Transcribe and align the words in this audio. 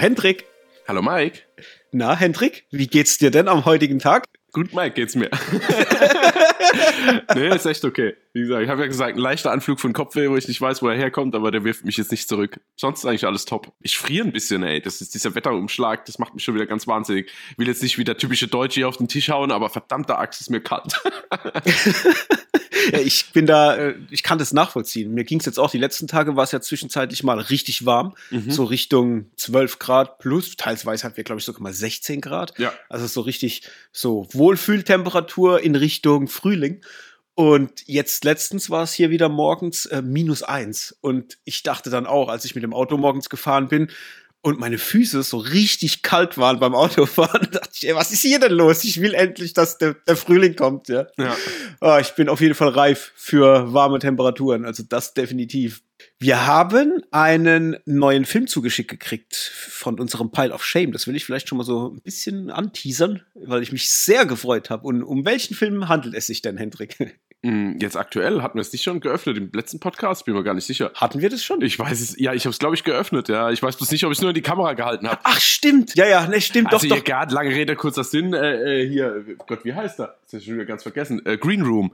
Hendrik. 0.00 0.46
Hallo 0.88 1.02
Mike. 1.02 1.40
Na, 1.92 2.16
Hendrik, 2.16 2.64
wie 2.70 2.86
geht's 2.86 3.18
dir 3.18 3.30
denn 3.30 3.48
am 3.48 3.66
heutigen 3.66 3.98
Tag? 3.98 4.24
Gut, 4.52 4.72
Mike, 4.72 4.94
geht's 4.94 5.14
mir. 5.14 5.28
nee, 7.34 7.54
ist 7.54 7.66
echt 7.66 7.84
okay. 7.84 8.14
Wie 8.32 8.42
gesagt, 8.42 8.62
ich 8.62 8.68
habe 8.68 8.82
ja 8.82 8.86
gesagt, 8.86 9.16
ein 9.16 9.20
leichter 9.20 9.50
Anflug 9.50 9.80
von 9.80 9.92
Kopfweh, 9.92 10.28
wo 10.28 10.36
ich 10.36 10.46
nicht 10.46 10.60
weiß, 10.60 10.82
wo 10.82 10.88
er 10.88 10.96
herkommt, 10.96 11.34
aber 11.34 11.50
der 11.50 11.64
wirft 11.64 11.84
mich 11.84 11.96
jetzt 11.96 12.10
nicht 12.10 12.28
zurück. 12.28 12.60
Sonst 12.76 13.00
ist 13.00 13.06
eigentlich 13.06 13.26
alles 13.26 13.44
top. 13.44 13.72
Ich 13.80 13.98
friere 13.98 14.26
ein 14.26 14.32
bisschen, 14.32 14.62
ey. 14.62 14.80
Das 14.80 15.00
ist 15.00 15.14
dieser 15.14 15.34
Wetterumschlag, 15.34 16.04
das 16.04 16.18
macht 16.18 16.34
mich 16.34 16.44
schon 16.44 16.54
wieder 16.54 16.66
ganz 16.66 16.86
wahnsinnig. 16.86 17.30
Will 17.56 17.66
jetzt 17.66 17.82
nicht 17.82 17.98
wie 17.98 18.04
der 18.04 18.16
typische 18.16 18.46
Deutsche 18.46 18.80
hier 18.80 18.88
auf 18.88 18.98
den 18.98 19.08
Tisch 19.08 19.30
hauen, 19.30 19.50
aber 19.50 19.68
verdammter 19.68 20.18
Axt 20.18 20.40
ist 20.40 20.50
mir 20.50 20.60
kalt. 20.60 21.00
ja, 22.92 22.98
ich 23.00 23.32
bin 23.32 23.46
da, 23.46 23.76
äh, 23.76 23.94
ich 24.10 24.22
kann 24.22 24.38
das 24.38 24.52
nachvollziehen. 24.52 25.12
Mir 25.12 25.24
ging's 25.24 25.46
jetzt 25.46 25.58
auch, 25.58 25.70
die 25.70 25.78
letzten 25.78 26.06
Tage 26.06 26.36
war 26.36 26.44
es 26.44 26.52
ja 26.52 26.60
zwischenzeitlich 26.60 27.22
mal 27.22 27.38
richtig 27.38 27.86
warm, 27.86 28.14
mhm. 28.30 28.50
so 28.50 28.64
Richtung 28.64 29.26
12 29.36 29.78
Grad 29.78 30.18
plus, 30.18 30.56
teilweise 30.56 31.04
hatten 31.04 31.16
wir, 31.16 31.24
glaube 31.24 31.40
ich, 31.40 31.44
sogar 31.44 31.62
mal 31.62 31.72
16 31.72 32.20
Grad. 32.20 32.58
Ja. 32.58 32.72
Also 32.88 33.06
so 33.06 33.20
richtig 33.22 33.62
so 33.92 34.28
Wohlfühltemperatur 34.32 35.62
in 35.62 35.74
Richtung 35.74 36.28
Frühling. 36.28 36.59
Und 37.34 37.86
jetzt 37.86 38.24
letztens 38.24 38.68
war 38.68 38.82
es 38.82 38.92
hier 38.92 39.10
wieder 39.10 39.28
morgens 39.28 39.86
äh, 39.86 40.02
minus 40.02 40.42
eins. 40.42 40.96
Und 41.00 41.38
ich 41.44 41.62
dachte 41.62 41.88
dann 41.88 42.06
auch, 42.06 42.28
als 42.28 42.44
ich 42.44 42.54
mit 42.54 42.64
dem 42.64 42.74
Auto 42.74 42.96
morgens 42.96 43.30
gefahren 43.30 43.68
bin, 43.68 43.88
und 44.42 44.58
meine 44.58 44.78
Füße 44.78 45.22
so 45.22 45.36
richtig 45.36 46.02
kalt 46.02 46.38
waren 46.38 46.60
beim 46.60 46.74
Autofahren, 46.74 47.48
dachte 47.52 47.70
ich, 47.74 47.88
ey, 47.88 47.94
was 47.94 48.10
ist 48.10 48.22
hier 48.22 48.40
denn 48.40 48.52
los? 48.52 48.84
Ich 48.84 49.00
will 49.00 49.14
endlich, 49.14 49.52
dass 49.52 49.78
der, 49.78 49.94
der 49.94 50.16
Frühling 50.16 50.56
kommt, 50.56 50.88
ja. 50.88 51.06
ja. 51.18 51.36
Oh, 51.80 51.98
ich 52.00 52.14
bin 52.14 52.28
auf 52.28 52.40
jeden 52.40 52.54
Fall 52.54 52.70
reif 52.70 53.12
für 53.16 53.72
warme 53.72 53.98
Temperaturen, 53.98 54.64
also 54.64 54.82
das 54.82 55.14
definitiv. 55.14 55.82
Wir 56.22 56.46
haben 56.46 57.02
einen 57.12 57.78
neuen 57.86 58.26
Film 58.26 58.46
zugeschickt 58.46 58.90
gekriegt 58.90 59.34
von 59.34 59.98
unserem 59.98 60.30
Pile 60.30 60.52
of 60.52 60.62
Shame. 60.62 60.92
Das 60.92 61.06
will 61.06 61.16
ich 61.16 61.24
vielleicht 61.24 61.48
schon 61.48 61.56
mal 61.56 61.64
so 61.64 61.94
ein 61.94 62.02
bisschen 62.02 62.50
anteasern, 62.50 63.22
weil 63.34 63.62
ich 63.62 63.72
mich 63.72 63.88
sehr 63.88 64.26
gefreut 64.26 64.68
habe. 64.68 64.86
Und 64.86 65.02
um 65.02 65.24
welchen 65.24 65.54
Film 65.54 65.88
handelt 65.88 66.14
es 66.14 66.26
sich 66.26 66.42
denn, 66.42 66.58
Hendrik? 66.58 66.98
Hm, 67.42 67.78
jetzt 67.80 67.96
aktuell 67.96 68.42
hatten 68.42 68.58
wir 68.58 68.60
es 68.60 68.70
nicht 68.70 68.82
schon 68.82 69.00
geöffnet 69.00 69.38
im 69.38 69.50
letzten 69.54 69.80
Podcast, 69.80 70.26
bin 70.26 70.34
mir 70.34 70.42
gar 70.42 70.52
nicht 70.52 70.66
sicher. 70.66 70.90
Hatten 70.94 71.22
wir 71.22 71.30
das 71.30 71.42
schon? 71.42 71.62
Ich 71.62 71.78
weiß 71.78 71.98
es, 71.98 72.18
ja, 72.18 72.34
ich 72.34 72.44
habe 72.44 72.50
es 72.50 72.58
glaube 72.58 72.74
ich 72.74 72.84
geöffnet, 72.84 73.30
ja. 73.30 73.50
Ich 73.50 73.62
weiß 73.62 73.76
bloß 73.76 73.90
nicht, 73.92 74.04
ob 74.04 74.12
ich 74.12 74.18
es 74.18 74.22
nur 74.22 74.30
in 74.30 74.34
die 74.34 74.42
Kamera 74.42 74.74
gehalten 74.74 75.08
habe. 75.08 75.20
Ach 75.24 75.40
stimmt, 75.40 75.94
ja, 75.94 76.06
ja, 76.06 76.26
ne, 76.26 76.38
stimmt 76.42 76.70
also 76.70 76.86
doch, 76.86 76.96
doch. 76.96 77.04
Gerade 77.04 77.34
lange 77.34 77.48
Rede 77.48 77.76
kurzer 77.76 78.04
Sinn. 78.04 78.34
Äh, 78.34 78.82
äh, 78.82 78.88
hier, 78.88 79.24
Gott, 79.46 79.64
wie 79.64 79.72
heißt 79.72 80.00
er? 80.00 80.16
Das 80.24 80.34
ist 80.34 80.44
schon 80.44 80.54
wieder 80.54 80.66
ganz 80.66 80.82
vergessen. 80.82 81.24
Äh, 81.24 81.38
Green 81.38 81.62
Room, 81.62 81.92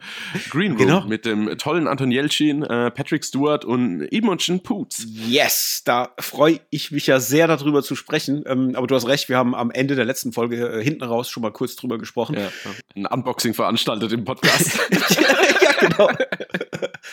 Green 0.50 0.72
Room 0.72 0.78
genau. 0.78 1.04
mit 1.06 1.24
dem 1.24 1.56
tollen 1.58 1.86
Anton 1.86 2.10
Jelchin, 2.10 2.64
äh, 2.64 2.90
Patrick 2.90 3.24
Stewart 3.24 3.64
und 3.64 4.02
Imogen 4.02 4.60
Poots. 4.64 5.06
Yes, 5.28 5.82
da 5.84 6.10
freue 6.18 6.58
ich 6.70 6.90
mich 6.90 7.06
ja 7.06 7.20
sehr 7.20 7.46
darüber 7.46 7.84
zu 7.84 7.94
sprechen. 7.94 8.42
Ähm, 8.46 8.72
aber 8.74 8.88
du 8.88 8.96
hast 8.96 9.06
recht, 9.06 9.28
wir 9.28 9.36
haben 9.36 9.54
am 9.54 9.70
Ende 9.70 9.94
der 9.94 10.06
letzten 10.06 10.32
Folge 10.32 10.56
äh, 10.56 10.82
hinten 10.82 11.04
raus 11.04 11.30
schon 11.30 11.44
mal 11.44 11.52
kurz 11.52 11.76
drüber 11.76 11.98
gesprochen. 11.98 12.36
Ja, 12.36 12.50
ein 12.96 13.06
Unboxing 13.06 13.54
veranstaltet 13.54 14.12
im 14.12 14.24
Podcast. 14.24 14.80
ja, 15.62 15.88
genau. 15.88 16.10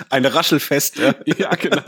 Ein 0.09 0.25
Raschelfest. 0.25 0.99
Ja, 1.25 1.49
genau. 1.55 1.83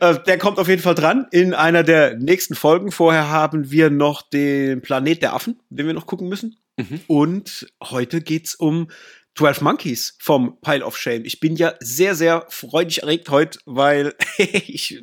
Äh, 0.00 0.18
der 0.26 0.38
kommt 0.38 0.58
auf 0.58 0.68
jeden 0.68 0.82
Fall 0.82 0.94
dran 0.94 1.26
in 1.30 1.54
einer 1.54 1.84
der 1.84 2.16
nächsten 2.16 2.54
Folgen. 2.54 2.90
Vorher 2.90 3.28
haben 3.28 3.70
wir 3.70 3.90
noch 3.90 4.22
den 4.22 4.82
Planet 4.82 5.22
der 5.22 5.34
Affen, 5.34 5.60
den 5.70 5.86
wir 5.86 5.94
noch 5.94 6.06
gucken 6.06 6.28
müssen. 6.28 6.56
Mhm. 6.76 7.00
Und 7.06 7.66
heute 7.82 8.20
geht's 8.20 8.54
um 8.54 8.88
12 9.38 9.60
Monkeys 9.60 10.16
vom 10.18 10.60
Pile 10.62 10.84
of 10.84 10.96
Shame. 10.96 11.24
Ich 11.24 11.38
bin 11.38 11.54
ja 11.54 11.74
sehr, 11.78 12.16
sehr 12.16 12.44
freudig 12.48 13.02
erregt 13.02 13.30
heute, 13.30 13.60
weil 13.66 14.14
ich 14.38 15.00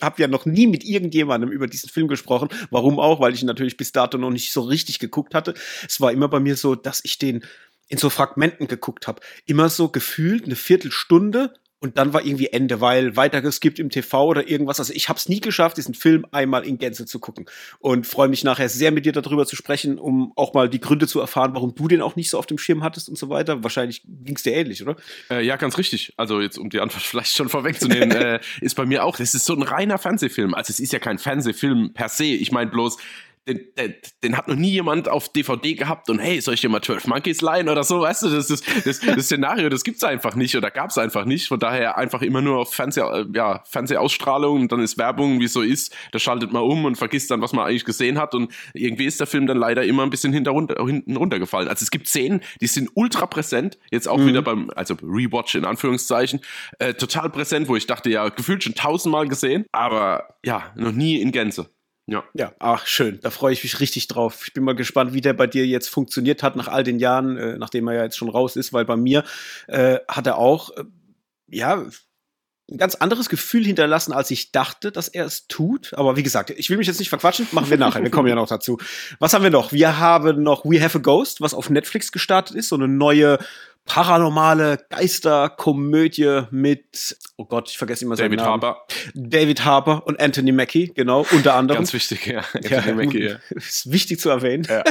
habe 0.00 0.22
ja 0.22 0.28
noch 0.28 0.46
nie 0.46 0.68
mit 0.68 0.84
irgendjemandem 0.84 1.50
über 1.50 1.66
diesen 1.66 1.88
Film 1.88 2.06
gesprochen. 2.06 2.48
Warum 2.70 3.00
auch? 3.00 3.18
Weil 3.18 3.34
ich 3.34 3.42
ihn 3.42 3.48
natürlich 3.48 3.76
bis 3.76 3.90
dato 3.90 4.18
noch 4.18 4.30
nicht 4.30 4.52
so 4.52 4.60
richtig 4.60 5.00
geguckt 5.00 5.34
hatte. 5.34 5.54
Es 5.88 6.00
war 6.00 6.12
immer 6.12 6.28
bei 6.28 6.38
mir 6.38 6.54
so, 6.54 6.76
dass 6.76 7.00
ich 7.04 7.18
den 7.18 7.44
in 7.92 7.98
so 7.98 8.08
Fragmenten 8.08 8.68
geguckt 8.68 9.06
habe. 9.06 9.20
Immer 9.44 9.68
so 9.68 9.90
gefühlt 9.90 10.46
eine 10.46 10.56
Viertelstunde 10.56 11.52
und 11.78 11.98
dann 11.98 12.14
war 12.14 12.24
irgendwie 12.24 12.46
Ende, 12.46 12.80
weil 12.80 13.16
weitergeskippt 13.16 13.78
im 13.78 13.90
TV 13.90 14.24
oder 14.24 14.48
irgendwas. 14.48 14.80
Also 14.80 14.94
ich 14.94 15.10
habe 15.10 15.18
es 15.18 15.28
nie 15.28 15.40
geschafft, 15.40 15.76
diesen 15.76 15.92
Film 15.92 16.24
einmal 16.30 16.64
in 16.64 16.78
Gänze 16.78 17.04
zu 17.04 17.18
gucken 17.18 17.44
und 17.80 18.06
freue 18.06 18.28
mich 18.28 18.44
nachher 18.44 18.70
sehr 18.70 18.92
mit 18.92 19.04
dir 19.04 19.12
darüber 19.12 19.44
zu 19.44 19.56
sprechen, 19.56 19.98
um 19.98 20.32
auch 20.36 20.54
mal 20.54 20.70
die 20.70 20.80
Gründe 20.80 21.06
zu 21.06 21.20
erfahren, 21.20 21.50
warum 21.52 21.74
du 21.74 21.86
den 21.86 22.00
auch 22.00 22.16
nicht 22.16 22.30
so 22.30 22.38
auf 22.38 22.46
dem 22.46 22.56
Schirm 22.56 22.82
hattest 22.82 23.10
und 23.10 23.18
so 23.18 23.28
weiter. 23.28 23.62
Wahrscheinlich 23.62 24.02
ging 24.06 24.36
es 24.36 24.42
dir 24.42 24.54
ähnlich, 24.54 24.80
oder? 24.80 24.96
Äh, 25.28 25.44
ja, 25.44 25.56
ganz 25.56 25.76
richtig. 25.76 26.14
Also 26.16 26.40
jetzt 26.40 26.56
um 26.56 26.70
die 26.70 26.80
Antwort 26.80 27.02
vielleicht 27.02 27.36
schon 27.36 27.50
vorwegzunehmen, 27.50 28.10
äh, 28.12 28.40
ist 28.62 28.74
bei 28.74 28.86
mir 28.86 29.04
auch. 29.04 29.18
Das 29.18 29.34
ist 29.34 29.44
so 29.44 29.54
ein 29.54 29.62
reiner 29.62 29.98
Fernsehfilm. 29.98 30.54
Also 30.54 30.70
es 30.70 30.80
ist 30.80 30.94
ja 30.94 30.98
kein 30.98 31.18
Fernsehfilm 31.18 31.92
per 31.92 32.08
se. 32.08 32.24
Ich 32.24 32.52
meine 32.52 32.70
bloß 32.70 32.96
den, 33.48 33.60
den, 33.76 33.94
den, 34.22 34.36
hat 34.36 34.46
noch 34.46 34.54
nie 34.54 34.70
jemand 34.70 35.08
auf 35.08 35.28
DVD 35.28 35.74
gehabt 35.74 36.08
und 36.08 36.20
hey, 36.20 36.40
soll 36.40 36.54
ich 36.54 36.60
dir 36.60 36.68
mal 36.68 36.80
12 36.80 37.08
Monkeys 37.08 37.40
leihen 37.40 37.68
oder 37.68 37.82
so, 37.82 38.00
weißt 38.00 38.22
du, 38.22 38.28
das, 38.28 38.50
ist, 38.50 38.86
das, 38.86 39.00
das 39.00 39.24
Szenario, 39.24 39.68
das 39.68 39.82
gibt's 39.82 40.04
einfach 40.04 40.36
nicht 40.36 40.54
oder 40.54 40.70
gab's 40.70 40.96
einfach 40.96 41.24
nicht, 41.24 41.48
von 41.48 41.58
daher 41.58 41.98
einfach 41.98 42.22
immer 42.22 42.40
nur 42.40 42.58
auf 42.58 42.72
Fernseh, 42.72 43.02
ja, 43.34 43.62
Fernsehausstrahlung 43.64 44.60
und 44.62 44.72
dann 44.72 44.80
ist 44.80 44.96
Werbung, 44.96 45.40
wie 45.40 45.48
so 45.48 45.62
ist, 45.62 45.94
da 46.12 46.20
schaltet 46.20 46.52
man 46.52 46.62
um 46.62 46.84
und 46.84 46.96
vergisst 46.96 47.32
dann, 47.32 47.42
was 47.42 47.52
man 47.52 47.66
eigentlich 47.66 47.84
gesehen 47.84 48.18
hat 48.18 48.34
und 48.34 48.52
irgendwie 48.74 49.06
ist 49.06 49.18
der 49.18 49.26
Film 49.26 49.46
dann 49.46 49.58
leider 49.58 49.82
immer 49.84 50.04
ein 50.04 50.10
bisschen 50.10 50.32
hinter, 50.32 50.54
hinten 50.54 51.16
runtergefallen. 51.16 51.68
Also 51.68 51.82
es 51.82 51.90
gibt 51.90 52.06
Szenen, 52.06 52.42
die 52.60 52.68
sind 52.68 52.90
ultra 52.94 53.26
präsent, 53.26 53.76
jetzt 53.90 54.08
auch 54.08 54.18
mhm. 54.18 54.28
wieder 54.28 54.42
beim, 54.42 54.70
also 54.76 54.94
Rewatch 55.02 55.56
in 55.56 55.64
Anführungszeichen, 55.64 56.40
äh, 56.78 56.94
total 56.94 57.28
präsent, 57.30 57.68
wo 57.68 57.74
ich 57.74 57.86
dachte, 57.88 58.08
ja, 58.08 58.28
gefühlt 58.28 58.62
schon 58.62 58.74
tausendmal 58.74 59.26
gesehen, 59.26 59.64
aber 59.72 60.36
ja, 60.44 60.72
noch 60.76 60.92
nie 60.92 61.20
in 61.20 61.32
Gänze. 61.32 61.68
Ja. 62.06 62.24
Ja, 62.34 62.52
ach 62.58 62.86
schön, 62.86 63.20
da 63.22 63.30
freue 63.30 63.52
ich 63.52 63.62
mich 63.62 63.78
richtig 63.78 64.08
drauf. 64.08 64.42
Ich 64.46 64.52
bin 64.52 64.64
mal 64.64 64.74
gespannt, 64.74 65.12
wie 65.12 65.20
der 65.20 65.34
bei 65.34 65.46
dir 65.46 65.66
jetzt 65.66 65.88
funktioniert 65.88 66.42
hat 66.42 66.56
nach 66.56 66.68
all 66.68 66.82
den 66.82 66.98
Jahren, 66.98 67.36
äh, 67.36 67.58
nachdem 67.58 67.86
er 67.88 67.94
ja 67.94 68.02
jetzt 68.04 68.16
schon 68.16 68.28
raus 68.28 68.56
ist, 68.56 68.72
weil 68.72 68.84
bei 68.84 68.96
mir 68.96 69.24
äh, 69.68 69.98
hat 70.08 70.26
er 70.26 70.36
auch, 70.38 70.70
äh, 70.76 70.84
ja, 71.46 71.84
ein 72.72 72.78
ganz 72.78 72.94
anderes 72.94 73.28
Gefühl 73.28 73.64
hinterlassen, 73.64 74.12
als 74.12 74.30
ich 74.30 74.52
dachte, 74.52 74.92
dass 74.92 75.08
er 75.08 75.26
es 75.26 75.46
tut. 75.46 75.92
Aber 75.94 76.16
wie 76.16 76.22
gesagt, 76.22 76.50
ich 76.50 76.70
will 76.70 76.76
mich 76.76 76.86
jetzt 76.86 76.98
nicht 76.98 77.08
verquatschen, 77.08 77.46
machen 77.52 77.70
wir 77.70 77.78
nachher. 77.78 78.02
Wir 78.02 78.10
kommen 78.10 78.28
ja 78.28 78.34
noch 78.34 78.48
dazu. 78.48 78.78
Was 79.18 79.34
haben 79.34 79.42
wir 79.42 79.50
noch? 79.50 79.72
Wir 79.72 79.98
haben 79.98 80.42
noch 80.42 80.64
We 80.64 80.82
Have 80.82 80.98
a 80.98 81.00
Ghost, 81.00 81.40
was 81.40 81.54
auf 81.54 81.70
Netflix 81.70 82.12
gestartet 82.12 82.56
ist, 82.56 82.68
so 82.68 82.76
eine 82.76 82.88
neue 82.88 83.38
paranormale 83.84 84.78
Geisterkomödie 84.90 86.42
mit, 86.50 87.16
oh 87.36 87.44
Gott, 87.44 87.68
ich 87.70 87.78
vergesse 87.78 88.04
immer 88.04 88.16
seinen 88.16 88.30
David 88.30 88.38
Namen. 88.38 88.62
Harbour. 88.62 88.86
David 89.14 89.64
Harbour 89.64 90.06
und 90.06 90.20
Anthony 90.20 90.52
Mackie, 90.52 90.92
genau, 90.94 91.26
unter 91.32 91.54
anderem. 91.54 91.80
Ganz 91.80 91.92
wichtig, 91.92 92.26
ja. 92.26 92.44
Anthony 92.52 92.86
ja, 92.86 92.94
Mackie, 92.94 93.24
ja. 93.28 93.36
Ist 93.50 93.90
wichtig 93.90 94.20
zu 94.20 94.30
erwähnen. 94.30 94.66
Ja. 94.68 94.84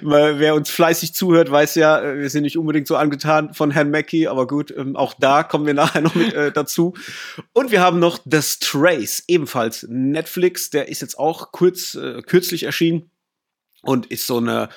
Wer 0.00 0.54
uns 0.54 0.70
fleißig 0.70 1.14
zuhört, 1.14 1.50
weiß 1.50 1.74
ja, 1.76 2.02
wir 2.16 2.30
sind 2.30 2.42
nicht 2.42 2.58
unbedingt 2.58 2.86
so 2.86 2.96
angetan 2.96 3.54
von 3.54 3.70
Herrn 3.70 3.90
Mackie, 3.90 4.28
aber 4.28 4.46
gut, 4.46 4.72
ähm, 4.76 4.96
auch 4.96 5.14
da 5.18 5.42
kommen 5.42 5.66
wir 5.66 5.74
nachher 5.82 6.00
noch 6.00 6.14
mit 6.14 6.32
äh, 6.34 6.52
dazu. 6.52 6.94
Und 7.52 7.70
wir 7.70 7.80
haben 7.80 7.98
noch 7.98 8.20
The 8.24 8.42
Strays, 8.42 9.24
ebenfalls 9.28 9.86
Netflix, 9.88 10.70
der 10.70 10.88
ist 10.88 11.02
jetzt 11.02 11.18
auch 11.18 11.52
kurz, 11.52 11.94
äh, 11.94 12.22
kürzlich 12.22 12.64
erschienen 12.64 13.10
und 13.82 14.06
ist 14.06 14.26
so 14.26 14.38
eine 14.38 14.68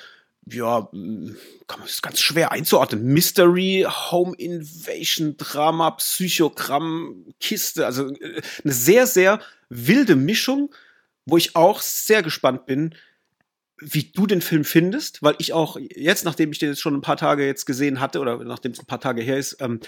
ja, 0.48 0.88
kann 0.92 1.80
man 1.80 1.88
das 1.88 2.02
ganz 2.02 2.20
schwer 2.20 2.52
einzuordnen. 2.52 3.04
Mystery, 3.04 3.84
Home 3.88 4.34
Invasion, 4.36 5.36
Drama, 5.36 5.90
Psychogramm, 5.92 7.26
Kiste. 7.40 7.84
Also 7.84 8.10
äh, 8.10 8.40
eine 8.62 8.72
sehr, 8.72 9.06
sehr 9.06 9.40
wilde 9.68 10.14
Mischung, 10.14 10.72
wo 11.24 11.36
ich 11.36 11.56
auch 11.56 11.80
sehr 11.80 12.22
gespannt 12.22 12.66
bin, 12.66 12.94
wie 13.78 14.04
du 14.04 14.26
den 14.26 14.40
Film 14.40 14.64
findest, 14.64 15.22
weil 15.22 15.34
ich 15.38 15.52
auch 15.52 15.76
jetzt, 15.78 16.24
nachdem 16.24 16.50
ich 16.52 16.58
den 16.58 16.70
jetzt 16.70 16.80
schon 16.80 16.94
ein 16.94 17.02
paar 17.02 17.16
Tage 17.16 17.46
jetzt 17.46 17.66
gesehen 17.66 18.00
hatte 18.00 18.20
oder 18.20 18.42
nachdem 18.42 18.72
es 18.72 18.78
ein 18.78 18.86
paar 18.86 19.00
Tage 19.00 19.22
her 19.22 19.36
ist, 19.36 19.60
ähm, 19.60 19.80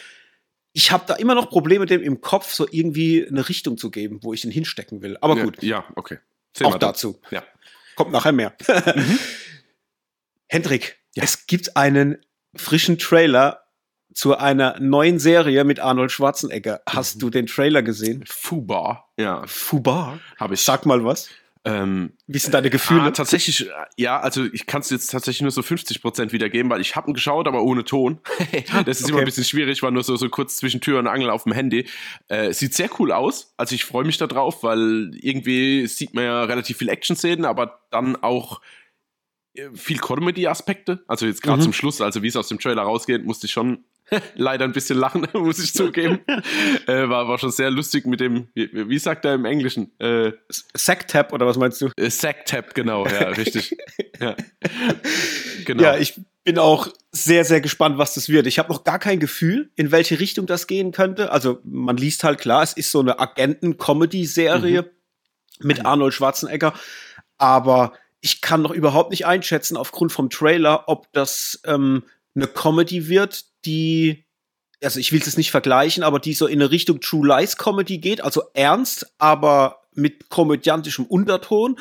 ich 0.73 0.93
habe 0.93 1.05
da 1.07 1.15
immer 1.15 1.35
noch 1.35 1.49
Probleme, 1.49 1.87
dem 1.87 2.03
im 2.03 2.21
Kopf 2.21 2.53
so 2.53 2.67
irgendwie 2.71 3.27
eine 3.27 3.49
Richtung 3.49 3.79
zu 3.79 3.91
geben, 3.91 4.21
wo 4.23 4.33
ich 4.35 4.45
ihn 4.45 4.51
hinstecken 4.51 5.03
will. 5.03 5.17
Aber 5.21 5.37
gut. 5.37 5.63
Ja, 5.63 5.85
okay. 5.97 6.19
Zähl 6.53 6.67
auch 6.67 6.79
dazu. 6.79 7.21
Ja. 7.31 7.43
Kommt 7.97 8.13
nachher 8.13 8.33
mehr. 8.33 8.55
mhm. 8.95 9.19
Hendrik, 10.49 10.99
ja. 11.15 11.25
es 11.25 11.47
gibt 11.47 11.77
einen 11.77 12.19
frischen 12.55 12.99
Trailer 12.99 13.63
zu 14.15 14.37
einer 14.37 14.79
neuen 14.81 15.19
Serie 15.19 15.65
mit 15.65 15.81
Arnold 15.81 16.13
Schwarzenegger. 16.13 16.81
Hast 16.89 17.17
mhm. 17.17 17.21
du 17.21 17.31
den 17.31 17.47
Trailer 17.47 17.83
gesehen? 17.83 18.25
Fubar, 18.27 19.11
ja. 19.17 19.47
Fubar? 19.47 20.21
Habe 20.37 20.55
ich. 20.55 20.61
Sag 20.61 20.87
mal 20.87 21.05
was. 21.05 21.29
Ähm, 21.69 22.13
Wie 22.27 22.39
sind 22.39 22.55
deine 22.55 22.71
Gefühle? 22.71 23.03
Ah, 23.03 23.11
tatsächlich, 23.11 23.69
ja, 23.97 24.19
also 24.21 24.47
ich 24.53 24.65
kann 24.65 24.81
es 24.81 24.89
jetzt 24.89 25.09
tatsächlich 25.09 25.43
nur 25.43 25.51
so 25.51 25.63
50 25.63 26.01
Prozent 26.01 26.33
wiedergeben, 26.33 26.71
weil 26.71 26.81
ich 26.81 26.97
habe 26.97 27.11
ihn 27.11 27.15
geschaut, 27.15 27.47
aber 27.47 27.63
ohne 27.63 27.85
Ton. 27.85 28.21
das 28.87 29.01
ist 29.01 29.05
okay. 29.05 29.13
immer 29.13 29.21
ein 29.21 29.25
bisschen 29.27 29.45
schwierig, 29.45 29.83
war 29.83 29.91
nur 29.91 30.03
so, 30.03 30.17
so 30.17 30.31
kurz 30.31 30.57
zwischen 30.57 30.81
Tür 30.81 30.99
und 30.99 31.07
Angel 31.07 31.29
auf 31.29 31.45
dem 31.45 31.53
Handy. 31.53 31.87
Äh, 32.29 32.55
sieht 32.55 32.75
sehr 32.75 32.89
cool 32.99 33.13
aus, 33.13 33.53
also 33.59 33.75
ich 33.75 33.85
freue 33.85 34.05
mich 34.05 34.17
da 34.17 34.27
drauf, 34.27 34.63
weil 34.63 35.11
irgendwie 35.15 35.87
sieht 35.87 36.15
man 36.15 36.25
ja 36.25 36.45
relativ 36.45 36.79
viel 36.79 36.89
Action-Szenen, 36.89 37.45
aber 37.45 37.81
dann 37.91 38.17
auch 38.17 38.61
viel 39.75 39.99
Comedy-Aspekte. 39.99 41.03
Also 41.07 41.27
jetzt 41.27 41.43
gerade 41.43 41.59
mhm. 41.59 41.65
zum 41.65 41.73
Schluss, 41.73 42.01
also 42.01 42.23
wie 42.23 42.29
es 42.29 42.37
aus 42.37 42.49
dem 42.49 42.59
Trailer 42.59 42.83
rausgeht, 42.83 43.25
musste 43.25 43.47
ich 43.47 43.53
schon 43.53 43.85
leider 44.35 44.65
ein 44.65 44.73
bisschen 44.73 44.99
lachen, 44.99 45.27
muss 45.35 45.59
ich 45.59 45.75
zugeben. 45.75 46.21
äh, 46.87 47.09
war, 47.09 47.29
war 47.29 47.39
schon 47.39 47.51
sehr 47.51 47.71
lustig 47.71 48.07
mit 48.07 48.21
dem, 48.21 48.49
wie, 48.55 48.71
wie 48.73 48.99
sagt 48.99 49.25
er 49.25 49.35
im 49.35 49.45
Englischen? 49.45 49.93
Äh, 49.99 50.33
Sacktap 50.49 51.33
oder 51.33 51.47
was 51.47 51.57
meinst 51.57 51.81
du? 51.81 51.91
Äh, 51.97 52.11
Sacktap, 52.11 52.75
genau, 52.75 53.07
ja, 53.07 53.29
richtig. 53.29 53.77
ja. 54.21 54.37
Genau. 55.65 55.83
ja, 55.83 55.97
ich 55.97 56.21
bin 56.45 56.59
auch 56.59 56.89
sehr, 57.13 57.45
sehr 57.45 57.61
gespannt, 57.61 57.99
was 57.99 58.15
das 58.15 58.29
wird. 58.29 58.47
Ich 58.47 58.59
habe 58.59 58.73
noch 58.73 58.85
gar 58.85 58.99
kein 58.99 59.21
Gefühl, 59.21 59.71
in 59.77 59.91
welche 59.91 60.19
Richtung 60.19 60.47
das 60.47 60.67
gehen 60.67 60.93
könnte. 60.93 61.31
Also 61.31 61.61
man 61.65 61.97
liest 61.97 62.25
halt 62.25 62.41
klar, 62.41 62.63
es 62.63 62.73
ist 62.73 62.91
so 62.91 63.01
eine 63.01 63.19
Agenten-Comedy-Serie 63.19 64.83
mhm. 64.83 64.89
mit 65.67 65.85
Arnold 65.85 66.15
Schwarzenegger, 66.15 66.73
aber 67.37 67.93
ich 68.21 68.41
kann 68.41 68.63
noch 68.63 68.71
überhaupt 68.71 69.11
nicht 69.11 69.27
einschätzen 69.27 69.77
aufgrund 69.77 70.13
vom 70.13 70.31
Trailer, 70.31 70.85
ob 70.89 71.13
das 71.13 71.61
ähm, 71.67 72.05
eine 72.39 72.47
Comedy 72.47 73.09
wird, 73.09 73.45
die, 73.65 74.25
also 74.83 75.01
ich 75.01 75.13
will 75.13 75.21
es 75.21 75.37
nicht 75.37 75.51
vergleichen, 75.51 76.03
aber 76.03 76.21
die 76.21 76.35
so 76.35 76.47
in 76.47 76.61
eine 76.61 76.71
Richtung 76.71 77.01
True 77.01 77.27
Lies 77.27 77.57
Comedy 77.57 77.99
geht, 77.99 78.21
also 78.21 78.43
ernst, 78.55 79.13
aber 79.19 79.83
mit 79.93 80.29
komödiantischem 80.29 81.05
Unterton 81.05 81.79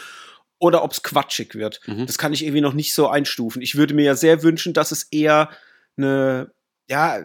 oder 0.60 0.84
ob 0.84 0.92
es 0.92 1.04
quatschig 1.04 1.54
wird. 1.56 1.80
Mhm. 1.86 2.08
Das 2.08 2.18
kann 2.18 2.34
ich 2.34 2.44
irgendwie 2.44 2.62
noch 2.62 2.74
nicht 2.74 2.94
so 2.94 3.08
einstufen. 3.08 3.62
Ich 3.62 3.76
würde 3.76 3.94
mir 3.94 4.06
ja 4.06 4.16
sehr 4.16 4.42
wünschen, 4.42 4.74
dass 4.74 4.92
es 4.92 5.04
eher 5.04 5.50
eine, 5.96 6.52
ja, 6.90 7.22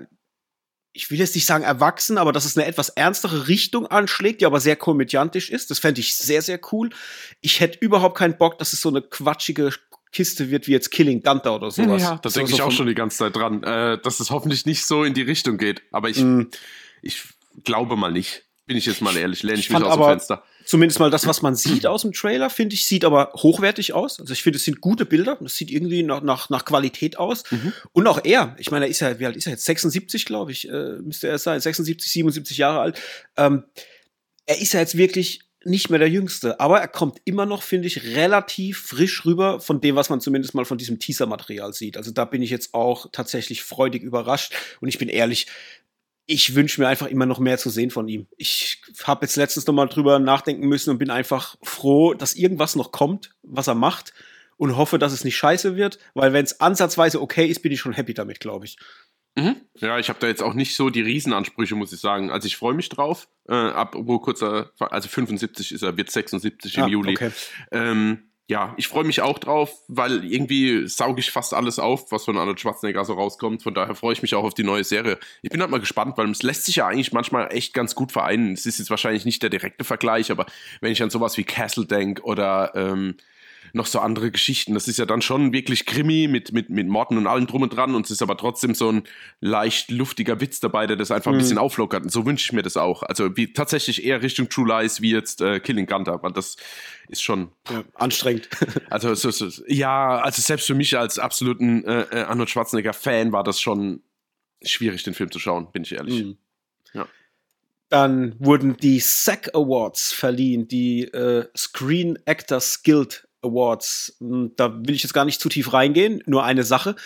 ich 0.93 1.11
will 1.11 1.19
jetzt 1.19 1.35
nicht 1.35 1.47
sagen 1.47 1.65
erwachsen, 1.65 2.19
aber 2.19 2.33
dass 2.33 2.45
es 2.45 2.59
eine 2.59 2.67
etwas 2.67 2.91
ernstere 2.91 3.49
Richtung 3.49 3.87
anschlägt, 3.87 4.43
die 4.43 4.47
aber 4.47 4.61
sehr 4.61 4.77
komödiantisch 4.77 5.49
ist. 5.49 5.71
Das 5.71 5.79
fände 5.79 6.03
ich 6.03 6.15
sehr, 6.15 6.43
sehr 6.43 6.61
cool. 6.71 6.91
Ich 7.41 7.61
hätte 7.61 7.79
überhaupt 7.79 8.19
keinen 8.19 8.37
Bock, 8.37 8.59
dass 8.59 8.75
es 8.75 8.83
so 8.83 8.91
eine 8.91 9.01
quatschige 9.01 9.73
Kiste 10.13 10.51
wird 10.51 10.67
wie 10.67 10.73
jetzt 10.73 10.91
Killing 10.91 11.23
Gunther 11.23 11.55
oder 11.55 11.71
sowas. 11.71 12.03
Ja, 12.03 12.19
da 12.23 12.29
denke 12.29 12.53
ich 12.53 12.63
auch 12.63 12.71
schon 12.71 12.87
die 12.87 12.95
ganze 12.95 13.19
Zeit 13.19 13.35
dran, 13.35 13.63
äh, 13.63 13.99
dass 14.01 14.21
es 14.21 14.31
hoffentlich 14.31 14.67
nicht 14.67 14.85
so 14.85 15.05
in 15.05 15.15
die 15.15 15.23
Richtung 15.23 15.57
geht. 15.57 15.83
Aber 15.91 16.11
ich, 16.11 16.19
mm. 16.19 16.43
ich 17.01 17.23
glaube 17.65 17.97
mal 17.97 18.13
nicht. 18.13 18.45
Bin 18.67 18.77
ich 18.77 18.87
jetzt 18.87 19.03
mal 19.03 19.17
ehrlich, 19.17 19.43
lehne 19.43 19.59
ich, 19.59 19.67
ich 19.67 19.73
mich 19.73 19.83
aus 19.83 19.97
dem 19.97 20.05
Fenster. 20.05 20.45
Zumindest 20.65 21.01
mal 21.01 21.11
das, 21.11 21.27
was 21.27 21.43
man 21.43 21.57
sieht 21.57 21.87
aus 21.87 22.03
dem 22.03 22.13
Trailer, 22.13 22.49
finde 22.49 22.75
ich, 22.75 22.87
sieht 22.87 23.05
aber 23.05 23.33
hochwertig 23.35 23.93
aus. 23.93 24.21
Also 24.21 24.33
ich 24.33 24.43
finde, 24.43 24.59
es 24.59 24.65
sind 24.65 24.81
gute 24.81 25.05
Bilder. 25.05 25.37
Das 25.41 25.57
sieht 25.57 25.71
irgendwie 25.71 26.05
nach, 26.05 26.23
nach, 26.23 26.49
nach 26.51 26.65
Qualität 26.65 27.19
aus. 27.19 27.43
Mhm. 27.51 27.73
Und 27.93 28.07
auch 28.07 28.21
er, 28.23 28.55
ich 28.59 28.71
meine, 28.71 28.85
er 28.85 28.91
ist 28.91 29.01
ja, 29.01 29.19
wie 29.19 29.27
alt 29.27 29.37
ist 29.37 29.47
er 29.47 29.53
jetzt? 29.53 29.65
76, 29.65 30.25
glaube 30.25 30.53
ich, 30.53 30.69
äh, 30.69 30.99
müsste 31.03 31.27
er 31.27 31.39
sein. 31.39 31.61
76, 31.61 32.11
77 32.13 32.57
Jahre 32.57 32.81
alt. 32.81 33.01
Ähm, 33.37 33.65
er 34.47 34.61
ist 34.61 34.73
ja 34.73 34.81
jetzt 34.81 34.97
wirklich 34.97 35.41
nicht 35.65 35.91
mehr 35.91 35.99
der 35.99 36.09
Jüngste, 36.09 36.61
aber 36.61 36.81
er 36.81 36.89
kommt 36.89 37.21
immer 37.25 37.47
noch, 37.47 37.63
finde 37.63 37.87
ich, 37.87 38.15
relativ 38.15 38.79
frisch 38.79 39.25
rüber 39.25 39.61
von 39.61 39.81
dem, 39.81 39.97
was 39.97 40.11
man 40.11 40.21
zumindest 40.21 40.55
mal 40.55 40.65
von 40.65 40.79
diesem 40.79 40.99
Teaser-Material 40.99 41.73
sieht. 41.73 41.97
Also 41.97 42.11
da 42.11 42.25
bin 42.25 42.43
ich 42.43 42.51
jetzt 42.51 42.75
auch 42.75 43.07
tatsächlich 43.13 43.63
freudig 43.63 44.03
überrascht 44.03 44.55
und 44.81 44.89
ich 44.89 44.99
bin 44.99 45.09
ehrlich, 45.09 45.47
ich 46.27 46.55
wünsche 46.55 46.81
mir 46.81 46.89
einfach 46.89 47.09
immer 47.09 47.27
noch 47.27 47.39
mehr 47.39 47.59
zu 47.59 47.69
sehen 47.69 47.91
von 47.91 48.09
ihm. 48.09 48.27
Ich 48.37 48.81
habe 49.05 49.25
jetzt 49.25 49.37
letztens 49.37 49.67
noch 49.67 49.75
mal 49.75 49.87
drüber 49.87 50.19
nachdenken 50.19 50.69
müssen 50.69 50.91
und 50.91 50.99
bin 50.99 51.11
einfach 51.11 51.57
froh, 51.63 52.15
dass 52.15 52.35
irgendwas 52.35 52.77
noch 52.77 52.93
kommt, 52.93 53.35
was 53.43 53.67
er 53.67 53.75
macht 53.75 54.13
und 54.57 54.77
hoffe, 54.77 54.99
dass 54.99 55.13
es 55.13 55.25
nicht 55.25 55.37
scheiße 55.37 55.77
wird, 55.77 55.99
weil 56.15 56.33
wenn 56.33 56.45
es 56.45 56.61
ansatzweise 56.61 57.21
okay 57.21 57.47
ist, 57.47 57.63
bin 57.63 57.73
ich 57.73 57.81
schon 57.81 57.93
happy 57.93 58.15
damit, 58.15 58.41
glaube 58.41 58.67
ich. 58.67 58.77
Mhm. 59.35 59.57
Ja, 59.79 59.99
ich 59.99 60.09
habe 60.09 60.19
da 60.21 60.27
jetzt 60.27 60.43
auch 60.43 60.55
nicht 60.55 60.75
so 60.75 60.91
die 60.91 61.01
Riesenansprüche, 61.01 61.75
muss 61.75 61.93
ich 61.93 62.01
sagen. 62.01 62.31
Also 62.31 62.47
ich 62.47 62.57
freue 62.57 62.75
mich 62.75 62.89
drauf. 62.89 63.29
Äh, 63.49 63.55
ab 63.55 63.95
wo 63.97 64.19
kurzer, 64.19 64.71
also 64.79 65.09
75 65.09 65.73
ist 65.73 65.83
er, 65.83 65.97
wird 65.97 66.11
76 66.11 66.77
im 66.77 66.85
ah, 66.85 66.89
Juli. 66.89 67.15
Okay. 67.15 67.31
Ähm, 67.71 68.31
ja, 68.49 68.75
ich 68.77 68.89
freue 68.89 69.05
mich 69.05 69.23
auch 69.23 69.39
drauf, 69.39 69.73
weil 69.89 70.31
irgendwie 70.31 70.87
sauge 70.87 71.21
ich 71.21 71.31
fast 71.31 71.55
alles 71.55 71.79
auf, 71.79 72.13
was 72.13 72.25
von 72.25 72.37
Arnold 72.37 72.61
Schwarzenegger 72.61 73.05
so 73.05 73.15
rauskommt. 73.15 73.63
Von 73.63 73.73
daher 73.73 73.95
freue 73.95 74.13
ich 74.13 74.21
mich 74.21 74.35
auch 74.35 74.45
auf 74.45 74.53
die 74.53 74.65
neue 74.65 74.85
Serie. 74.85 75.19
Ich 75.41 75.49
bin 75.49 75.63
halt 75.63 75.71
mal 75.71 75.81
gespannt, 75.81 76.19
weil 76.19 76.29
es 76.31 76.43
lässt 76.43 76.67
sich 76.67 76.77
ja 76.77 76.87
eigentlich 76.87 77.13
manchmal 77.13 77.51
echt 77.55 77.73
ganz 77.73 77.95
gut 77.95 78.13
vereinen. 78.13 78.53
Es 78.53 78.67
ist 78.67 78.79
jetzt 78.79 78.91
wahrscheinlich 78.91 79.25
nicht 79.25 79.43
der 79.43 79.49
direkte 79.49 79.85
Vergleich, 79.85 80.31
aber 80.31 80.45
wenn 80.83 80.93
ich 80.93 81.03
an 81.03 81.09
sowas 81.09 81.39
wie 81.39 81.45
Castle 81.45 81.87
denke 81.87 82.23
oder 82.25 82.73
ähm, 82.75 83.17
noch 83.73 83.87
so 83.87 84.01
andere 84.01 84.31
Geschichten. 84.31 84.75
Das 84.75 84.89
ist 84.89 84.99
ja 84.99 85.07
dann 85.07 85.23
schon 85.23 85.53
wirklich 85.53 85.87
Krimi 85.87 86.29
mit, 86.29 86.53
mit, 86.53 86.71
mit 86.71 86.89
Morden 86.89 87.19
und 87.19 87.27
allem 87.27 87.47
drum 87.47 87.63
und 87.63 87.75
dran 87.75 87.95
und 87.95 88.07
es 88.07 88.11
ist 88.11 88.23
aber 88.23 88.37
trotzdem 88.37 88.75
so 88.75 88.91
ein 88.91 89.05
leicht 89.41 89.91
luftiger 89.91 90.41
Witz 90.41 90.61
dabei, 90.61 90.87
der 90.87 90.97
das 90.97 91.11
einfach 91.11 91.31
ein 91.31 91.37
mhm. 91.37 91.41
bisschen 91.41 91.59
auflockert. 91.59 92.05
Und 92.05 92.11
so 92.11 92.27
wünsche 92.27 92.45
ich 92.45 92.53
mir 92.53 92.63
das 92.63 92.77
auch. 92.77 93.03
Also 93.03 93.37
wie 93.37 93.53
tatsächlich 93.53 94.05
eher 94.05 94.23
Richtung 94.23 94.49
True 94.49 94.69
Lies 94.69 95.01
wie 95.01 95.13
jetzt 95.13 95.41
äh, 95.41 95.61
Killing 95.61 95.87
Gunther, 95.87 96.23
weil 96.23 96.33
das 96.33 96.57
ist 97.09 97.23
schon 97.23 97.53
ja, 97.71 97.85
anstrengend. 97.95 98.49
Also 98.91 99.15
so, 99.15 99.31
so, 99.31 99.49
ja, 99.67 100.19
also 100.19 100.43
selbst 100.43 100.67
für 100.67 100.75
mich 100.75 100.97
als 100.99 101.19
absoluten 101.19 101.85
äh, 101.85 102.03
äh, 102.03 102.23
Arnold 102.25 102.51
Schwarzenegger 102.51 102.93
Fan 102.93 103.33
war 103.33 103.43
das 103.43 103.61
schon 103.61 104.03
schwierig, 104.63 105.03
den 105.03 105.15
Film 105.15 105.31
zu 105.31 105.39
schauen, 105.39 105.71
bin 105.73 105.83
ich 105.83 105.93
ehrlich. 105.93 106.25
Mhm. 106.25 106.37
Ja. 106.93 107.07
Dann 107.89 108.35
wurden 108.39 108.77
die 108.77 109.01
SAG 109.01 109.55
Awards 109.55 110.13
verliehen, 110.13 110.69
die 110.69 111.05
äh, 111.05 111.47
Screen 111.57 112.19
Actors 112.27 112.83
Guild 112.83 113.29
Awards. 113.43 114.17
Hm, 114.21 114.53
da 114.57 114.75
will 114.75 114.95
ich 114.95 115.03
jetzt 115.03 115.15
gar 115.15 115.25
nicht 115.25 115.41
zu 115.41 115.49
tief 115.49 115.73
reingehen. 115.73 116.23
Nur 116.27 116.45
eine 116.45 116.65
Sache. 116.65 116.97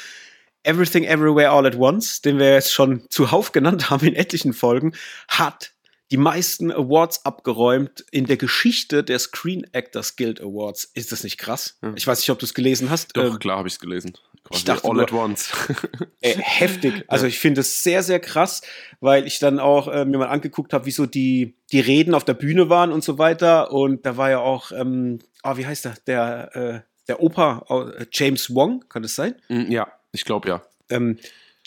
Everything 0.63 1.05
Everywhere 1.05 1.51
All 1.51 1.67
at 1.67 1.77
Once, 1.77 2.23
den 2.23 2.39
wir 2.39 2.53
jetzt 2.55 2.73
schon 2.73 3.05
zuhauf 3.09 3.53
genannt 3.53 3.91
haben 3.91 4.07
in 4.07 4.15
etlichen 4.15 4.53
Folgen, 4.53 4.95
hat 5.29 5.73
die 6.11 6.17
meisten 6.17 6.71
Awards 6.71 7.25
abgeräumt 7.25 8.05
in 8.11 8.27
der 8.27 8.37
Geschichte 8.37 9.03
der 9.03 9.19
Screen 9.19 9.67
Actors 9.73 10.17
Guild 10.17 10.41
Awards. 10.41 10.91
Ist 10.95 11.13
das 11.13 11.25
nicht 11.25 11.39
krass? 11.39 11.79
Ja. 11.83 11.93
Ich 11.97 12.07
weiß 12.07 12.21
nicht, 12.21 12.31
ob 12.31 12.39
du 12.39 12.47
es 12.47 12.55
gelesen 12.55 12.91
hast. 12.91 13.17
Doch, 13.17 13.25
ähm, 13.25 13.39
klar 13.39 13.59
habe 13.59 13.69
ich 13.69 13.75
es 13.75 13.81
gelesen. 13.81 14.13
Ich 14.53 14.65
dachte 14.65 14.89
All 14.89 15.01
at 15.01 15.13
Once. 15.13 15.53
äh, 16.21 16.37
heftig. 16.39 17.05
Also 17.09 17.27
ich 17.27 17.39
finde 17.39 17.61
es 17.63 17.83
sehr, 17.83 18.03
sehr 18.03 18.21
krass, 18.21 18.63
weil 19.01 19.27
ich 19.27 19.39
dann 19.39 19.59
auch 19.59 19.89
äh, 19.89 20.05
mir 20.05 20.19
mal 20.19 20.29
angeguckt 20.29 20.73
habe, 20.73 20.87
wie 20.87 20.91
so 20.91 21.07
die, 21.07 21.57
die 21.73 21.81
Reden 21.81 22.15
auf 22.15 22.25
der 22.25 22.35
Bühne 22.35 22.69
waren 22.69 22.93
und 22.93 23.03
so 23.03 23.19
weiter. 23.19 23.73
Und 23.73 24.07
da 24.07 24.17
war 24.17 24.31
ja 24.31 24.39
auch, 24.39 24.73
ähm, 24.73 25.19
oh, 25.43 25.57
wie 25.57 25.67
heißt 25.67 25.85
der? 25.85 25.95
Der, 26.07 26.57
äh, 26.57 26.81
der 27.09 27.23
Opa, 27.23 27.65
äh, 27.99 28.07
James 28.13 28.55
Wong, 28.55 28.85
kann 28.89 29.03
das 29.03 29.15
sein? 29.15 29.35
Mm, 29.49 29.71
ja, 29.71 29.89
ich 30.13 30.25
glaube 30.25 30.49
ja. 30.49 30.63
Ähm, 30.89 31.19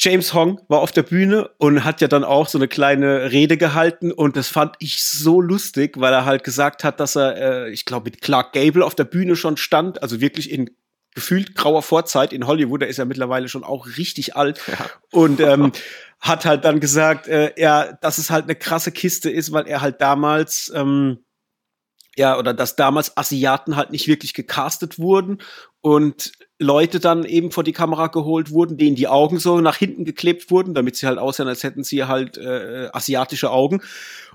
James 0.01 0.33
Hong 0.33 0.61
war 0.69 0.79
auf 0.79 0.93
der 0.93 1.03
Bühne 1.03 1.49
und 1.57 1.83
hat 1.83 1.99
ja 1.99 2.07
dann 2.07 2.23
auch 2.23 2.47
so 2.47 2.57
eine 2.57 2.69
kleine 2.69 3.33
Rede 3.33 3.57
gehalten 3.57 4.13
und 4.13 4.37
das 4.37 4.47
fand 4.47 4.77
ich 4.79 5.03
so 5.03 5.42
lustig, 5.42 5.99
weil 5.99 6.13
er 6.13 6.23
halt 6.23 6.45
gesagt 6.45 6.85
hat, 6.85 7.01
dass 7.01 7.18
er, 7.18 7.65
äh, 7.65 7.69
ich 7.71 7.83
glaube, 7.83 8.06
mit 8.06 8.21
Clark 8.21 8.54
Gable 8.54 8.85
auf 8.85 8.95
der 8.95 9.04
Bühne 9.04 9.35
schon 9.35 9.57
stand, 9.57 10.01
also 10.01 10.21
wirklich 10.21 10.51
in 10.51 10.69
gefühlt 11.16 11.56
grauer 11.56 11.81
Vorzeit 11.81 12.33
in 12.33 12.47
Hollywood, 12.47 12.81
da 12.81 12.85
ist 12.85 12.99
er 12.99 13.06
mittlerweile 13.06 13.49
schon 13.49 13.63
auch 13.63 13.87
richtig 13.97 14.35
alt 14.35 14.61
ja. 14.68 14.85
und 15.11 15.39
ähm, 15.39 15.71
hat 16.19 16.45
halt 16.45 16.66
dann 16.66 16.80
gesagt, 16.80 17.28
äh, 17.28 17.54
ja, 17.57 17.94
dass 17.94 18.18
es 18.18 18.30
halt 18.30 18.45
eine 18.45 18.56
krasse 18.56 18.92
Kiste 18.92 19.30
ist, 19.30 19.51
weil 19.51 19.68
er 19.68 19.81
halt 19.81 20.01
damals 20.01 20.71
ähm, 20.75 21.19
ja, 22.19 22.37
oder 22.37 22.54
dass 22.54 22.75
damals 22.75 23.16
Asiaten 23.16 23.78
halt 23.78 23.92
nicht 23.92 24.09
wirklich 24.09 24.33
gecastet 24.33 24.99
wurden 24.99 25.37
und 25.80 26.33
Leute 26.59 26.99
dann 26.99 27.23
eben 27.23 27.51
vor 27.51 27.63
die 27.63 27.71
Kamera 27.71 28.07
geholt 28.07 28.51
wurden, 28.51 28.78
denen 28.78 28.97
die 28.97 29.07
Augen 29.07 29.39
so 29.39 29.61
nach 29.61 29.78
hinten 29.78 30.04
geklebt 30.04 30.51
wurden, 30.51 30.73
damit 30.73 30.97
sie 30.97 31.07
halt 31.07 31.18
aussehen, 31.18 31.47
als 31.47 31.63
hätten 31.63 31.85
sie 31.85 32.04
halt 32.04 32.37
äh, 32.37 32.89
asiatische 32.92 33.51
Augen. 33.51 33.81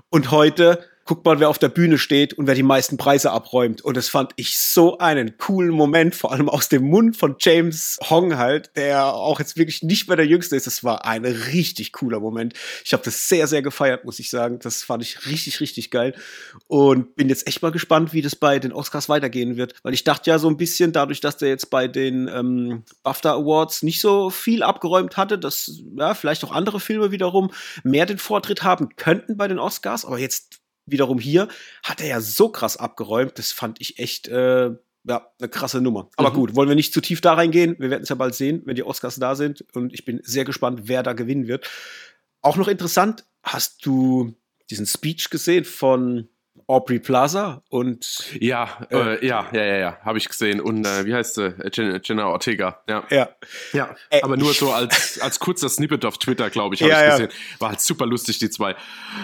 Und 0.09 0.31
heute 0.31 0.83
guck 1.05 1.23
mal, 1.23 1.39
wer 1.39 1.49
auf 1.49 1.59
der 1.59 1.69
Bühne 1.69 1.99
steht 1.99 2.33
und 2.33 2.47
wer 2.47 2.55
die 2.55 2.63
meisten 2.63 2.97
Preise 2.97 3.31
abräumt. 3.31 3.81
Und 3.81 3.95
das 3.95 4.09
fand 4.09 4.31
ich 4.37 4.57
so 4.57 4.97
einen 4.97 5.37
coolen 5.37 5.69
Moment, 5.69 6.15
vor 6.15 6.31
allem 6.31 6.49
aus 6.49 6.67
dem 6.67 6.83
Mund 6.89 7.15
von 7.15 7.35
James 7.39 7.99
Hong 8.09 8.37
halt, 8.37 8.71
der 8.75 9.13
auch 9.13 9.39
jetzt 9.39 9.55
wirklich 9.55 9.83
nicht 9.83 10.07
mehr 10.07 10.17
der 10.17 10.25
Jüngste 10.25 10.55
ist. 10.55 10.65
Das 10.65 10.83
war 10.83 11.05
ein 11.05 11.23
richtig 11.23 11.93
cooler 11.93 12.19
Moment. 12.19 12.53
Ich 12.83 12.91
habe 12.91 13.03
das 13.03 13.29
sehr, 13.29 13.45
sehr 13.45 13.61
gefeiert, 13.61 14.03
muss 14.03 14.17
ich 14.17 14.31
sagen. 14.31 14.57
Das 14.59 14.81
fand 14.81 15.03
ich 15.03 15.27
richtig, 15.27 15.59
richtig 15.59 15.91
geil. 15.91 16.15
Und 16.65 17.15
bin 17.15 17.29
jetzt 17.29 17.47
echt 17.47 17.61
mal 17.61 17.71
gespannt, 17.71 18.11
wie 18.11 18.23
das 18.23 18.35
bei 18.35 18.57
den 18.57 18.73
Oscars 18.73 19.07
weitergehen 19.07 19.57
wird. 19.57 19.75
Weil 19.83 19.93
ich 19.93 20.05
dachte 20.05 20.31
ja 20.31 20.39
so 20.39 20.49
ein 20.49 20.57
bisschen, 20.57 20.91
dadurch, 20.91 21.21
dass 21.21 21.37
der 21.37 21.49
jetzt 21.49 21.69
bei 21.69 21.87
den 21.87 22.27
ähm, 22.27 22.83
BAFTA 23.03 23.33
Awards 23.33 23.83
nicht 23.83 24.01
so 24.01 24.31
viel 24.31 24.63
abgeräumt 24.63 25.17
hatte, 25.17 25.37
dass 25.37 25.83
ja, 25.95 26.15
vielleicht 26.15 26.43
auch 26.43 26.51
andere 26.51 26.79
Filme 26.79 27.11
wiederum 27.11 27.51
mehr 27.83 28.07
den 28.07 28.17
Vortritt 28.17 28.63
haben 28.63 28.89
könnten 28.95 29.37
bei 29.37 29.47
den 29.47 29.59
Oscars. 29.59 30.03
Aber 30.03 30.17
jetzt 30.17 30.64
wiederum 30.85 31.19
hier 31.19 31.47
hat 31.83 32.01
er 32.01 32.07
ja 32.07 32.21
so 32.21 32.49
krass 32.49 32.77
abgeräumt. 32.77 33.37
Das 33.37 33.51
fand 33.51 33.81
ich 33.81 33.99
echt, 33.99 34.27
äh, 34.27 34.71
ja, 35.07 35.31
eine 35.39 35.49
krasse 35.49 35.81
Nummer. 35.81 36.09
Aber 36.17 36.31
mhm. 36.31 36.35
gut, 36.35 36.55
wollen 36.55 36.69
wir 36.69 36.75
nicht 36.75 36.93
zu 36.93 37.01
tief 37.01 37.21
da 37.21 37.33
reingehen. 37.33 37.75
Wir 37.79 37.89
werden 37.89 38.03
es 38.03 38.09
ja 38.09 38.15
bald 38.15 38.35
sehen, 38.35 38.61
wenn 38.65 38.75
die 38.75 38.83
Oscars 38.83 39.15
da 39.15 39.35
sind. 39.35 39.65
Und 39.73 39.93
ich 39.93 40.05
bin 40.05 40.21
sehr 40.23 40.45
gespannt, 40.45 40.81
wer 40.83 41.03
da 41.03 41.13
gewinnen 41.13 41.47
wird. 41.47 41.69
Auch 42.41 42.57
noch 42.57 42.67
interessant, 42.67 43.25
hast 43.43 43.85
du 43.85 44.33
diesen 44.69 44.85
Speech 44.85 45.29
gesehen 45.29 45.65
von, 45.65 46.27
Aubrey 46.67 46.99
Plaza 46.99 47.61
und 47.69 48.25
ja, 48.39 48.67
äh, 48.89 48.95
äh, 48.97 49.25
ja, 49.25 49.45
ja, 49.51 49.63
ja, 49.63 49.77
ja, 49.77 49.97
habe 50.03 50.17
ich 50.17 50.27
gesehen 50.27 50.59
und 50.59 50.85
äh, 50.85 51.05
wie 51.05 51.13
heißt 51.13 51.35
sie? 51.35 51.53
Jenna, 51.71 51.99
Jenna 52.03 52.27
Ortega. 52.27 52.81
Ja, 52.89 53.03
ja, 53.11 53.29
ja. 53.71 53.95
Äh, 54.09 54.23
aber 54.23 54.35
nur 54.35 54.51
so 54.53 54.71
als 54.71 55.19
als 55.21 55.39
kurzer 55.39 55.69
Snippet 55.69 56.03
auf 56.05 56.17
Twitter, 56.17 56.49
glaube 56.49 56.73
ich, 56.73 56.81
habe 56.81 56.91
ja, 56.91 57.05
ich 57.05 57.11
gesehen. 57.11 57.29
War 57.59 57.69
halt 57.69 57.81
super 57.81 58.07
lustig 58.07 58.39
die 58.39 58.49
zwei. 58.49 58.75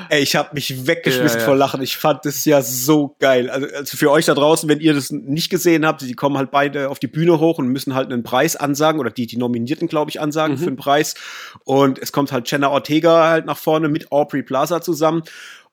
Ey, 0.10 0.22
ich 0.22 0.36
habe 0.36 0.50
mich 0.54 0.86
weggeschmissen 0.86 1.42
vor 1.42 1.56
Lachen. 1.56 1.82
Ich 1.82 1.98
fand 1.98 2.26
das 2.26 2.46
ja 2.46 2.62
so 2.62 3.16
geil. 3.20 3.50
Also, 3.50 3.68
also 3.76 3.98
für 3.98 4.12
euch 4.12 4.26
da 4.26 4.36
draußen, 4.36 4.70
wenn 4.70 4.80
ihr 4.80 4.94
das 4.94 5.10
nicht 5.10 5.50
gesehen 5.50 5.84
habt, 5.86 6.02
die 6.02 6.14
kommen 6.14 6.38
halt 6.38 6.52
beide 6.52 6.90
auf 6.90 7.00
die 7.00 7.08
Bühne 7.08 7.40
hoch 7.40 7.58
und 7.58 7.70
müssen 7.70 7.96
halt 7.96 8.12
einen 8.12 8.22
Preis 8.22 8.56
ansagen 8.56 9.00
oder 9.00 9.10
die 9.10 9.26
die 9.26 9.38
Nominierten, 9.38 9.88
glaube 9.88 10.12
ich, 10.12 10.22
ansagen 10.22 10.58
mhm. 10.58 10.60
für 10.60 10.68
einen 10.68 10.78
Preis 10.78 11.16
und 11.64 11.98
es 11.98 12.12
kommt 12.12 12.32
halt 12.32 12.50
Jenna 12.52 12.70
Ortega 12.70 13.30
halt 13.30 13.48
nach 13.48 13.58
vorne 13.58 13.90
mit 13.90 14.12
Aubrey 14.12 14.44
Plaza 14.44 14.82
zusammen 14.82 15.24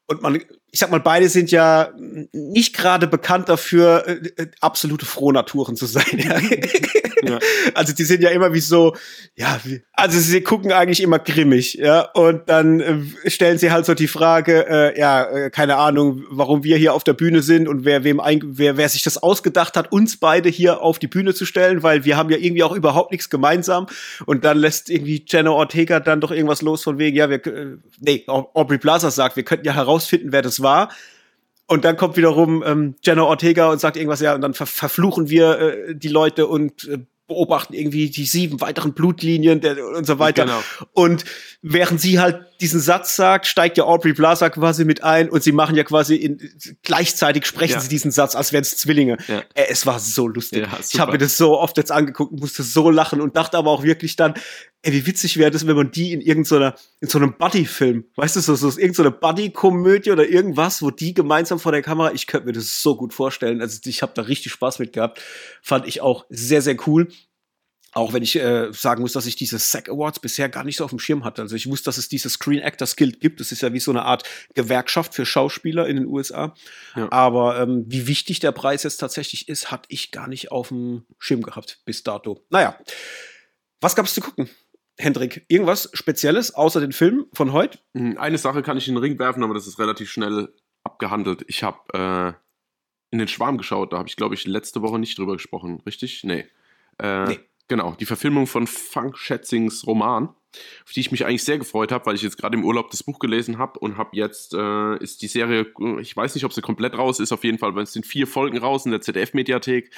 und 0.08 0.22
man, 0.22 0.40
ich 0.70 0.80
sag 0.80 0.90
mal, 0.90 1.00
beide 1.00 1.28
sind 1.28 1.50
ja 1.50 1.90
nicht 2.32 2.76
gerade 2.76 3.06
bekannt 3.06 3.48
dafür, 3.48 4.04
äh, 4.06 4.42
äh 4.42 4.46
absolute 4.60 5.06
Frohnaturen 5.06 5.76
zu 5.76 5.86
sein. 5.86 6.04
Ja. 6.18 6.38
Ja. 7.26 7.38
Also 7.74 7.92
die 7.92 8.04
sind 8.04 8.22
ja 8.22 8.30
immer 8.30 8.52
wie 8.54 8.60
so, 8.60 8.96
ja, 9.36 9.60
also 9.92 10.18
sie 10.18 10.40
gucken 10.40 10.72
eigentlich 10.72 11.02
immer 11.02 11.18
grimmig, 11.18 11.74
ja. 11.74 12.02
Und 12.14 12.48
dann 12.48 12.80
äh, 12.80 13.30
stellen 13.30 13.58
sie 13.58 13.70
halt 13.70 13.86
so 13.86 13.94
die 13.94 14.08
Frage, 14.08 14.66
äh, 14.68 14.98
ja, 14.98 15.24
äh, 15.24 15.50
keine 15.50 15.76
Ahnung, 15.76 16.24
warum 16.30 16.64
wir 16.64 16.76
hier 16.76 16.94
auf 16.94 17.04
der 17.04 17.12
Bühne 17.12 17.42
sind 17.42 17.68
und 17.68 17.84
wer 17.84 18.04
wem 18.04 18.20
ein, 18.20 18.40
wer, 18.42 18.76
wer 18.76 18.88
sich 18.88 19.02
das 19.02 19.18
ausgedacht 19.18 19.76
hat, 19.76 19.92
uns 19.92 20.16
beide 20.16 20.48
hier 20.48 20.80
auf 20.80 20.98
die 20.98 21.08
Bühne 21.08 21.34
zu 21.34 21.44
stellen, 21.44 21.82
weil 21.82 22.04
wir 22.04 22.16
haben 22.16 22.30
ja 22.30 22.38
irgendwie 22.38 22.62
auch 22.62 22.74
überhaupt 22.74 23.12
nichts 23.12 23.30
gemeinsam. 23.30 23.86
Und 24.26 24.44
dann 24.44 24.58
lässt 24.58 24.88
irgendwie 24.90 25.24
Jenna 25.26 25.50
Ortega 25.50 26.00
dann 26.00 26.20
doch 26.20 26.30
irgendwas 26.30 26.62
los 26.62 26.82
von 26.82 26.98
wegen, 26.98 27.16
ja, 27.16 27.28
wir, 27.28 27.46
äh, 27.46 27.76
nee, 28.00 28.24
Aubrey 28.26 28.78
Plaza 28.78 29.10
sagt, 29.10 29.36
wir 29.36 29.44
könnten 29.44 29.66
ja 29.66 29.74
herausfinden, 29.74 30.32
wer 30.32 30.42
das 30.42 30.57
war. 30.62 30.90
Und 31.66 31.84
dann 31.84 31.96
kommt 31.96 32.16
wiederum 32.16 32.64
ähm, 32.66 32.94
Jenna 33.02 33.24
Ortega 33.24 33.70
und 33.70 33.78
sagt 33.78 33.96
irgendwas, 33.96 34.20
ja, 34.20 34.34
und 34.34 34.40
dann 34.40 34.54
ver 34.54 34.66
verfluchen 34.66 35.28
wir 35.28 35.58
äh, 35.58 35.94
die 35.94 36.08
Leute 36.08 36.46
und 36.46 36.88
äh, 36.88 36.98
beobachten 37.28 37.74
irgendwie 37.74 38.10
die 38.10 38.24
sieben 38.24 38.60
weiteren 38.60 38.94
Blutlinien 38.94 39.60
der, 39.60 39.86
und 39.86 40.06
so 40.06 40.18
weiter. 40.18 40.46
Genau. 40.46 40.62
Und 40.94 41.24
während 41.62 42.00
sie 42.00 42.18
halt 42.18 42.46
diesen 42.60 42.80
Satz 42.80 43.14
sagt, 43.14 43.46
steigt 43.46 43.78
ja 43.78 43.84
Aubrey 43.84 44.14
Plaza 44.14 44.50
quasi 44.50 44.84
mit 44.84 45.04
ein 45.04 45.28
und 45.28 45.42
sie 45.42 45.52
machen 45.52 45.76
ja 45.76 45.84
quasi 45.84 46.16
in, 46.16 46.40
gleichzeitig 46.82 47.46
sprechen 47.46 47.74
ja. 47.74 47.80
sie 47.80 47.88
diesen 47.88 48.10
Satz, 48.10 48.34
als 48.34 48.52
wären 48.52 48.62
es 48.62 48.76
Zwillinge. 48.76 49.18
Ja. 49.28 49.40
Äh, 49.54 49.66
es 49.68 49.86
war 49.86 50.00
so 50.00 50.26
lustig. 50.26 50.66
Ja, 50.66 50.78
ich 50.80 50.98
habe 50.98 51.12
mir 51.12 51.18
das 51.18 51.36
so 51.36 51.58
oft 51.58 51.76
jetzt 51.76 51.92
angeguckt, 51.92 52.32
musste 52.32 52.62
so 52.62 52.90
lachen 52.90 53.20
und 53.20 53.36
dachte 53.36 53.58
aber 53.58 53.70
auch 53.70 53.84
wirklich 53.84 54.16
dann, 54.16 54.34
ey, 54.82 54.92
wie 54.92 55.06
witzig 55.06 55.36
wäre 55.36 55.50
das, 55.50 55.66
wenn 55.66 55.76
man 55.76 55.90
die 55.90 56.12
in 56.12 56.20
irgendeiner, 56.20 56.74
in 57.00 57.08
so 57.08 57.18
einem 57.18 57.34
Buddy-Film, 57.36 58.04
weißt 58.16 58.36
du, 58.36 58.40
so, 58.40 58.54
so 58.54 58.68
irgendeine 58.78 59.10
Buddy-Komödie 59.10 60.10
oder 60.12 60.28
irgendwas, 60.28 60.82
wo 60.82 60.90
die 60.90 61.14
gemeinsam 61.14 61.58
vor 61.58 61.72
der 61.72 61.82
Kamera, 61.82 62.12
ich 62.12 62.26
könnte 62.26 62.46
mir 62.46 62.52
das 62.52 62.82
so 62.82 62.96
gut 62.96 63.12
vorstellen. 63.12 63.60
Also 63.60 63.80
ich 63.84 64.02
habe 64.02 64.12
da 64.14 64.22
richtig 64.22 64.52
Spaß 64.52 64.78
mit 64.78 64.92
gehabt. 64.92 65.20
Fand 65.62 65.86
ich 65.86 66.00
auch 66.00 66.26
sehr, 66.28 66.62
sehr 66.62 66.76
cool. 66.86 67.08
Auch 67.98 68.12
wenn 68.12 68.22
ich 68.22 68.36
äh, 68.36 68.72
sagen 68.72 69.02
muss, 69.02 69.12
dass 69.12 69.26
ich 69.26 69.34
diese 69.34 69.58
SAG 69.58 69.88
Awards 69.88 70.20
bisher 70.20 70.48
gar 70.48 70.62
nicht 70.62 70.76
so 70.76 70.84
auf 70.84 70.90
dem 70.90 71.00
Schirm 71.00 71.24
hatte. 71.24 71.42
Also 71.42 71.56
ich 71.56 71.68
wusste, 71.68 71.86
dass 71.86 71.98
es 71.98 72.08
diese 72.08 72.30
Screen 72.30 72.60
Actors 72.60 72.94
Guild 72.94 73.18
gibt. 73.18 73.40
Das 73.40 73.50
ist 73.50 73.60
ja 73.60 73.72
wie 73.72 73.80
so 73.80 73.90
eine 73.90 74.04
Art 74.04 74.22
Gewerkschaft 74.54 75.14
für 75.14 75.26
Schauspieler 75.26 75.88
in 75.88 75.96
den 75.96 76.06
USA. 76.06 76.54
Ja. 76.94 77.10
Aber 77.10 77.58
ähm, 77.60 77.86
wie 77.88 78.06
wichtig 78.06 78.38
der 78.38 78.52
Preis 78.52 78.84
jetzt 78.84 78.98
tatsächlich 78.98 79.48
ist, 79.48 79.72
hatte 79.72 79.88
ich 79.88 80.12
gar 80.12 80.28
nicht 80.28 80.52
auf 80.52 80.68
dem 80.68 81.06
Schirm 81.18 81.42
gehabt 81.42 81.80
bis 81.86 82.04
dato. 82.04 82.40
Naja, 82.50 82.78
was 83.80 83.96
gab 83.96 84.06
es 84.06 84.14
zu 84.14 84.20
gucken? 84.20 84.48
Hendrik, 84.96 85.44
irgendwas 85.48 85.90
Spezielles 85.92 86.54
außer 86.54 86.80
den 86.80 86.92
Film 86.92 87.26
von 87.32 87.52
heute? 87.52 87.80
Hm, 87.94 88.16
eine 88.16 88.38
Sache 88.38 88.62
kann 88.62 88.76
ich 88.76 88.86
in 88.86 88.94
den 88.94 89.02
Ring 89.02 89.18
werfen, 89.18 89.42
aber 89.42 89.54
das 89.54 89.66
ist 89.66 89.80
relativ 89.80 90.08
schnell 90.08 90.54
abgehandelt. 90.84 91.44
Ich 91.48 91.64
habe 91.64 91.78
äh, 91.92 92.32
in 93.10 93.18
den 93.18 93.26
Schwarm 93.28 93.58
geschaut, 93.58 93.92
da 93.92 93.98
habe 93.98 94.08
ich, 94.08 94.14
glaube 94.14 94.36
ich, 94.36 94.46
letzte 94.46 94.82
Woche 94.82 95.00
nicht 95.00 95.18
drüber 95.18 95.32
gesprochen, 95.32 95.82
richtig? 95.84 96.22
Nee. 96.22 96.46
Äh, 97.00 97.24
nee. 97.24 97.38
Genau, 97.68 97.94
die 98.00 98.06
Verfilmung 98.06 98.46
von 98.46 98.66
Funk 98.66 99.18
Schätzings 99.18 99.86
Roman, 99.86 100.30
auf 100.84 100.92
die 100.94 101.00
ich 101.00 101.10
mich 101.10 101.26
eigentlich 101.26 101.44
sehr 101.44 101.58
gefreut 101.58 101.92
habe, 101.92 102.06
weil 102.06 102.14
ich 102.14 102.22
jetzt 102.22 102.38
gerade 102.38 102.56
im 102.56 102.64
Urlaub 102.64 102.90
das 102.90 103.02
Buch 103.02 103.18
gelesen 103.18 103.58
habe 103.58 103.78
und 103.78 103.98
habe 103.98 104.10
jetzt, 104.14 104.54
äh, 104.54 104.96
ist 105.02 105.20
die 105.20 105.28
Serie, 105.28 105.66
ich 106.00 106.16
weiß 106.16 106.34
nicht, 106.34 106.44
ob 106.44 106.54
sie 106.54 106.62
komplett 106.62 106.96
raus 106.96 107.20
ist, 107.20 107.30
auf 107.30 107.44
jeden 107.44 107.58
Fall, 107.58 107.74
weil 107.74 107.82
es 107.82 107.92
sind 107.92 108.06
vier 108.06 108.26
Folgen 108.26 108.56
raus 108.56 108.86
in 108.86 108.90
der 108.90 109.02
ZDF-Mediathek, 109.02 109.90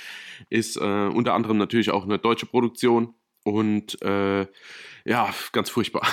ist 0.49 0.77
äh, 0.77 0.81
unter 0.81 1.35
anderem 1.35 1.59
natürlich 1.59 1.93
auch 1.93 2.03
eine 2.03 2.19
deutsche 2.19 2.47
Produktion 2.47 3.15
und 3.45 4.03
äh, 4.03 4.47
ja, 5.05 5.33
ganz 5.53 5.71
furchtbar. 5.71 6.07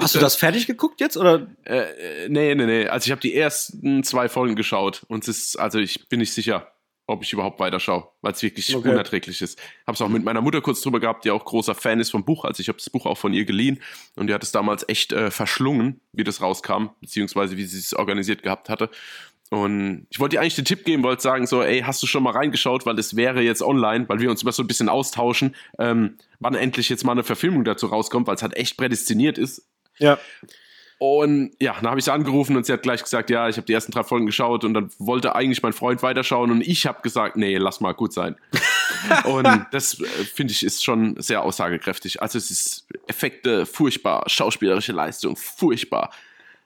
Hast 0.00 0.14
du 0.14 0.18
das 0.18 0.36
fertig 0.36 0.66
geguckt 0.66 1.00
jetzt 1.00 1.16
oder? 1.16 1.46
Äh, 1.64 2.28
nee, 2.28 2.54
nee, 2.54 2.66
nee. 2.66 2.86
Also 2.86 3.06
ich 3.06 3.12
habe 3.12 3.20
die 3.20 3.34
ersten 3.34 4.02
zwei 4.02 4.28
Folgen 4.28 4.56
geschaut 4.56 5.04
und 5.08 5.26
es 5.28 5.38
ist, 5.38 5.56
also 5.56 5.78
ich 5.78 6.08
bin 6.08 6.20
nicht 6.20 6.34
sicher, 6.34 6.73
ob 7.06 7.22
ich 7.22 7.32
überhaupt 7.32 7.60
weiterschaue, 7.60 8.08
weil 8.22 8.32
es 8.32 8.42
wirklich 8.42 8.74
okay. 8.74 8.90
unerträglich 8.90 9.42
ist. 9.42 9.60
Habe 9.86 9.94
es 9.94 10.00
auch 10.00 10.08
mit 10.08 10.24
meiner 10.24 10.40
Mutter 10.40 10.60
kurz 10.60 10.80
drüber 10.80 11.00
gehabt, 11.00 11.24
die 11.24 11.30
auch 11.30 11.44
großer 11.44 11.74
Fan 11.74 12.00
ist 12.00 12.10
vom 12.10 12.24
Buch. 12.24 12.44
Also 12.44 12.60
ich 12.60 12.68
habe 12.68 12.78
das 12.78 12.88
Buch 12.88 13.06
auch 13.06 13.18
von 13.18 13.34
ihr 13.34 13.44
geliehen 13.44 13.82
und 14.16 14.28
die 14.28 14.34
hat 14.34 14.42
es 14.42 14.52
damals 14.52 14.88
echt 14.88 15.12
äh, 15.12 15.30
verschlungen, 15.30 16.00
wie 16.12 16.24
das 16.24 16.40
rauskam, 16.40 16.88
beziehungsweise 17.00 17.56
wie 17.56 17.64
sie 17.64 17.78
es 17.78 17.94
organisiert 17.94 18.42
gehabt 18.42 18.68
hatte. 18.68 18.90
Und 19.50 20.06
ich 20.10 20.18
wollte 20.18 20.36
dir 20.36 20.40
eigentlich 20.40 20.54
den 20.54 20.64
Tipp 20.64 20.84
geben, 20.84 21.02
wollte 21.02 21.22
sagen 21.22 21.46
so, 21.46 21.62
ey, 21.62 21.82
hast 21.82 22.02
du 22.02 22.06
schon 22.06 22.22
mal 22.22 22.30
reingeschaut, 22.30 22.86
weil 22.86 22.98
es 22.98 23.14
wäre 23.14 23.42
jetzt 23.42 23.62
online, 23.62 24.08
weil 24.08 24.18
wir 24.20 24.30
uns 24.30 24.42
immer 24.42 24.52
so 24.52 24.62
ein 24.62 24.66
bisschen 24.66 24.88
austauschen, 24.88 25.54
ähm, 25.78 26.16
wann 26.40 26.54
endlich 26.54 26.88
jetzt 26.88 27.04
mal 27.04 27.12
eine 27.12 27.22
Verfilmung 27.22 27.64
dazu 27.64 27.86
rauskommt, 27.86 28.26
weil 28.26 28.36
es 28.36 28.42
halt 28.42 28.56
echt 28.56 28.78
prädestiniert 28.78 29.36
ist. 29.36 29.68
Ja. 29.98 30.18
Und 30.98 31.54
ja, 31.60 31.74
dann 31.74 31.90
habe 31.90 31.98
ich 31.98 32.04
sie 32.04 32.12
angerufen 32.12 32.56
und 32.56 32.66
sie 32.66 32.72
hat 32.72 32.82
gleich 32.82 33.02
gesagt, 33.02 33.28
ja, 33.28 33.48
ich 33.48 33.56
habe 33.56 33.66
die 33.66 33.72
ersten 33.72 33.92
drei 33.92 34.04
Folgen 34.04 34.26
geschaut 34.26 34.64
und 34.64 34.74
dann 34.74 34.90
wollte 34.98 35.34
eigentlich 35.34 35.62
mein 35.62 35.72
Freund 35.72 36.02
weiterschauen 36.02 36.50
und 36.50 36.60
ich 36.60 36.86
habe 36.86 37.02
gesagt, 37.02 37.36
nee, 37.36 37.56
lass 37.56 37.80
mal 37.80 37.92
gut 37.92 38.12
sein. 38.12 38.36
und 39.24 39.66
das 39.72 40.00
äh, 40.00 40.04
finde 40.04 40.52
ich 40.52 40.64
ist 40.64 40.84
schon 40.84 41.20
sehr 41.20 41.42
aussagekräftig. 41.42 42.22
Also 42.22 42.38
es 42.38 42.50
ist 42.50 42.86
Effekte 43.06 43.66
furchtbar, 43.66 44.24
schauspielerische 44.28 44.92
Leistung 44.92 45.36
furchtbar, 45.36 46.12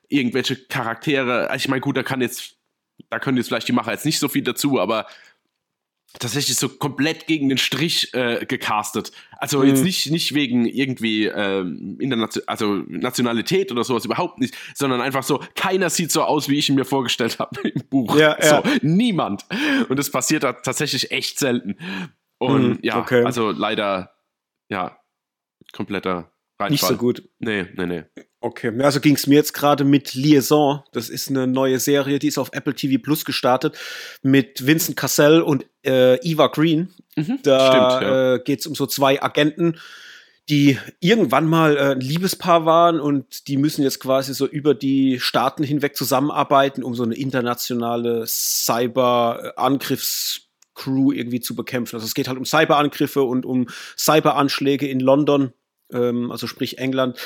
irgendwelche 0.09 0.57
Charaktere. 0.57 1.51
Also 1.51 1.65
ich 1.65 1.69
meine, 1.69 1.81
gut, 1.81 1.97
da 1.97 2.03
kann 2.03 2.21
jetzt, 2.21 2.57
da 3.09 3.19
können 3.19 3.39
jetzt 3.39 3.49
vielleicht 3.49 3.69
die 3.69 3.73
Macher 3.73 3.93
jetzt 3.93 4.05
nicht 4.05 4.19
so 4.19 4.29
viel 4.29 4.43
dazu, 4.43 4.79
aber 4.79 5.07
tatsächlich 6.15 6.57
so 6.57 6.69
komplett 6.69 7.27
gegen 7.27 7.49
den 7.49 7.59
Strich 7.59 8.13
äh, 8.15 8.45
gecastet. 8.47 9.13
Also 9.39 9.61
mhm. 9.61 9.69
jetzt 9.69 9.85
nicht, 9.85 10.11
nicht 10.11 10.35
wegen 10.35 10.67
irgendwie 10.67 11.27
ähm, 11.27 11.99
Internation 12.01 12.45
also 12.47 12.83
Nationalität 12.89 13.71
oder 13.71 13.85
sowas 13.85 14.05
überhaupt 14.05 14.39
nicht, 14.39 14.57
sondern 14.75 15.01
einfach 15.01 15.23
so, 15.23 15.43
keiner 15.55 15.91
sieht 15.91 16.11
so 16.11 16.23
aus, 16.23 16.49
wie 16.49 16.59
ich 16.59 16.69
ihn 16.69 16.75
mir 16.75 16.85
vorgestellt 16.85 17.39
habe 17.39 17.69
im 17.69 17.83
Buch. 17.89 18.17
Ja, 18.17 18.37
ja. 18.41 18.63
So, 18.63 18.71
niemand. 18.83 19.45
Und 19.89 19.99
das 19.99 20.11
passiert 20.11 20.43
da 20.43 20.55
tatsächlich 20.55 21.11
echt 21.11 21.39
selten. 21.39 21.77
Und 22.39 22.69
mhm, 22.69 22.79
ja, 22.83 22.99
okay. 22.99 23.25
also 23.25 23.51
leider, 23.51 24.15
ja, 24.69 24.99
kompletter 25.73 26.33
Reinfall. 26.59 26.71
Nicht 26.71 26.85
so 26.85 26.97
gut. 26.97 27.29
Nee, 27.39 27.67
nee, 27.77 27.87
nee. 27.87 28.05
Okay, 28.41 28.73
also 28.83 29.01
ging 29.01 29.17
es 29.17 29.27
mir 29.27 29.35
jetzt 29.35 29.53
gerade 29.53 29.83
mit 29.83 30.15
Liaison. 30.15 30.85
Das 30.93 31.09
ist 31.09 31.29
eine 31.29 31.49
neue 31.49 31.81
Serie, 31.81 32.21
die 32.21 32.29
ist 32.29 32.39
auf 32.39 32.51
Apple 32.53 32.75
TV 32.75 33.03
Plus 33.03 33.25
gestartet 33.25 33.77
mit 34.23 34.65
Vincent 34.65 34.97
Cassell 34.97 35.43
und 35.43 35.67
äh, 35.85 36.15
Eva 36.23 36.47
Green. 36.47 36.95
Mhm, 37.17 37.41
da 37.43 37.67
stimmt, 37.67 38.03
ja. 38.03 38.35
äh, 38.35 38.39
geht 38.39 38.61
es 38.61 38.67
um 38.67 38.77
so 38.77 38.87
zwei 38.87 39.21
Agenten, 39.21 39.81
die 40.49 40.79
irgendwann 41.01 41.49
mal 41.49 41.77
äh, 41.77 41.91
ein 41.93 42.01
Liebespaar 42.01 42.65
waren 42.65 43.01
und 43.01 43.49
die 43.49 43.57
müssen 43.57 43.83
jetzt 43.83 43.99
quasi 43.99 44.35
so 44.35 44.47
über 44.47 44.73
die 44.73 45.19
Staaten 45.19 45.65
hinweg 45.65 45.97
zusammenarbeiten, 45.97 46.85
um 46.85 46.95
so 46.95 47.03
eine 47.03 47.17
internationale 47.17 48.25
Cyber-Angriffscrew 48.25 51.11
irgendwie 51.11 51.41
zu 51.41 51.57
bekämpfen. 51.57 51.97
Also 51.97 52.07
es 52.07 52.15
geht 52.15 52.29
halt 52.29 52.39
um 52.39 52.45
Cyberangriffe 52.45 53.25
und 53.25 53.45
um 53.45 53.67
Cyberanschläge 53.97 54.87
in 54.87 55.01
London, 55.01 55.53
ähm, 55.93 56.31
also 56.31 56.47
sprich 56.47 56.79
England. 56.79 57.19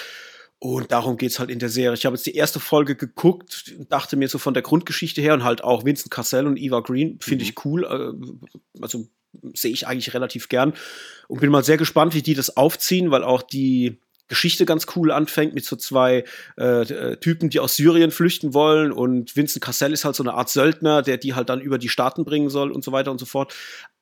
Und 0.62 0.92
darum 0.92 1.16
geht's 1.16 1.40
halt 1.40 1.50
in 1.50 1.58
der 1.58 1.70
Serie. 1.70 1.94
Ich 1.94 2.06
habe 2.06 2.14
jetzt 2.14 2.24
die 2.24 2.36
erste 2.36 2.60
Folge 2.60 2.94
geguckt, 2.94 3.74
dachte 3.88 4.14
mir 4.14 4.28
so 4.28 4.38
von 4.38 4.54
der 4.54 4.62
Grundgeschichte 4.62 5.20
her 5.20 5.34
und 5.34 5.42
halt 5.42 5.64
auch 5.64 5.84
Vincent 5.84 6.12
Cassell 6.12 6.46
und 6.46 6.56
Eva 6.56 6.78
Green 6.78 7.18
finde 7.20 7.44
mhm. 7.44 7.50
ich 7.50 7.64
cool. 7.64 7.82
Äh, 7.84 8.80
also 8.80 9.08
sehe 9.54 9.72
ich 9.72 9.88
eigentlich 9.88 10.14
relativ 10.14 10.48
gern 10.48 10.74
und 11.26 11.40
bin 11.40 11.50
mal 11.50 11.64
sehr 11.64 11.78
gespannt, 11.78 12.14
wie 12.14 12.22
die 12.22 12.34
das 12.34 12.56
aufziehen, 12.56 13.10
weil 13.10 13.24
auch 13.24 13.42
die 13.42 13.98
Geschichte 14.28 14.64
ganz 14.64 14.86
cool 14.94 15.10
anfängt 15.10 15.52
mit 15.52 15.64
so 15.64 15.74
zwei 15.74 16.22
äh, 16.56 16.82
äh, 16.82 17.16
Typen, 17.16 17.50
die 17.50 17.58
aus 17.58 17.74
Syrien 17.74 18.12
flüchten 18.12 18.54
wollen 18.54 18.92
und 18.92 19.34
Vincent 19.34 19.64
Cassell 19.64 19.92
ist 19.92 20.04
halt 20.04 20.14
so 20.14 20.22
eine 20.22 20.34
Art 20.34 20.48
Söldner, 20.48 21.02
der 21.02 21.16
die 21.16 21.34
halt 21.34 21.48
dann 21.48 21.60
über 21.60 21.78
die 21.78 21.88
Staaten 21.88 22.24
bringen 22.24 22.50
soll 22.50 22.70
und 22.70 22.84
so 22.84 22.92
weiter 22.92 23.10
und 23.10 23.18
so 23.18 23.26
fort. 23.26 23.52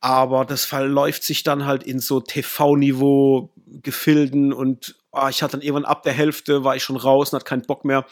Aber 0.00 0.44
das 0.44 0.66
verläuft 0.66 1.22
sich 1.22 1.42
dann 1.42 1.64
halt 1.64 1.84
in 1.84 2.00
so 2.00 2.20
TV-Niveau 2.20 3.50
Gefilden 3.82 4.52
und 4.52 4.99
oh, 5.12 5.28
ich 5.28 5.42
hatte 5.42 5.52
dann 5.52 5.62
irgendwann 5.62 5.84
ab 5.84 6.02
der 6.02 6.12
Hälfte, 6.12 6.64
war 6.64 6.76
ich 6.76 6.82
schon 6.82 6.96
raus 6.96 7.32
und 7.32 7.36
hatte 7.36 7.48
keinen 7.48 7.66
Bock 7.66 7.84
mehr. 7.84 8.06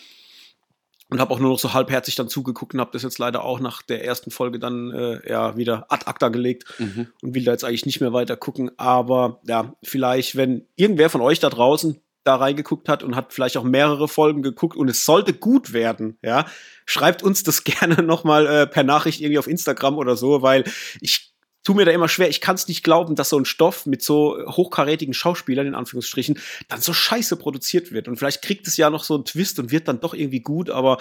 Und 1.10 1.20
habe 1.20 1.32
auch 1.32 1.38
nur 1.38 1.52
noch 1.52 1.58
so 1.58 1.72
halbherzig 1.72 2.16
dann 2.16 2.28
zugeguckt 2.28 2.74
und 2.74 2.80
habe 2.80 2.90
das 2.92 3.02
jetzt 3.02 3.18
leider 3.18 3.42
auch 3.42 3.60
nach 3.60 3.80
der 3.80 4.04
ersten 4.04 4.30
Folge 4.30 4.58
dann 4.58 4.90
äh, 4.90 5.26
ja 5.26 5.56
wieder 5.56 5.86
ad 5.88 6.04
acta 6.06 6.28
gelegt 6.28 6.66
mhm. 6.78 7.06
und 7.22 7.34
will 7.34 7.44
da 7.44 7.52
jetzt 7.52 7.64
eigentlich 7.64 7.86
nicht 7.86 8.02
mehr 8.02 8.12
weiter 8.12 8.36
gucken. 8.36 8.70
Aber 8.76 9.40
ja, 9.46 9.74
vielleicht, 9.82 10.36
wenn 10.36 10.66
irgendwer 10.76 11.08
von 11.08 11.22
euch 11.22 11.40
da 11.40 11.48
draußen 11.48 11.98
da 12.24 12.36
reingeguckt 12.36 12.90
hat 12.90 13.02
und 13.02 13.16
hat 13.16 13.32
vielleicht 13.32 13.56
auch 13.56 13.64
mehrere 13.64 14.06
Folgen 14.06 14.42
geguckt 14.42 14.76
und 14.76 14.90
es 14.90 15.06
sollte 15.06 15.32
gut 15.32 15.72
werden, 15.72 16.18
ja, 16.22 16.44
schreibt 16.84 17.22
uns 17.22 17.42
das 17.42 17.64
gerne 17.64 18.02
nochmal 18.02 18.46
äh, 18.46 18.66
per 18.66 18.84
Nachricht 18.84 19.22
irgendwie 19.22 19.38
auf 19.38 19.46
Instagram 19.46 19.96
oder 19.96 20.14
so, 20.14 20.42
weil 20.42 20.64
ich 21.00 21.32
tu 21.68 21.74
mir 21.74 21.84
da 21.84 21.92
immer 21.92 22.08
schwer. 22.08 22.30
Ich 22.30 22.40
kann 22.40 22.54
es 22.54 22.66
nicht 22.66 22.82
glauben, 22.82 23.14
dass 23.14 23.28
so 23.28 23.38
ein 23.38 23.44
Stoff 23.44 23.84
mit 23.84 24.00
so 24.00 24.38
hochkarätigen 24.46 25.12
Schauspielern, 25.12 25.66
in 25.66 25.74
Anführungsstrichen, 25.74 26.38
dann 26.68 26.80
so 26.80 26.94
scheiße 26.94 27.36
produziert 27.36 27.92
wird. 27.92 28.08
Und 28.08 28.16
vielleicht 28.16 28.40
kriegt 28.40 28.66
es 28.66 28.78
ja 28.78 28.88
noch 28.88 29.04
so 29.04 29.16
einen 29.16 29.26
Twist 29.26 29.58
und 29.58 29.70
wird 29.70 29.86
dann 29.86 30.00
doch 30.00 30.14
irgendwie 30.14 30.40
gut, 30.40 30.70
aber 30.70 30.96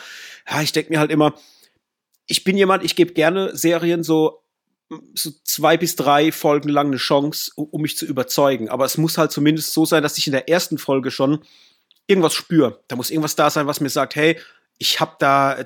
ja, 0.45 0.61
ich 0.61 0.73
denke 0.73 0.91
mir 0.91 0.99
halt 0.99 1.09
immer, 1.09 1.35
ich 2.25 2.43
bin 2.43 2.57
jemand, 2.57 2.83
ich 2.83 2.97
gebe 2.97 3.13
gerne 3.13 3.55
Serien 3.55 4.03
so 4.03 4.43
so 5.15 5.31
zwei 5.45 5.77
bis 5.77 5.95
drei 5.95 6.33
Folgen 6.33 6.67
lang 6.67 6.87
eine 6.87 6.97
Chance, 6.97 7.51
um 7.55 7.81
mich 7.81 7.95
zu 7.95 8.05
überzeugen. 8.05 8.67
Aber 8.67 8.83
es 8.83 8.97
muss 8.97 9.17
halt 9.17 9.31
zumindest 9.31 9.71
so 9.71 9.85
sein, 9.85 10.03
dass 10.03 10.17
ich 10.17 10.27
in 10.27 10.33
der 10.33 10.49
ersten 10.49 10.77
Folge 10.77 11.11
schon 11.11 11.39
irgendwas 12.07 12.33
spüre. 12.33 12.81
Da 12.89 12.97
muss 12.97 13.09
irgendwas 13.09 13.37
da 13.37 13.49
sein, 13.49 13.67
was 13.67 13.79
mir 13.79 13.89
sagt, 13.89 14.15
hey, 14.15 14.37
ich 14.77 14.99
hab 14.99 15.19
da, 15.19 15.57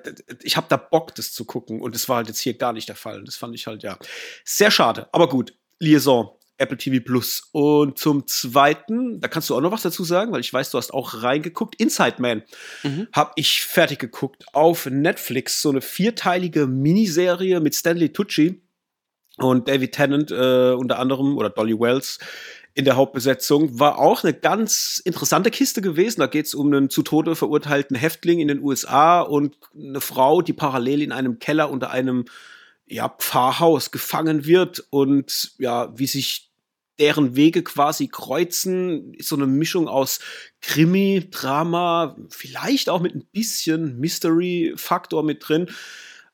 ich 0.41 0.57
hab 0.57 0.69
da 0.69 0.77
Bock, 0.77 1.15
das 1.15 1.33
zu 1.33 1.45
gucken. 1.45 1.81
Und 1.81 1.95
das 1.95 2.07
war 2.07 2.17
halt 2.17 2.27
jetzt 2.27 2.39
hier 2.39 2.57
gar 2.57 2.73
nicht 2.73 2.87
der 2.89 2.95
Fall. 2.95 3.23
Das 3.23 3.35
fand 3.35 3.55
ich 3.55 3.67
halt, 3.67 3.83
ja, 3.83 3.97
sehr 4.45 4.71
schade. 4.71 5.07
Aber 5.11 5.27
gut, 5.27 5.53
Liaison, 5.79 6.31
Apple 6.57 6.77
TV 6.77 7.03
Plus. 7.03 7.49
Und 7.51 7.97
zum 7.97 8.27
Zweiten, 8.27 9.19
da 9.19 9.27
kannst 9.27 9.49
du 9.49 9.55
auch 9.55 9.61
noch 9.61 9.71
was 9.71 9.81
dazu 9.81 10.03
sagen, 10.03 10.31
weil 10.31 10.39
ich 10.39 10.53
weiß, 10.53 10.71
du 10.71 10.77
hast 10.77 10.93
auch 10.93 11.23
reingeguckt. 11.23 11.75
Inside 11.75 12.15
Man 12.19 12.43
mhm. 12.83 13.07
habe 13.11 13.31
ich 13.35 13.63
fertig 13.63 13.99
geguckt 13.99 14.45
auf 14.53 14.85
Netflix. 14.85 15.61
So 15.61 15.69
eine 15.69 15.81
vierteilige 15.81 16.67
Miniserie 16.67 17.59
mit 17.59 17.75
Stanley 17.75 18.13
Tucci 18.13 18.61
und 19.37 19.67
David 19.67 19.93
Tennant 19.93 20.31
äh, 20.31 20.71
unter 20.73 20.99
anderem 20.99 21.37
oder 21.37 21.49
Dolly 21.49 21.77
Wells 21.77 22.19
in 22.73 22.85
der 22.85 22.95
Hauptbesetzung. 22.95 23.79
War 23.79 23.97
auch 23.97 24.23
eine 24.23 24.33
ganz 24.33 25.01
interessante 25.03 25.51
Kiste 25.51 25.81
gewesen. 25.81 26.21
Da 26.21 26.27
geht 26.27 26.45
es 26.45 26.53
um 26.53 26.67
einen 26.67 26.89
zu 26.89 27.03
Tode 27.03 27.35
verurteilten 27.35 27.95
Häftling 27.95 28.39
in 28.39 28.47
den 28.47 28.61
USA 28.61 29.21
und 29.21 29.57
eine 29.75 30.01
Frau, 30.01 30.41
die 30.41 30.53
parallel 30.53 31.01
in 31.01 31.11
einem 31.11 31.39
Keller 31.39 31.69
unter 31.69 31.91
einem 31.91 32.25
ja, 32.85 33.09
Pfarrhaus 33.09 33.91
gefangen 33.91 34.45
wird 34.45 34.85
und 34.89 35.53
ja, 35.57 35.97
wie 35.97 36.07
sich 36.07 36.51
deren 36.99 37.35
Wege 37.35 37.63
quasi 37.63 38.07
kreuzen, 38.07 39.13
ist 39.15 39.29
so 39.29 39.35
eine 39.35 39.47
Mischung 39.47 39.87
aus 39.87 40.19
Krimi, 40.61 41.27
Drama, 41.31 42.15
vielleicht 42.29 42.89
auch 42.89 43.01
mit 43.01 43.15
ein 43.15 43.25
bisschen 43.31 43.99
Mystery-Faktor 43.99 45.23
mit 45.23 45.47
drin. 45.47 45.67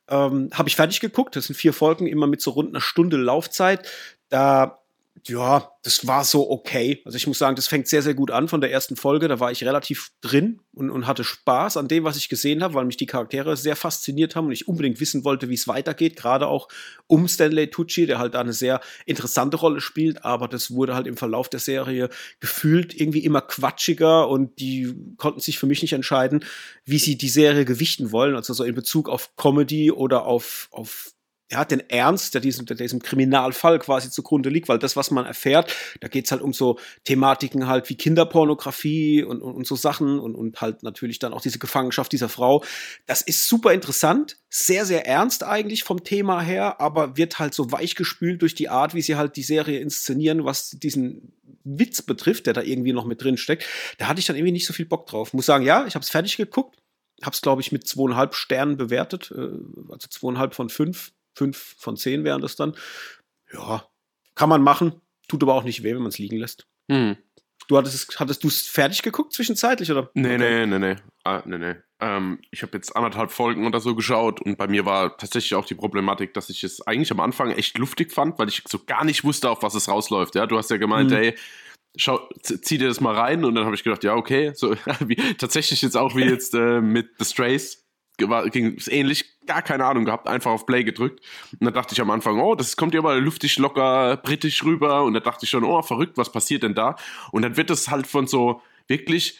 Ähm, 0.09 0.49
Habe 0.53 0.67
ich 0.67 0.75
fertig 0.75 0.99
geguckt. 0.99 1.35
Das 1.35 1.45
sind 1.45 1.55
vier 1.55 1.73
Folgen, 1.73 2.07
immer 2.07 2.27
mit 2.27 2.41
so 2.41 2.51
rund 2.51 2.69
einer 2.69 2.81
Stunde 2.81 3.17
Laufzeit. 3.17 3.87
Da 4.29 4.76
ja, 5.25 5.71
das 5.83 6.05
war 6.05 6.23
so 6.23 6.49
okay. 6.49 7.01
Also 7.05 7.15
ich 7.15 7.27
muss 7.27 7.39
sagen, 7.39 7.55
das 7.55 7.67
fängt 7.67 7.87
sehr, 7.87 8.01
sehr 8.01 8.13
gut 8.13 8.31
an 8.31 8.47
von 8.47 8.61
der 8.61 8.71
ersten 8.71 8.95
Folge. 8.95 9.27
Da 9.27 9.39
war 9.39 9.51
ich 9.51 9.63
relativ 9.63 10.11
drin 10.21 10.61
und, 10.73 10.89
und 10.89 11.07
hatte 11.07 11.23
Spaß 11.23 11.77
an 11.77 11.87
dem, 11.87 12.03
was 12.03 12.17
ich 12.17 12.29
gesehen 12.29 12.61
habe, 12.61 12.73
weil 12.73 12.85
mich 12.85 12.97
die 12.97 13.05
Charaktere 13.05 13.57
sehr 13.57 13.75
fasziniert 13.75 14.35
haben 14.35 14.47
und 14.47 14.51
ich 14.51 14.67
unbedingt 14.67 14.99
wissen 14.99 15.23
wollte, 15.23 15.49
wie 15.49 15.53
es 15.53 15.67
weitergeht. 15.67 16.15
Gerade 16.15 16.47
auch 16.47 16.67
um 17.07 17.27
Stanley 17.27 17.69
Tucci, 17.69 18.05
der 18.05 18.19
halt 18.19 18.33
da 18.33 18.41
eine 18.41 18.53
sehr 18.53 18.81
interessante 19.05 19.57
Rolle 19.57 19.81
spielt. 19.81 20.25
Aber 20.25 20.47
das 20.47 20.71
wurde 20.71 20.93
halt 20.93 21.07
im 21.07 21.17
Verlauf 21.17 21.49
der 21.49 21.59
Serie 21.59 22.09
gefühlt 22.39 22.93
irgendwie 22.99 23.23
immer 23.23 23.41
quatschiger 23.41 24.27
und 24.29 24.59
die 24.59 24.93
konnten 25.17 25.39
sich 25.39 25.57
für 25.57 25.67
mich 25.67 25.81
nicht 25.81 25.93
entscheiden, 25.93 26.43
wie 26.85 26.99
sie 26.99 27.17
die 27.17 27.29
Serie 27.29 27.65
gewichten 27.65 28.11
wollen. 28.11 28.35
Also 28.35 28.53
so 28.53 28.63
in 28.63 28.75
Bezug 28.75 29.09
auf 29.09 29.35
Comedy 29.35 29.91
oder 29.91 30.25
auf, 30.25 30.67
auf 30.71 31.13
ja, 31.49 31.63
den 31.63 31.89
Ernst, 31.89 32.33
der 32.33 32.41
diesem, 32.41 32.65
der 32.65 32.75
diesem 32.75 33.01
Kriminalfall 33.01 33.79
quasi 33.79 34.09
zugrunde 34.09 34.49
liegt, 34.49 34.67
weil 34.67 34.79
das, 34.79 34.97
was 34.97 35.11
man 35.11 35.25
erfährt, 35.25 35.73
da 36.01 36.09
geht's 36.09 36.31
halt 36.31 36.41
um 36.41 36.51
so 36.51 36.77
Thematiken 37.05 37.67
halt 37.67 37.89
wie 37.89 37.95
Kinderpornografie 37.95 39.23
und, 39.23 39.41
und, 39.41 39.55
und 39.55 39.65
so 39.65 39.75
Sachen 39.75 40.19
und, 40.19 40.35
und 40.35 40.59
halt 40.59 40.83
natürlich 40.83 41.19
dann 41.19 41.33
auch 41.33 41.41
diese 41.41 41.59
Gefangenschaft 41.59 42.11
dieser 42.11 42.27
Frau. 42.27 42.63
Das 43.05 43.21
ist 43.21 43.47
super 43.47 43.73
interessant, 43.73 44.37
sehr, 44.49 44.85
sehr 44.85 45.07
ernst 45.07 45.43
eigentlich 45.43 45.85
vom 45.85 46.03
Thema 46.03 46.41
her, 46.41 46.81
aber 46.81 47.15
wird 47.15 47.39
halt 47.39 47.53
so 47.53 47.71
weichgespült 47.71 48.41
durch 48.41 48.55
die 48.55 48.67
Art, 48.67 48.93
wie 48.93 49.01
sie 49.01 49.15
halt 49.15 49.37
die 49.37 49.43
Serie 49.43 49.79
inszenieren, 49.79 50.43
was 50.43 50.71
diesen 50.71 51.31
Witz 51.63 52.01
betrifft, 52.01 52.45
der 52.47 52.53
da 52.53 52.61
irgendwie 52.61 52.93
noch 52.93 53.05
mit 53.05 53.23
drin 53.23 53.37
steckt. 53.37 53.65
Da 53.99 54.07
hatte 54.07 54.19
ich 54.19 54.25
dann 54.25 54.35
irgendwie 54.35 54.51
nicht 54.51 54.67
so 54.67 54.73
viel 54.73 54.85
Bock 54.85 55.07
drauf. 55.07 55.33
Muss 55.33 55.45
sagen, 55.45 55.63
ja, 55.63 55.85
ich 55.87 55.95
habe 55.95 56.03
es 56.03 56.09
fertig 56.09 56.35
geguckt, 56.35 56.77
habe 57.23 57.33
es, 57.33 57.41
glaube 57.41 57.61
ich, 57.61 57.71
mit 57.71 57.87
zweieinhalb 57.87 58.35
Sternen 58.35 58.75
bewertet, 58.75 59.31
äh, 59.35 59.49
also 59.89 60.07
zweieinhalb 60.09 60.53
von 60.53 60.69
fünf 60.69 61.13
fünf 61.37 61.75
von 61.77 61.95
zehn 61.95 62.23
wären 62.23 62.41
das 62.41 62.55
dann. 62.55 62.75
Ja, 63.53 63.85
kann 64.35 64.49
man 64.49 64.61
machen, 64.61 65.01
tut 65.27 65.43
aber 65.43 65.53
auch 65.53 65.63
nicht 65.63 65.83
weh, 65.83 65.93
wenn 65.93 66.01
man 66.01 66.09
es 66.09 66.17
liegen 66.17 66.37
lässt. 66.37 66.67
Mhm. 66.87 67.17
Du 67.67 67.77
hattest, 67.77 68.19
hattest 68.19 68.43
du 68.43 68.47
es 68.47 68.61
fertig 68.61 69.01
geguckt 69.03 69.33
zwischenzeitlich, 69.33 69.91
oder? 69.91 70.09
Nee, 70.13 70.35
okay. 70.35 70.65
nee, 70.65 70.65
nee, 70.65 70.79
nee. 70.79 70.95
Ah, 71.23 71.43
nee, 71.45 71.57
nee. 71.57 71.75
Ähm, 71.99 72.39
ich 72.51 72.61
habe 72.61 72.77
jetzt 72.77 72.95
anderthalb 72.95 73.31
Folgen 73.31 73.65
oder 73.65 73.79
so 73.79 73.93
geschaut 73.93 74.39
und 74.41 74.57
bei 74.57 74.67
mir 74.67 74.85
war 74.85 75.17
tatsächlich 75.17 75.55
auch 75.55 75.65
die 75.65 75.75
Problematik, 75.75 76.33
dass 76.33 76.49
ich 76.49 76.63
es 76.63 76.85
eigentlich 76.85 77.11
am 77.11 77.19
Anfang 77.19 77.51
echt 77.51 77.77
luftig 77.77 78.13
fand, 78.13 78.39
weil 78.39 78.47
ich 78.47 78.63
so 78.67 78.79
gar 78.85 79.03
nicht 79.03 79.23
wusste, 79.23 79.49
auf 79.49 79.63
was 79.63 79.75
es 79.75 79.89
rausläuft. 79.89 80.35
Ja, 80.35 80.45
du 80.45 80.57
hast 80.57 80.69
ja 80.69 80.77
gemeint, 80.77 81.09
mhm. 81.09 81.17
ey, 81.17 81.35
schau, 81.97 82.29
zieh 82.41 82.77
dir 82.77 82.87
das 82.87 83.01
mal 83.01 83.15
rein 83.15 83.43
und 83.43 83.55
dann 83.55 83.65
habe 83.65 83.75
ich 83.75 83.83
gedacht, 83.83 84.03
ja, 84.03 84.15
okay, 84.15 84.51
so 84.55 84.75
wie, 84.99 85.15
tatsächlich 85.37 85.81
jetzt 85.81 85.97
auch 85.97 86.15
wie 86.15 86.23
jetzt 86.29 86.53
äh, 86.53 86.79
mit 86.79 87.09
The 87.19 87.25
Strays 87.25 87.86
ging 88.17 88.75
es 88.77 88.87
ähnlich, 88.87 89.25
gar 89.45 89.61
keine 89.61 89.85
Ahnung 89.85 90.05
gehabt, 90.05 90.27
einfach 90.27 90.51
auf 90.51 90.65
Play 90.65 90.83
gedrückt. 90.83 91.23
Und 91.59 91.65
da 91.65 91.71
dachte 91.71 91.93
ich 91.93 92.01
am 92.01 92.09
Anfang, 92.09 92.39
oh, 92.39 92.55
das 92.55 92.75
kommt 92.75 92.93
ja 92.93 93.01
mal 93.01 93.19
luftig 93.19 93.57
locker 93.57 94.17
britisch 94.17 94.63
rüber. 94.63 95.03
Und 95.03 95.13
da 95.13 95.19
dachte 95.19 95.45
ich 95.45 95.49
schon, 95.49 95.63
oh, 95.63 95.81
verrückt, 95.81 96.17
was 96.17 96.31
passiert 96.31 96.63
denn 96.63 96.75
da? 96.75 96.95
Und 97.31 97.43
dann 97.43 97.57
wird 97.57 97.69
es 97.69 97.89
halt 97.89 98.07
von 98.07 98.27
so 98.27 98.61
wirklich 98.87 99.39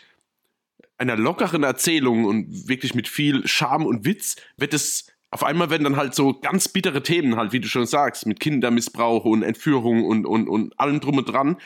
einer 0.98 1.16
lockeren 1.16 1.64
Erzählung 1.64 2.26
und 2.26 2.68
wirklich 2.68 2.96
mit 2.96 3.08
viel 3.08 3.48
Charme 3.48 3.86
und 3.86 4.06
Witz, 4.06 4.36
wird 4.58 4.74
es 4.74 5.12
auf 5.30 5.44
einmal 5.44 5.70
werden 5.70 5.84
dann 5.84 5.98
halt 5.98 6.16
so 6.16 6.40
ganz 6.40 6.70
bittere 6.70 7.04
Themen 7.04 7.36
halt, 7.36 7.52
wie 7.52 7.60
du 7.60 7.68
schon 7.68 7.86
sagst, 7.86 8.26
mit 8.26 8.40
Kindermissbrauch 8.40 9.26
und 9.26 9.44
Entführung 9.44 10.06
und, 10.06 10.26
und, 10.26 10.48
und 10.48 10.80
allem 10.80 11.02
drum 11.02 11.18
und 11.18 11.26
dran 11.26 11.58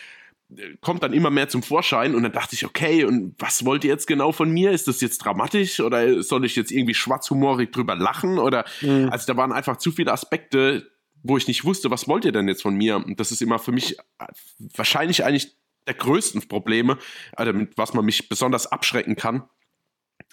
kommt 0.81 1.03
dann 1.03 1.13
immer 1.13 1.29
mehr 1.29 1.49
zum 1.49 1.63
Vorschein 1.63 2.15
und 2.15 2.23
dann 2.23 2.31
dachte 2.31 2.55
ich, 2.55 2.65
okay, 2.65 3.05
und 3.05 3.35
was 3.39 3.65
wollt 3.65 3.83
ihr 3.83 3.91
jetzt 3.91 4.07
genau 4.07 4.31
von 4.31 4.49
mir? 4.51 4.71
Ist 4.71 4.87
das 4.87 5.01
jetzt 5.01 5.19
dramatisch 5.19 5.79
oder 5.79 6.21
soll 6.23 6.45
ich 6.45 6.55
jetzt 6.55 6.71
irgendwie 6.71 6.93
schwarzhumorig 6.93 7.71
drüber 7.71 7.95
lachen? 7.95 8.37
Oder 8.37 8.65
mhm. 8.81 9.09
also 9.11 9.31
da 9.31 9.37
waren 9.37 9.51
einfach 9.51 9.77
zu 9.77 9.91
viele 9.91 10.11
Aspekte, 10.11 10.91
wo 11.23 11.37
ich 11.37 11.47
nicht 11.47 11.63
wusste, 11.63 11.91
was 11.91 12.07
wollt 12.07 12.25
ihr 12.25 12.31
denn 12.31 12.47
jetzt 12.47 12.61
von 12.61 12.75
mir? 12.75 12.97
Und 12.97 13.19
das 13.19 13.31
ist 13.31 13.41
immer 13.41 13.59
für 13.59 13.71
mich 13.71 13.97
äh, 13.99 14.25
wahrscheinlich 14.75 15.23
eigentlich 15.23 15.55
der 15.87 15.93
größten 15.93 16.47
Probleme, 16.47 16.97
also 17.35 17.53
mit 17.53 17.77
was 17.77 17.93
man 17.93 18.05
mich 18.05 18.29
besonders 18.29 18.67
abschrecken 18.67 19.15
kann, 19.15 19.43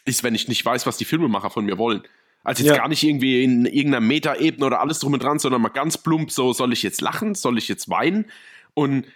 ist, 0.04 0.22
wenn 0.22 0.34
ich 0.34 0.48
nicht 0.48 0.64
weiß, 0.64 0.86
was 0.86 0.96
die 0.96 1.04
Filmemacher 1.04 1.50
von 1.50 1.64
mir 1.64 1.78
wollen. 1.78 2.02
Also 2.44 2.62
jetzt 2.62 2.72
ja. 2.72 2.78
gar 2.78 2.88
nicht 2.88 3.02
irgendwie 3.02 3.44
in 3.44 3.66
irgendeiner 3.66 4.00
Metaebene 4.00 4.64
oder 4.64 4.80
alles 4.80 5.00
drum 5.00 5.12
und 5.12 5.22
dran, 5.22 5.38
sondern 5.38 5.60
mal 5.60 5.68
ganz 5.68 5.98
plump 5.98 6.30
so, 6.30 6.52
soll 6.52 6.72
ich 6.72 6.82
jetzt 6.82 7.00
lachen? 7.00 7.34
Soll 7.34 7.58
ich 7.58 7.68
jetzt 7.68 7.88
weinen? 7.88 8.26
Und 8.74 9.06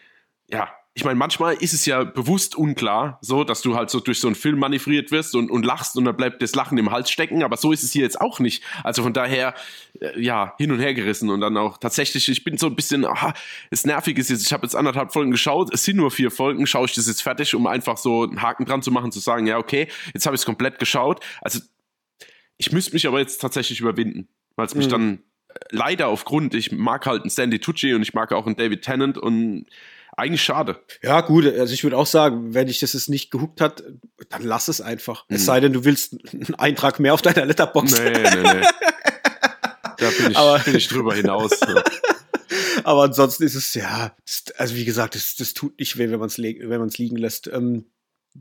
ja, 0.49 0.69
ich 0.95 1.05
meine, 1.05 1.17
manchmal 1.17 1.55
ist 1.55 1.73
es 1.73 1.87
ja 1.87 2.05
bewusst 2.05 2.55
unklar, 2.55 3.19
so, 3.23 3.45
dass 3.45 3.63
du 3.63 3.77
halt 3.77 3.89
so 3.89 3.99
durch 3.99 4.21
so 4.21 4.29
einen 4.29 4.35
Film 4.35 4.59
manövriert 4.59 5.11
wirst 5.11 5.35
und, 5.35 5.51
und 5.51 5.65
lachst 5.65 5.97
und 5.97 6.05
dann 6.05 6.17
bleibt 6.17 6.43
das 6.43 6.55
Lachen 6.55 6.77
im 6.77 6.91
Hals 6.91 7.11
stecken, 7.11 7.43
aber 7.43 7.57
so 7.57 7.73
ist 7.73 7.83
es 7.83 7.93
hier 7.93 8.03
jetzt 8.03 8.21
auch 8.21 8.41
nicht. 8.41 8.63
Also 8.85 9.03
von 9.03 9.15
daher, 9.15 9.55
äh, 10.01 10.21
ja, 10.21 10.55
hin 10.59 10.71
und 10.71 10.81
her 10.81 10.93
gerissen 10.93 11.31
und 11.31 11.41
dann 11.41 11.57
auch 11.57 11.79
tatsächlich, 11.79 12.29
ich 12.29 12.45
bin 12.45 12.59
so 12.59 12.67
ein 12.67 12.77
bisschen, 12.77 13.07
aha, 13.07 13.33
es 13.71 13.87
nervig 13.87 14.19
ist 14.19 14.29
jetzt, 14.29 14.45
ich 14.45 14.53
habe 14.53 14.67
jetzt 14.67 14.77
anderthalb 14.77 15.15
Folgen 15.15 15.31
geschaut, 15.31 15.73
es 15.73 15.83
sind 15.83 15.97
nur 15.97 16.11
vier 16.11 16.31
Folgen, 16.31 16.67
schaue 16.67 16.85
ich 16.85 16.93
das 16.93 17.07
jetzt 17.07 17.23
fertig, 17.23 17.55
um 17.55 17.67
einfach 17.67 17.97
so 17.97 18.25
einen 18.25 18.43
Haken 18.43 18.67
dran 18.67 18.83
zu 18.83 18.91
machen, 18.91 19.13
zu 19.13 19.21
sagen, 19.21 19.47
ja, 19.47 19.57
okay, 19.57 19.89
jetzt 20.13 20.27
habe 20.27 20.37
ich 20.37 20.43
es 20.43 20.47
komplett 20.47 20.79
geschaut. 20.79 21.25
Also 21.41 21.61
ich 22.59 22.71
müsste 22.71 22.93
mich 22.93 23.07
aber 23.07 23.19
jetzt 23.19 23.39
tatsächlich 23.41 23.81
überwinden, 23.81 24.29
weil 24.57 24.67
es 24.67 24.75
mich 24.75 24.89
mhm. 24.89 24.91
dann 24.91 25.15
äh, 25.49 25.55
leider 25.71 26.09
aufgrund, 26.09 26.53
ich 26.53 26.71
mag 26.71 27.07
halt 27.07 27.23
einen 27.23 27.31
Sandy 27.31 27.61
Tucci 27.61 27.95
und 27.95 28.03
ich 28.03 28.13
mag 28.13 28.31
auch 28.33 28.45
einen 28.45 28.57
David 28.57 28.83
Tennant 28.83 29.17
und 29.17 29.65
eigentlich 30.17 30.43
schade. 30.43 30.81
Ja, 31.03 31.21
gut, 31.23 31.47
also 31.47 31.73
ich 31.73 31.83
würde 31.85 31.97
auch 31.97 32.07
sagen, 32.07 32.55
wenn 32.55 32.67
dich 32.67 32.81
das 32.81 32.93
jetzt 32.93 33.09
nicht 33.09 33.31
gehuckt 33.31 33.61
hat, 33.61 33.83
dann 34.29 34.43
lass 34.43 34.69
es 34.69 34.81
einfach. 34.81 35.29
Mhm. 35.29 35.37
Es 35.37 35.45
sei 35.45 35.61
denn, 35.61 35.73
du 35.73 35.85
willst 35.85 36.17
einen 36.33 36.55
Eintrag 36.55 37.01
mehr 37.01 37.15
auf 37.15 37.23
deiner 37.23 37.47
Letterbox. 37.47 37.99
Nee, 37.99 38.11
nee, 38.11 38.43
nee. 38.43 38.67
Da 39.97 40.11
bin 40.11 40.31
ich, 40.33 40.37
aber, 40.37 40.59
bin 40.59 40.77
ich 40.77 40.89
drüber 40.89 41.15
hinaus. 41.15 41.53
Ja. 41.61 41.83
aber 42.85 43.05
ansonsten 43.05 43.45
ist 43.45 43.55
es, 43.55 43.75
ja, 43.75 44.15
also 44.59 44.75
wie 44.75 44.85
gesagt, 44.85 45.15
das, 45.15 45.37
das 45.37 45.55
tut 45.55 45.79
nicht 45.79 45.97
weh, 45.97 46.11
wenn 46.11 46.19
man 46.19 46.29
es 46.29 46.39
wenn 46.39 46.81
man's 46.81 46.99
liegen 46.99 47.17
lässt. 47.17 47.47
Ähm, 47.47 47.87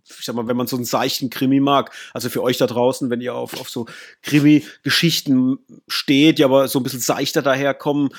ich 0.05 0.25
sag 0.25 0.35
mal, 0.35 0.47
wenn 0.47 0.57
man 0.57 0.67
so 0.67 0.75
einen 0.75 0.85
seichten 0.85 1.29
Krimi 1.29 1.59
mag, 1.59 1.91
also 2.13 2.29
für 2.29 2.41
euch 2.41 2.57
da 2.57 2.65
draußen, 2.65 3.09
wenn 3.09 3.21
ihr 3.21 3.35
auf, 3.35 3.59
auf 3.59 3.69
so 3.69 3.87
Krimi-Geschichten 4.23 5.59
steht, 5.87 6.39
die 6.39 6.43
aber 6.43 6.67
so 6.67 6.79
ein 6.79 6.83
bisschen 6.83 7.01
seichter 7.01 7.41
daherkommen, 7.41 8.09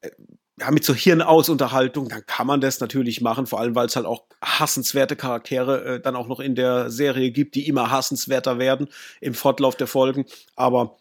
äh, 0.00 0.10
ja, 0.58 0.70
mit 0.70 0.84
so 0.84 0.94
Hirnausunterhaltung, 0.94 2.08
dann 2.08 2.24
kann 2.26 2.46
man 2.46 2.60
das 2.60 2.80
natürlich 2.80 3.20
machen, 3.20 3.46
vor 3.46 3.60
allem 3.60 3.74
weil 3.74 3.86
es 3.86 3.96
halt 3.96 4.06
auch 4.06 4.24
hassenswerte 4.42 5.16
Charaktere 5.16 5.84
äh, 5.84 6.00
dann 6.00 6.16
auch 6.16 6.28
noch 6.28 6.40
in 6.40 6.54
der 6.54 6.90
Serie 6.90 7.30
gibt, 7.30 7.54
die 7.54 7.68
immer 7.68 7.90
hassenswerter 7.90 8.58
werden 8.58 8.88
im 9.20 9.34
Fortlauf 9.34 9.76
der 9.76 9.86
Folgen. 9.86 10.26
Aber 10.56 10.98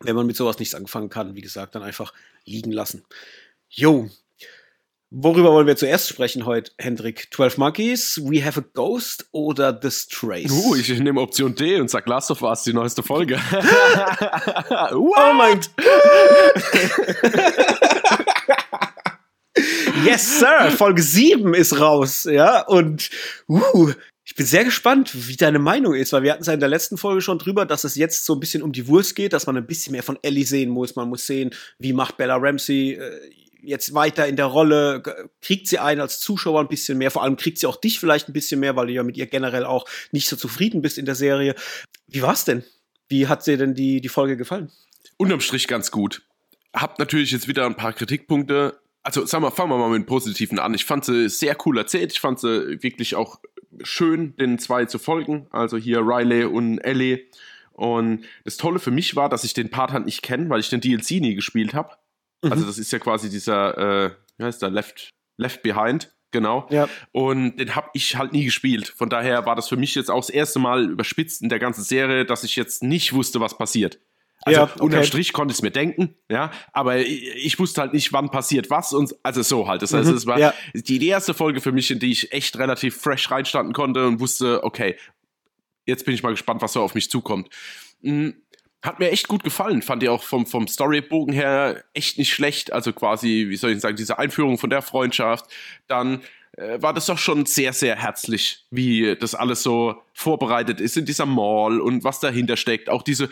wenn 0.00 0.16
man 0.16 0.26
mit 0.26 0.36
sowas 0.36 0.58
nichts 0.58 0.74
anfangen 0.74 1.10
kann, 1.10 1.34
wie 1.34 1.40
gesagt, 1.40 1.74
dann 1.74 1.82
einfach 1.82 2.12
liegen 2.44 2.72
lassen. 2.72 3.04
Jo. 3.68 4.08
Worüber 5.12 5.52
wollen 5.52 5.66
wir 5.66 5.76
zuerst 5.76 6.08
sprechen 6.08 6.46
heute, 6.46 6.70
Hendrik? 6.78 7.34
12 7.34 7.58
Monkeys, 7.58 8.20
We 8.22 8.44
Have 8.44 8.60
a 8.60 8.64
Ghost 8.74 9.26
oder 9.32 9.76
The 9.82 9.90
Strays? 9.90 10.52
Uh, 10.52 10.76
ich 10.76 10.88
nehme 10.88 11.20
Option 11.20 11.56
D 11.56 11.80
und 11.80 11.90
sag 11.90 12.06
Last 12.06 12.30
of 12.30 12.42
Us, 12.42 12.62
die 12.62 12.72
neueste 12.72 13.02
Folge. 13.02 13.34
oh 14.92 15.32
mein 15.34 15.60
Yes, 20.04 20.38
Sir! 20.38 20.70
Folge 20.70 21.02
7 21.02 21.54
ist 21.54 21.78
raus, 21.78 22.24
ja, 22.24 22.62
und 22.62 23.10
uh, 23.48 23.92
ich 24.24 24.34
bin 24.34 24.46
sehr 24.46 24.64
gespannt, 24.64 25.10
wie 25.28 25.36
deine 25.36 25.58
Meinung 25.58 25.94
ist, 25.94 26.12
weil 26.12 26.22
wir 26.22 26.32
hatten 26.32 26.42
es 26.42 26.46
ja 26.46 26.54
in 26.54 26.60
der 26.60 26.68
letzten 26.68 26.96
Folge 26.96 27.20
schon 27.20 27.38
drüber, 27.38 27.66
dass 27.66 27.84
es 27.84 27.96
jetzt 27.96 28.24
so 28.24 28.34
ein 28.34 28.40
bisschen 28.40 28.62
um 28.62 28.72
die 28.72 28.86
Wurst 28.86 29.16
geht, 29.16 29.32
dass 29.32 29.46
man 29.46 29.56
ein 29.56 29.66
bisschen 29.66 29.92
mehr 29.92 30.02
von 30.02 30.18
Ellie 30.22 30.44
sehen 30.44 30.70
muss. 30.70 30.94
Man 30.96 31.08
muss 31.08 31.26
sehen, 31.26 31.50
wie 31.78 31.92
macht 31.92 32.16
Bella 32.16 32.36
Ramsey 32.36 32.92
äh, 32.92 33.30
jetzt 33.62 33.92
weiter 33.92 34.26
in 34.26 34.36
der 34.36 34.46
Rolle, 34.46 35.02
kriegt 35.42 35.68
sie 35.68 35.78
einen 35.78 36.00
als 36.00 36.20
Zuschauer 36.20 36.60
ein 36.60 36.68
bisschen 36.68 36.98
mehr, 36.98 37.10
vor 37.10 37.22
allem 37.22 37.36
kriegt 37.36 37.58
sie 37.58 37.66
auch 37.66 37.76
dich 37.76 37.98
vielleicht 37.98 38.28
ein 38.28 38.32
bisschen 38.32 38.60
mehr, 38.60 38.76
weil 38.76 38.86
du 38.86 38.92
ja 38.92 39.02
mit 39.02 39.16
ihr 39.16 39.26
generell 39.26 39.64
auch 39.64 39.86
nicht 40.12 40.28
so 40.28 40.36
zufrieden 40.36 40.80
bist 40.82 40.96
in 40.96 41.06
der 41.06 41.14
Serie. 41.14 41.54
Wie 42.06 42.22
war's 42.22 42.44
denn? 42.44 42.64
Wie 43.08 43.26
hat 43.26 43.46
dir 43.46 43.56
denn 43.56 43.74
die, 43.74 44.00
die 44.00 44.08
Folge 44.08 44.36
gefallen? 44.36 44.70
Unterm 45.16 45.40
Strich 45.40 45.66
ganz 45.66 45.90
gut. 45.90 46.22
Hab 46.72 46.98
natürlich 46.98 47.32
jetzt 47.32 47.48
wieder 47.48 47.66
ein 47.66 47.74
paar 47.74 47.92
Kritikpunkte. 47.92 48.78
Also, 49.02 49.24
sagen 49.24 49.42
wir, 49.44 49.50
fangen 49.50 49.70
wir 49.70 49.78
mal 49.78 49.88
mit 49.88 50.02
dem 50.02 50.06
Positiven 50.06 50.58
an. 50.58 50.74
Ich 50.74 50.84
fand 50.84 51.04
sie 51.04 51.28
sehr 51.28 51.56
cool 51.64 51.78
erzählt. 51.78 52.12
Ich 52.12 52.20
fand 52.20 52.38
sie 52.38 52.82
wirklich 52.82 53.14
auch 53.14 53.40
schön, 53.82 54.36
den 54.36 54.58
zwei 54.58 54.84
zu 54.84 54.98
folgen. 54.98 55.46
Also 55.50 55.76
hier 55.76 56.00
Riley 56.00 56.44
und 56.44 56.78
Ellie. 56.78 57.26
Und 57.72 58.24
das 58.44 58.56
Tolle 58.56 58.78
für 58.78 58.90
mich 58.90 59.16
war, 59.16 59.28
dass 59.28 59.44
ich 59.44 59.54
den 59.54 59.70
Part 59.70 59.92
halt 59.92 60.04
nicht 60.04 60.22
kenne, 60.22 60.50
weil 60.50 60.60
ich 60.60 60.68
den 60.68 60.80
DLC 60.80 61.12
nie 61.12 61.34
gespielt 61.34 61.72
habe. 61.72 61.90
Also 62.42 62.46
mhm. 62.46 62.52
Also 62.52 62.66
das 62.66 62.78
ist 62.78 62.92
ja 62.92 62.98
quasi 62.98 63.30
dieser, 63.30 64.06
äh, 64.06 64.10
wie 64.36 64.44
heißt 64.44 64.60
der, 64.62 64.70
Left, 64.70 65.10
Left 65.38 65.62
Behind, 65.62 66.14
genau. 66.30 66.66
Ja. 66.70 66.88
Und 67.12 67.56
den 67.56 67.74
habe 67.74 67.88
ich 67.94 68.16
halt 68.16 68.32
nie 68.32 68.44
gespielt. 68.44 68.88
Von 68.88 69.08
daher 69.08 69.46
war 69.46 69.56
das 69.56 69.68
für 69.68 69.76
mich 69.76 69.94
jetzt 69.94 70.10
auch 70.10 70.20
das 70.20 70.30
erste 70.30 70.58
Mal 70.58 70.90
überspitzt 70.90 71.42
in 71.42 71.48
der 71.48 71.58
ganzen 71.58 71.82
Serie, 71.82 72.24
dass 72.24 72.44
ich 72.44 72.56
jetzt 72.56 72.82
nicht 72.82 73.12
wusste, 73.12 73.40
was 73.40 73.56
passiert. 73.56 73.98
Also 74.42 74.60
ja, 74.60 74.64
okay. 74.64 74.82
unterm 74.82 75.04
Strich 75.04 75.32
konnte 75.32 75.52
ich 75.52 75.58
es 75.58 75.62
mir 75.62 75.70
denken, 75.70 76.14
ja, 76.30 76.50
aber 76.72 76.98
ich, 76.98 77.44
ich, 77.44 77.58
wusste 77.58 77.82
halt 77.82 77.92
nicht, 77.92 78.12
wann 78.12 78.30
passiert 78.30 78.70
was 78.70 78.92
und 78.92 79.14
also 79.22 79.42
so 79.42 79.68
halt. 79.68 79.82
Das 79.82 79.92
heißt, 79.92 80.10
mhm, 80.10 80.16
es 80.16 80.26
war 80.26 80.38
ja. 80.38 80.54
die, 80.74 80.98
die 80.98 81.08
erste 81.08 81.34
Folge 81.34 81.60
für 81.60 81.72
mich, 81.72 81.90
in 81.90 81.98
die 81.98 82.10
ich 82.10 82.32
echt 82.32 82.58
relativ 82.58 82.96
fresh 82.96 83.30
reinstanden 83.30 83.74
konnte 83.74 84.06
und 84.06 84.18
wusste, 84.18 84.64
okay, 84.64 84.96
jetzt 85.84 86.06
bin 86.06 86.14
ich 86.14 86.22
mal 86.22 86.30
gespannt, 86.30 86.62
was 86.62 86.72
so 86.72 86.82
auf 86.82 86.94
mich 86.94 87.10
zukommt. 87.10 87.50
Mhm 88.00 88.34
hat 88.82 88.98
mir 88.98 89.10
echt 89.10 89.28
gut 89.28 89.44
gefallen. 89.44 89.82
Fand 89.82 90.02
ich 90.02 90.08
auch 90.08 90.22
vom, 90.22 90.46
vom 90.46 90.66
Storybogen 90.66 91.34
her 91.34 91.84
echt 91.92 92.18
nicht 92.18 92.32
schlecht. 92.32 92.72
Also 92.72 92.92
quasi, 92.92 93.46
wie 93.48 93.56
soll 93.56 93.72
ich 93.72 93.80
sagen, 93.80 93.96
diese 93.96 94.18
Einführung 94.18 94.58
von 94.58 94.70
der 94.70 94.82
Freundschaft. 94.82 95.46
Dann 95.86 96.22
war 96.56 96.92
das 96.92 97.06
doch 97.06 97.18
schon 97.18 97.46
sehr, 97.46 97.72
sehr 97.72 97.96
herzlich, 97.96 98.66
wie 98.70 99.16
das 99.16 99.34
alles 99.34 99.62
so 99.62 100.02
vorbereitet 100.12 100.80
ist 100.80 100.96
in 100.96 101.06
dieser 101.06 101.26
Mall 101.26 101.80
und 101.80 102.04
was 102.04 102.20
dahinter 102.20 102.56
steckt. 102.56 102.90
Auch 102.90 103.02
diese 103.02 103.30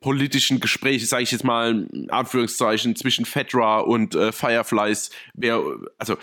politischen 0.00 0.60
Gespräche, 0.60 1.06
sage 1.06 1.22
ich 1.22 1.32
jetzt 1.32 1.44
mal 1.44 1.88
in 1.92 2.10
Anführungszeichen, 2.10 2.96
zwischen 2.96 3.24
Fedra 3.24 3.80
und 3.80 4.14
äh, 4.14 4.30
Fireflies. 4.30 5.10
Wer, 5.34 5.62
also 5.98 6.16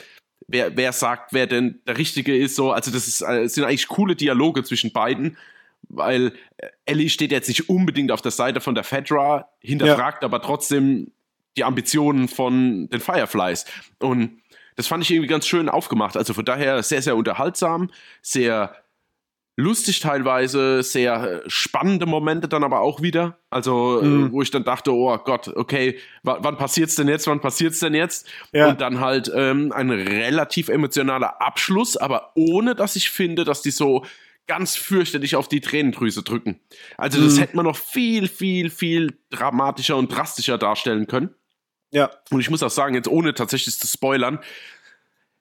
wer, 0.47 0.77
wer 0.77 0.93
sagt, 0.93 1.33
wer 1.33 1.47
denn 1.47 1.81
der 1.87 1.97
Richtige 1.97 2.37
ist, 2.37 2.55
so. 2.55 2.71
Also 2.71 2.91
das 2.91 3.07
ist, 3.07 3.21
äh, 3.21 3.47
sind 3.47 3.63
eigentlich 3.63 3.87
coole 3.87 4.15
Dialoge 4.15 4.63
zwischen 4.63 4.91
beiden 4.91 5.37
weil 5.89 6.33
Ellie 6.85 7.09
steht 7.09 7.31
jetzt 7.31 7.47
nicht 7.47 7.69
unbedingt 7.69 8.11
auf 8.11 8.21
der 8.21 8.31
Seite 8.31 8.61
von 8.61 8.75
der 8.75 8.83
Fedra, 8.83 9.49
hinterfragt 9.61 10.21
ja. 10.21 10.27
aber 10.27 10.41
trotzdem 10.41 11.11
die 11.55 11.63
Ambitionen 11.63 12.27
von 12.27 12.89
den 12.89 12.99
Fireflies. 12.99 13.65
Und 13.99 14.41
das 14.77 14.87
fand 14.87 15.03
ich 15.03 15.11
irgendwie 15.11 15.27
ganz 15.27 15.45
schön 15.45 15.67
aufgemacht. 15.67 16.15
Also 16.15 16.33
von 16.33 16.45
daher 16.45 16.81
sehr, 16.83 17.01
sehr 17.01 17.17
unterhaltsam, 17.17 17.89
sehr 18.21 18.75
lustig 19.59 19.99
teilweise, 19.99 20.83
sehr 20.83 21.41
spannende 21.47 22.05
Momente 22.05 22.47
dann 22.47 22.63
aber 22.63 22.81
auch 22.81 23.01
wieder. 23.01 23.39
Also, 23.49 23.99
mhm. 24.03 24.31
wo 24.31 24.43
ich 24.43 24.51
dann 24.51 24.63
dachte, 24.63 24.93
oh 24.93 25.17
Gott, 25.17 25.47
okay, 25.47 25.97
wann 26.21 26.57
passiert's 26.57 26.93
denn 26.93 27.07
jetzt? 27.07 27.25
Wann 27.25 27.41
passiert's 27.41 27.79
denn 27.79 27.95
jetzt? 27.95 28.27
Ja. 28.53 28.69
Und 28.69 28.81
dann 28.81 28.99
halt 28.99 29.31
ähm, 29.35 29.71
ein 29.71 29.89
relativ 29.89 30.69
emotionaler 30.69 31.41
Abschluss, 31.41 31.97
aber 31.97 32.33
ohne 32.35 32.75
dass 32.75 32.95
ich 32.95 33.09
finde, 33.09 33.43
dass 33.43 33.63
die 33.63 33.71
so 33.71 34.05
ganz 34.45 34.75
fürchterlich 34.75 35.35
auf 35.35 35.47
die 35.49 35.59
Tränendrüse 35.59 36.21
drücken. 36.21 36.59
Also 36.95 37.21
das 37.21 37.35
mhm. 37.35 37.39
hätte 37.39 37.55
man 37.55 37.65
noch 37.65 37.77
viel, 37.77 38.27
viel, 38.27 38.69
viel 38.69 39.17
dramatischer 39.31 39.97
und 39.97 40.09
drastischer 40.09 40.59
darstellen 40.59 41.07
können. 41.07 41.31
Ja. 41.91 42.11
Und 42.31 42.39
ich 42.39 42.49
muss 42.49 42.63
auch 42.63 42.69
sagen, 42.69 42.95
jetzt 42.95 43.07
ohne 43.07 43.33
tatsächlich 43.33 43.77
zu 43.77 43.87
spoilern, 43.87 44.39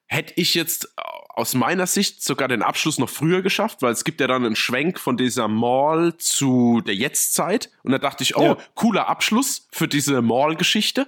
hätte 0.07 0.35
ich 0.37 0.55
jetzt 0.55 0.95
aus 1.37 1.55
meiner 1.55 1.87
Sicht 1.87 2.23
sogar 2.23 2.49
den 2.49 2.63
Abschluss 2.63 2.99
noch 2.99 3.11
früher 3.11 3.43
geschafft, 3.43 3.83
weil 3.83 3.93
es 3.93 4.05
gibt 4.05 4.21
ja 4.21 4.27
dann 4.27 4.45
einen 4.45 4.57
Schwenk 4.57 4.99
von 4.99 5.17
dieser 5.17 5.49
Mall 5.49 6.17
zu 6.17 6.81
der 6.87 6.95
Jetztzeit. 6.95 7.71
Und 7.83 7.93
da 7.93 7.99
dachte 7.99 8.23
ich, 8.23 8.37
oh, 8.37 8.43
ja. 8.43 8.57
cooler 8.75 9.09
Abschluss 9.09 9.69
für 9.71 9.87
diese 9.87 10.23
Mall-Geschichte. 10.23 11.07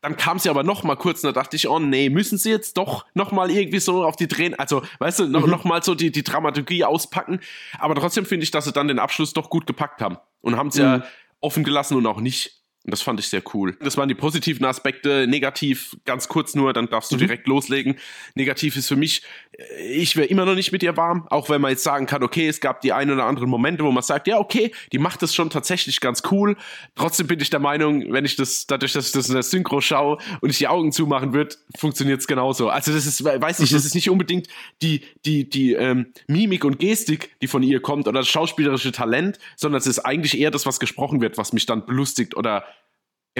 Dann 0.00 0.16
kam 0.16 0.38
sie 0.38 0.48
aber 0.48 0.62
noch 0.62 0.82
mal 0.82 0.96
kurz 0.96 1.22
und 1.22 1.28
da 1.28 1.40
dachte 1.40 1.56
ich, 1.56 1.68
oh 1.68 1.78
nee, 1.78 2.08
müssen 2.08 2.38
sie 2.38 2.50
jetzt 2.50 2.78
doch 2.78 3.04
noch 3.14 3.32
mal 3.32 3.50
irgendwie 3.50 3.80
so 3.80 4.02
auf 4.02 4.16
die 4.16 4.28
Drehen, 4.28 4.54
also 4.58 4.82
weißt 4.98 5.20
du, 5.20 5.26
noch, 5.26 5.44
mhm. 5.44 5.50
noch 5.50 5.64
mal 5.64 5.82
so 5.82 5.94
die, 5.94 6.10
die 6.10 6.24
Dramaturgie 6.24 6.84
auspacken. 6.84 7.40
Aber 7.78 7.94
trotzdem 7.94 8.24
finde 8.24 8.44
ich, 8.44 8.50
dass 8.50 8.64
sie 8.64 8.72
dann 8.72 8.88
den 8.88 8.98
Abschluss 8.98 9.34
doch 9.34 9.50
gut 9.50 9.66
gepackt 9.66 10.00
haben 10.00 10.16
und 10.40 10.56
haben 10.56 10.68
es 10.68 10.76
mhm. 10.76 10.82
ja 10.82 11.02
offen 11.40 11.64
gelassen 11.64 11.96
und 11.96 12.06
auch 12.06 12.20
nicht 12.20 12.59
das 12.84 13.02
fand 13.02 13.20
ich 13.20 13.28
sehr 13.28 13.42
cool. 13.52 13.76
Das 13.80 13.98
waren 13.98 14.08
die 14.08 14.14
positiven 14.14 14.64
Aspekte. 14.64 15.26
Negativ, 15.26 15.96
ganz 16.06 16.28
kurz 16.28 16.54
nur, 16.54 16.72
dann 16.72 16.88
darfst 16.88 17.12
du 17.12 17.16
mhm. 17.16 17.20
direkt 17.20 17.46
loslegen. 17.46 17.96
Negativ 18.34 18.74
ist 18.76 18.88
für 18.88 18.96
mich, 18.96 19.22
äh, 19.58 19.92
ich 19.92 20.16
wäre 20.16 20.26
immer 20.26 20.46
noch 20.46 20.54
nicht 20.54 20.72
mit 20.72 20.82
ihr 20.82 20.96
warm, 20.96 21.26
auch 21.28 21.50
wenn 21.50 21.60
man 21.60 21.72
jetzt 21.72 21.82
sagen 21.82 22.06
kann, 22.06 22.22
okay, 22.22 22.48
es 22.48 22.60
gab 22.60 22.80
die 22.80 22.94
ein 22.94 23.10
oder 23.10 23.24
anderen 23.24 23.50
Momente, 23.50 23.84
wo 23.84 23.92
man 23.92 24.02
sagt, 24.02 24.26
ja, 24.26 24.38
okay, 24.38 24.72
die 24.92 24.98
macht 24.98 25.20
das 25.20 25.34
schon 25.34 25.50
tatsächlich 25.50 26.00
ganz 26.00 26.22
cool. 26.30 26.56
Trotzdem 26.94 27.26
bin 27.26 27.38
ich 27.40 27.50
der 27.50 27.60
Meinung, 27.60 28.10
wenn 28.12 28.24
ich 28.24 28.36
das, 28.36 28.66
dadurch, 28.66 28.94
dass 28.94 29.08
ich 29.08 29.12
das 29.12 29.28
in 29.28 29.34
der 29.34 29.42
Synchro 29.42 29.82
schaue 29.82 30.16
und 30.40 30.48
ich 30.48 30.58
die 30.58 30.68
Augen 30.68 30.90
zumachen 30.90 31.34
würde, 31.34 31.56
funktioniert 31.76 32.20
es 32.20 32.26
genauso. 32.26 32.70
Also 32.70 32.92
das 32.92 33.04
ist, 33.04 33.22
weiß 33.24 33.58
nicht, 33.58 33.74
das 33.74 33.82
mhm. 33.82 33.86
ist 33.86 33.94
nicht 33.94 34.08
unbedingt 34.08 34.48
die, 34.80 35.02
die, 35.26 35.48
die 35.48 35.74
ähm, 35.74 36.06
Mimik 36.28 36.64
und 36.64 36.78
Gestik, 36.78 37.36
die 37.42 37.46
von 37.46 37.62
ihr 37.62 37.80
kommt 37.80 38.08
oder 38.08 38.20
das 38.20 38.28
schauspielerische 38.28 38.90
Talent, 38.90 39.38
sondern 39.56 39.78
es 39.78 39.86
ist 39.86 39.98
eigentlich 39.98 40.38
eher 40.38 40.50
das, 40.50 40.64
was 40.64 40.80
gesprochen 40.80 41.20
wird, 41.20 41.36
was 41.36 41.52
mich 41.52 41.66
dann 41.66 41.84
belustigt 41.84 42.36
oder 42.36 42.64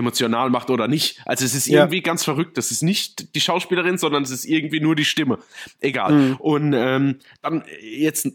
emotional 0.01 0.51
macht 0.51 0.71
oder 0.71 0.89
nicht. 0.89 1.21
Also 1.25 1.45
es 1.45 1.55
ist 1.55 1.69
irgendwie 1.69 1.97
ja. 1.97 2.03
ganz 2.03 2.25
verrückt. 2.25 2.59
Das 2.59 2.71
ist 2.71 2.83
nicht 2.83 3.35
die 3.35 3.41
Schauspielerin, 3.41 3.99
sondern 3.99 4.23
es 4.23 4.31
ist 4.31 4.45
irgendwie 4.45 4.81
nur 4.81 4.97
die 4.97 5.05
Stimme. 5.05 5.39
Egal. 5.81 6.13
Mhm. 6.13 6.37
Und 6.37 6.73
ähm, 6.73 7.19
dann 7.43 7.65
jetzt 7.81 8.29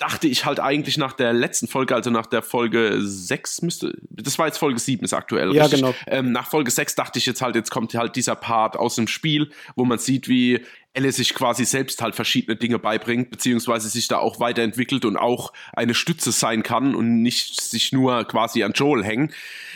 dachte 0.00 0.28
ich 0.28 0.46
halt 0.46 0.60
eigentlich 0.60 0.96
nach 0.96 1.12
der 1.12 1.34
letzten 1.34 1.68
Folge, 1.68 1.94
also 1.94 2.10
nach 2.10 2.26
der 2.26 2.40
Folge 2.40 2.96
6 3.00 3.62
müsste, 3.62 3.92
das 4.08 4.38
war 4.38 4.46
jetzt 4.46 4.56
Folge 4.56 4.80
7 4.80 5.04
ist 5.04 5.12
aktuell, 5.12 5.54
ja, 5.54 5.64
richtig? 5.64 5.80
genau. 5.82 5.94
Ähm, 6.06 6.32
nach 6.32 6.48
Folge 6.48 6.70
6 6.70 6.94
dachte 6.94 7.18
ich 7.18 7.26
jetzt 7.26 7.42
halt, 7.42 7.54
jetzt 7.54 7.70
kommt 7.70 7.94
halt 7.94 8.16
dieser 8.16 8.34
Part 8.34 8.76
aus 8.76 8.94
dem 8.94 9.06
Spiel, 9.06 9.50
wo 9.76 9.84
man 9.84 9.98
sieht, 9.98 10.26
wie 10.26 10.64
Elle 10.92 11.12
sich 11.12 11.34
quasi 11.34 11.64
selbst 11.64 12.02
halt 12.02 12.16
verschiedene 12.16 12.56
Dinge 12.56 12.80
beibringt, 12.80 13.30
beziehungsweise 13.30 13.88
sich 13.88 14.08
da 14.08 14.18
auch 14.18 14.40
weiterentwickelt 14.40 15.04
und 15.04 15.16
auch 15.16 15.52
eine 15.72 15.94
Stütze 15.94 16.32
sein 16.32 16.64
kann 16.64 16.96
und 16.96 17.22
nicht 17.22 17.60
sich 17.60 17.92
nur 17.92 18.24
quasi 18.24 18.64
an 18.64 18.72
Joel 18.72 19.04
hängen. 19.04 19.32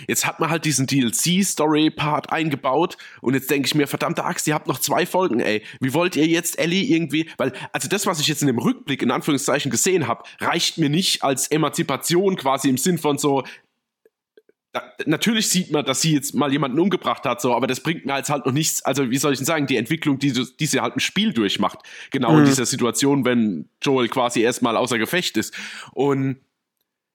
Jetzt 0.08 0.26
hat 0.26 0.40
man 0.40 0.50
halt 0.50 0.64
diesen 0.64 0.88
DLC-Story-Part 0.88 2.32
eingebaut 2.32 2.96
und 3.20 3.34
jetzt 3.34 3.48
denke 3.48 3.66
ich 3.66 3.76
mir, 3.76 3.86
verdammte 3.86 4.24
Axt, 4.24 4.48
ihr 4.48 4.54
habt 4.54 4.66
noch 4.66 4.80
zwei 4.80 5.06
Folgen, 5.06 5.38
ey. 5.38 5.62
Wie 5.80 5.94
wollt 5.94 6.16
ihr 6.16 6.26
jetzt 6.26 6.58
Ellie 6.58 6.82
irgendwie, 6.82 7.30
weil, 7.36 7.52
also 7.72 7.88
das, 7.88 8.06
was 8.06 8.18
ich 8.18 8.26
jetzt 8.26 8.42
in 8.42 8.48
dem 8.48 8.58
Rückblick 8.58 9.00
in 9.00 9.12
Anführungszeichen 9.12 9.70
gesehen 9.70 10.08
habe, 10.08 10.13
reicht 10.40 10.78
mir 10.78 10.88
nicht 10.88 11.22
als 11.22 11.48
Emanzipation 11.48 12.36
quasi 12.36 12.68
im 12.68 12.78
Sinn 12.78 12.98
von 12.98 13.18
so, 13.18 13.44
natürlich 15.06 15.48
sieht 15.48 15.70
man, 15.70 15.84
dass 15.84 16.00
sie 16.00 16.14
jetzt 16.14 16.34
mal 16.34 16.52
jemanden 16.52 16.78
umgebracht 16.78 17.24
hat, 17.24 17.40
so, 17.40 17.54
aber 17.54 17.66
das 17.66 17.80
bringt 17.80 18.06
mir 18.06 18.16
jetzt 18.16 18.30
halt 18.30 18.46
noch 18.46 18.52
nichts. 18.52 18.84
Also, 18.84 19.10
wie 19.10 19.18
soll 19.18 19.32
ich 19.32 19.38
denn 19.38 19.46
sagen, 19.46 19.66
die 19.66 19.76
Entwicklung, 19.76 20.18
die, 20.18 20.32
die 20.32 20.66
sie 20.66 20.80
halt 20.80 20.94
im 20.94 21.00
Spiel 21.00 21.32
durchmacht. 21.32 21.78
Genau 22.10 22.32
mhm. 22.32 22.40
in 22.40 22.44
dieser 22.46 22.66
Situation, 22.66 23.24
wenn 23.24 23.68
Joel 23.82 24.08
quasi 24.08 24.40
erstmal 24.40 24.76
außer 24.76 24.98
Gefecht 24.98 25.36
ist. 25.36 25.54
Und 25.92 26.36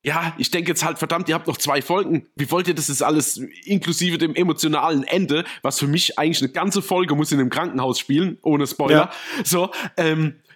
ja, 0.02 0.34
ich 0.38 0.50
denke 0.50 0.70
jetzt 0.70 0.86
halt, 0.86 0.98
verdammt, 0.98 1.28
ihr 1.28 1.36
habt 1.36 1.48
noch 1.48 1.58
zwei 1.58 1.82
Folgen. 1.82 2.28
Wie 2.36 2.50
wollt 2.52 2.70
ihr 2.70 2.74
das 2.74 2.88
jetzt 2.88 3.04
alles, 3.04 3.38
inklusive 3.66 4.18
dem 4.18 4.34
emotionalen 4.34 5.04
Ende, 5.04 5.44
was 5.62 5.80
für 5.80 5.88
mich 5.88 6.18
eigentlich 6.18 6.42
eine 6.42 6.52
ganze 6.52 6.82
Folge 6.82 7.16
muss 7.16 7.34
in 7.34 7.40
einem 7.40 7.50
Krankenhaus 7.50 8.00
spielen, 8.00 8.38
ohne 8.42 8.66
Spoiler. 8.66 9.12
Ja. 9.38 9.44
So, 9.44 9.72
ähm, 9.98 10.36
äh, 10.48 10.49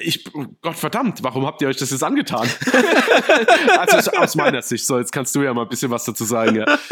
ich, 0.00 0.24
Gott 0.60 0.76
verdammt, 0.76 1.22
warum 1.22 1.46
habt 1.46 1.62
ihr 1.62 1.68
euch 1.68 1.78
das 1.78 1.90
jetzt 1.90 2.04
angetan? 2.04 2.46
also 3.78 4.10
aus 4.12 4.34
meiner 4.34 4.60
Sicht, 4.60 4.86
so, 4.86 4.98
jetzt 4.98 5.12
kannst 5.12 5.34
du 5.34 5.42
ja 5.42 5.54
mal 5.54 5.62
ein 5.62 5.68
bisschen 5.68 5.90
was 5.90 6.04
dazu 6.04 6.24
sagen. 6.24 6.56
Ja. 6.56 6.78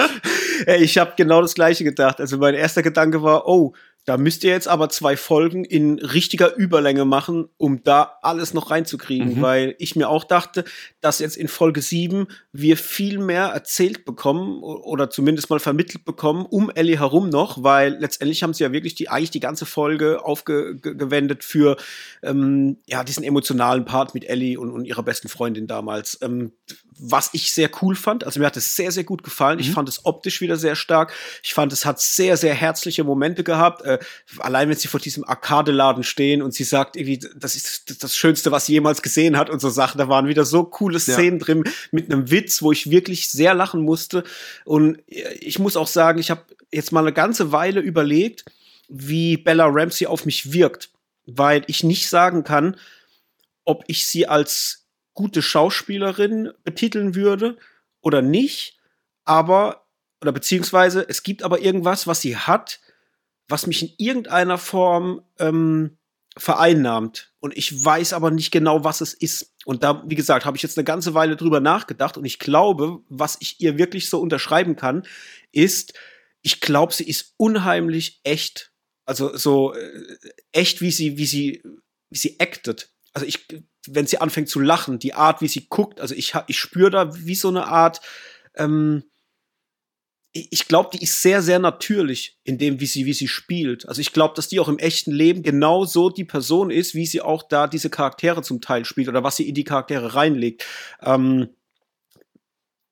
Ich 0.78 0.98
habe 0.98 1.12
genau 1.16 1.42
das 1.42 1.54
gleiche 1.54 1.82
gedacht. 1.82 2.20
Also 2.20 2.38
mein 2.38 2.54
erster 2.54 2.82
Gedanke 2.82 3.22
war, 3.22 3.48
oh, 3.48 3.74
Da 4.04 4.18
müsst 4.18 4.44
ihr 4.44 4.50
jetzt 4.50 4.68
aber 4.68 4.90
zwei 4.90 5.16
Folgen 5.16 5.64
in 5.64 5.98
richtiger 5.98 6.54
Überlänge 6.56 7.06
machen, 7.06 7.48
um 7.56 7.82
da 7.84 8.18
alles 8.22 8.52
noch 8.52 8.70
reinzukriegen, 8.70 9.36
mhm. 9.36 9.42
weil 9.42 9.74
ich 9.78 9.96
mir 9.96 10.10
auch 10.10 10.24
dachte, 10.24 10.64
dass 11.00 11.20
jetzt 11.20 11.36
in 11.36 11.48
Folge 11.48 11.80
7 11.80 12.26
wir 12.52 12.76
viel 12.76 13.18
mehr 13.18 13.46
erzählt 13.46 14.04
bekommen 14.04 14.62
oder 14.62 15.08
zumindest 15.08 15.48
mal 15.48 15.58
vermittelt 15.58 16.04
bekommen 16.04 16.44
um 16.44 16.70
Ellie 16.74 16.98
herum 16.98 17.30
noch, 17.30 17.62
weil 17.62 17.96
letztendlich 17.98 18.42
haben 18.42 18.52
sie 18.52 18.64
ja 18.64 18.72
wirklich 18.72 18.94
die 18.94 19.08
eigentlich 19.08 19.30
die 19.30 19.40
ganze 19.40 19.64
Folge 19.64 20.24
aufgewendet 20.24 21.42
für 21.42 21.76
ähm, 22.22 22.76
ja 22.86 23.04
diesen 23.04 23.24
emotionalen 23.24 23.86
Part 23.86 24.14
mit 24.14 24.24
Ellie 24.24 24.58
und, 24.58 24.70
und 24.70 24.84
ihrer 24.84 25.02
besten 25.02 25.28
Freundin 25.28 25.66
damals. 25.66 26.18
Ähm, 26.20 26.52
was 26.98 27.30
ich 27.32 27.52
sehr 27.52 27.70
cool 27.82 27.96
fand. 27.96 28.24
Also 28.24 28.40
mir 28.40 28.46
hat 28.46 28.56
es 28.56 28.76
sehr, 28.76 28.92
sehr 28.92 29.04
gut 29.04 29.22
gefallen. 29.22 29.56
Mhm. 29.56 29.62
Ich 29.62 29.70
fand 29.72 29.88
es 29.88 30.04
optisch 30.04 30.40
wieder 30.40 30.56
sehr 30.56 30.76
stark. 30.76 31.12
Ich 31.42 31.54
fand, 31.54 31.72
es 31.72 31.84
hat 31.84 32.00
sehr, 32.00 32.36
sehr 32.36 32.54
herzliche 32.54 33.04
Momente 33.04 33.44
gehabt. 33.44 33.82
Äh, 33.82 33.98
allein 34.38 34.68
wenn 34.68 34.76
sie 34.76 34.88
vor 34.88 35.00
diesem 35.00 35.24
Arcade-Laden 35.24 36.04
stehen 36.04 36.42
und 36.42 36.54
sie 36.54 36.64
sagt 36.64 36.96
irgendwie, 36.96 37.20
das 37.36 37.56
ist 37.56 38.02
das 38.02 38.16
Schönste, 38.16 38.52
was 38.52 38.66
sie 38.66 38.72
jemals 38.72 39.02
gesehen 39.02 39.36
hat 39.36 39.50
und 39.50 39.60
so 39.60 39.70
Sachen. 39.70 39.98
Da 39.98 40.08
waren 40.08 40.28
wieder 40.28 40.44
so 40.44 40.64
coole 40.64 41.00
Szenen 41.00 41.38
ja. 41.38 41.44
drin 41.44 41.64
mit 41.90 42.10
einem 42.10 42.30
Witz, 42.30 42.62
wo 42.62 42.72
ich 42.72 42.90
wirklich 42.90 43.28
sehr 43.28 43.54
lachen 43.54 43.82
musste. 43.82 44.24
Und 44.64 44.98
ich 45.06 45.58
muss 45.58 45.76
auch 45.76 45.88
sagen, 45.88 46.18
ich 46.18 46.30
habe 46.30 46.42
jetzt 46.72 46.92
mal 46.92 47.00
eine 47.00 47.12
ganze 47.12 47.52
Weile 47.52 47.80
überlegt, 47.80 48.44
wie 48.88 49.36
Bella 49.36 49.66
Ramsey 49.66 50.06
auf 50.06 50.26
mich 50.26 50.52
wirkt, 50.52 50.90
weil 51.26 51.64
ich 51.66 51.84
nicht 51.84 52.08
sagen 52.08 52.44
kann, 52.44 52.76
ob 53.64 53.84
ich 53.86 54.06
sie 54.06 54.26
als 54.26 54.83
gute 55.14 55.42
Schauspielerin 55.42 56.52
betiteln 56.64 57.14
würde 57.14 57.56
oder 58.00 58.20
nicht, 58.20 58.78
aber, 59.24 59.86
oder 60.20 60.32
beziehungsweise 60.32 61.06
es 61.08 61.22
gibt 61.22 61.42
aber 61.42 61.60
irgendwas, 61.60 62.06
was 62.06 62.20
sie 62.20 62.36
hat, 62.36 62.80
was 63.48 63.66
mich 63.66 63.82
in 63.82 63.94
irgendeiner 63.98 64.58
Form 64.58 65.22
ähm, 65.38 65.98
vereinnahmt. 66.36 67.32
Und 67.40 67.56
ich 67.56 67.84
weiß 67.84 68.12
aber 68.12 68.30
nicht 68.30 68.50
genau, 68.50 68.84
was 68.84 69.00
es 69.00 69.14
ist. 69.14 69.54
Und 69.64 69.84
da, 69.84 70.02
wie 70.06 70.14
gesagt, 70.14 70.44
habe 70.44 70.56
ich 70.56 70.62
jetzt 70.62 70.76
eine 70.76 70.84
ganze 70.84 71.14
Weile 71.14 71.36
drüber 71.36 71.60
nachgedacht 71.60 72.16
und 72.16 72.24
ich 72.24 72.38
glaube, 72.38 73.00
was 73.08 73.36
ich 73.40 73.60
ihr 73.60 73.78
wirklich 73.78 74.10
so 74.10 74.20
unterschreiben 74.20 74.76
kann, 74.76 75.06
ist, 75.52 75.94
ich 76.42 76.60
glaube, 76.60 76.92
sie 76.92 77.08
ist 77.08 77.34
unheimlich 77.36 78.20
echt. 78.24 78.72
Also 79.06 79.36
so 79.36 79.74
äh, 79.74 80.18
echt, 80.52 80.80
wie 80.80 80.90
sie, 80.90 81.16
wie 81.16 81.26
sie, 81.26 81.62
wie 82.10 82.18
sie 82.18 82.40
actet. 82.40 82.90
Also 83.12 83.26
ich 83.26 83.46
wenn 83.88 84.06
sie 84.06 84.18
anfängt 84.18 84.48
zu 84.48 84.60
lachen, 84.60 84.98
die 84.98 85.14
Art, 85.14 85.40
wie 85.40 85.48
sie 85.48 85.66
guckt, 85.68 86.00
also 86.00 86.14
ich, 86.14 86.34
ich 86.46 86.58
spüre 86.58 86.90
da 86.90 87.16
wie 87.16 87.34
so 87.34 87.48
eine 87.48 87.66
Art, 87.66 88.00
ähm, 88.56 89.04
ich 90.36 90.66
glaube, 90.66 90.90
die 90.92 91.02
ist 91.02 91.22
sehr, 91.22 91.42
sehr 91.42 91.60
natürlich 91.60 92.40
in 92.42 92.58
dem, 92.58 92.80
wie 92.80 92.86
sie, 92.86 93.06
wie 93.06 93.12
sie 93.12 93.28
spielt. 93.28 93.88
Also 93.88 94.00
ich 94.00 94.12
glaube, 94.12 94.34
dass 94.34 94.48
die 94.48 94.58
auch 94.58 94.66
im 94.66 94.78
echten 94.78 95.12
Leben 95.12 95.44
genau 95.44 95.84
so 95.84 96.10
die 96.10 96.24
Person 96.24 96.72
ist, 96.72 96.96
wie 96.96 97.06
sie 97.06 97.20
auch 97.20 97.44
da 97.44 97.68
diese 97.68 97.88
Charaktere 97.88 98.42
zum 98.42 98.60
Teil 98.60 98.84
spielt 98.84 99.08
oder 99.08 99.22
was 99.22 99.36
sie 99.36 99.48
in 99.48 99.54
die 99.54 99.62
Charaktere 99.62 100.16
reinlegt. 100.16 100.66
Ähm, 101.02 101.50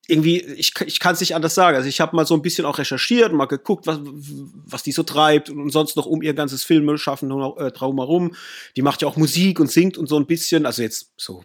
irgendwie, 0.08 0.40
ich, 0.40 0.72
ich 0.84 0.98
kann 0.98 1.14
es 1.14 1.20
nicht 1.20 1.34
anders 1.34 1.54
sagen. 1.54 1.76
Also 1.76 1.88
ich 1.88 2.00
habe 2.00 2.16
mal 2.16 2.26
so 2.26 2.34
ein 2.34 2.42
bisschen 2.42 2.64
auch 2.64 2.78
recherchiert, 2.78 3.32
mal 3.32 3.46
geguckt, 3.46 3.86
was, 3.86 4.00
was 4.02 4.82
die 4.82 4.92
so 4.92 5.04
treibt 5.04 5.48
und, 5.48 5.70
sonst 5.70 5.96
noch 5.96 6.06
um 6.06 6.22
ihr 6.22 6.34
ganzes 6.34 6.64
Filme 6.64 6.98
schaffen 6.98 7.30
äh, 7.30 7.70
drumherum. 7.70 8.34
Die 8.76 8.82
macht 8.82 9.02
ja 9.02 9.08
auch 9.08 9.16
Musik 9.16 9.60
und 9.60 9.70
singt 9.70 9.96
und 9.96 10.08
so 10.08 10.16
ein 10.16 10.26
bisschen, 10.26 10.66
also 10.66 10.82
jetzt 10.82 11.12
so 11.16 11.44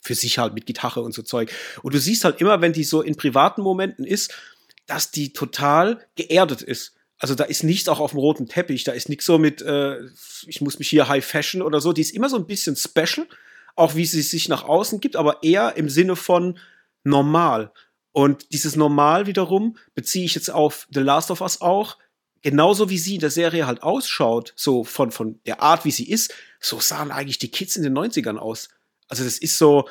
für 0.00 0.14
sich 0.14 0.38
halt 0.38 0.54
mit 0.54 0.66
Gitarre 0.66 1.00
und 1.00 1.14
so 1.14 1.22
Zeug. 1.22 1.50
Und 1.82 1.94
du 1.94 1.98
siehst 1.98 2.24
halt 2.24 2.40
immer, 2.40 2.60
wenn 2.60 2.72
die 2.72 2.84
so 2.84 3.00
in 3.00 3.16
privaten 3.16 3.62
Momenten 3.62 4.04
ist, 4.04 4.34
dass 4.86 5.10
die 5.10 5.32
total 5.32 6.06
geerdet 6.14 6.62
ist. 6.62 6.94
Also 7.18 7.34
da 7.34 7.44
ist 7.44 7.64
nichts 7.64 7.88
auch 7.88 8.00
auf 8.00 8.12
dem 8.12 8.20
roten 8.20 8.48
Teppich, 8.48 8.84
da 8.84 8.92
ist 8.92 9.08
nichts 9.08 9.24
so 9.24 9.38
mit, 9.38 9.60
äh, 9.62 9.96
ich 10.46 10.60
muss 10.60 10.78
mich 10.78 10.88
hier 10.88 11.08
High 11.08 11.24
Fashion 11.24 11.62
oder 11.62 11.80
so. 11.80 11.92
Die 11.92 12.02
ist 12.02 12.14
immer 12.14 12.28
so 12.28 12.36
ein 12.36 12.46
bisschen 12.46 12.76
special, 12.76 13.26
auch 13.74 13.96
wie 13.96 14.04
sie 14.04 14.22
sich 14.22 14.48
nach 14.48 14.64
außen 14.64 15.00
gibt, 15.00 15.16
aber 15.16 15.42
eher 15.42 15.76
im 15.76 15.88
Sinne 15.88 16.14
von, 16.14 16.58
normal. 17.08 17.72
Und 18.12 18.52
dieses 18.52 18.76
Normal 18.76 19.26
wiederum 19.26 19.76
beziehe 19.94 20.24
ich 20.24 20.34
jetzt 20.34 20.50
auf 20.50 20.88
The 20.90 21.00
Last 21.00 21.30
of 21.30 21.40
Us 21.40 21.60
auch. 21.60 21.98
Genauso 22.42 22.88
wie 22.88 22.98
sie 22.98 23.14
in 23.14 23.20
der 23.20 23.30
Serie 23.30 23.66
halt 23.66 23.82
ausschaut, 23.82 24.52
so 24.56 24.84
von, 24.84 25.10
von 25.10 25.40
der 25.44 25.60
Art, 25.60 25.84
wie 25.84 25.90
sie 25.90 26.08
ist, 26.08 26.32
so 26.60 26.80
sahen 26.80 27.10
eigentlich 27.10 27.38
die 27.38 27.50
Kids 27.50 27.76
in 27.76 27.82
den 27.82 27.96
90ern 27.96 28.36
aus. 28.36 28.70
Also 29.08 29.24
das 29.24 29.38
ist 29.38 29.58
so, 29.58 29.88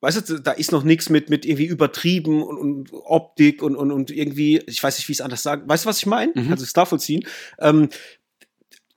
weißt 0.00 0.28
du, 0.28 0.38
da 0.40 0.52
ist 0.52 0.72
noch 0.72 0.84
nichts 0.84 1.10
mit, 1.10 1.30
mit 1.30 1.44
irgendwie 1.44 1.66
übertrieben 1.66 2.42
und, 2.42 2.58
und 2.58 2.92
Optik 2.92 3.62
und, 3.62 3.76
und, 3.76 3.90
und 3.90 4.10
irgendwie, 4.10 4.58
ich 4.66 4.82
weiß 4.82 4.98
nicht, 4.98 5.08
wie 5.08 5.12
ich 5.12 5.18
es 5.18 5.24
anders 5.24 5.42
sagen. 5.42 5.68
Weißt 5.68 5.84
du, 5.84 5.88
was 5.88 5.98
ich 5.98 6.06
meine? 6.06 6.32
Mhm. 6.34 6.48
Kannst 6.48 6.62
du 6.62 6.66
es 6.66 6.72
da 6.72 6.84
vollziehen? 6.86 7.26
Ähm, 7.58 7.88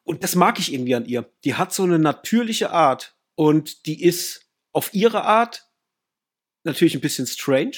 und 0.04 0.24
das 0.24 0.36
mag 0.36 0.60
ich 0.60 0.74
irgendwie 0.74 0.96
an 0.96 1.06
ihr. 1.06 1.30
Die 1.44 1.56
hat 1.56 1.74
so 1.74 1.84
eine 1.84 2.00
natürliche 2.00 2.72
Art 2.72 3.16
und 3.36 3.86
die 3.86 4.04
ist 4.04 4.48
auf 4.72 4.94
ihre 4.94 5.24
Art 5.24 5.71
natürlich 6.64 6.96
ein 6.96 7.02
bisschen 7.02 7.28
strange. 7.28 7.78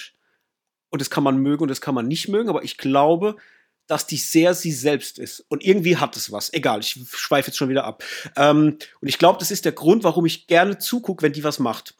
Und 0.90 1.02
das 1.02 1.10
kann 1.10 1.24
man 1.24 1.38
mögen 1.38 1.64
und 1.64 1.70
das 1.70 1.82
kann 1.82 1.96
man 1.96 2.08
nicht 2.08 2.28
mögen, 2.28 2.50
aber 2.50 2.64
ich 2.64 2.78
glaube, 2.78 3.36
dass 3.88 4.06
die 4.08 4.18
sehr 4.18 4.54
sie 4.54 4.72
selbst 4.72 5.20
ist. 5.20 5.44
Und 5.50 5.66
irgendwie 5.66 5.98
hat 5.98 6.16
es 6.16 6.32
was. 6.32 6.54
Egal, 6.54 6.80
ich 6.82 7.00
schweife 7.12 7.48
jetzt 7.48 7.58
schon 7.58 7.70
wieder 7.70 7.84
ab. 7.84 8.04
Ähm, 8.38 8.78
und 9.02 9.08
ich 9.08 9.18
glaube, 9.18 9.40
das 9.40 9.52
ist 9.52 9.66
der 9.66 9.72
Grund, 9.72 10.04
warum 10.04 10.26
ich 10.26 10.48
gerne 10.48 10.78
zugucke, 10.78 11.24
wenn 11.24 11.34
die 11.34 11.44
was 11.44 11.60
macht. 11.60 11.96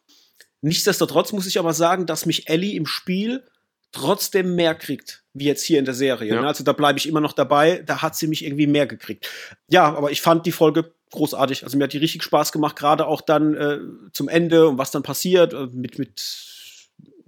Nichtsdestotrotz 0.62 1.32
muss 1.32 1.46
ich 1.46 1.58
aber 1.58 1.74
sagen, 1.74 2.06
dass 2.06 2.24
mich 2.24 2.48
Ellie 2.48 2.76
im 2.76 2.86
Spiel 2.86 3.44
trotzdem 3.92 4.54
mehr 4.54 4.74
kriegt, 4.74 5.22
wie 5.34 5.44
jetzt 5.44 5.62
hier 5.62 5.78
in 5.78 5.84
der 5.84 5.94
Serie. 5.94 6.34
Ja. 6.34 6.42
Also 6.42 6.64
da 6.64 6.72
bleibe 6.72 6.98
ich 6.98 7.06
immer 7.06 7.20
noch 7.20 7.32
dabei, 7.32 7.82
da 7.84 8.02
hat 8.02 8.16
sie 8.16 8.26
mich 8.26 8.44
irgendwie 8.44 8.66
mehr 8.66 8.86
gekriegt. 8.86 9.28
Ja, 9.68 9.94
aber 9.94 10.10
ich 10.10 10.22
fand 10.22 10.46
die 10.46 10.52
Folge 10.52 10.92
großartig. 11.10 11.64
Also 11.64 11.76
mir 11.76 11.84
hat 11.84 11.92
die 11.92 11.98
richtig 11.98 12.22
Spaß 12.22 12.50
gemacht, 12.50 12.76
gerade 12.76 13.06
auch 13.06 13.20
dann 13.20 13.54
äh, 13.54 13.78
zum 14.12 14.28
Ende 14.28 14.68
und 14.68 14.78
was 14.78 14.90
dann 14.90 15.02
passiert 15.02 15.52
äh, 15.52 15.66
mit, 15.72 15.98
mit 15.98 16.53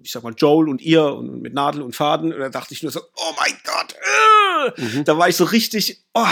ich 0.07 0.13
sag 0.13 0.23
mal, 0.23 0.35
Joel 0.37 0.69
und 0.69 0.81
ihr 0.81 1.05
und 1.05 1.43
mit 1.43 1.53
Nadel 1.53 1.83
und 1.83 1.95
Faden. 1.95 2.33
Und 2.33 2.39
da 2.39 2.49
dachte 2.49 2.73
ich 2.73 2.83
nur 2.83 2.93
so, 2.93 3.01
oh 3.01 3.33
mein 3.37 3.53
Gott, 3.65 3.95
äh! 3.95 4.81
mhm. 4.81 5.05
da 5.05 5.19
war 5.19 5.29
ich 5.29 5.35
so 5.35 5.45
richtig, 5.45 6.05
oh, 6.15 6.25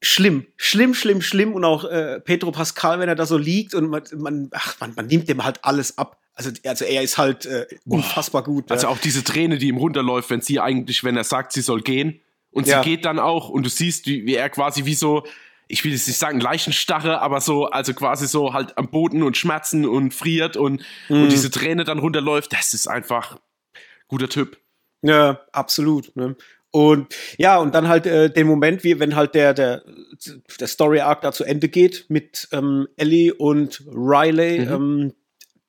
schlimm, 0.00 0.46
schlimm, 0.56 0.94
schlimm, 0.94 1.22
schlimm. 1.22 1.54
Und 1.54 1.64
auch 1.64 1.84
äh, 1.84 2.20
Pedro 2.20 2.52
Pascal, 2.52 3.00
wenn 3.00 3.08
er 3.08 3.16
da 3.16 3.26
so 3.26 3.36
liegt 3.36 3.74
und 3.74 3.90
man, 3.90 4.02
man, 4.14 4.48
ach, 4.52 4.78
man, 4.80 4.94
man 4.94 5.08
nimmt 5.08 5.28
dem 5.28 5.42
halt 5.42 5.64
alles 5.64 5.98
ab. 5.98 6.20
Also, 6.34 6.50
also 6.64 6.84
er 6.84 7.02
ist 7.02 7.18
halt 7.18 7.46
äh, 7.46 7.66
unfassbar 7.84 8.44
gut. 8.44 8.70
Also 8.70 8.86
auch 8.88 8.98
diese 8.98 9.24
Träne, 9.24 9.58
die 9.58 9.68
ihm 9.68 9.78
runterläuft, 9.78 10.30
wenn 10.30 10.40
sie 10.40 10.60
eigentlich, 10.60 11.02
wenn 11.02 11.16
er 11.16 11.24
sagt, 11.24 11.52
sie 11.52 11.62
soll 11.62 11.80
gehen. 11.80 12.20
Und 12.50 12.68
ja. 12.68 12.82
sie 12.82 12.90
geht 12.90 13.04
dann 13.04 13.18
auch 13.18 13.48
und 13.48 13.64
du 13.66 13.70
siehst, 13.70 14.06
wie, 14.06 14.24
wie 14.24 14.34
er 14.34 14.48
quasi 14.50 14.84
wie 14.84 14.94
so, 14.94 15.26
ich 15.68 15.84
will 15.84 15.92
jetzt 15.92 16.06
nicht 16.06 16.18
sagen 16.18 16.40
Leichenstarre, 16.40 17.20
aber 17.20 17.40
so, 17.40 17.66
also 17.66 17.92
quasi 17.94 18.26
so 18.26 18.52
halt 18.52 18.76
am 18.78 18.88
Boden 18.88 19.22
und 19.22 19.36
schmerzen 19.36 19.86
und 19.86 20.14
friert 20.14 20.56
und, 20.56 20.82
mhm. 21.08 21.24
und 21.24 21.32
diese 21.32 21.50
Träne 21.50 21.84
dann 21.84 21.98
runterläuft, 21.98 22.52
das 22.52 22.74
ist 22.74 22.86
einfach 22.86 23.38
guter 24.08 24.28
Typ. 24.28 24.58
Ja, 25.02 25.40
absolut. 25.52 26.14
Ne? 26.16 26.36
Und 26.70 27.14
ja, 27.38 27.58
und 27.58 27.74
dann 27.74 27.88
halt 27.88 28.06
äh, 28.06 28.30
den 28.30 28.46
Moment, 28.46 28.84
wie 28.84 29.00
wenn 29.00 29.16
halt 29.16 29.34
der, 29.34 29.54
der, 29.54 29.82
der 30.60 30.66
Story 30.66 31.00
Arc 31.00 31.22
da 31.22 31.32
zu 31.32 31.44
Ende 31.44 31.68
geht 31.68 32.06
mit 32.08 32.48
ähm, 32.52 32.86
Ellie 32.96 33.34
und 33.34 33.82
Riley, 33.86 34.66
mhm. 34.66 34.72
ähm, 34.72 35.14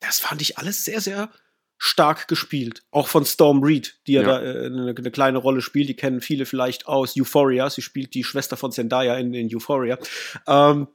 das 0.00 0.20
fand 0.20 0.42
ich 0.42 0.58
alles 0.58 0.84
sehr, 0.84 1.00
sehr 1.00 1.30
stark 1.78 2.28
gespielt. 2.28 2.82
Auch 2.90 3.08
von 3.08 3.24
Storm 3.24 3.62
Reed, 3.62 3.98
die 4.06 4.12
ja, 4.12 4.22
ja. 4.22 4.28
da 4.28 4.42
äh, 4.42 4.66
eine, 4.66 4.94
eine, 4.96 5.10
kleine 5.10 5.38
Rolle 5.38 5.62
spielt. 5.62 5.88
Die 5.88 5.96
kennen 5.96 6.20
viele 6.20 6.44
vielleicht 6.44 6.86
aus 6.86 7.16
Euphoria. 7.16 7.70
Sie 7.70 7.82
spielt 7.82 8.14
die 8.14 8.24
Schwester 8.24 8.56
von 8.56 8.72
Zendaya 8.72 9.16
in, 9.16 9.32
in 9.32 9.54
Euphoria. 9.54 9.98
Ähm, 10.46 10.88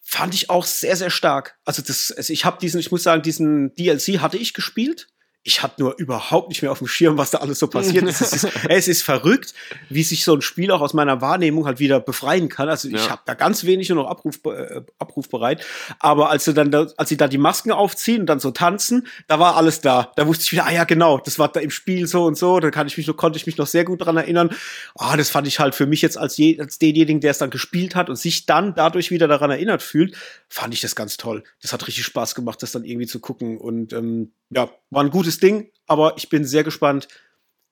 fand 0.00 0.34
ich 0.34 0.48
auch 0.48 0.64
sehr, 0.64 0.96
sehr 0.96 1.10
stark. 1.10 1.58
Also, 1.64 1.82
das, 1.82 2.12
also 2.12 2.32
ich 2.32 2.44
habe 2.44 2.58
diesen, 2.60 2.80
ich 2.80 2.90
muss 2.90 3.02
sagen, 3.02 3.22
diesen 3.22 3.74
DLC 3.74 4.20
hatte 4.20 4.38
ich 4.38 4.54
gespielt 4.54 5.08
ich 5.42 5.62
hatte 5.62 5.80
nur 5.80 5.98
überhaupt 5.98 6.50
nicht 6.50 6.60
mehr 6.60 6.70
auf 6.70 6.78
dem 6.78 6.86
Schirm, 6.86 7.16
was 7.16 7.30
da 7.30 7.38
alles 7.38 7.58
so 7.58 7.66
passiert 7.66 8.04
ist. 8.04 8.20
Es 8.20 8.32
ist, 8.32 8.48
es 8.68 8.88
ist 8.88 9.02
verrückt, 9.02 9.54
wie 9.88 10.02
sich 10.02 10.22
so 10.24 10.34
ein 10.34 10.42
Spiel 10.42 10.70
auch 10.70 10.82
aus 10.82 10.92
meiner 10.92 11.22
Wahrnehmung 11.22 11.64
halt 11.64 11.78
wieder 11.78 11.98
befreien 11.98 12.50
kann. 12.50 12.68
Also 12.68 12.88
ich 12.88 13.06
ja. 13.06 13.10
habe 13.10 13.22
da 13.24 13.32
ganz 13.32 13.64
wenig 13.64 13.88
nur 13.88 14.02
noch 14.02 14.10
Abruf, 14.10 14.38
äh, 14.44 14.82
abrufbereit. 14.98 15.64
Aber 15.98 16.28
als 16.28 16.44
sie 16.44 16.52
dann, 16.52 16.70
da, 16.70 16.88
als 16.98 17.08
sie 17.08 17.16
da 17.16 17.26
die 17.26 17.38
Masken 17.38 17.72
aufziehen 17.72 18.20
und 18.20 18.26
dann 18.26 18.38
so 18.38 18.50
tanzen, 18.50 19.06
da 19.28 19.38
war 19.38 19.56
alles 19.56 19.80
da. 19.80 20.12
Da 20.16 20.26
wusste 20.26 20.44
ich 20.44 20.52
wieder, 20.52 20.66
ah 20.66 20.72
ja 20.72 20.84
genau, 20.84 21.18
das 21.18 21.38
war 21.38 21.48
da 21.48 21.60
im 21.60 21.70
Spiel 21.70 22.06
so 22.06 22.26
und 22.26 22.36
so. 22.36 22.60
Da 22.60 22.70
kann 22.70 22.86
ich 22.86 22.98
mich 22.98 23.06
noch, 23.06 23.16
konnte 23.16 23.38
ich 23.38 23.46
mich 23.46 23.56
noch 23.56 23.66
sehr 23.66 23.84
gut 23.84 24.04
dran 24.04 24.18
erinnern. 24.18 24.50
Ah, 24.98 25.16
das 25.16 25.30
fand 25.30 25.46
ich 25.46 25.58
halt 25.58 25.74
für 25.74 25.86
mich 25.86 26.02
jetzt 26.02 26.18
als, 26.18 26.36
je, 26.36 26.60
als 26.60 26.78
denjenigen, 26.78 27.22
der 27.22 27.30
es 27.30 27.38
dann 27.38 27.50
gespielt 27.50 27.94
hat 27.94 28.10
und 28.10 28.16
sich 28.16 28.44
dann 28.44 28.74
dadurch 28.74 29.10
wieder 29.10 29.26
daran 29.26 29.50
erinnert 29.50 29.82
fühlt, 29.82 30.14
fand 30.50 30.74
ich 30.74 30.82
das 30.82 30.94
ganz 30.94 31.16
toll. 31.16 31.44
Das 31.62 31.72
hat 31.72 31.86
richtig 31.86 32.04
Spaß 32.04 32.34
gemacht, 32.34 32.62
das 32.62 32.72
dann 32.72 32.84
irgendwie 32.84 33.06
zu 33.06 33.20
gucken 33.20 33.56
und 33.56 33.94
ähm, 33.94 34.32
ja, 34.50 34.68
war 34.90 35.02
ein 35.02 35.10
gutes 35.10 35.38
Ding, 35.38 35.70
aber 35.86 36.14
ich 36.16 36.28
bin 36.28 36.44
sehr 36.44 36.64
gespannt, 36.64 37.08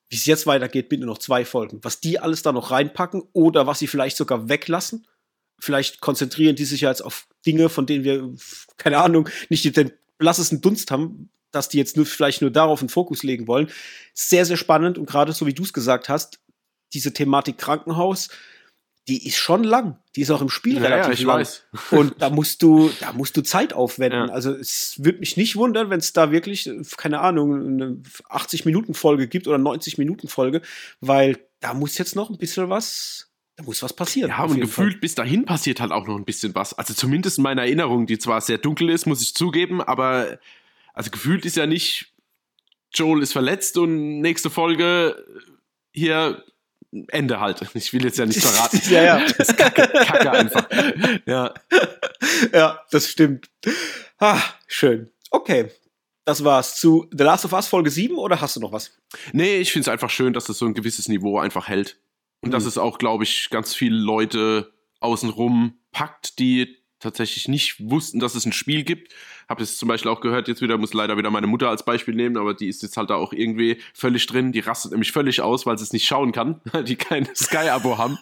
wie 0.09 0.15
es 0.15 0.25
jetzt 0.25 0.47
weitergeht 0.47 0.89
mit 0.89 1.01
nur 1.01 1.07
noch 1.07 1.19
zwei 1.19 1.45
Folgen. 1.45 1.79
Was 1.83 1.99
die 1.99 2.19
alles 2.19 2.41
da 2.41 2.51
noch 2.51 2.71
reinpacken 2.71 3.23
oder 3.33 3.67
was 3.67 3.79
sie 3.79 3.87
vielleicht 3.87 4.17
sogar 4.17 4.49
weglassen. 4.49 5.05
Vielleicht 5.59 6.01
konzentrieren 6.01 6.55
die 6.55 6.65
sich 6.65 6.81
jetzt 6.81 7.01
auf 7.01 7.27
Dinge, 7.45 7.69
von 7.69 7.85
denen 7.85 8.03
wir, 8.03 8.33
keine 8.77 8.97
Ahnung, 8.97 9.29
nicht 9.49 9.75
den 9.75 9.91
blassesten 10.17 10.61
Dunst 10.61 10.89
haben, 10.89 11.29
dass 11.51 11.69
die 11.69 11.77
jetzt 11.77 11.95
nur, 11.95 12.05
vielleicht 12.05 12.41
nur 12.41 12.51
darauf 12.51 12.79
einen 12.79 12.89
Fokus 12.89 13.23
legen 13.23 13.47
wollen. 13.47 13.69
Sehr, 14.13 14.45
sehr 14.45 14.57
spannend 14.57 14.97
und 14.97 15.05
gerade 15.05 15.33
so 15.33 15.45
wie 15.45 15.53
du 15.53 15.63
es 15.63 15.73
gesagt 15.73 16.09
hast, 16.09 16.39
diese 16.93 17.13
Thematik 17.13 17.57
Krankenhaus, 17.57 18.29
die 19.09 19.25
ist 19.25 19.37
schon 19.37 19.63
lang. 19.63 19.97
Die 20.15 20.21
ist 20.21 20.29
auch 20.29 20.41
im 20.41 20.49
Spiel 20.49 20.75
Ja, 20.75 20.81
relativ 20.81 21.07
ja, 21.07 21.13
ich 21.13 21.23
lang. 21.23 21.39
weiß. 21.39 21.65
Und 21.91 22.21
da 22.21 22.29
musst 22.29 22.61
du, 22.61 22.91
da 22.99 23.11
musst 23.11 23.35
du 23.35 23.41
Zeit 23.41 23.73
aufwenden. 23.73 24.27
Ja. 24.27 24.33
Also 24.33 24.51
es 24.51 25.03
würde 25.03 25.19
mich 25.19 25.35
nicht 25.35 25.55
wundern, 25.55 25.89
wenn 25.89 25.99
es 25.99 26.13
da 26.13 26.31
wirklich, 26.31 26.69
keine 26.95 27.19
Ahnung, 27.21 27.55
eine 27.55 28.01
80-Minuten-Folge 28.29 29.27
gibt 29.27 29.47
oder 29.47 29.57
90-Minuten-Folge, 29.57 30.61
weil 31.01 31.39
da 31.59 31.73
muss 31.73 31.97
jetzt 31.97 32.15
noch 32.15 32.29
ein 32.29 32.37
bisschen 32.37 32.69
was, 32.69 33.31
da 33.55 33.63
muss 33.63 33.81
was 33.81 33.93
passieren. 33.93 34.29
Ja, 34.29 34.43
und 34.43 34.61
gefühlt 34.61 35.01
bis 35.01 35.15
dahin 35.15 35.45
passiert 35.45 35.81
halt 35.81 35.91
auch 35.91 36.05
noch 36.05 36.15
ein 36.15 36.25
bisschen 36.25 36.53
was. 36.53 36.77
Also 36.77 36.93
zumindest 36.93 37.39
in 37.39 37.43
meiner 37.43 37.63
Erinnerung, 37.63 38.05
die 38.05 38.19
zwar 38.19 38.41
sehr 38.41 38.59
dunkel 38.59 38.89
ist, 38.89 39.07
muss 39.07 39.21
ich 39.21 39.33
zugeben, 39.33 39.81
aber 39.81 40.37
also 40.93 41.09
gefühlt 41.09 41.45
ist 41.45 41.57
ja 41.57 41.65
nicht, 41.65 42.13
Joel 42.93 43.23
ist 43.23 43.33
verletzt 43.33 43.77
und 43.77 44.21
nächste 44.21 44.49
Folge 44.49 45.25
hier 45.91 46.43
Ende 47.09 47.39
halt. 47.39 47.61
Ich 47.75 47.93
will 47.93 48.03
jetzt 48.03 48.17
ja 48.17 48.25
nicht 48.25 48.41
verraten. 48.41 48.81
ja, 48.89 49.03
ja. 49.03 49.25
Das 49.37 49.49
ist 49.49 49.57
kacke, 49.57 49.87
kacke 49.87 50.31
einfach. 50.31 50.67
Ja. 51.25 51.53
ja, 52.53 52.79
das 52.91 53.09
stimmt. 53.09 53.49
Ah, 54.17 54.41
schön. 54.67 55.09
Okay. 55.31 55.71
Das 56.25 56.43
war's 56.43 56.79
zu 56.79 57.07
The 57.11 57.23
Last 57.23 57.45
of 57.45 57.53
Us 57.53 57.67
Folge 57.67 57.89
7 57.89 58.17
oder 58.17 58.39
hast 58.39 58.55
du 58.55 58.59
noch 58.59 58.71
was? 58.71 58.91
Nee, 59.33 59.57
ich 59.57 59.71
finde 59.71 59.83
es 59.83 59.87
einfach 59.89 60.09
schön, 60.11 60.33
dass 60.33 60.47
es 60.49 60.59
so 60.59 60.65
ein 60.65 60.73
gewisses 60.75 61.07
Niveau 61.07 61.39
einfach 61.39 61.67
hält. 61.67 61.97
Und 62.41 62.51
dass 62.51 62.63
Mhm. 62.63 62.69
es 62.69 62.77
auch, 62.77 62.97
glaube 62.99 63.23
ich, 63.23 63.49
ganz 63.49 63.73
viele 63.73 63.95
Leute 63.97 64.71
außenrum 64.99 65.79
packt, 65.91 66.39
die 66.39 66.77
tatsächlich 66.99 67.47
nicht 67.47 67.77
wussten, 67.79 68.19
dass 68.19 68.35
es 68.35 68.45
ein 68.45 68.53
Spiel 68.53 68.83
gibt. 68.83 69.13
Habe 69.49 69.63
es 69.63 69.77
zum 69.77 69.89
Beispiel 69.89 70.11
auch 70.11 70.21
gehört, 70.21 70.47
jetzt 70.47 70.61
wieder, 70.61 70.77
muss 70.77 70.93
leider 70.93 71.17
wieder 71.17 71.31
meine 71.31 71.47
Mutter 71.47 71.69
als 71.69 71.83
Beispiel 71.83 72.13
nehmen, 72.13 72.37
aber 72.37 72.53
die 72.53 72.67
ist 72.67 72.83
jetzt 72.83 72.97
halt 72.97 73.09
da 73.09 73.15
auch 73.15 73.33
irgendwie 73.33 73.81
völlig 73.95 74.27
drin. 74.27 74.51
Die 74.51 74.59
rastet 74.59 74.91
nämlich 74.91 75.11
völlig 75.11 75.41
aus, 75.41 75.65
weil 75.65 75.75
sie 75.77 75.85
es 75.85 75.91
nicht 75.91 76.05
schauen 76.05 76.31
kann, 76.31 76.61
weil 76.71 76.83
die 76.83 76.95
kein 76.95 77.27
Sky-Abo 77.35 77.97
haben. 77.97 78.19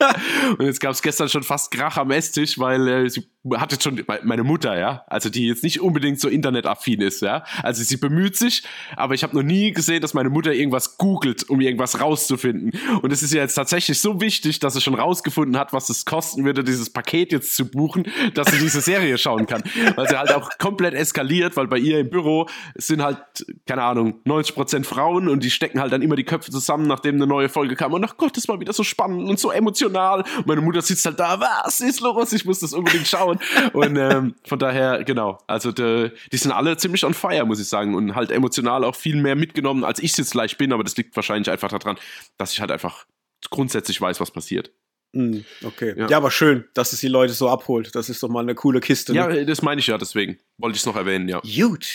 Und 0.58 0.66
jetzt 0.66 0.80
gab 0.80 0.92
es 0.92 1.02
gestern 1.02 1.28
schon 1.28 1.44
fast 1.44 1.72
Krach 1.72 1.98
am 1.98 2.12
Esstisch, 2.12 2.58
weil 2.58 2.88
äh, 2.88 3.10
sie 3.10 3.28
hat 3.56 3.72
jetzt 3.72 3.84
schon, 3.84 4.02
meine 4.24 4.44
Mutter, 4.44 4.78
ja, 4.78 5.04
also 5.08 5.30
die 5.30 5.48
jetzt 5.48 5.63
nicht 5.63 5.82
unbedingt 5.82 6.20
so 6.20 6.30
internetaffin 6.30 7.02
ist, 7.02 7.22
ja. 7.22 7.44
Also 7.62 7.84
sie 7.84 7.98
bemüht 7.98 8.36
sich, 8.36 8.63
aber 8.96 9.13
ich 9.13 9.24
habe 9.24 9.36
noch 9.36 9.44
nie 9.44 9.72
gesehen, 9.72 10.02
dass 10.02 10.13
meine 10.13 10.30
Mutter 10.30 10.54
irgendwas 10.54 10.98
googelt, 10.98 11.50
um 11.50 11.62
irgendwas 11.62 12.00
rauszufinden. 12.00 12.72
Und 13.02 13.12
es 13.12 13.22
ist 13.22 13.34
ja 13.34 13.42
jetzt 13.42 13.56
tatsächlich 13.56 14.00
so 14.00 14.22
wichtig, 14.22 14.60
dass 14.60 14.74
sie 14.74 14.82
schon 14.82 14.96
rausgefunden 14.96 15.58
hat, 15.58 15.74
was 15.74 15.90
es 15.90 16.06
kosten 16.06 16.46
würde, 16.46 16.63
dieses 16.63 16.90
Paket 16.90 17.32
jetzt 17.32 17.56
zu 17.56 17.70
buchen, 17.70 18.08
dass 18.34 18.50
sie 18.50 18.60
diese 18.60 18.82
Serie 18.82 19.18
schauen 19.18 19.46
kann. 19.46 19.63
Weil 19.96 20.08
sie 20.08 20.18
halt 20.18 20.32
auch 20.34 20.50
komplett 20.58 20.94
eskaliert, 20.94 21.16
weil 21.56 21.67
bei 21.67 21.77
ihr 21.77 21.99
im 21.99 22.10
Büro 22.10 22.47
sind 22.75 23.01
halt, 23.01 23.17
keine 23.65 23.84
Ahnung, 23.84 24.21
90% 24.25 24.84
Frauen 24.84 25.27
und 25.27 25.43
die 25.43 25.49
stecken 25.49 25.80
halt 25.80 25.91
dann 25.91 26.01
immer 26.01 26.15
die 26.15 26.23
Köpfe 26.23 26.51
zusammen, 26.51 26.88
nachdem 26.88 27.15
eine 27.15 27.27
neue 27.27 27.49
Folge 27.49 27.75
kam. 27.75 27.93
Und 27.93 28.03
ach 28.03 28.17
Gott, 28.17 28.38
das 28.38 28.47
war 28.47 28.60
wieder 28.60 28.73
so 28.73 28.84
spannend 28.84 29.30
und 29.30 29.39
so 29.39 29.51
emotional. 29.51 30.23
Und 30.38 30.47
meine 30.47 30.62
Mutter 30.62 30.82
sitzt 30.82 31.06
halt 31.06 31.19
da, 31.19 31.39
was 31.39 31.80
ist 31.80 31.99
los? 32.01 32.34
Ich 32.34 32.45
muss 32.45 32.60
das 32.60 32.73
unbedingt 32.73 33.08
schauen. 33.08 33.39
Und 33.73 33.97
ähm, 33.97 34.36
von 34.45 34.60
daher, 34.60 35.03
genau, 35.03 35.39
also 35.47 35.71
de, 35.71 36.12
die 36.32 36.38
sind 36.38 36.51
alle 36.51 36.77
ziemlich 36.77 37.03
on 37.03 37.13
fire, 37.13 37.45
muss 37.45 37.60
ich 37.60 37.67
sagen. 37.67 37.95
Und 37.95 38.15
halt 38.15 38.32
emotional 38.32 38.84
auch 38.84 38.95
viel 38.95 39.21
mehr 39.21 39.36
mitgenommen, 39.36 39.84
als 39.84 39.99
ich 39.99 40.12
es 40.12 40.17
jetzt 40.17 40.32
gleich 40.32 40.58
bin. 40.58 40.73
Aber 40.73 40.84
das 40.84 40.97
liegt 40.97 41.15
wahrscheinlich 41.15 41.49
einfach 41.49 41.69
daran, 41.69 41.97
dass 42.38 42.53
ich 42.53 42.62
halt 42.62 42.71
einfach 42.71 43.06
grundsätzlich 43.49 43.99
weiß, 44.01 44.19
was 44.19 44.32
passiert. 44.32 44.71
Hm, 45.13 45.46
okay. 45.63 45.93
Ja. 45.98 46.08
Ja. 46.10 46.17
aber 46.17 46.32
schön, 46.32 46.65
dass 46.74 46.93
es 46.93 47.00
die 47.00 47.08
Leute 47.08 47.34
so 47.34 47.50
abholt. 47.50 47.96
Das 47.96 48.10
ist 48.10 48.22
doch 48.24 48.30
mal 48.30 48.41
eine 48.41 48.56
coole 48.56 48.80
Kiste. 48.80 49.13
Ja, 49.13 49.28
Ne? 49.28 49.46
das 49.46 49.62
meine 49.62 49.80
ich 49.80 49.88
ja, 49.88 49.98
deswegen 49.98 50.38
wollte 50.58 50.76
ich 50.76 50.82
es 50.82 50.86
noch 50.86 50.96
erwähnen, 50.96 51.28
ja. 51.30 51.41
Gut. 51.41 51.88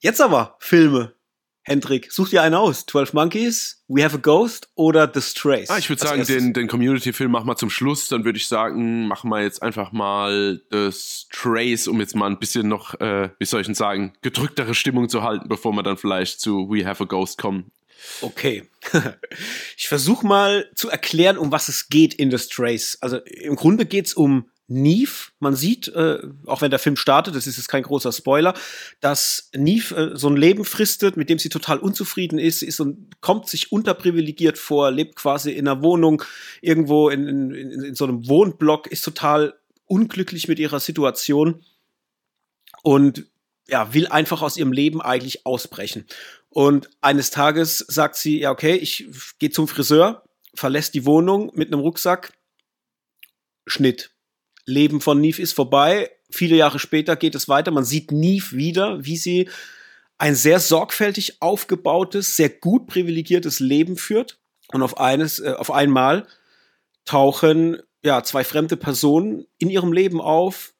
Jetzt 0.00 0.20
aber 0.20 0.56
Filme. 0.58 1.14
Hendrik, 1.66 2.12
such 2.12 2.28
dir 2.28 2.42
einen 2.42 2.56
aus. 2.56 2.84
12 2.84 3.14
Monkeys, 3.14 3.82
We 3.88 4.04
Have 4.04 4.16
a 4.16 4.20
Ghost 4.20 4.68
oder 4.74 5.10
The 5.12 5.22
Strays? 5.22 5.70
Ah, 5.70 5.78
ich 5.78 5.88
würde 5.88 6.02
sagen, 6.02 6.18
erstes. 6.18 6.36
den, 6.36 6.52
den 6.52 6.68
Community-Film 6.68 7.30
machen 7.30 7.46
wir 7.46 7.56
zum 7.56 7.70
Schluss. 7.70 8.08
Dann 8.08 8.26
würde 8.26 8.36
ich 8.36 8.46
sagen, 8.46 9.06
machen 9.08 9.30
wir 9.30 9.40
jetzt 9.40 9.62
einfach 9.62 9.90
mal 9.90 10.60
das 10.68 11.26
Trace, 11.32 11.88
um 11.88 12.00
jetzt 12.00 12.14
mal 12.16 12.26
ein 12.26 12.38
bisschen 12.38 12.68
noch, 12.68 13.00
äh, 13.00 13.30
wie 13.38 13.46
soll 13.46 13.62
ich 13.62 13.66
denn 13.66 13.74
sagen, 13.74 14.12
gedrücktere 14.20 14.74
Stimmung 14.74 15.08
zu 15.08 15.22
halten, 15.22 15.48
bevor 15.48 15.72
wir 15.72 15.82
dann 15.82 15.96
vielleicht 15.96 16.38
zu 16.40 16.68
We 16.68 16.84
Have 16.84 17.04
a 17.04 17.06
Ghost 17.06 17.38
kommen. 17.38 17.70
Okay. 18.20 18.64
ich 19.76 19.88
versuche 19.88 20.26
mal 20.26 20.70
zu 20.74 20.88
erklären, 20.88 21.38
um 21.38 21.52
was 21.52 21.68
es 21.68 21.88
geht 21.88 22.14
in 22.14 22.30
The 22.30 22.38
Strays. 22.38 22.98
Also 23.00 23.18
im 23.18 23.56
Grunde 23.56 23.86
geht 23.86 24.06
es 24.06 24.14
um 24.14 24.48
Neve. 24.66 25.30
Man 25.40 25.54
sieht, 25.54 25.88
äh, 25.88 26.20
auch 26.46 26.62
wenn 26.62 26.70
der 26.70 26.78
Film 26.78 26.96
startet, 26.96 27.34
das 27.34 27.46
ist 27.46 27.58
jetzt 27.58 27.68
kein 27.68 27.82
großer 27.82 28.12
Spoiler, 28.12 28.54
dass 29.00 29.50
Neve 29.54 29.94
äh, 29.94 30.16
so 30.16 30.28
ein 30.28 30.36
Leben 30.36 30.64
fristet, 30.64 31.16
mit 31.16 31.28
dem 31.28 31.38
sie 31.38 31.50
total 31.50 31.78
unzufrieden 31.78 32.38
ist. 32.38 32.62
Ist 32.62 32.80
und 32.80 33.20
kommt 33.20 33.48
sich 33.48 33.72
unterprivilegiert 33.72 34.56
vor, 34.56 34.90
lebt 34.90 35.16
quasi 35.16 35.52
in 35.52 35.68
einer 35.68 35.82
Wohnung 35.82 36.22
irgendwo 36.62 37.10
in, 37.10 37.28
in, 37.28 37.50
in, 37.50 37.82
in 37.82 37.94
so 37.94 38.04
einem 38.04 38.26
Wohnblock, 38.26 38.86
ist 38.86 39.04
total 39.04 39.54
unglücklich 39.86 40.48
mit 40.48 40.58
ihrer 40.58 40.80
Situation 40.80 41.62
und 42.82 43.26
ja, 43.68 43.94
will 43.94 44.08
einfach 44.08 44.42
aus 44.42 44.56
ihrem 44.56 44.72
Leben 44.72 45.00
eigentlich 45.00 45.46
ausbrechen. 45.46 46.06
Und 46.54 46.88
eines 47.00 47.32
Tages 47.32 47.78
sagt 47.78 48.14
sie, 48.14 48.38
ja, 48.38 48.52
okay, 48.52 48.76
ich 48.76 49.08
gehe 49.40 49.50
zum 49.50 49.66
Friseur, 49.66 50.22
verlässt 50.54 50.94
die 50.94 51.04
Wohnung 51.04 51.50
mit 51.54 51.66
einem 51.66 51.80
Rucksack. 51.80 52.32
Schnitt. 53.66 54.12
Leben 54.64 55.00
von 55.00 55.20
Neve 55.20 55.42
ist 55.42 55.52
vorbei. 55.52 56.12
Viele 56.30 56.54
Jahre 56.54 56.78
später 56.78 57.16
geht 57.16 57.34
es 57.34 57.48
weiter. 57.48 57.72
Man 57.72 57.84
sieht 57.84 58.12
Neve 58.12 58.52
wieder, 58.52 59.04
wie 59.04 59.16
sie 59.16 59.50
ein 60.16 60.36
sehr 60.36 60.60
sorgfältig 60.60 61.42
aufgebautes, 61.42 62.36
sehr 62.36 62.50
gut 62.50 62.86
privilegiertes 62.86 63.58
Leben 63.58 63.96
führt. 63.96 64.38
Und 64.68 64.82
auf 64.82 64.98
eines, 64.98 65.40
äh, 65.40 65.54
auf 65.56 65.72
einmal 65.72 66.24
tauchen 67.04 67.82
ja 68.04 68.22
zwei 68.22 68.44
fremde 68.44 68.76
Personen 68.76 69.44
in 69.58 69.70
ihrem 69.70 69.92
Leben 69.92 70.20
auf, 70.20 70.72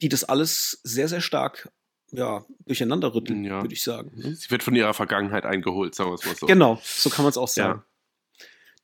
die 0.00 0.08
das 0.08 0.22
alles 0.22 0.78
sehr, 0.84 1.08
sehr 1.08 1.20
stark 1.20 1.72
ja, 2.16 2.44
durcheinander 2.64 3.14
rütteln, 3.14 3.44
Ja. 3.44 3.62
würde 3.62 3.74
ich 3.74 3.82
sagen. 3.82 4.10
Sie 4.34 4.50
wird 4.50 4.62
von 4.62 4.74
ihrer 4.74 4.94
Vergangenheit 4.94 5.44
eingeholt, 5.44 5.94
sagen 5.94 6.10
wir 6.10 6.14
es 6.14 6.24
mal 6.24 6.34
so. 6.34 6.46
Genau, 6.46 6.80
so 6.82 7.10
kann 7.10 7.24
man 7.24 7.30
es 7.30 7.36
auch 7.36 7.48
sagen. 7.48 7.82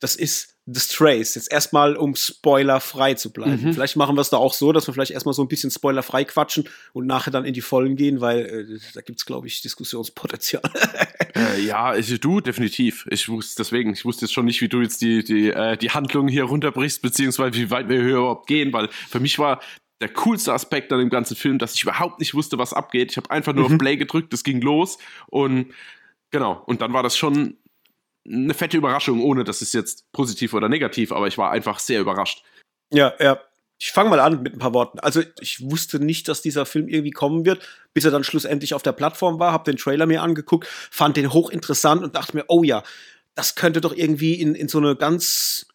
Das 0.00 0.16
ist 0.16 0.56
The 0.66 0.80
Strays. 0.80 1.34
Jetzt 1.36 1.50
erstmal, 1.50 1.96
um 1.96 2.14
spoilerfrei 2.16 3.14
zu 3.14 3.32
bleiben. 3.32 3.62
Mhm. 3.62 3.72
Vielleicht 3.72 3.96
machen 3.96 4.16
wir 4.16 4.20
es 4.20 4.30
da 4.30 4.36
auch 4.36 4.52
so, 4.52 4.72
dass 4.72 4.86
wir 4.86 4.94
vielleicht 4.94 5.12
erstmal 5.12 5.32
so 5.32 5.42
ein 5.42 5.48
bisschen 5.48 5.70
spoilerfrei 5.70 6.24
quatschen 6.24 6.68
und 6.92 7.06
nachher 7.06 7.30
dann 7.30 7.44
in 7.44 7.54
die 7.54 7.60
Vollen 7.60 7.94
gehen, 7.96 8.20
weil 8.20 8.40
äh, 8.40 8.78
da 8.94 9.00
gibt 9.00 9.20
es, 9.20 9.26
glaube 9.26 9.46
ich, 9.46 9.62
Diskussionspotenzial. 9.62 10.62
Äh, 11.34 11.62
ja, 11.62 11.84
also 11.86 12.18
du, 12.18 12.40
definitiv. 12.42 13.06
Ich 13.10 13.26
wusste 13.30 13.62
deswegen, 13.62 13.94
ich 13.94 14.04
wusste 14.04 14.26
jetzt 14.26 14.34
schon 14.34 14.44
nicht, 14.44 14.60
wie 14.60 14.68
du 14.68 14.82
jetzt 14.82 15.00
die, 15.00 15.24
die, 15.24 15.48
äh, 15.48 15.78
die 15.78 15.88
Handlung 15.88 16.28
hier 16.28 16.44
runterbrichst, 16.44 17.00
beziehungsweise 17.00 17.54
wie 17.54 17.70
weit 17.70 17.88
wir 17.88 18.02
hier 18.02 18.16
überhaupt 18.18 18.46
gehen, 18.46 18.70
weil 18.74 18.88
für 19.08 19.18
mich 19.18 19.38
war 19.38 19.62
der 20.02 20.10
coolste 20.10 20.52
Aspekt 20.52 20.92
an 20.92 20.98
dem 20.98 21.08
ganzen 21.10 21.36
Film, 21.36 21.58
dass 21.58 21.74
ich 21.74 21.82
überhaupt 21.82 22.18
nicht 22.20 22.34
wusste, 22.34 22.58
was 22.58 22.74
abgeht. 22.74 23.10
Ich 23.12 23.16
habe 23.16 23.30
einfach 23.30 23.54
nur 23.54 23.68
Mhm. 23.68 23.74
auf 23.76 23.78
Play 23.78 23.96
gedrückt, 23.96 24.34
es 24.34 24.44
ging 24.44 24.60
los 24.60 24.98
und 25.28 25.72
genau, 26.30 26.62
und 26.66 26.82
dann 26.82 26.92
war 26.92 27.02
das 27.02 27.16
schon 27.16 27.56
eine 28.26 28.54
fette 28.54 28.76
Überraschung, 28.76 29.20
ohne 29.22 29.42
dass 29.44 29.62
es 29.62 29.72
jetzt 29.72 30.10
positiv 30.12 30.54
oder 30.54 30.68
negativ, 30.68 31.10
aber 31.12 31.26
ich 31.26 31.38
war 31.38 31.50
einfach 31.50 31.78
sehr 31.78 32.00
überrascht. 32.00 32.44
Ja, 32.92 33.14
ja. 33.18 33.40
Ich 33.78 33.90
fange 33.90 34.10
mal 34.10 34.20
an 34.20 34.42
mit 34.44 34.52
ein 34.52 34.60
paar 34.60 34.74
Worten. 34.74 35.00
Also 35.00 35.22
ich 35.40 35.60
wusste 35.68 35.98
nicht, 35.98 36.28
dass 36.28 36.40
dieser 36.40 36.66
Film 36.66 36.86
irgendwie 36.86 37.10
kommen 37.10 37.44
wird, 37.44 37.66
bis 37.94 38.04
er 38.04 38.12
dann 38.12 38.22
schlussendlich 38.22 38.74
auf 38.74 38.82
der 38.84 38.92
Plattform 38.92 39.40
war, 39.40 39.50
habe 39.50 39.68
den 39.68 39.76
Trailer 39.76 40.06
mir 40.06 40.22
angeguckt, 40.22 40.68
fand 40.68 41.16
den 41.16 41.32
hochinteressant 41.32 42.00
und 42.04 42.14
dachte 42.14 42.36
mir, 42.36 42.44
oh 42.46 42.62
ja, 42.62 42.84
das 43.34 43.56
könnte 43.56 43.80
doch 43.80 43.92
irgendwie 43.92 44.34
in, 44.34 44.54
in 44.54 44.68
so 44.68 44.78
eine 44.78 44.94
ganz 44.94 45.66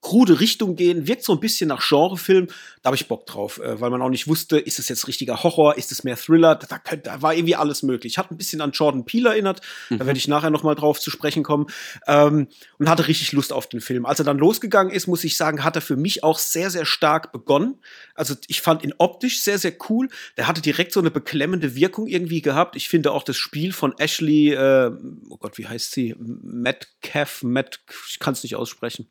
krude 0.00 0.40
Richtung 0.40 0.76
gehen, 0.76 1.08
wirkt 1.08 1.24
so 1.24 1.32
ein 1.32 1.40
bisschen 1.40 1.68
nach 1.68 1.86
Genrefilm, 1.86 2.48
da 2.82 2.88
habe 2.88 2.96
ich 2.96 3.08
Bock 3.08 3.26
drauf, 3.26 3.58
äh, 3.58 3.80
weil 3.80 3.90
man 3.90 4.02
auch 4.02 4.08
nicht 4.08 4.28
wusste, 4.28 4.58
ist 4.58 4.78
es 4.78 4.88
jetzt 4.88 5.08
richtiger 5.08 5.42
Horror, 5.42 5.76
ist 5.76 5.90
es 5.90 6.04
mehr 6.04 6.16
Thriller, 6.16 6.54
da, 6.54 6.78
da, 6.82 6.96
da 6.96 7.22
war 7.22 7.34
irgendwie 7.34 7.56
alles 7.56 7.82
möglich. 7.82 8.18
Hat 8.18 8.30
ein 8.30 8.36
bisschen 8.36 8.60
an 8.60 8.70
Jordan 8.70 9.04
Peele 9.04 9.30
erinnert, 9.30 9.60
da 9.90 10.06
werde 10.06 10.18
ich 10.18 10.28
nachher 10.28 10.50
noch 10.50 10.62
mal 10.62 10.74
drauf 10.74 11.00
zu 11.00 11.10
sprechen 11.10 11.42
kommen 11.42 11.66
ähm, 12.06 12.46
und 12.78 12.88
hatte 12.88 13.08
richtig 13.08 13.32
Lust 13.32 13.52
auf 13.52 13.68
den 13.68 13.80
Film. 13.80 14.06
Als 14.06 14.20
er 14.20 14.24
dann 14.24 14.38
losgegangen 14.38 14.92
ist, 14.92 15.06
muss 15.06 15.24
ich 15.24 15.36
sagen, 15.36 15.64
hat 15.64 15.76
er 15.76 15.82
für 15.82 15.96
mich 15.96 16.22
auch 16.22 16.38
sehr, 16.38 16.70
sehr 16.70 16.84
stark 16.84 17.32
begonnen. 17.32 17.80
Also 18.14 18.34
ich 18.46 18.60
fand 18.60 18.84
ihn 18.84 18.94
optisch 18.98 19.40
sehr, 19.40 19.58
sehr 19.58 19.72
cool. 19.88 20.08
Der 20.36 20.46
hatte 20.46 20.62
direkt 20.62 20.92
so 20.92 21.00
eine 21.00 21.10
beklemmende 21.10 21.74
Wirkung 21.74 22.06
irgendwie 22.06 22.42
gehabt. 22.42 22.76
Ich 22.76 22.88
finde 22.88 23.12
auch 23.12 23.24
das 23.24 23.36
Spiel 23.36 23.72
von 23.72 23.94
Ashley, 23.98 24.52
äh, 24.52 24.92
oh 25.30 25.36
Gott, 25.38 25.58
wie 25.58 25.66
heißt 25.66 25.92
sie? 25.92 26.14
Metcalf, 26.18 27.42
Matt, 27.42 27.80
ich 28.08 28.18
kann 28.18 28.34
es 28.34 28.42
nicht 28.42 28.56
aussprechen. 28.56 29.08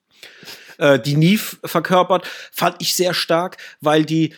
Äh, 0.78 1.00
die 1.00 1.16
Neve 1.16 1.58
verkörpert, 1.64 2.28
fand 2.52 2.76
ich 2.80 2.96
sehr 2.96 3.14
stark, 3.14 3.58
weil 3.82 4.06
die 4.06 4.34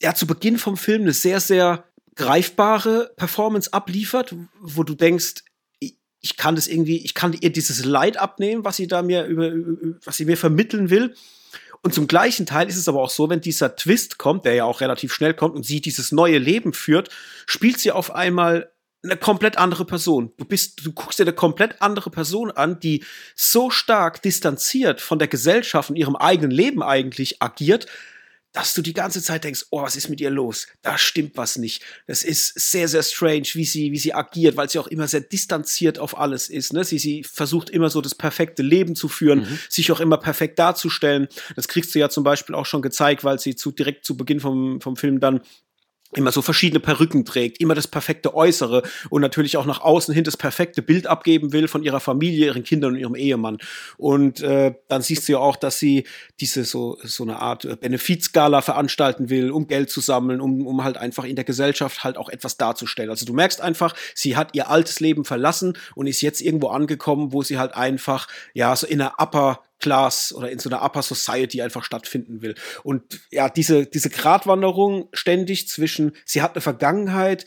ja 0.00 0.14
zu 0.14 0.26
Beginn 0.26 0.58
vom 0.58 0.76
Film 0.76 1.02
eine 1.02 1.12
sehr, 1.12 1.40
sehr 1.40 1.84
greifbare 2.14 3.12
Performance 3.16 3.72
abliefert, 3.72 4.34
wo 4.60 4.82
du 4.84 4.94
denkst, 4.94 5.42
ich- 5.80 6.36
kann 6.36 6.54
das 6.56 6.66
irgendwie, 6.66 6.98
ich 7.04 7.14
kann 7.14 7.32
ihr 7.40 7.50
dieses 7.50 7.84
Leid 7.84 8.16
abnehmen, 8.16 8.64
was 8.64 8.76
sie 8.76 8.86
da 8.88 9.02
mir 9.02 9.24
über- 9.26 9.52
was 10.04 10.16
sie 10.16 10.24
mir 10.24 10.36
vermitteln 10.36 10.90
will. 10.90 11.14
Und 11.82 11.94
zum 11.94 12.08
gleichen 12.08 12.46
Teil 12.46 12.68
ist 12.68 12.76
es 12.76 12.88
aber 12.88 13.00
auch 13.00 13.10
so, 13.10 13.28
wenn 13.30 13.40
dieser 13.40 13.76
Twist 13.76 14.18
kommt, 14.18 14.44
der 14.44 14.54
ja 14.54 14.64
auch 14.64 14.80
relativ 14.80 15.12
schnell 15.14 15.34
kommt 15.34 15.54
und 15.54 15.64
sie 15.64 15.80
dieses 15.80 16.10
neue 16.10 16.38
Leben 16.38 16.72
führt, 16.72 17.10
spielt 17.46 17.78
sie 17.78 17.92
auf 17.92 18.12
einmal 18.12 18.72
eine 19.06 19.16
komplett 19.18 19.58
andere 19.58 19.84
Person. 19.84 20.32
Du 20.36 20.44
bist, 20.44 20.84
du 20.84 20.92
guckst 20.92 21.18
dir 21.18 21.24
eine 21.24 21.32
komplett 21.32 21.80
andere 21.80 22.10
Person 22.10 22.50
an, 22.50 22.80
die 22.80 23.04
so 23.34 23.70
stark 23.70 24.22
distanziert 24.22 25.00
von 25.00 25.18
der 25.18 25.28
Gesellschaft 25.28 25.90
und 25.90 25.96
ihrem 25.96 26.16
eigenen 26.16 26.50
Leben 26.50 26.82
eigentlich 26.82 27.42
agiert, 27.42 27.86
dass 28.56 28.72
du 28.72 28.80
die 28.80 28.94
ganze 28.94 29.22
Zeit 29.22 29.44
denkst, 29.44 29.66
oh, 29.68 29.82
was 29.82 29.96
ist 29.96 30.08
mit 30.08 30.18
ihr 30.18 30.30
los? 30.30 30.66
Da 30.80 30.96
stimmt 30.96 31.36
was 31.36 31.58
nicht. 31.58 31.82
Das 32.06 32.24
ist 32.24 32.58
sehr, 32.58 32.88
sehr 32.88 33.02
strange, 33.02 33.48
wie 33.52 33.66
sie, 33.66 33.92
wie 33.92 33.98
sie 33.98 34.14
agiert, 34.14 34.56
weil 34.56 34.70
sie 34.70 34.78
auch 34.78 34.86
immer 34.86 35.06
sehr 35.08 35.20
distanziert 35.20 35.98
auf 35.98 36.16
alles 36.16 36.48
ist. 36.48 36.72
Ne? 36.72 36.82
Sie, 36.82 36.98
sie 36.98 37.22
versucht 37.22 37.68
immer 37.68 37.90
so 37.90 38.00
das 38.00 38.14
perfekte 38.14 38.62
Leben 38.62 38.96
zu 38.96 39.08
führen, 39.08 39.40
mhm. 39.40 39.58
sich 39.68 39.92
auch 39.92 40.00
immer 40.00 40.16
perfekt 40.16 40.58
darzustellen. 40.58 41.28
Das 41.54 41.68
kriegst 41.68 41.94
du 41.94 41.98
ja 41.98 42.08
zum 42.08 42.24
Beispiel 42.24 42.54
auch 42.54 42.64
schon 42.64 42.80
gezeigt, 42.80 43.24
weil 43.24 43.38
sie 43.38 43.56
zu, 43.56 43.72
direkt 43.72 44.06
zu 44.06 44.16
Beginn 44.16 44.40
vom, 44.40 44.80
vom 44.80 44.96
Film 44.96 45.20
dann 45.20 45.42
immer 46.14 46.32
so 46.32 46.42
verschiedene 46.42 46.80
Perücken 46.80 47.24
trägt, 47.24 47.60
immer 47.60 47.74
das 47.74 47.88
perfekte 47.88 48.34
Äußere 48.34 48.82
und 49.10 49.22
natürlich 49.22 49.56
auch 49.56 49.66
nach 49.66 49.80
außen 49.80 50.14
hin 50.14 50.24
das 50.24 50.36
perfekte 50.36 50.82
Bild 50.82 51.06
abgeben 51.06 51.52
will 51.52 51.68
von 51.68 51.82
ihrer 51.82 52.00
Familie, 52.00 52.46
ihren 52.46 52.64
Kindern 52.64 52.92
und 52.92 52.98
ihrem 52.98 53.14
Ehemann. 53.14 53.58
Und 53.96 54.40
äh, 54.40 54.74
dann 54.88 55.02
siehst 55.02 55.28
du 55.28 55.32
ja 55.32 55.38
auch, 55.38 55.56
dass 55.56 55.78
sie 55.78 56.04
diese 56.40 56.64
so 56.64 56.98
so 57.02 57.24
eine 57.24 57.40
Art 57.40 57.64
äh, 57.64 57.76
Benefizgala 57.76 58.62
veranstalten 58.62 59.30
will, 59.30 59.50
um 59.50 59.66
Geld 59.66 59.90
zu 59.90 60.00
sammeln, 60.00 60.40
um, 60.40 60.66
um 60.66 60.84
halt 60.84 60.96
einfach 60.96 61.24
in 61.24 61.36
der 61.36 61.44
Gesellschaft 61.44 62.04
halt 62.04 62.16
auch 62.16 62.28
etwas 62.28 62.56
darzustellen. 62.56 63.10
Also 63.10 63.26
du 63.26 63.32
merkst 63.32 63.60
einfach, 63.60 63.94
sie 64.14 64.36
hat 64.36 64.54
ihr 64.54 64.70
altes 64.70 65.00
Leben 65.00 65.24
verlassen 65.24 65.76
und 65.94 66.06
ist 66.06 66.20
jetzt 66.20 66.40
irgendwo 66.40 66.68
angekommen, 66.68 67.32
wo 67.32 67.42
sie 67.42 67.58
halt 67.58 67.74
einfach 67.74 68.28
ja 68.54 68.74
so 68.76 68.86
in 68.86 69.00
einer 69.00 69.14
Upper 69.18 69.60
Class 69.78 70.32
oder 70.32 70.50
in 70.50 70.58
so 70.58 70.70
einer 70.70 70.82
Upper 70.82 71.02
Society 71.02 71.62
einfach 71.62 71.84
stattfinden 71.84 72.42
will. 72.42 72.54
Und 72.82 73.02
ja, 73.30 73.48
diese, 73.48 73.86
diese 73.86 74.10
Gratwanderung 74.10 75.08
ständig 75.12 75.68
zwischen, 75.68 76.12
sie 76.24 76.42
hat 76.42 76.54
eine 76.54 76.60
Vergangenheit, 76.60 77.46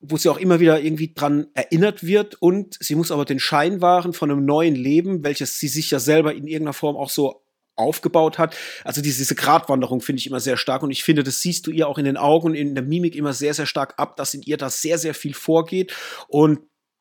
wo 0.00 0.16
sie 0.16 0.28
auch 0.28 0.38
immer 0.38 0.60
wieder 0.60 0.80
irgendwie 0.80 1.12
dran 1.12 1.48
erinnert 1.54 2.06
wird 2.06 2.40
und 2.40 2.76
sie 2.80 2.94
muss 2.94 3.10
aber 3.10 3.24
den 3.24 3.40
Schein 3.40 3.80
wahren 3.80 4.12
von 4.12 4.30
einem 4.30 4.44
neuen 4.44 4.76
Leben, 4.76 5.24
welches 5.24 5.58
sie 5.58 5.68
sich 5.68 5.90
ja 5.90 5.98
selber 5.98 6.32
in 6.34 6.46
irgendeiner 6.46 6.72
Form 6.72 6.96
auch 6.96 7.10
so 7.10 7.42
aufgebaut 7.74 8.38
hat. 8.38 8.56
Also 8.84 9.00
diese, 9.00 9.18
diese 9.18 9.34
Gratwanderung 9.34 10.00
finde 10.00 10.20
ich 10.20 10.26
immer 10.26 10.40
sehr 10.40 10.56
stark 10.56 10.82
und 10.82 10.90
ich 10.90 11.04
finde, 11.04 11.22
das 11.22 11.40
siehst 11.40 11.66
du 11.66 11.70
ihr 11.70 11.88
auch 11.88 11.98
in 11.98 12.04
den 12.04 12.16
Augen 12.16 12.48
und 12.48 12.54
in 12.54 12.74
der 12.74 12.84
Mimik 12.84 13.16
immer 13.16 13.32
sehr, 13.32 13.54
sehr 13.54 13.66
stark 13.66 13.94
ab, 13.98 14.16
dass 14.16 14.34
in 14.34 14.42
ihr 14.42 14.56
da 14.56 14.70
sehr, 14.70 14.98
sehr 14.98 15.14
viel 15.14 15.34
vorgeht 15.34 15.94
und 16.28 16.60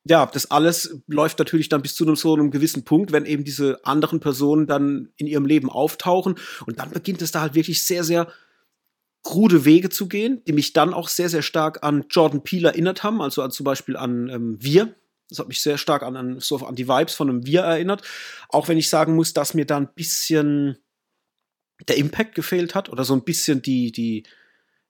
ja, 0.09 0.25
das 0.25 0.51
alles 0.51 0.99
läuft 1.07 1.39
natürlich 1.39 1.69
dann 1.69 1.81
bis 1.81 1.95
zu 1.95 2.05
einem, 2.05 2.15
so 2.15 2.33
einem 2.33 2.51
gewissen 2.51 2.83
Punkt, 2.83 3.11
wenn 3.11 3.25
eben 3.25 3.43
diese 3.43 3.83
anderen 3.85 4.19
Personen 4.19 4.67
dann 4.67 5.09
in 5.17 5.27
ihrem 5.27 5.45
Leben 5.45 5.69
auftauchen. 5.69 6.35
Und 6.65 6.79
dann 6.79 6.91
beginnt 6.91 7.21
es 7.21 7.31
da 7.31 7.41
halt 7.41 7.55
wirklich 7.55 7.83
sehr, 7.83 8.03
sehr 8.03 8.27
krude 9.23 9.65
Wege 9.65 9.89
zu 9.89 10.07
gehen, 10.07 10.41
die 10.45 10.53
mich 10.53 10.73
dann 10.73 10.93
auch 10.93 11.09
sehr, 11.09 11.29
sehr 11.29 11.41
stark 11.41 11.83
an 11.83 12.05
Jordan 12.09 12.43
Peele 12.43 12.69
erinnert 12.69 13.03
haben, 13.03 13.21
also 13.21 13.41
an, 13.41 13.51
zum 13.51 13.63
Beispiel 13.63 13.97
an 13.97 14.29
ähm, 14.29 14.57
Wir. 14.61 14.95
Das 15.29 15.39
hat 15.39 15.49
mich 15.49 15.61
sehr 15.61 15.77
stark 15.77 16.03
an, 16.03 16.15
an, 16.15 16.39
so 16.39 16.57
an 16.65 16.75
die 16.75 16.87
Vibes 16.87 17.13
von 17.13 17.29
einem 17.29 17.45
Wir 17.45 17.61
erinnert. 17.61 18.03
Auch 18.49 18.69
wenn 18.69 18.77
ich 18.77 18.89
sagen 18.89 19.15
muss, 19.15 19.33
dass 19.33 19.53
mir 19.53 19.65
da 19.65 19.77
ein 19.77 19.93
bisschen 19.93 20.77
der 21.87 21.97
Impact 21.97 22.35
gefehlt 22.35 22.75
hat 22.75 22.89
oder 22.89 23.03
so 23.03 23.13
ein 23.13 23.23
bisschen 23.23 23.61
die, 23.61 23.91
die, 23.91 24.23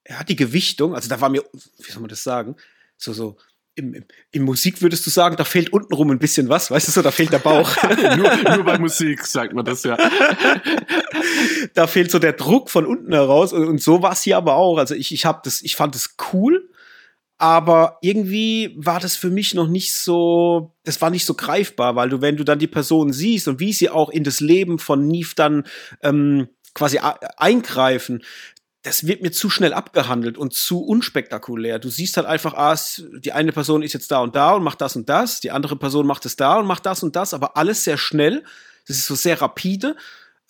ja, 0.07 0.23
die 0.23 0.35
Gewichtung. 0.35 0.93
Also 0.93 1.09
da 1.09 1.19
war 1.19 1.29
mir, 1.29 1.43
wie 1.79 1.91
soll 1.91 2.01
man 2.01 2.09
das 2.09 2.23
sagen? 2.23 2.55
So, 2.97 3.13
so, 3.13 3.37
im, 3.77 4.03
in 4.31 4.43
Musik 4.43 4.81
würdest 4.81 5.05
du 5.05 5.09
sagen, 5.09 5.37
da 5.37 5.43
fehlt 5.43 5.71
untenrum 5.71 6.09
ein 6.09 6.19
bisschen 6.19 6.49
was, 6.49 6.71
weißt 6.71 6.87
du 6.87 6.91
so, 6.91 7.01
da 7.01 7.11
fehlt 7.11 7.31
der 7.31 7.39
Bauch. 7.39 7.69
nur, 8.17 8.55
nur 8.55 8.63
bei 8.63 8.79
Musik 8.79 9.23
sagt 9.25 9.53
man 9.53 9.63
das 9.63 9.83
ja. 9.83 9.97
da 11.73 11.87
fehlt 11.87 12.11
so 12.11 12.19
der 12.19 12.33
Druck 12.33 12.69
von 12.69 12.85
unten 12.85 13.13
heraus 13.13 13.53
und, 13.53 13.65
und 13.65 13.81
so 13.81 14.01
war 14.01 14.13
es 14.13 14.23
hier 14.23 14.37
aber 14.37 14.55
auch. 14.55 14.77
Also 14.77 14.95
ich, 14.95 15.13
ich 15.13 15.25
habe 15.25 15.41
das, 15.43 15.61
ich 15.61 15.75
fand 15.75 15.95
es 15.95 16.15
cool, 16.33 16.69
aber 17.37 17.99
irgendwie 18.01 18.75
war 18.77 18.99
das 18.99 19.15
für 19.15 19.29
mich 19.29 19.53
noch 19.53 19.67
nicht 19.67 19.93
so, 19.93 20.73
das 20.83 20.99
war 21.01 21.11
nicht 21.11 21.25
so 21.25 21.35
greifbar, 21.35 21.95
weil 21.95 22.09
du, 22.09 22.21
wenn 22.21 22.35
du 22.35 22.43
dann 22.43 22.59
die 22.59 22.67
Person 22.67 23.13
siehst 23.13 23.47
und 23.47 23.59
wie 23.59 23.73
sie 23.73 23.89
auch 23.89 24.09
in 24.09 24.23
das 24.23 24.39
Leben 24.39 24.79
von 24.79 25.07
Neve 25.07 25.33
dann 25.35 25.67
ähm, 26.01 26.47
quasi 26.73 26.99
eingreifen, 27.37 28.23
das 28.87 29.05
wird 29.05 29.21
mir 29.21 29.31
zu 29.31 29.49
schnell 29.49 29.73
abgehandelt 29.73 30.37
und 30.37 30.53
zu 30.53 30.81
unspektakulär. 30.81 31.77
Du 31.77 31.89
siehst 31.89 32.15
halt 32.15 32.25
einfach, 32.25 32.53
ah, 32.53 32.77
die 33.19 33.33
eine 33.33 33.51
Person 33.51 33.83
ist 33.83 33.91
jetzt 33.91 34.11
da 34.11 34.19
und 34.19 34.35
da 34.35 34.53
und 34.53 34.63
macht 34.63 34.79
das 34.79 34.95
und 34.95 35.09
das, 35.09 35.41
die 35.41 35.51
andere 35.51 35.75
Person 35.75 36.07
macht 36.07 36.25
es 36.25 36.37
da 36.37 36.59
und 36.59 36.67
macht 36.67 36.85
das 36.85 37.03
und 37.03 37.15
das, 37.17 37.33
aber 37.33 37.57
alles 37.57 37.83
sehr 37.83 37.97
schnell. 37.97 38.45
Das 38.87 38.97
ist 38.97 39.07
so 39.07 39.15
sehr 39.15 39.41
rapide. 39.41 39.97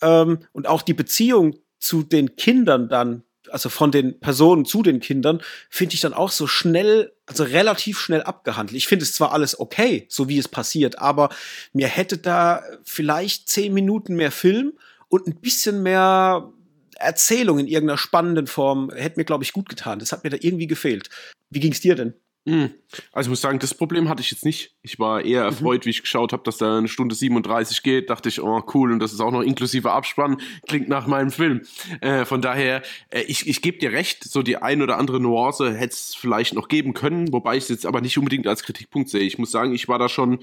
Ähm, 0.00 0.38
und 0.52 0.68
auch 0.68 0.82
die 0.82 0.94
Beziehung 0.94 1.56
zu 1.80 2.04
den 2.04 2.36
Kindern 2.36 2.88
dann, 2.88 3.24
also 3.50 3.70
von 3.70 3.90
den 3.90 4.20
Personen 4.20 4.64
zu 4.64 4.84
den 4.84 5.00
Kindern, 5.00 5.42
finde 5.68 5.94
ich 5.94 6.00
dann 6.00 6.14
auch 6.14 6.30
so 6.30 6.46
schnell, 6.46 7.12
also 7.26 7.42
relativ 7.42 7.98
schnell 7.98 8.22
abgehandelt. 8.22 8.76
Ich 8.76 8.86
finde 8.86 9.04
es 9.04 9.14
zwar 9.14 9.32
alles 9.32 9.58
okay, 9.58 10.06
so 10.08 10.28
wie 10.28 10.38
es 10.38 10.46
passiert, 10.46 11.00
aber 11.00 11.30
mir 11.72 11.88
hätte 11.88 12.18
da 12.18 12.62
vielleicht 12.84 13.48
zehn 13.48 13.74
Minuten 13.74 14.14
mehr 14.14 14.30
Film 14.30 14.74
und 15.08 15.26
ein 15.26 15.40
bisschen 15.40 15.82
mehr 15.82 16.52
Erzählung 16.98 17.58
in 17.58 17.66
irgendeiner 17.66 17.98
spannenden 17.98 18.46
Form 18.46 18.90
hätte 18.90 19.18
mir, 19.18 19.24
glaube 19.24 19.44
ich, 19.44 19.52
gut 19.52 19.68
getan. 19.68 19.98
Das 19.98 20.12
hat 20.12 20.24
mir 20.24 20.30
da 20.30 20.36
irgendwie 20.40 20.66
gefehlt. 20.66 21.08
Wie 21.50 21.60
ging 21.60 21.72
es 21.72 21.80
dir 21.80 21.94
denn? 21.94 22.14
Hm. 22.48 22.70
Also 23.12 23.28
ich 23.28 23.30
muss 23.30 23.40
sagen, 23.42 23.58
das 23.58 23.74
Problem 23.74 24.08
hatte 24.08 24.22
ich 24.22 24.30
jetzt 24.30 24.44
nicht. 24.44 24.74
Ich 24.80 24.98
war 24.98 25.22
eher 25.22 25.42
mhm. 25.42 25.48
erfreut, 25.48 25.80
mhm. 25.82 25.84
wie 25.86 25.90
ich 25.90 26.00
geschaut 26.00 26.32
habe, 26.32 26.42
dass 26.44 26.56
da 26.56 26.78
eine 26.78 26.88
Stunde 26.88 27.14
37 27.14 27.82
geht. 27.82 28.08
Dachte 28.08 28.30
ich, 28.30 28.40
oh 28.40 28.62
cool, 28.72 28.92
und 28.92 29.00
das 29.00 29.12
ist 29.12 29.20
auch 29.20 29.30
noch 29.30 29.42
inklusive 29.42 29.92
Abspann. 29.92 30.40
Klingt 30.66 30.88
nach 30.88 31.06
meinem 31.06 31.30
Film. 31.30 31.62
Äh, 32.00 32.24
von 32.24 32.40
daher, 32.40 32.82
äh, 33.10 33.20
ich, 33.22 33.46
ich 33.46 33.60
gebe 33.60 33.78
dir 33.78 33.92
recht, 33.92 34.24
so 34.24 34.42
die 34.42 34.56
ein 34.56 34.80
oder 34.80 34.96
andere 34.96 35.20
Nuance 35.20 35.74
hätte 35.74 35.92
es 35.92 36.14
vielleicht 36.14 36.54
noch 36.54 36.68
geben 36.68 36.94
können, 36.94 37.32
wobei 37.32 37.56
ich 37.56 37.64
es 37.64 37.68
jetzt 37.68 37.86
aber 37.86 38.00
nicht 38.00 38.16
unbedingt 38.16 38.46
als 38.46 38.62
Kritikpunkt 38.62 39.10
sehe. 39.10 39.22
Ich 39.22 39.36
muss 39.36 39.50
sagen, 39.50 39.74
ich 39.74 39.88
war 39.88 39.98
da 39.98 40.08
schon 40.08 40.38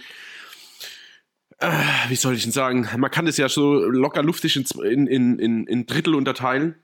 wie 2.09 2.15
soll 2.15 2.35
ich 2.35 2.43
denn 2.43 2.51
sagen, 2.51 2.87
man 2.97 3.11
kann 3.11 3.27
es 3.27 3.37
ja 3.37 3.47
so 3.47 3.75
locker 3.75 4.23
luftig 4.23 4.55
in, 4.55 5.07
in, 5.07 5.39
in, 5.39 5.67
in 5.67 5.85
Drittel 5.85 6.15
unterteilen. 6.15 6.75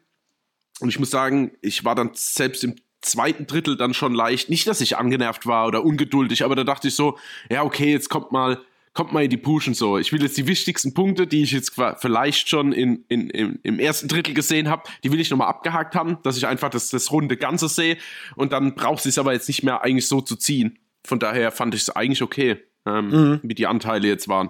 Und 0.80 0.89
ich 0.89 0.99
muss 0.99 1.11
sagen, 1.11 1.51
ich 1.61 1.84
war 1.84 1.95
dann 1.95 2.11
selbst 2.13 2.63
im 2.63 2.76
zweiten 3.01 3.47
Drittel 3.47 3.78
dann 3.78 3.93
schon 3.93 4.13
leicht, 4.13 4.49
nicht, 4.49 4.67
dass 4.67 4.82
ich 4.82 4.97
angenervt 4.97 5.45
war 5.45 5.67
oder 5.67 5.84
ungeduldig, 5.84 6.43
aber 6.43 6.55
da 6.55 6.63
dachte 6.63 6.88
ich 6.88 6.95
so, 6.95 7.17
ja, 7.49 7.63
okay, 7.63 7.91
jetzt 7.91 8.09
kommt 8.09 8.32
mal, 8.32 8.59
kommt 8.93 9.11
mal 9.11 9.24
in 9.24 9.30
die 9.30 9.38
Puschen 9.38 9.74
so. 9.74 9.97
Ich 9.97 10.11
will 10.11 10.22
jetzt 10.22 10.38
die 10.38 10.47
wichtigsten 10.47 10.93
Punkte, 10.93 11.26
die 11.26 11.41
ich 11.41 11.51
jetzt 11.51 11.74
vielleicht 11.97 12.47
schon 12.47 12.72
in, 12.74 13.03
in, 13.07 13.30
im, 13.32 13.59
im 13.63 13.80
ersten 13.80 14.07
Drittel 14.07 14.34
gesehen 14.34 14.69
habe, 14.69 14.84
die 15.03 15.11
will 15.11 15.19
ich 15.19 15.32
nochmal 15.32 15.49
abgehakt 15.49 15.95
haben, 15.95 16.19
dass 16.24 16.38
ich 16.38 16.47
einfach 16.47 16.69
das, 16.69 16.89
das 16.89 17.11
runde 17.11 17.38
Ganze 17.38 17.67
sehe 17.67 17.97
und 18.36 18.53
dann 18.53 18.76
braucht 18.76 19.05
es 19.05 19.17
aber 19.17 19.34
jetzt 19.34 19.47
nicht 19.47 19.63
mehr 19.63 19.82
eigentlich 19.82 20.07
so 20.07 20.22
zu 20.22 20.36
ziehen. 20.36 20.78
Von 21.03 21.19
daher 21.19 21.51
fand 21.51 21.74
ich 21.74 21.82
es 21.82 21.89
eigentlich 21.89 22.22
okay 22.22 22.59
ähm, 22.86 23.10
mhm. 23.10 23.40
wie 23.44 23.56
die 23.56 23.68
Anteile 23.68 24.08
jetzt 24.08 24.28
waren. 24.28 24.50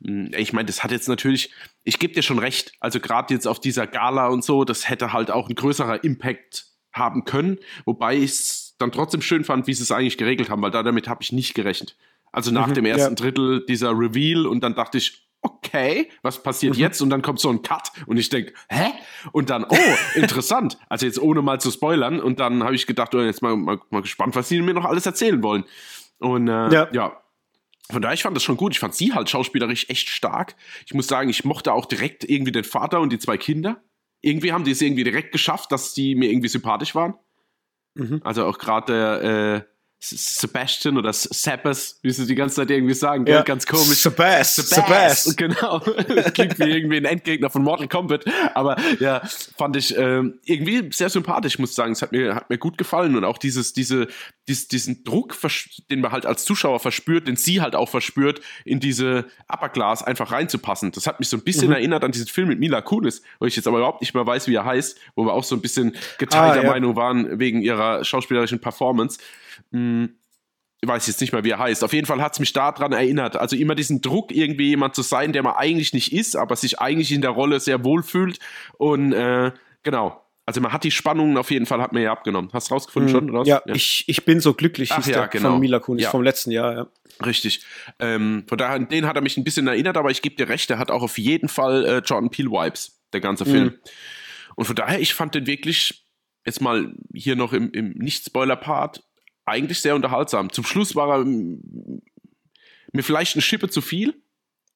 Mm, 0.00 0.26
ich 0.36 0.52
meine, 0.52 0.66
das 0.66 0.82
hat 0.82 0.90
jetzt 0.90 1.08
natürlich, 1.08 1.50
ich 1.84 1.98
gebe 1.98 2.14
dir 2.14 2.22
schon 2.22 2.38
recht, 2.38 2.72
also 2.80 3.00
gerade 3.00 3.32
jetzt 3.32 3.46
auf 3.46 3.60
dieser 3.60 3.86
Gala 3.86 4.28
und 4.28 4.44
so, 4.44 4.64
das 4.64 4.88
hätte 4.88 5.12
halt 5.12 5.30
auch 5.30 5.48
ein 5.48 5.54
größerer 5.54 6.04
Impact 6.04 6.66
haben 6.92 7.24
können, 7.24 7.58
wobei 7.84 8.16
ich 8.16 8.30
es 8.30 8.74
dann 8.78 8.92
trotzdem 8.92 9.22
schön 9.22 9.44
fand, 9.44 9.66
wie 9.66 9.74
sie 9.74 9.82
es 9.82 9.92
eigentlich 9.92 10.18
geregelt 10.18 10.50
haben, 10.50 10.62
weil 10.62 10.70
da 10.70 10.82
damit 10.82 11.08
habe 11.08 11.22
ich 11.22 11.32
nicht 11.32 11.54
gerechnet. 11.54 11.96
Also 12.32 12.50
nach 12.50 12.66
mhm, 12.68 12.74
dem 12.74 12.84
ersten 12.86 13.14
ja. 13.14 13.14
Drittel 13.14 13.64
dieser 13.66 13.90
Reveal 13.90 14.46
und 14.46 14.62
dann 14.62 14.74
dachte 14.74 14.98
ich, 14.98 15.28
okay, 15.42 16.08
was 16.22 16.42
passiert 16.42 16.74
mhm. 16.74 16.80
jetzt? 16.80 17.00
Und 17.02 17.10
dann 17.10 17.20
kommt 17.20 17.40
so 17.40 17.50
ein 17.50 17.62
Cut 17.62 17.90
und 18.06 18.16
ich 18.16 18.28
denke, 18.28 18.54
hä? 18.68 18.92
Und 19.32 19.50
dann, 19.50 19.64
oh, 19.64 19.76
interessant. 20.14 20.78
Also 20.88 21.04
jetzt 21.04 21.20
ohne 21.20 21.42
mal 21.42 21.60
zu 21.60 21.70
spoilern. 21.70 22.20
Und 22.20 22.40
dann 22.40 22.62
habe 22.62 22.74
ich 22.74 22.86
gedacht, 22.86 23.14
oh, 23.14 23.20
jetzt 23.20 23.42
mal, 23.42 23.56
mal, 23.56 23.80
mal 23.90 24.02
gespannt, 24.02 24.34
was 24.34 24.48
sie 24.48 24.62
mir 24.62 24.74
noch 24.74 24.84
alles 24.84 25.04
erzählen 25.04 25.42
wollen. 25.42 25.64
Und 26.18 26.48
äh, 26.48 26.72
ja. 26.72 26.88
ja, 26.92 27.21
von 27.90 28.00
daher, 28.00 28.14
ich 28.14 28.22
fand 28.22 28.36
das 28.36 28.42
schon 28.42 28.56
gut. 28.56 28.72
Ich 28.72 28.78
fand 28.78 28.94
sie 28.94 29.12
halt 29.12 29.28
schauspielerisch 29.28 29.88
echt 29.88 30.08
stark. 30.08 30.54
Ich 30.86 30.94
muss 30.94 31.08
sagen, 31.08 31.28
ich 31.28 31.44
mochte 31.44 31.72
auch 31.72 31.86
direkt 31.86 32.24
irgendwie 32.24 32.52
den 32.52 32.64
Vater 32.64 33.00
und 33.00 33.12
die 33.12 33.18
zwei 33.18 33.36
Kinder. 33.36 33.82
Irgendwie 34.20 34.52
haben 34.52 34.64
die 34.64 34.70
es 34.70 34.80
irgendwie 34.80 35.04
direkt 35.04 35.32
geschafft, 35.32 35.72
dass 35.72 35.94
die 35.94 36.14
mir 36.14 36.30
irgendwie 36.30 36.48
sympathisch 36.48 36.94
waren. 36.94 37.14
Mhm. 37.94 38.20
Also 38.24 38.46
auch 38.46 38.58
gerade 38.58 38.92
der, 38.92 39.22
äh, 39.22 39.71
Sebastian 40.04 40.98
oder 40.98 41.12
Sebas, 41.12 42.00
wie 42.02 42.10
sie 42.10 42.26
die 42.26 42.34
ganze 42.34 42.56
Zeit 42.56 42.70
irgendwie 42.70 42.94
sagen, 42.94 43.24
ja. 43.26 43.42
ganz 43.42 43.66
komisch. 43.66 44.02
Sebas, 44.02 44.56
Sebas. 44.56 45.36
Genau. 45.42 45.78
Das 45.78 46.32
klingt 46.34 46.58
wie 46.58 46.70
irgendwie 46.70 46.96
ein 46.96 47.04
Endgegner 47.04 47.50
von 47.50 47.62
Mortal 47.62 47.86
Kombat. 47.86 48.24
Aber 48.54 48.76
ja, 48.98 49.22
fand 49.56 49.76
ich 49.76 49.96
äh, 49.96 50.22
irgendwie 50.44 50.90
sehr 50.92 51.08
sympathisch, 51.08 51.58
muss 51.58 51.70
ich 51.70 51.76
sagen. 51.76 51.92
Es 51.92 52.02
hat 52.02 52.10
mir, 52.10 52.34
hat 52.34 52.50
mir 52.50 52.58
gut 52.58 52.78
gefallen 52.78 53.14
und 53.16 53.24
auch 53.24 53.38
dieses, 53.38 53.74
diese, 53.74 54.08
dies, 54.48 54.66
diesen 54.66 55.04
Druck, 55.04 55.36
den 55.90 56.00
man 56.00 56.10
halt 56.10 56.26
als 56.26 56.44
Zuschauer 56.44 56.80
verspürt, 56.80 57.28
den 57.28 57.36
sie 57.36 57.60
halt 57.60 57.76
auch 57.76 57.88
verspürt, 57.88 58.40
in 58.64 58.80
diese 58.80 59.26
Upper 59.48 59.68
Class 59.68 60.02
einfach 60.02 60.32
reinzupassen. 60.32 60.90
Das 60.90 61.06
hat 61.06 61.20
mich 61.20 61.28
so 61.28 61.36
ein 61.36 61.44
bisschen 61.44 61.68
mhm. 61.68 61.74
erinnert 61.74 62.02
an 62.02 62.10
diesen 62.10 62.26
Film 62.26 62.48
mit 62.48 62.58
Mila 62.58 62.80
Kunis, 62.80 63.22
wo 63.38 63.46
ich 63.46 63.54
jetzt 63.54 63.68
aber 63.68 63.78
überhaupt 63.78 64.00
nicht 64.00 64.14
mehr 64.14 64.26
weiß, 64.26 64.48
wie 64.48 64.54
er 64.56 64.64
heißt, 64.64 64.98
wo 65.14 65.24
wir 65.24 65.32
auch 65.32 65.44
so 65.44 65.54
ein 65.54 65.60
bisschen 65.60 65.94
geteilter 66.18 66.60
ah, 66.60 66.64
ja. 66.64 66.70
Meinung 66.70 66.96
waren 66.96 67.38
wegen 67.38 67.62
ihrer 67.62 68.04
schauspielerischen 68.04 68.60
Performance. 68.60 69.18
Hm, 69.70 70.16
ich 70.80 70.88
weiß 70.88 71.06
jetzt 71.06 71.20
nicht 71.20 71.32
mehr, 71.32 71.44
wie 71.44 71.50
er 71.50 71.58
heißt. 71.60 71.84
Auf 71.84 71.92
jeden 71.92 72.06
Fall 72.06 72.20
hat 72.20 72.32
es 72.32 72.40
mich 72.40 72.52
daran 72.52 72.92
erinnert. 72.92 73.36
Also 73.36 73.54
immer 73.54 73.76
diesen 73.76 74.00
Druck, 74.00 74.32
irgendwie 74.32 74.68
jemand 74.70 74.96
zu 74.96 75.02
sein, 75.02 75.32
der 75.32 75.44
man 75.44 75.54
eigentlich 75.54 75.92
nicht 75.94 76.12
ist, 76.12 76.34
aber 76.34 76.56
sich 76.56 76.80
eigentlich 76.80 77.12
in 77.12 77.20
der 77.20 77.30
Rolle 77.30 77.60
sehr 77.60 77.84
wohl 77.84 78.02
fühlt. 78.02 78.40
Und 78.78 79.12
äh, 79.12 79.52
genau. 79.84 80.18
Also 80.44 80.60
man 80.60 80.72
hat 80.72 80.82
die 80.82 80.90
Spannungen 80.90 81.36
auf 81.36 81.52
jeden 81.52 81.66
Fall, 81.66 81.80
hat 81.80 81.92
mir 81.92 82.02
ja 82.02 82.10
abgenommen. 82.10 82.50
Hast 82.52 82.68
du 82.70 82.74
rausgefunden 82.74 83.12
Mhm. 83.12 83.16
schon? 83.16 83.30
Oder? 83.30 83.40
was? 83.42 83.48
Ja, 83.48 83.62
Ich, 83.66 84.02
ich 84.08 84.24
bin 84.24 84.40
so 84.40 84.54
glücklich, 84.54 84.90
Ach 84.90 85.06
ja, 85.06 85.26
genau. 85.26 85.50
von 85.52 85.60
Mila 85.60 85.78
Kunis 85.78 86.02
Ja. 86.02 86.10
vom 86.10 86.24
letzten 86.24 86.50
Jahr. 86.50 86.74
Ja. 86.74 86.86
Richtig. 87.24 87.64
Ähm, 88.00 88.42
von 88.48 88.58
daher, 88.58 88.74
an 88.74 88.88
den 88.88 89.06
hat 89.06 89.14
er 89.14 89.22
mich 89.22 89.36
ein 89.36 89.44
bisschen 89.44 89.68
erinnert, 89.68 89.96
aber 89.96 90.10
ich 90.10 90.20
gebe 90.20 90.34
dir 90.34 90.48
recht, 90.48 90.68
der 90.68 90.78
hat 90.80 90.90
auch 90.90 91.02
auf 91.02 91.16
jeden 91.16 91.48
Fall 91.48 91.84
äh, 91.84 91.98
Jordan 91.98 92.30
Peele 92.30 92.50
Vibes, 92.50 93.00
der 93.12 93.20
ganze 93.20 93.44
Film. 93.44 93.66
Mhm. 93.66 93.74
Und 94.56 94.64
von 94.64 94.74
daher, 94.74 94.98
ich 95.00 95.14
fand 95.14 95.36
den 95.36 95.46
wirklich, 95.46 96.06
jetzt 96.44 96.60
mal 96.60 96.92
hier 97.14 97.36
noch 97.36 97.52
im, 97.52 97.70
im 97.70 97.90
Nicht-Spoiler-Part, 97.92 99.04
eigentlich 99.52 99.80
sehr 99.80 99.94
unterhaltsam. 99.94 100.52
Zum 100.52 100.64
Schluss 100.64 100.94
war 100.96 101.18
er 101.18 101.24
mir 101.24 103.02
vielleicht 103.02 103.34
eine 103.36 103.42
Schippe 103.42 103.68
zu 103.68 103.80
viel. 103.80 104.14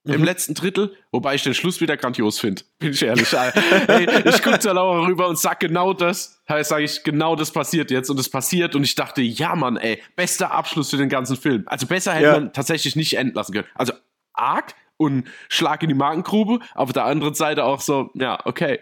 Im 0.05 0.21
Mhm. 0.21 0.25
letzten 0.25 0.55
Drittel, 0.55 0.95
wobei 1.11 1.35
ich 1.35 1.43
den 1.43 1.53
Schluss 1.53 1.81
wieder 1.81 1.97
grandios 1.97 2.39
finde, 2.39 2.63
bin 2.79 2.93
ich 2.93 3.03
ehrlich. 3.03 3.33
hey, 3.33 4.07
ich 4.25 4.41
gucke 4.41 4.61
zur 4.61 4.75
Laura 4.75 5.05
rüber 5.05 5.27
und 5.27 5.37
sag 5.37 5.59
genau 5.59 5.95
das. 5.95 6.41
Heißt, 6.49 6.69
sage 6.71 6.85
ich, 6.85 7.03
genau 7.03 7.35
das 7.35 7.51
passiert 7.51 7.91
jetzt 7.91 8.09
und 8.09 8.21
es 8.21 8.29
passiert 8.31 8.77
und 8.77 8.85
ich 8.85 8.95
dachte, 8.95 9.21
ja 9.21 9.57
Mann, 9.57 9.77
ey, 9.77 10.01
bester 10.15 10.53
Abschluss 10.53 10.91
für 10.91 10.97
den 10.97 11.09
ganzen 11.09 11.37
Film. 11.37 11.65
Also 11.67 11.89
besser 11.89 12.13
hätte 12.13 12.25
Ja. 12.25 12.33
man 12.35 12.53
tatsächlich 12.53 12.95
nicht 12.95 13.15
enden 13.15 13.35
lassen 13.35 13.53
können. 13.53 13.67
Also 13.75 13.95
arg 14.33 14.77
und 14.97 15.27
Schlag 15.49 15.83
in 15.83 15.89
die 15.89 15.95
Magengrube, 15.97 16.61
auf 16.77 16.93
der 16.93 17.05
anderen 17.05 17.35
Seite 17.35 17.65
auch 17.65 17.81
so, 17.81 18.11
ja, 18.15 18.39
okay, 18.47 18.79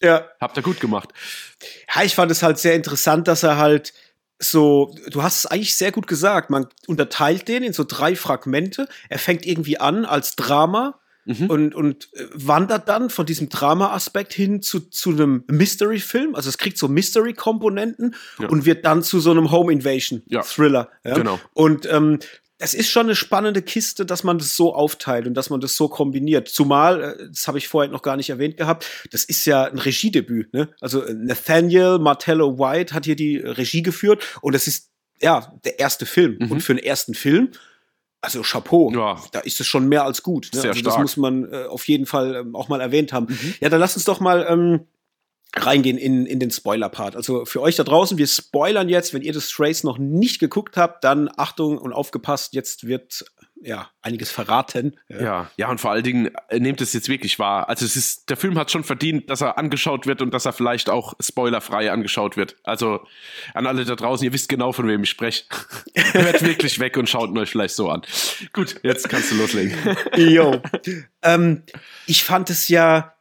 ja. 0.00 0.24
habt 0.40 0.56
ihr 0.56 0.62
gut 0.62 0.80
gemacht. 0.80 1.10
Ja, 1.94 2.02
ich 2.02 2.14
fand 2.14 2.30
es 2.30 2.42
halt 2.42 2.56
sehr 2.56 2.74
interessant, 2.76 3.28
dass 3.28 3.42
er 3.42 3.58
halt 3.58 3.92
so, 4.38 4.94
du 5.10 5.22
hast 5.22 5.38
es 5.40 5.46
eigentlich 5.46 5.76
sehr 5.76 5.92
gut 5.92 6.06
gesagt, 6.06 6.50
man 6.50 6.66
unterteilt 6.86 7.48
den 7.48 7.62
in 7.62 7.72
so 7.72 7.84
drei 7.84 8.14
Fragmente. 8.16 8.88
Er 9.08 9.18
fängt 9.18 9.46
irgendwie 9.46 9.78
an 9.80 10.04
als 10.04 10.36
Drama 10.36 10.98
Mhm. 11.28 11.50
und, 11.50 11.74
und 11.74 12.08
äh, 12.12 12.24
wandert 12.34 12.88
dann 12.88 13.10
von 13.10 13.26
diesem 13.26 13.48
Drama-Aspekt 13.48 14.32
hin 14.32 14.62
zu, 14.62 14.78
zu 14.78 15.10
einem 15.10 15.42
Mystery-Film. 15.48 16.36
Also 16.36 16.48
es 16.48 16.56
kriegt 16.56 16.78
so 16.78 16.86
Mystery-Komponenten 16.86 18.14
Ja. 18.38 18.48
und 18.48 18.64
wird 18.64 18.84
dann 18.84 19.02
zu 19.02 19.18
so 19.18 19.32
einem 19.32 19.50
Home-Invasion-Thriller. 19.50 20.88
Ja, 21.04 21.14
genau. 21.14 21.40
Und 21.52 21.84
ähm, 21.90 22.20
das 22.58 22.72
ist 22.72 22.90
schon 22.90 23.06
eine 23.06 23.14
spannende 23.14 23.60
Kiste, 23.62 24.06
dass 24.06 24.24
man 24.24 24.38
das 24.38 24.56
so 24.56 24.74
aufteilt 24.74 25.26
und 25.26 25.34
dass 25.34 25.50
man 25.50 25.60
das 25.60 25.76
so 25.76 25.88
kombiniert. 25.88 26.48
Zumal, 26.48 27.02
äh, 27.02 27.28
das 27.28 27.48
habe 27.48 27.58
ich 27.58 27.68
vorhin 27.68 27.92
noch 27.92 28.02
gar 28.02 28.16
nicht 28.16 28.30
erwähnt 28.30 28.56
gehabt, 28.56 28.86
das 29.12 29.24
ist 29.24 29.44
ja 29.44 29.64
ein 29.64 29.78
Regiedebüt. 29.78 30.52
Ne? 30.54 30.68
Also 30.80 31.02
äh, 31.02 31.12
Nathaniel 31.14 31.98
Martello 31.98 32.58
White 32.58 32.94
hat 32.94 33.04
hier 33.04 33.16
die 33.16 33.36
Regie 33.38 33.82
geführt 33.82 34.24
und 34.40 34.54
das 34.54 34.66
ist 34.66 34.90
ja 35.20 35.52
der 35.64 35.78
erste 35.78 36.06
Film. 36.06 36.38
Mhm. 36.40 36.52
Und 36.52 36.60
für 36.60 36.72
einen 36.72 36.82
ersten 36.82 37.14
Film, 37.14 37.50
also 38.22 38.42
Chapeau, 38.42 38.90
Ja. 38.92 39.22
da 39.32 39.40
ist 39.40 39.60
es 39.60 39.66
schon 39.66 39.88
mehr 39.88 40.04
als 40.04 40.22
gut. 40.22 40.50
Ne? 40.54 40.60
Sehr 40.62 40.70
also 40.70 40.82
das 40.82 40.94
stark. 40.94 41.02
muss 41.02 41.16
man 41.16 41.52
äh, 41.52 41.64
auf 41.66 41.86
jeden 41.86 42.06
Fall 42.06 42.36
ähm, 42.36 42.56
auch 42.56 42.68
mal 42.68 42.80
erwähnt 42.80 43.12
haben. 43.12 43.26
Mhm. 43.28 43.54
Ja, 43.60 43.68
dann 43.68 43.80
lass 43.80 43.96
uns 43.96 44.04
doch 44.04 44.20
mal 44.20 44.46
ähm, 44.48 44.86
reingehen 45.58 45.98
in, 45.98 46.26
in 46.26 46.38
den 46.38 46.50
Spoiler-Part. 46.50 47.16
Also 47.16 47.44
für 47.44 47.62
euch 47.62 47.76
da 47.76 47.84
draußen, 47.84 48.18
wir 48.18 48.26
spoilern 48.26 48.88
jetzt, 48.88 49.14
wenn 49.14 49.22
ihr 49.22 49.32
das 49.32 49.48
Trace 49.48 49.84
noch 49.84 49.98
nicht 49.98 50.38
geguckt 50.38 50.76
habt, 50.76 51.04
dann 51.04 51.30
Achtung 51.36 51.78
und 51.78 51.92
aufgepasst, 51.92 52.54
jetzt 52.54 52.86
wird 52.86 53.24
ja 53.60 53.90
einiges 54.02 54.30
verraten. 54.30 54.96
Ja, 55.08 55.50
ja, 55.56 55.70
und 55.70 55.80
vor 55.80 55.90
allen 55.90 56.04
Dingen 56.04 56.30
äh, 56.48 56.60
nehmt 56.60 56.80
es 56.80 56.92
jetzt 56.92 57.08
wirklich 57.08 57.38
wahr. 57.38 57.68
Also 57.68 57.84
es 57.84 57.96
ist, 57.96 58.28
der 58.28 58.36
Film 58.36 58.58
hat 58.58 58.70
schon 58.70 58.84
verdient, 58.84 59.30
dass 59.30 59.40
er 59.40 59.56
angeschaut 59.56 60.06
wird 60.06 60.20
und 60.20 60.34
dass 60.34 60.44
er 60.44 60.52
vielleicht 60.52 60.90
auch 60.90 61.14
spoilerfrei 61.20 61.90
angeschaut 61.90 62.36
wird. 62.36 62.56
Also 62.64 63.00
an 63.54 63.66
alle 63.66 63.84
da 63.84 63.96
draußen, 63.96 64.24
ihr 64.24 64.32
wisst 64.32 64.48
genau, 64.48 64.72
von 64.72 64.86
wem 64.86 65.02
ich 65.02 65.10
spreche. 65.10 65.44
Hört 66.12 66.42
wirklich 66.42 66.78
weg 66.78 66.96
und 66.96 67.08
schaut 67.08 67.30
ihn 67.30 67.38
euch 67.38 67.50
vielleicht 67.50 67.74
so 67.74 67.88
an. 67.88 68.02
Gut, 68.52 68.76
jetzt 68.82 69.08
kannst 69.08 69.30
du 69.32 69.36
loslegen. 69.36 69.76
Jo. 70.16 70.60
ähm, 71.22 71.62
ich 72.06 72.24
fand 72.24 72.50
es 72.50 72.68
ja. 72.68 73.14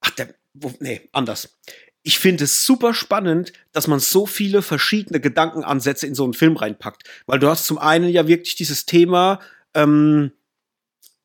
Ach, 0.00 0.10
der, 0.10 0.34
wo, 0.54 0.72
nee, 0.80 1.08
anders. 1.12 1.58
Ich 2.02 2.18
finde 2.18 2.44
es 2.44 2.64
super 2.64 2.94
spannend, 2.94 3.52
dass 3.72 3.86
man 3.86 4.00
so 4.00 4.26
viele 4.26 4.62
verschiedene 4.62 5.20
Gedankenansätze 5.20 6.06
in 6.06 6.14
so 6.14 6.24
einen 6.24 6.34
Film 6.34 6.56
reinpackt. 6.56 7.02
Weil 7.26 7.38
du 7.38 7.48
hast 7.48 7.66
zum 7.66 7.78
einen 7.78 8.08
ja 8.08 8.26
wirklich 8.26 8.54
dieses 8.54 8.86
Thema 8.86 9.40
ähm, 9.74 10.32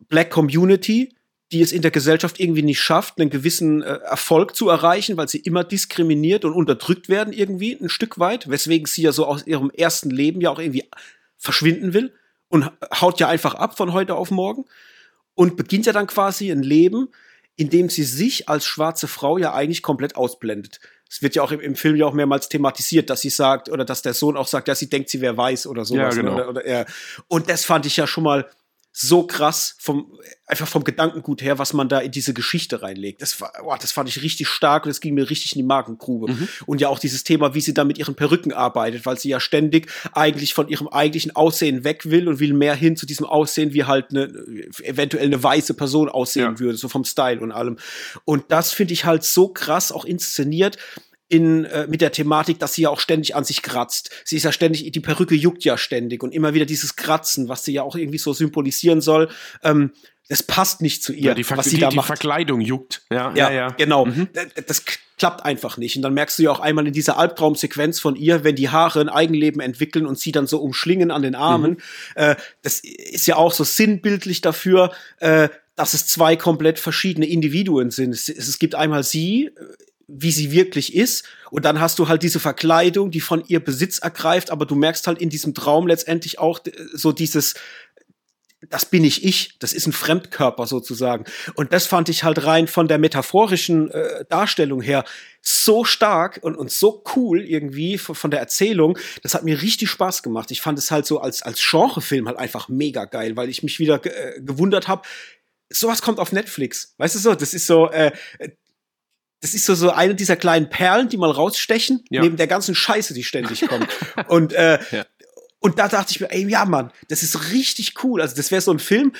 Black 0.09 0.29
Community, 0.29 1.15
die 1.51 1.61
es 1.61 1.71
in 1.71 1.83
der 1.83 1.91
Gesellschaft 1.91 2.39
irgendwie 2.39 2.63
nicht 2.63 2.81
schafft, 2.81 3.19
einen 3.19 3.29
gewissen 3.29 3.83
äh, 3.83 3.99
Erfolg 3.99 4.55
zu 4.55 4.69
erreichen, 4.69 5.17
weil 5.17 5.29
sie 5.29 5.37
immer 5.37 5.63
diskriminiert 5.63 6.45
und 6.45 6.53
unterdrückt 6.53 7.09
werden 7.09 7.31
irgendwie 7.31 7.77
ein 7.79 7.89
Stück 7.89 8.19
weit, 8.19 8.49
weswegen 8.49 8.87
sie 8.87 9.03
ja 9.03 9.11
so 9.11 9.25
aus 9.25 9.45
ihrem 9.45 9.69
ersten 9.69 10.09
Leben 10.09 10.41
ja 10.41 10.49
auch 10.49 10.59
irgendwie 10.59 10.89
verschwinden 11.37 11.93
will 11.93 12.11
und 12.49 12.71
haut 12.99 13.19
ja 13.19 13.27
einfach 13.27 13.53
ab 13.55 13.77
von 13.77 13.93
heute 13.93 14.15
auf 14.15 14.31
morgen 14.31 14.65
und 15.35 15.55
beginnt 15.55 15.85
ja 15.85 15.93
dann 15.93 16.07
quasi 16.07 16.51
ein 16.51 16.63
Leben, 16.63 17.09
in 17.55 17.69
dem 17.69 17.89
sie 17.89 18.03
sich 18.03 18.49
als 18.49 18.65
schwarze 18.65 19.07
Frau 19.07 19.37
ja 19.37 19.53
eigentlich 19.53 19.81
komplett 19.81 20.15
ausblendet. 20.15 20.79
Es 21.09 21.21
wird 21.21 21.35
ja 21.35 21.43
auch 21.43 21.51
im, 21.51 21.59
im 21.59 21.75
Film 21.75 21.95
ja 21.95 22.07
auch 22.07 22.13
mehrmals 22.13 22.49
thematisiert, 22.49 23.09
dass 23.09 23.21
sie 23.21 23.29
sagt, 23.29 23.69
oder 23.69 23.85
dass 23.85 24.01
der 24.01 24.15
Sohn 24.15 24.35
auch 24.35 24.47
sagt, 24.47 24.67
ja, 24.67 24.73
sie 24.73 24.89
denkt, 24.89 25.09
sie 25.09 25.21
wäre 25.21 25.37
weiß 25.37 25.67
oder 25.67 25.85
sowas. 25.85 26.15
Ja, 26.15 26.21
genau. 26.21 26.35
ne? 26.35 26.47
oder, 26.47 26.49
oder, 26.49 26.67
ja. 26.67 26.85
Und 27.27 27.49
das 27.49 27.65
fand 27.65 27.85
ich 27.85 27.97
ja 27.97 28.07
schon 28.07 28.23
mal 28.23 28.49
so 28.95 29.25
krass 29.25 29.75
vom 29.79 30.19
einfach 30.45 30.67
vom 30.67 30.83
Gedankengut 30.83 31.41
her, 31.41 31.57
was 31.57 31.73
man 31.73 31.89
da 31.89 31.97
in 31.99 32.11
diese 32.11 32.31
Geschichte 32.33 32.83
reinlegt. 32.83 33.23
Das 33.23 33.41
war, 33.41 33.51
boah, 33.63 33.75
das 33.75 33.91
fand 33.91 34.07
ich 34.07 34.21
richtig 34.21 34.47
stark 34.47 34.85
und 34.85 34.89
das 34.89 35.01
ging 35.01 35.15
mir 35.15 35.31
richtig 35.31 35.53
in 35.53 35.59
die 35.59 35.67
Magengrube. 35.67 36.31
Mhm. 36.31 36.47
Und 36.67 36.79
ja 36.79 36.89
auch 36.89 36.99
dieses 36.99 37.23
Thema, 37.23 37.55
wie 37.55 37.61
sie 37.61 37.73
da 37.73 37.85
mit 37.85 37.97
ihren 37.97 38.13
Perücken 38.13 38.53
arbeitet, 38.53 39.07
weil 39.07 39.17
sie 39.17 39.29
ja 39.29 39.39
ständig 39.39 39.89
eigentlich 40.13 40.53
von 40.53 40.67
ihrem 40.67 40.87
eigentlichen 40.89 41.35
Aussehen 41.35 41.83
weg 41.83 42.05
will 42.11 42.27
und 42.27 42.39
will 42.39 42.53
mehr 42.53 42.75
hin 42.75 42.95
zu 42.95 43.07
diesem 43.07 43.25
Aussehen, 43.25 43.73
wie 43.73 43.85
halt 43.85 44.11
eine 44.11 44.25
eventuell 44.83 45.25
eine 45.25 45.41
weiße 45.41 45.73
Person 45.73 46.07
aussehen 46.07 46.53
Ja. 46.53 46.59
würde, 46.59 46.77
so 46.77 46.87
vom 46.87 47.03
Style 47.03 47.39
und 47.39 47.51
allem. 47.51 47.77
Und 48.25 48.45
das 48.49 48.71
finde 48.71 48.93
ich 48.93 49.05
halt 49.05 49.23
so 49.23 49.47
krass 49.47 49.91
auch 49.91 50.05
inszeniert 50.05 50.77
in, 51.33 51.65
äh, 51.65 51.87
mit 51.87 52.01
der 52.01 52.11
Thematik, 52.11 52.59
dass 52.59 52.73
sie 52.75 52.83
ja 52.83 52.89
auch 52.89 52.99
ständig 52.99 53.35
an 53.35 53.43
sich 53.43 53.61
kratzt. 53.61 54.11
Sie 54.23 54.37
ist 54.37 54.43
ja 54.43 54.51
ständig, 54.51 54.89
die 54.91 54.99
Perücke 54.99 55.35
juckt 55.35 55.63
ja 55.65 55.77
ständig 55.77 56.23
und 56.23 56.33
immer 56.33 56.53
wieder 56.53 56.65
dieses 56.65 56.95
Kratzen, 56.95 57.49
was 57.49 57.65
sie 57.65 57.73
ja 57.73 57.81
auch 57.83 57.95
irgendwie 57.95 58.19
so 58.19 58.31
symbolisieren 58.33 59.01
soll, 59.01 59.29
ähm, 59.63 59.91
das 60.29 60.41
passt 60.41 60.81
nicht 60.81 61.03
zu 61.03 61.11
ihr, 61.11 61.29
Ja, 61.29 61.33
die, 61.33 61.43
Ver 61.43 61.57
was 61.57 61.65
sie 61.65 61.75
die, 61.75 61.81
da 61.81 61.89
die 61.89 61.97
macht. 61.97 62.07
Verkleidung 62.07 62.61
juckt. 62.61 63.01
Ja, 63.11 63.33
Ja, 63.35 63.49
ja, 63.49 63.51
ja. 63.51 63.67
genau. 63.71 64.05
Mhm. 64.05 64.29
Das 64.67 64.85
k- 64.85 64.93
klappt 65.17 65.43
einfach 65.43 65.77
nicht. 65.77 65.97
Und 65.97 66.01
dann 66.01 66.13
merkst 66.13 66.39
du 66.39 66.43
ja 66.43 66.51
auch 66.51 66.61
einmal 66.61 66.87
in 66.87 66.93
dieser 66.93 67.17
Albtraumsequenz 67.17 67.99
von 67.99 68.15
ihr, 68.15 68.43
wenn 68.45 68.55
die 68.55 68.69
Haare 68.69 69.01
ein 69.01 69.09
Eigenleben 69.09 69.59
entwickeln 69.59 70.05
und 70.05 70.17
sie 70.17 70.31
dann 70.31 70.47
so 70.47 70.59
umschlingen 70.59 71.11
an 71.11 71.23
den 71.23 71.35
Armen. 71.35 71.71
Mhm. 71.71 71.77
Äh, 72.15 72.35
das 72.61 72.79
ist 72.79 73.27
ja 73.27 73.35
auch 73.35 73.51
so 73.51 73.65
sinnbildlich 73.65 74.39
dafür, 74.39 74.93
äh, 75.19 75.49
dass 75.75 75.93
es 75.93 76.07
zwei 76.07 76.35
komplett 76.37 76.79
verschiedene 76.79 77.25
Individuen 77.27 77.91
sind. 77.91 78.13
Es, 78.13 78.29
es 78.29 78.59
gibt 78.59 78.75
einmal 78.75 79.03
sie, 79.03 79.47
äh, 79.47 79.51
wie 80.07 80.31
sie 80.31 80.51
wirklich 80.51 80.95
ist. 80.95 81.25
Und 81.49 81.65
dann 81.65 81.79
hast 81.79 81.99
du 81.99 82.07
halt 82.07 82.23
diese 82.23 82.39
Verkleidung, 82.39 83.11
die 83.11 83.21
von 83.21 83.43
ihr 83.47 83.63
Besitz 83.63 83.99
ergreift, 83.99 84.51
aber 84.51 84.65
du 84.65 84.75
merkst 84.75 85.07
halt 85.07 85.19
in 85.19 85.29
diesem 85.29 85.53
Traum 85.53 85.87
letztendlich 85.87 86.39
auch 86.39 86.59
d- 86.59 86.73
so 86.93 87.11
dieses, 87.11 87.55
das 88.69 88.85
bin 88.85 89.01
nicht 89.01 89.23
ich, 89.23 89.59
das 89.59 89.73
ist 89.73 89.87
ein 89.87 89.93
Fremdkörper 89.93 90.67
sozusagen. 90.67 91.25
Und 91.55 91.73
das 91.73 91.85
fand 91.85 92.09
ich 92.09 92.23
halt 92.23 92.45
rein 92.45 92.67
von 92.67 92.87
der 92.87 92.97
metaphorischen 92.97 93.91
äh, 93.91 94.25
Darstellung 94.29 94.81
her 94.81 95.03
so 95.41 95.83
stark 95.83 96.39
und, 96.41 96.55
und 96.55 96.71
so 96.71 97.03
cool 97.15 97.41
irgendwie 97.41 97.97
von, 97.97 98.15
von 98.15 98.31
der 98.31 98.39
Erzählung. 98.39 98.97
Das 99.21 99.33
hat 99.33 99.43
mir 99.43 99.61
richtig 99.61 99.89
Spaß 99.89 100.23
gemacht. 100.23 100.51
Ich 100.51 100.61
fand 100.61 100.79
es 100.79 100.91
halt 100.91 101.05
so 101.05 101.19
als, 101.19 101.41
als 101.41 101.61
Genrefilm 101.61 102.27
halt 102.27 102.37
einfach 102.37 102.69
mega 102.69 103.05
geil, 103.05 103.35
weil 103.35 103.49
ich 103.49 103.63
mich 103.63 103.79
wieder 103.79 103.99
äh, 104.05 104.41
gewundert 104.41 104.87
habe, 104.87 105.01
sowas 105.69 106.01
kommt 106.01 106.19
auf 106.19 106.31
Netflix. 106.31 106.93
Weißt 106.97 107.15
du 107.15 107.19
so, 107.19 107.35
das 107.35 107.53
ist 107.53 107.67
so, 107.67 107.89
äh, 107.89 108.11
das 109.43 109.53
ist 109.53 109.65
so, 109.65 109.75
so 109.75 109.91
eine 109.91 110.15
dieser 110.15 110.35
kleinen 110.37 110.69
Perlen, 110.69 111.09
die 111.09 111.17
mal 111.17 111.29
rausstechen, 111.29 112.03
Ja. 112.09 112.21
neben 112.21 112.37
der 112.37 112.47
ganzen 112.47 112.73
Scheiße, 112.75 113.13
die 113.13 113.23
ständig 113.23 113.67
kommt. 113.67 113.87
und 114.29 114.53
äh, 114.53 114.79
Ja. 114.91 115.05
und 115.59 115.77
da 115.79 115.87
dachte 115.89 116.11
ich 116.11 116.19
mir, 116.21 116.31
ey, 116.31 116.47
ja, 116.49 116.65
Mann, 116.65 116.91
das 117.09 117.23
ist 117.23 117.51
richtig 117.51 118.03
cool. 118.03 118.21
Also, 118.21 118.35
das 118.35 118.51
wäre 118.51 118.61
so 118.61 118.71
ein 118.71 118.79
Film, 118.79 119.11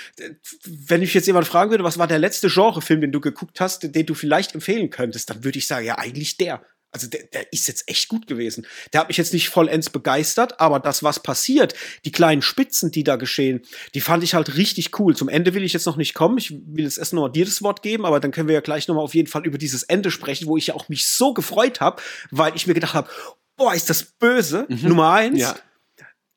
wenn 0.66 1.02
mich 1.02 1.14
jetzt 1.14 1.28
jemand 1.28 1.46
fragen 1.48 1.72
würde, 1.72 1.84
was 1.84 1.98
war 1.98 2.08
der 2.08 2.20
letzte 2.20 2.48
Genrefilm, 2.50 3.02
den 3.02 3.12
du 3.12 3.20
geguckt 3.20 3.60
hast, 3.60 3.84
den 3.96 4.06
du 4.06 4.14
vielleicht 4.14 4.56
empfehlen 4.56 4.90
könntest, 4.90 5.30
dann 5.30 5.44
würde 5.44 5.60
ich 5.60 5.68
sagen, 5.68 5.86
ja, 5.86 5.98
eigentlich 5.98 6.38
der. 6.38 6.64
Also, 6.94 7.08
der, 7.08 7.24
der 7.24 7.52
ist 7.52 7.68
jetzt 7.68 7.90
echt 7.90 8.08
gut 8.08 8.28
gewesen. 8.28 8.66
Der 8.94 9.02
hat 9.02 9.08
mich 9.08 9.18
jetzt 9.18 9.34
nicht 9.34 9.50
vollends 9.50 9.90
begeistert, 9.90 10.60
aber 10.60 10.80
das, 10.80 11.04
was 11.04 11.20
passiert, 11.22 11.74
die 12.06 12.12
kleinen 12.12 12.42
Spitzen, 12.42 12.92
die 12.92 13.04
da 13.04 13.16
geschehen, 13.16 13.62
die 13.94 14.02
fand 14.02 14.24
ich 14.24 14.36
halt 14.36 14.56
richtig 14.56 15.00
cool. 15.00 15.16
Zum 15.16 15.28
Ende 15.28 15.54
will 15.54 15.64
ich 15.64 15.74
jetzt 15.74 15.86
noch 15.86 15.98
nicht 15.98 16.14
kommen. 16.14 16.38
Ich 16.38 16.52
will 16.52 16.86
jetzt 16.86 16.98
erst 17.00 17.14
noch 17.14 17.24
mal 17.24 17.30
dir 17.30 17.46
das 17.46 17.62
Wort 17.62 17.82
geben, 17.82 18.06
aber 18.06 18.20
dann 18.20 18.32
können 18.32 18.48
wir 18.48 18.56
ja 18.56 18.62
gleich 18.62 18.88
noch 18.88 18.96
mal 18.96 19.02
auf 19.02 19.16
jeden 19.16 19.28
Fall 19.28 19.46
über 19.46 19.58
dieses 19.58 19.84
Ende 19.84 20.12
sprechen, 20.12 20.48
wo 20.48 20.56
ich 20.56 20.68
ja 20.68 20.76
auch 20.76 20.88
mich 20.88 21.08
so 21.08 21.34
gefreut 21.34 21.82
habe, 21.82 22.02
weil 22.32 22.56
ich 22.56 22.68
mir 22.68 22.74
gedacht 22.76 22.94
habe, 22.94 23.10
boah, 23.58 23.74
ist 23.74 23.90
das 23.90 24.04
böse. 24.04 24.66
Nummer 24.70 25.12
eins 25.14 25.40
Ja. 25.40 25.56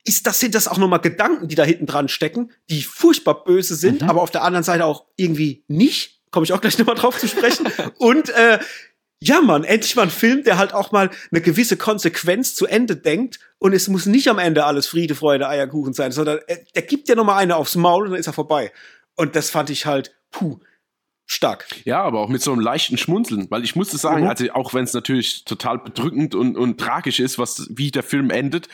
ist 0.05 0.27
das, 0.27 0.41
sind 0.41 0.55
das 0.55 0.69
auch 0.69 0.79
nochmal 0.79 1.01
Gedanken, 1.01 1.49
die 1.49 1.55
da 1.55 1.65
hinten 1.65 1.87
dran 1.87 2.09
stecken, 2.09 2.51
die 2.71 2.83
furchtbar 2.83 3.45
böse 3.45 3.75
sind, 3.75 4.03
aber 4.05 4.23
auf 4.23 4.31
der 4.31 4.43
anderen 4.43 4.65
Seite 4.65 4.85
auch 4.85 5.07
irgendwie 5.17 5.65
nicht. 5.69 6.21
Komme 6.31 6.45
ich 6.45 6.53
auch 6.53 6.61
gleich 6.61 6.79
nochmal 6.79 6.95
drauf 6.97 7.19
zu 7.19 7.29
sprechen. 7.29 7.67
Und 7.99 8.29
äh, 8.31 8.59
ja, 9.23 9.41
Mann, 9.41 9.65
endlich 9.65 9.97
mal 9.97 10.03
ein 10.03 10.11
Film, 10.11 10.45
der 10.45 10.59
halt 10.59 10.75
auch 10.75 10.93
mal 10.93 11.11
eine 11.31 11.41
gewisse 11.41 11.77
Konsequenz 11.77 12.55
zu 12.55 12.67
Ende 12.67 12.97
denkt. 12.97 13.41
Und 13.59 13.73
es 13.73 13.89
muss 13.89 14.07
nicht 14.07 14.29
am 14.29 14.39
Ende 14.39 14.65
alles 14.65 14.87
Friede, 14.87 15.15
Freude, 15.15 15.49
Eierkuchen 15.49 15.95
sein, 15.95 16.13
sondern 16.13 16.39
äh, 16.47 16.59
der 16.75 16.83
gibt 16.83 17.09
ja 17.09 17.15
nochmal 17.15 17.39
eine 17.39 17.57
aufs 17.57 17.77
Maul 17.77 18.05
und 18.05 18.11
dann 18.11 18.21
ist 18.21 18.27
er 18.27 18.35
vorbei. 18.35 18.73
Und 19.17 19.35
das 19.35 19.49
fand 19.49 19.71
ich 19.71 19.87
halt, 19.87 20.15
puh, 20.31 20.59
stark. 21.25 21.67
Ja, 21.85 22.03
aber 22.03 22.21
auch 22.21 22.29
mit 22.29 22.43
so 22.43 22.53
einem 22.53 22.61
leichten 22.61 22.99
Schmunzeln, 22.99 23.51
weil 23.51 23.65
ich 23.65 23.75
musste 23.75 23.97
sagen, 23.97 24.25
mhm. 24.25 24.29
also 24.29 24.51
auch 24.53 24.75
wenn 24.75 24.85
es 24.85 24.93
natürlich 24.93 25.45
total 25.45 25.79
bedrückend 25.79 26.35
und, 26.35 26.57
und 26.57 26.79
tragisch 26.79 27.19
ist, 27.19 27.39
was 27.39 27.69
wie 27.71 27.91
der 27.91 28.03
Film 28.03 28.31
endet, 28.31 28.69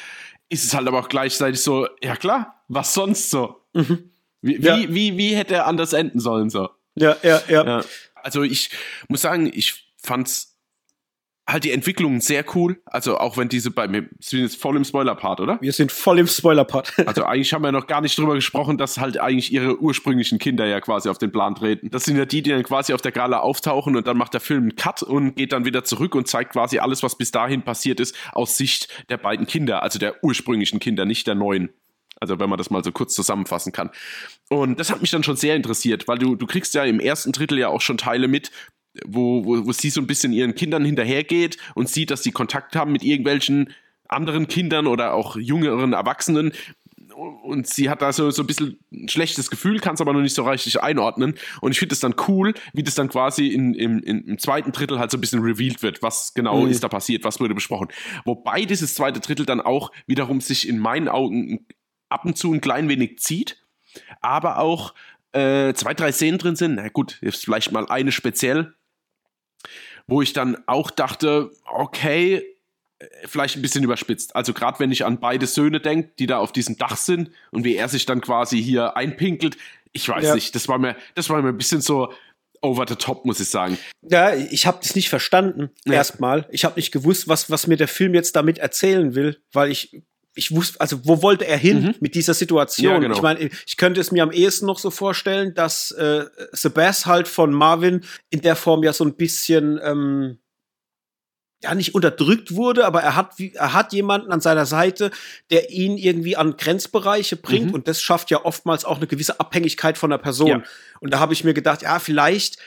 ist 0.48 0.64
es 0.64 0.74
halt 0.74 0.86
aber 0.88 0.98
auch 0.98 1.08
gleichzeitig 1.08 1.62
so, 1.62 1.86
ja 2.02 2.16
klar, 2.16 2.62
was 2.68 2.92
sonst 2.94 3.30
so? 3.30 3.62
Mhm. 3.72 4.10
Wie, 4.42 4.60
ja. 4.60 4.76
wie, 4.76 4.94
wie, 4.94 5.16
wie 5.16 5.36
hätte 5.36 5.54
er 5.54 5.66
anders 5.66 5.92
enden 5.92 6.20
sollen 6.20 6.50
so? 6.50 6.68
Ja, 6.96 7.16
ja, 7.22 7.40
ja, 7.48 7.64
ja. 7.64 7.84
Also 8.14 8.42
ich 8.42 8.70
muss 9.08 9.22
sagen, 9.22 9.50
ich 9.52 9.91
fand's 10.02 10.52
halt 11.46 11.64
die 11.64 11.72
Entwicklung 11.72 12.20
sehr 12.20 12.44
cool. 12.54 12.80
Also 12.86 13.18
auch 13.18 13.36
wenn 13.36 13.48
diese 13.48 13.70
bei 13.70 13.88
mir 13.88 14.08
sind 14.20 14.40
jetzt 14.40 14.60
voll 14.60 14.76
im 14.76 14.84
Spoiler-Part, 14.84 15.40
oder? 15.40 15.58
Wir 15.60 15.72
sind 15.72 15.90
voll 15.90 16.18
im 16.18 16.26
Spoiler-Part. 16.26 16.94
also 17.06 17.24
eigentlich 17.24 17.52
haben 17.52 17.62
wir 17.62 17.72
noch 17.72 17.86
gar 17.86 18.00
nicht 18.00 18.16
drüber 18.16 18.34
gesprochen, 18.34 18.78
dass 18.78 18.98
halt 18.98 19.18
eigentlich 19.18 19.52
ihre 19.52 19.80
ursprünglichen 19.80 20.38
Kinder 20.38 20.66
ja 20.66 20.80
quasi 20.80 21.08
auf 21.08 21.18
den 21.18 21.32
Plan 21.32 21.54
treten. 21.54 21.90
Das 21.90 22.04
sind 22.04 22.16
ja 22.16 22.24
die, 22.24 22.42
die 22.42 22.50
dann 22.50 22.62
quasi 22.62 22.92
auf 22.92 23.02
der 23.02 23.12
Gala 23.12 23.40
auftauchen 23.40 23.96
und 23.96 24.06
dann 24.06 24.16
macht 24.16 24.34
der 24.34 24.40
Film 24.40 24.62
einen 24.62 24.76
Cut 24.76 25.02
und 25.02 25.34
geht 25.34 25.52
dann 25.52 25.64
wieder 25.64 25.84
zurück 25.84 26.14
und 26.14 26.28
zeigt 26.28 26.52
quasi 26.52 26.78
alles, 26.78 27.02
was 27.02 27.16
bis 27.16 27.32
dahin 27.32 27.62
passiert 27.62 27.98
ist, 27.98 28.16
aus 28.32 28.56
Sicht 28.56 28.88
der 29.08 29.16
beiden 29.16 29.46
Kinder, 29.46 29.82
also 29.82 29.98
der 29.98 30.22
ursprünglichen 30.22 30.78
Kinder, 30.78 31.04
nicht 31.04 31.26
der 31.26 31.34
neuen. 31.34 31.70
Also 32.20 32.38
wenn 32.38 32.48
man 32.48 32.56
das 32.56 32.70
mal 32.70 32.84
so 32.84 32.92
kurz 32.92 33.14
zusammenfassen 33.14 33.72
kann. 33.72 33.90
Und 34.48 34.78
das 34.78 34.90
hat 34.90 35.00
mich 35.00 35.10
dann 35.10 35.24
schon 35.24 35.34
sehr 35.34 35.56
interessiert, 35.56 36.06
weil 36.06 36.18
du, 36.18 36.36
du 36.36 36.46
kriegst 36.46 36.72
ja 36.74 36.84
im 36.84 37.00
ersten 37.00 37.32
Drittel 37.32 37.58
ja 37.58 37.66
auch 37.66 37.80
schon 37.80 37.98
Teile 37.98 38.28
mit, 38.28 38.52
wo, 39.06 39.44
wo, 39.44 39.66
wo 39.66 39.72
sie 39.72 39.90
so 39.90 40.00
ein 40.00 40.06
bisschen 40.06 40.32
ihren 40.32 40.54
Kindern 40.54 40.84
hinterhergeht 40.84 41.56
und 41.74 41.88
sieht, 41.88 42.10
dass 42.10 42.22
sie 42.22 42.32
Kontakt 42.32 42.76
haben 42.76 42.92
mit 42.92 43.02
irgendwelchen 43.02 43.72
anderen 44.08 44.48
Kindern 44.48 44.86
oder 44.86 45.14
auch 45.14 45.36
jüngeren 45.36 45.92
Erwachsenen. 45.92 46.52
Und 47.14 47.66
sie 47.66 47.90
hat 47.90 48.00
da 48.00 48.12
so, 48.12 48.30
so 48.30 48.42
ein 48.42 48.46
bisschen 48.46 48.78
ein 48.90 49.08
schlechtes 49.08 49.50
Gefühl, 49.50 49.80
kann 49.80 49.94
es 49.94 50.00
aber 50.00 50.12
noch 50.12 50.20
nicht 50.20 50.34
so 50.34 50.44
richtig 50.44 50.82
einordnen. 50.82 51.34
Und 51.60 51.72
ich 51.72 51.78
finde 51.78 51.94
es 51.94 52.00
dann 52.00 52.14
cool, 52.26 52.54
wie 52.72 52.82
das 52.82 52.94
dann 52.94 53.08
quasi 53.08 53.48
in, 53.48 53.74
im, 53.74 53.98
im 54.00 54.38
zweiten 54.38 54.72
Drittel 54.72 54.98
halt 54.98 55.10
so 55.10 55.18
ein 55.18 55.20
bisschen 55.20 55.42
revealed 55.42 55.82
wird, 55.82 56.02
was 56.02 56.34
genau 56.34 56.62
mhm. 56.62 56.70
ist 56.70 56.82
da 56.82 56.88
passiert, 56.88 57.24
was 57.24 57.40
wurde 57.40 57.54
besprochen. 57.54 57.88
Wobei 58.24 58.64
dieses 58.64 58.94
zweite 58.94 59.20
Drittel 59.20 59.46
dann 59.46 59.60
auch 59.60 59.92
wiederum 60.06 60.40
sich 60.40 60.68
in 60.68 60.78
meinen 60.78 61.08
Augen 61.08 61.66
ab 62.08 62.24
und 62.24 62.36
zu 62.36 62.52
ein 62.52 62.60
klein 62.60 62.88
wenig 62.88 63.18
zieht, 63.18 63.58
aber 64.20 64.58
auch 64.58 64.94
äh, 65.32 65.72
zwei, 65.74 65.94
drei 65.94 66.12
Szenen 66.12 66.38
drin 66.38 66.56
sind. 66.56 66.76
Na 66.76 66.88
gut, 66.88 67.18
jetzt 67.22 67.44
vielleicht 67.44 67.72
mal 67.72 67.86
eine 67.88 68.12
speziell, 68.12 68.74
wo 70.06 70.22
ich 70.22 70.32
dann 70.32 70.56
auch 70.66 70.90
dachte, 70.90 71.50
okay, 71.64 72.42
äh, 72.98 73.06
vielleicht 73.26 73.56
ein 73.56 73.62
bisschen 73.62 73.84
überspitzt. 73.84 74.36
Also 74.36 74.52
gerade 74.52 74.78
wenn 74.80 74.90
ich 74.92 75.04
an 75.04 75.20
beide 75.20 75.46
Söhne 75.46 75.80
denke, 75.80 76.10
die 76.18 76.26
da 76.26 76.38
auf 76.38 76.52
diesem 76.52 76.76
Dach 76.76 76.96
sind 76.96 77.30
und 77.50 77.64
wie 77.64 77.76
er 77.76 77.88
sich 77.88 78.06
dann 78.06 78.20
quasi 78.20 78.62
hier 78.62 78.96
einpinkelt, 78.96 79.56
ich 79.92 80.08
weiß 80.08 80.24
ja. 80.24 80.34
nicht, 80.34 80.54
das 80.54 80.68
war 80.68 80.78
mir, 80.78 80.96
das 81.14 81.28
war 81.28 81.40
mir 81.42 81.50
ein 81.50 81.58
bisschen 81.58 81.80
so 81.80 82.12
over 82.62 82.86
the 82.88 82.94
top, 82.94 83.24
muss 83.24 83.40
ich 83.40 83.50
sagen. 83.50 83.76
Ja, 84.02 84.34
ich 84.34 84.66
habe 84.66 84.78
das 84.80 84.94
nicht 84.94 85.08
verstanden 85.08 85.70
ja. 85.84 85.94
erstmal. 85.94 86.46
Ich 86.50 86.64
habe 86.64 86.76
nicht 86.76 86.92
gewusst, 86.92 87.28
was 87.28 87.50
was 87.50 87.66
mir 87.66 87.76
der 87.76 87.88
Film 87.88 88.14
jetzt 88.14 88.36
damit 88.36 88.58
erzählen 88.58 89.14
will, 89.14 89.42
weil 89.52 89.70
ich 89.70 90.02
ich 90.34 90.54
wusste, 90.54 90.80
also 90.80 91.04
wo 91.04 91.22
wollte 91.22 91.46
er 91.46 91.58
hin 91.58 91.82
mhm. 91.82 91.94
mit 92.00 92.14
dieser 92.14 92.34
Situation? 92.34 92.92
Ja, 92.92 92.98
genau. 92.98 93.14
Ich 93.14 93.22
meine, 93.22 93.50
ich 93.66 93.76
könnte 93.76 94.00
es 94.00 94.12
mir 94.12 94.22
am 94.22 94.32
ehesten 94.32 94.66
noch 94.66 94.78
so 94.78 94.90
vorstellen, 94.90 95.54
dass 95.54 95.90
äh, 95.92 96.24
Sebas 96.52 97.06
halt 97.06 97.28
von 97.28 97.52
Marvin 97.52 98.04
in 98.30 98.40
der 98.40 98.56
Form 98.56 98.82
ja 98.82 98.92
so 98.92 99.04
ein 99.04 99.14
bisschen 99.14 99.78
ähm, 99.82 100.38
ja 101.62 101.74
nicht 101.74 101.94
unterdrückt 101.94 102.54
wurde, 102.54 102.86
aber 102.86 103.02
er 103.02 103.14
hat 103.14 103.38
er 103.38 103.72
hat 103.72 103.92
jemanden 103.92 104.32
an 104.32 104.40
seiner 104.40 104.66
Seite, 104.66 105.10
der 105.50 105.70
ihn 105.70 105.96
irgendwie 105.96 106.36
an 106.36 106.56
Grenzbereiche 106.56 107.36
bringt 107.36 107.68
mhm. 107.68 107.74
und 107.74 107.88
das 107.88 108.02
schafft 108.02 108.30
ja 108.30 108.44
oftmals 108.44 108.84
auch 108.84 108.96
eine 108.96 109.06
gewisse 109.06 109.38
Abhängigkeit 109.38 109.98
von 109.98 110.10
der 110.10 110.18
Person. 110.18 110.48
Ja. 110.48 110.62
Und 111.00 111.12
da 111.12 111.20
habe 111.20 111.34
ich 111.34 111.44
mir 111.44 111.54
gedacht, 111.54 111.82
ja, 111.82 111.98
vielleicht 111.98 112.58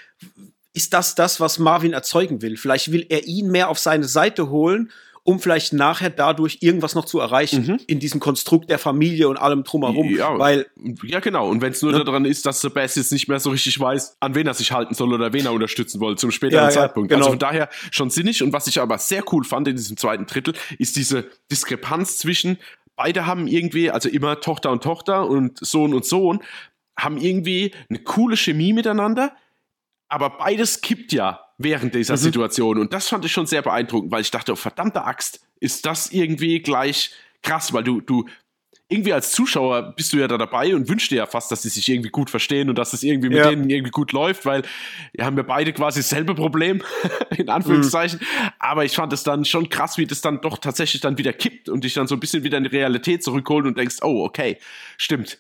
ist 0.74 0.94
das 0.94 1.16
das, 1.16 1.40
was 1.40 1.58
Marvin 1.58 1.94
erzeugen 1.94 2.42
will. 2.42 2.58
Vielleicht 2.58 2.92
will 2.92 3.06
er 3.10 3.26
ihn 3.26 3.50
mehr 3.50 3.70
auf 3.70 3.80
seine 3.80 4.06
Seite 4.06 4.50
holen 4.50 4.92
um 5.26 5.40
vielleicht 5.40 5.74
nachher 5.74 6.12
dadurch 6.12 6.60
irgendwas 6.62 6.94
noch 6.94 7.04
zu 7.04 7.20
erreichen 7.20 7.66
mhm. 7.66 7.80
in 7.88 8.00
diesem 8.00 8.20
Konstrukt 8.20 8.70
der 8.70 8.78
Familie 8.78 9.28
und 9.28 9.38
allem 9.38 9.64
drumherum. 9.64 10.16
Ja, 10.16 10.38
weil, 10.38 10.68
ja 11.04 11.20
genau. 11.20 11.50
Und 11.50 11.62
wenn 11.62 11.72
es 11.72 11.82
nur 11.82 11.94
ne? 11.94 12.04
daran 12.04 12.26
ist, 12.26 12.46
dass 12.46 12.62
Sebastian 12.62 13.02
jetzt 13.02 13.12
nicht 13.12 13.28
mehr 13.28 13.40
so 13.40 13.50
richtig 13.50 13.80
weiß, 13.80 14.18
an 14.20 14.36
wen 14.36 14.46
er 14.46 14.54
sich 14.54 14.72
halten 14.72 14.94
soll 14.94 15.12
oder 15.12 15.34
wen 15.34 15.48
er 15.48 15.54
unterstützen 15.54 16.00
will 16.00 16.16
zum 16.16 16.30
späteren 16.30 16.66
ja, 16.66 16.70
Zeitpunkt. 16.70 17.10
Ja, 17.10 17.18
genau. 17.18 17.26
Also 17.26 17.32
von 17.32 17.40
daher 17.40 17.70
schon 17.90 18.12
sinnig. 18.12 18.44
Und 18.44 18.54
was 18.54 18.68
ich 18.68 18.80
aber 18.80 19.00
sehr 19.00 19.24
cool 19.34 19.44
fand 19.44 19.68
in 19.68 19.76
diesem 19.76 19.98
zweiten 19.98 20.28
Drittel, 20.28 20.54
ist 20.78 20.96
diese 20.96 21.28
Diskrepanz 21.52 22.20
zwischen 22.20 22.60
beide 22.96 23.26
haben 23.26 23.48
irgendwie, 23.48 23.90
also 23.90 24.08
immer 24.08 24.40
Tochter 24.40 24.72
und 24.72 24.84
Tochter 24.84 25.28
und 25.28 25.58
Sohn 25.58 25.96
und 25.96 26.06
Sohn, 26.06 26.42
haben 26.98 27.18
irgendwie 27.18 27.74
eine 27.90 28.00
coole 28.00 28.38
Chemie 28.38 28.74
miteinander, 28.74 29.36
aber 30.08 30.38
beides 30.38 30.82
kippt 30.82 31.12
ja 31.14 31.45
während 31.58 31.96
dieser 31.96 32.14
mhm. 32.14 32.20
Situation. 32.20 32.80
Und 32.80 32.94
das 32.94 33.08
fand 33.08 33.26
ich 33.26 33.32
schon 33.32 33.46
sehr 33.46 33.62
beeindruckend, 33.62 34.12
weil 34.12 34.22
ich 34.22 34.32
dachte, 34.32 34.54
oh, 34.54 34.56
verdammte 34.56 35.04
Axt, 35.04 35.46
ist 35.60 35.86
das 35.86 36.12
irgendwie 36.12 36.60
gleich 36.60 37.12
krass, 37.42 37.74
weil 37.74 37.84
du, 37.84 38.02
du, 38.02 38.26
irgendwie 38.88 39.14
als 39.14 39.32
Zuschauer 39.32 39.94
bist 39.96 40.14
du 40.14 40.18
ja 40.18 40.28
da 40.28 40.38
dabei 40.38 40.76
und 40.76 40.88
wünschst 40.88 41.10
dir 41.10 41.18
ja 41.18 41.26
fast, 41.26 41.52
dass 41.52 41.64
sie 41.64 41.70
sich 41.70 41.90
irgendwie 41.90 42.10
gut 42.10 42.30
verstehen 42.30 42.70
und 42.70 42.78
dass 42.78 42.94
es 42.94 43.02
irgendwie 43.02 43.30
mit 43.30 43.40
ja. 43.40 43.50
denen 43.50 43.68
irgendwie 43.68 43.90
gut 43.90 44.12
läuft, 44.12 44.46
weil 44.46 44.62
wir 45.14 45.26
haben 45.26 45.36
ja 45.38 45.44
beide 45.44 45.74
quasi 45.74 46.02
dasselbe 46.02 46.36
Problem, 46.36 46.84
in 47.38 47.50
Anführungszeichen. 47.50 48.20
Mhm. 48.20 48.50
Aber 48.60 48.86
ich 48.86 48.96
fand 48.96 49.12
es 49.12 49.24
dann 49.24 49.44
schon 49.44 49.70
krass, 49.70 49.98
wie 49.98 50.06
das 50.06 50.22
dann 50.22 50.40
doch 50.42 50.60
tatsächlich 50.60 51.02
dann 51.02 51.18
wieder 51.18 51.34
kippt 51.34 51.68
und 51.68 51.84
dich 51.84 51.96
dann 51.96 52.08
so 52.08 52.16
ein 52.16 52.20
bisschen 52.20 52.44
wieder 52.44 52.60
in 52.60 52.64
die 52.66 52.70
Realität 52.70 53.24
zurückholt 53.24 53.66
und 53.66 53.76
denkst, 53.76 53.98
oh, 54.04 54.24
okay, 54.24 54.60
stimmt 54.98 55.40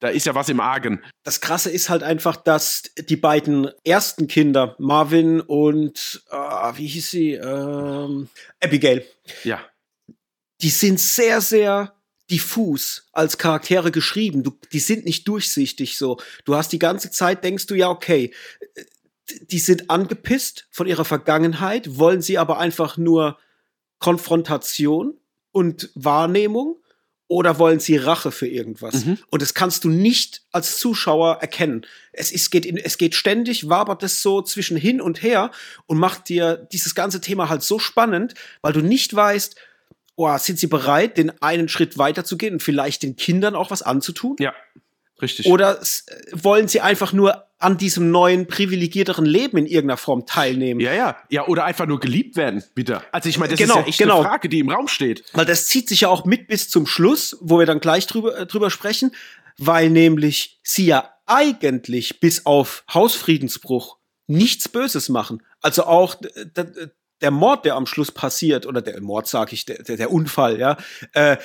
da 0.00 0.08
ist 0.08 0.26
ja 0.26 0.34
was 0.34 0.48
im 0.48 0.60
Argen. 0.60 1.02
Das 1.22 1.40
Krasse 1.40 1.70
ist 1.70 1.88
halt 1.88 2.02
einfach, 2.02 2.36
dass 2.36 2.82
die 2.98 3.16
beiden 3.16 3.70
ersten 3.84 4.26
Kinder, 4.26 4.76
Marvin 4.78 5.40
und, 5.40 6.22
äh, 6.30 6.36
wie 6.76 6.86
hieß 6.86 7.10
sie, 7.10 7.32
ähm, 7.32 8.28
Abigail. 8.62 9.04
Ja. 9.44 9.60
Die 10.60 10.70
sind 10.70 11.00
sehr, 11.00 11.40
sehr 11.40 11.94
diffus 12.30 13.08
als 13.12 13.38
Charaktere 13.38 13.90
geschrieben. 13.90 14.42
Du, 14.42 14.58
die 14.72 14.80
sind 14.80 15.04
nicht 15.04 15.28
durchsichtig 15.28 15.96
so. 15.96 16.18
Du 16.44 16.56
hast 16.56 16.72
die 16.72 16.78
ganze 16.78 17.10
Zeit, 17.10 17.44
denkst 17.44 17.66
du 17.66 17.74
ja, 17.74 17.88
okay, 17.88 18.32
die 19.50 19.58
sind 19.58 19.90
angepisst 19.90 20.66
von 20.70 20.86
ihrer 20.86 21.04
Vergangenheit, 21.04 21.98
wollen 21.98 22.22
sie 22.22 22.38
aber 22.38 22.58
einfach 22.58 22.96
nur 22.96 23.38
Konfrontation 23.98 25.18
und 25.52 25.90
Wahrnehmung 25.94 26.76
oder 27.28 27.58
wollen 27.58 27.80
sie 27.80 27.96
Rache 27.96 28.30
für 28.30 28.46
irgendwas? 28.46 29.04
Mhm. 29.04 29.18
Und 29.30 29.42
das 29.42 29.54
kannst 29.54 29.84
du 29.84 29.88
nicht 29.88 30.42
als 30.52 30.78
Zuschauer 30.78 31.38
erkennen. 31.40 31.86
Es, 32.12 32.30
ist, 32.30 32.50
geht 32.50 32.64
in, 32.64 32.76
es 32.76 32.98
geht 32.98 33.14
ständig, 33.14 33.68
wabert 33.68 34.02
es 34.02 34.22
so 34.22 34.42
zwischen 34.42 34.76
hin 34.76 35.00
und 35.00 35.22
her 35.22 35.50
und 35.86 35.98
macht 35.98 36.28
dir 36.28 36.56
dieses 36.72 36.94
ganze 36.94 37.20
Thema 37.20 37.48
halt 37.48 37.62
so 37.62 37.78
spannend, 37.78 38.34
weil 38.62 38.72
du 38.72 38.80
nicht 38.80 39.14
weißt, 39.14 39.56
oh, 40.14 40.36
sind 40.38 40.58
sie 40.58 40.68
bereit, 40.68 41.18
den 41.18 41.30
einen 41.42 41.68
Schritt 41.68 41.98
weiterzugehen 41.98 42.54
und 42.54 42.62
vielleicht 42.62 43.02
den 43.02 43.16
Kindern 43.16 43.54
auch 43.54 43.70
was 43.70 43.82
anzutun? 43.82 44.36
Ja. 44.38 44.54
Richtig. 45.20 45.46
Oder 45.46 45.80
wollen 46.32 46.68
sie 46.68 46.80
einfach 46.80 47.12
nur 47.12 47.45
an 47.58 47.78
diesem 47.78 48.10
neuen, 48.10 48.46
privilegierteren 48.46 49.24
Leben 49.24 49.56
in 49.56 49.66
irgendeiner 49.66 49.96
Form 49.96 50.26
teilnehmen? 50.26 50.80
Ja, 50.80 50.92
ja. 50.92 51.16
Ja, 51.30 51.46
oder 51.46 51.64
einfach 51.64 51.86
nur 51.86 52.00
geliebt 52.00 52.36
werden, 52.36 52.62
bitte. 52.74 53.02
Also 53.12 53.28
ich 53.28 53.38
meine, 53.38 53.52
das 53.52 53.58
genau, 53.58 53.74
ist 53.74 53.80
ja 53.80 53.86
echt 53.86 53.98
genau. 53.98 54.20
eine 54.20 54.28
Frage, 54.28 54.48
die 54.48 54.58
im 54.60 54.70
Raum 54.70 54.88
steht. 54.88 55.24
Weil 55.32 55.46
das 55.46 55.66
zieht 55.66 55.88
sich 55.88 56.02
ja 56.02 56.08
auch 56.08 56.24
mit 56.24 56.48
bis 56.48 56.68
zum 56.68 56.86
Schluss, 56.86 57.36
wo 57.40 57.58
wir 57.58 57.66
dann 57.66 57.80
gleich 57.80 58.06
drüber, 58.06 58.38
äh, 58.38 58.46
drüber 58.46 58.70
sprechen, 58.70 59.12
weil 59.58 59.90
nämlich 59.90 60.60
sie 60.62 60.86
ja 60.86 61.12
eigentlich 61.26 62.20
bis 62.20 62.46
auf 62.46 62.84
Hausfriedensbruch 62.92 63.96
nichts 64.26 64.68
Böses 64.68 65.08
machen. 65.08 65.42
Also 65.60 65.84
auch 65.84 66.16
der 67.20 67.30
Mord, 67.30 67.64
der 67.64 67.74
am 67.74 67.86
Schluss 67.86 68.12
passiert, 68.12 68.66
oder 68.66 68.82
der 68.82 69.00
Mord, 69.00 69.26
sag 69.26 69.52
ich, 69.52 69.64
der, 69.64 69.82
der, 69.82 69.96
der 69.96 70.10
Unfall, 70.10 70.58
ja, 70.58 70.76
äh, 71.12 71.36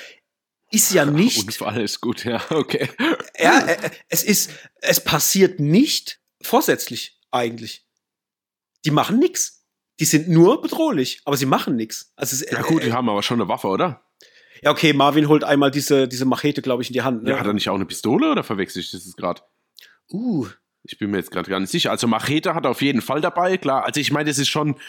ist 0.71 0.93
ja 0.93 1.05
nicht. 1.05 1.45
Unfall 1.45 1.81
ist 1.81 2.01
gut, 2.01 2.25
ja, 2.25 2.41
okay. 2.49 2.89
Ja, 3.37 3.59
äh, 3.59 3.73
äh, 3.73 3.89
es 4.09 4.23
ist, 4.23 4.51
es 4.81 5.03
passiert 5.03 5.59
nicht 5.59 6.19
vorsätzlich 6.41 7.19
eigentlich. 7.29 7.85
Die 8.85 8.91
machen 8.91 9.19
nix. 9.19 9.65
Die 9.99 10.05
sind 10.05 10.29
nur 10.29 10.61
bedrohlich, 10.61 11.21
aber 11.25 11.37
sie 11.37 11.45
machen 11.45 11.75
nix. 11.75 12.11
Also 12.15 12.43
ja 12.45 12.61
gut, 12.63 12.83
die 12.83 12.87
äh, 12.87 12.91
haben 12.91 13.07
aber 13.09 13.21
schon 13.21 13.39
eine 13.39 13.47
Waffe, 13.47 13.67
oder? 13.67 14.03
Ja, 14.63 14.71
okay, 14.71 14.93
Marvin 14.93 15.27
holt 15.27 15.43
einmal 15.43 15.71
diese, 15.71 16.07
diese 16.07 16.25
Machete, 16.25 16.61
glaube 16.61 16.81
ich, 16.83 16.89
in 16.89 16.93
die 16.93 17.01
Hand. 17.01 17.23
Ne? 17.23 17.31
Ja, 17.31 17.39
hat 17.39 17.45
er 17.45 17.53
nicht 17.53 17.69
auch 17.69 17.75
eine 17.75 17.85
Pistole 17.85 18.31
oder 18.31 18.43
verwechsel 18.43 18.79
ich 18.79 18.91
das 18.91 19.15
gerade? 19.15 19.41
Uh. 20.11 20.47
Ich 20.83 20.97
bin 20.97 21.11
mir 21.11 21.17
jetzt 21.17 21.31
gerade 21.31 21.49
gar 21.49 21.59
nicht 21.59 21.69
sicher. 21.69 21.91
Also 21.91 22.07
Machete 22.07 22.55
hat 22.55 22.65
er 22.65 22.71
auf 22.71 22.81
jeden 22.81 23.01
Fall 23.01 23.21
dabei, 23.21 23.57
klar. 23.57 23.85
Also 23.85 23.99
ich 23.99 24.11
meine, 24.11 24.29
das 24.29 24.39
ist 24.39 24.49
schon, 24.49 24.79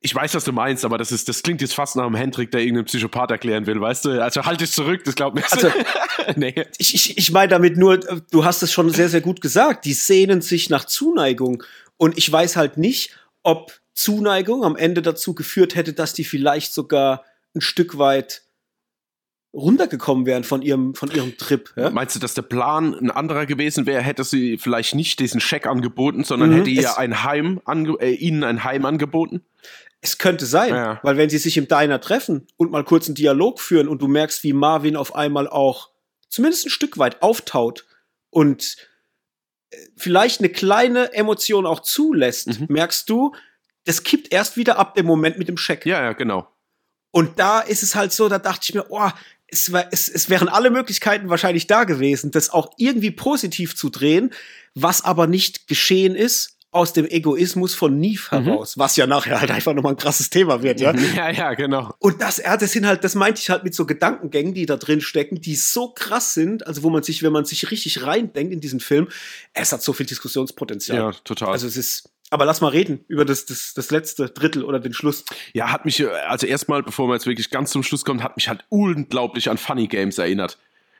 ich 0.00 0.14
weiß, 0.14 0.34
was 0.34 0.44
du 0.44 0.52
meinst, 0.52 0.84
aber 0.84 0.98
das 0.98 1.12
ist, 1.12 1.28
das 1.28 1.42
klingt 1.42 1.60
jetzt 1.60 1.74
fast 1.74 1.96
nach 1.96 2.04
einem 2.04 2.14
Hendrik, 2.14 2.50
der 2.50 2.60
irgendeinen 2.60 2.86
Psychopath 2.86 3.30
erklären 3.30 3.66
will, 3.66 3.80
weißt 3.80 4.04
du? 4.04 4.22
Also 4.22 4.44
halt 4.44 4.60
dich 4.60 4.70
zurück, 4.70 5.04
das 5.04 5.14
glaubt 5.14 5.34
mir. 5.34 5.44
Also, 5.50 5.70
nee. 6.36 6.54
Ich, 6.78 6.94
ich, 6.94 7.18
ich 7.18 7.32
meine 7.32 7.48
damit 7.48 7.76
nur, 7.76 7.98
du 7.98 8.44
hast 8.44 8.62
es 8.62 8.72
schon 8.72 8.90
sehr, 8.90 9.08
sehr 9.08 9.20
gut 9.20 9.40
gesagt, 9.40 9.84
die 9.84 9.92
sehnen 9.94 10.42
sich 10.42 10.70
nach 10.70 10.84
Zuneigung. 10.84 11.62
Und 11.96 12.16
ich 12.18 12.30
weiß 12.30 12.56
halt 12.56 12.76
nicht, 12.76 13.16
ob 13.42 13.80
Zuneigung 13.94 14.64
am 14.64 14.76
Ende 14.76 15.02
dazu 15.02 15.34
geführt 15.34 15.74
hätte, 15.74 15.92
dass 15.92 16.12
die 16.12 16.24
vielleicht 16.24 16.72
sogar 16.72 17.24
ein 17.54 17.60
Stück 17.60 17.98
weit 17.98 18.42
runtergekommen 19.56 20.26
wären 20.26 20.44
von 20.44 20.60
ihrem, 20.62 20.94
von 20.94 21.10
ihrem 21.10 21.36
Trip. 21.38 21.72
Ja? 21.76 21.90
Meinst 21.90 22.14
du, 22.14 22.20
dass 22.20 22.34
der 22.34 22.42
Plan 22.42 22.94
ein 22.94 23.10
anderer 23.10 23.46
gewesen 23.46 23.86
wäre, 23.86 24.02
hätte 24.02 24.22
sie 24.22 24.58
vielleicht 24.58 24.94
nicht 24.94 25.18
diesen 25.18 25.40
Scheck 25.40 25.66
angeboten, 25.66 26.24
sondern 26.24 26.50
mhm, 26.50 26.56
hätte 26.56 26.70
ihr 26.70 26.98
ein 26.98 27.24
Heim 27.24 27.60
äh, 27.98 28.12
ihnen 28.12 28.44
ein 28.44 28.64
Heim 28.64 28.84
angeboten? 28.84 29.42
Es 30.02 30.18
könnte 30.18 30.44
sein, 30.44 30.74
ja. 30.74 31.00
weil 31.02 31.16
wenn 31.16 31.30
sie 31.30 31.38
sich 31.38 31.56
im 31.56 31.68
Diner 31.68 32.00
treffen 32.00 32.46
und 32.56 32.70
mal 32.70 32.84
kurz 32.84 33.08
einen 33.08 33.14
Dialog 33.14 33.58
führen 33.60 33.88
und 33.88 34.02
du 34.02 34.08
merkst, 34.08 34.44
wie 34.44 34.52
Marvin 34.52 34.94
auf 34.94 35.14
einmal 35.14 35.48
auch 35.48 35.90
zumindest 36.28 36.66
ein 36.66 36.70
Stück 36.70 36.98
weit 36.98 37.22
auftaut 37.22 37.86
und 38.28 38.76
äh, 39.70 39.76
vielleicht 39.96 40.40
eine 40.40 40.50
kleine 40.50 41.14
Emotion 41.14 41.66
auch 41.66 41.80
zulässt, 41.80 42.60
mhm. 42.60 42.66
merkst 42.68 43.08
du, 43.08 43.34
das 43.84 44.02
kippt 44.02 44.32
erst 44.32 44.58
wieder 44.58 44.78
ab 44.78 44.94
dem 44.94 45.06
Moment 45.06 45.38
mit 45.38 45.48
dem 45.48 45.56
Scheck. 45.56 45.86
Ja, 45.86 46.02
ja, 46.02 46.12
genau. 46.12 46.46
Und 47.10 47.38
da 47.38 47.60
ist 47.60 47.82
es 47.82 47.94
halt 47.94 48.12
so, 48.12 48.28
da 48.28 48.38
dachte 48.38 48.60
ich 48.64 48.74
mir, 48.74 48.84
oh, 48.90 49.08
es, 49.48 49.72
war, 49.72 49.86
es, 49.92 50.08
es 50.08 50.28
wären 50.28 50.48
alle 50.48 50.70
Möglichkeiten 50.70 51.28
wahrscheinlich 51.28 51.66
da 51.66 51.84
gewesen, 51.84 52.30
das 52.30 52.50
auch 52.50 52.70
irgendwie 52.76 53.10
positiv 53.10 53.76
zu 53.76 53.90
drehen, 53.90 54.32
was 54.74 55.04
aber 55.04 55.26
nicht 55.26 55.68
geschehen 55.68 56.14
ist 56.14 56.56
aus 56.72 56.92
dem 56.92 57.06
Egoismus 57.06 57.74
von 57.74 57.98
Neve 57.98 58.38
mhm. 58.38 58.44
heraus, 58.44 58.76
was 58.76 58.96
ja 58.96 59.06
nachher 59.06 59.40
halt 59.40 59.50
einfach 59.50 59.72
nochmal 59.72 59.94
ein 59.94 59.96
krasses 59.96 60.28
Thema 60.28 60.62
wird, 60.62 60.78
ja. 60.78 60.94
Ja, 61.16 61.30
ja, 61.30 61.54
genau. 61.54 61.94
Und 61.98 62.20
das, 62.20 62.36
ja, 62.36 62.56
das 62.56 62.72
sind 62.72 62.86
halt, 62.86 63.02
das 63.02 63.14
meinte 63.14 63.40
ich 63.40 63.48
halt 63.48 63.64
mit 63.64 63.74
so 63.74 63.86
Gedankengängen, 63.86 64.52
die 64.52 64.66
da 64.66 64.76
drin 64.76 65.00
stecken, 65.00 65.40
die 65.40 65.56
so 65.56 65.88
krass 65.88 66.34
sind, 66.34 66.66
also 66.66 66.82
wo 66.82 66.90
man 66.90 67.02
sich, 67.02 67.22
wenn 67.22 67.32
man 67.32 67.46
sich 67.46 67.70
richtig 67.70 68.02
reindenkt 68.02 68.52
in 68.52 68.60
diesen 68.60 68.80
Film, 68.80 69.08
es 69.54 69.72
hat 69.72 69.82
so 69.82 69.94
viel 69.94 70.04
Diskussionspotenzial. 70.04 70.98
Ja, 70.98 71.12
total. 71.24 71.48
Also 71.48 71.66
es 71.66 71.78
ist, 71.78 72.10
aber 72.30 72.44
lass 72.44 72.60
mal 72.60 72.68
reden 72.68 73.04
über 73.08 73.24
das, 73.24 73.46
das, 73.46 73.72
das 73.74 73.90
letzte 73.90 74.28
Drittel 74.28 74.64
oder 74.64 74.80
den 74.80 74.92
Schluss. 74.92 75.24
Ja, 75.52 75.70
hat 75.70 75.84
mich, 75.84 76.06
also 76.28 76.46
erstmal, 76.46 76.82
bevor 76.82 77.06
man 77.06 77.16
jetzt 77.16 77.26
wirklich 77.26 77.50
ganz 77.50 77.70
zum 77.70 77.82
Schluss 77.82 78.04
kommt, 78.04 78.22
hat 78.22 78.36
mich 78.36 78.48
halt 78.48 78.64
unglaublich 78.68 79.48
an 79.48 79.58
Funny 79.58 79.86
Games 79.86 80.18
erinnert. 80.18 80.58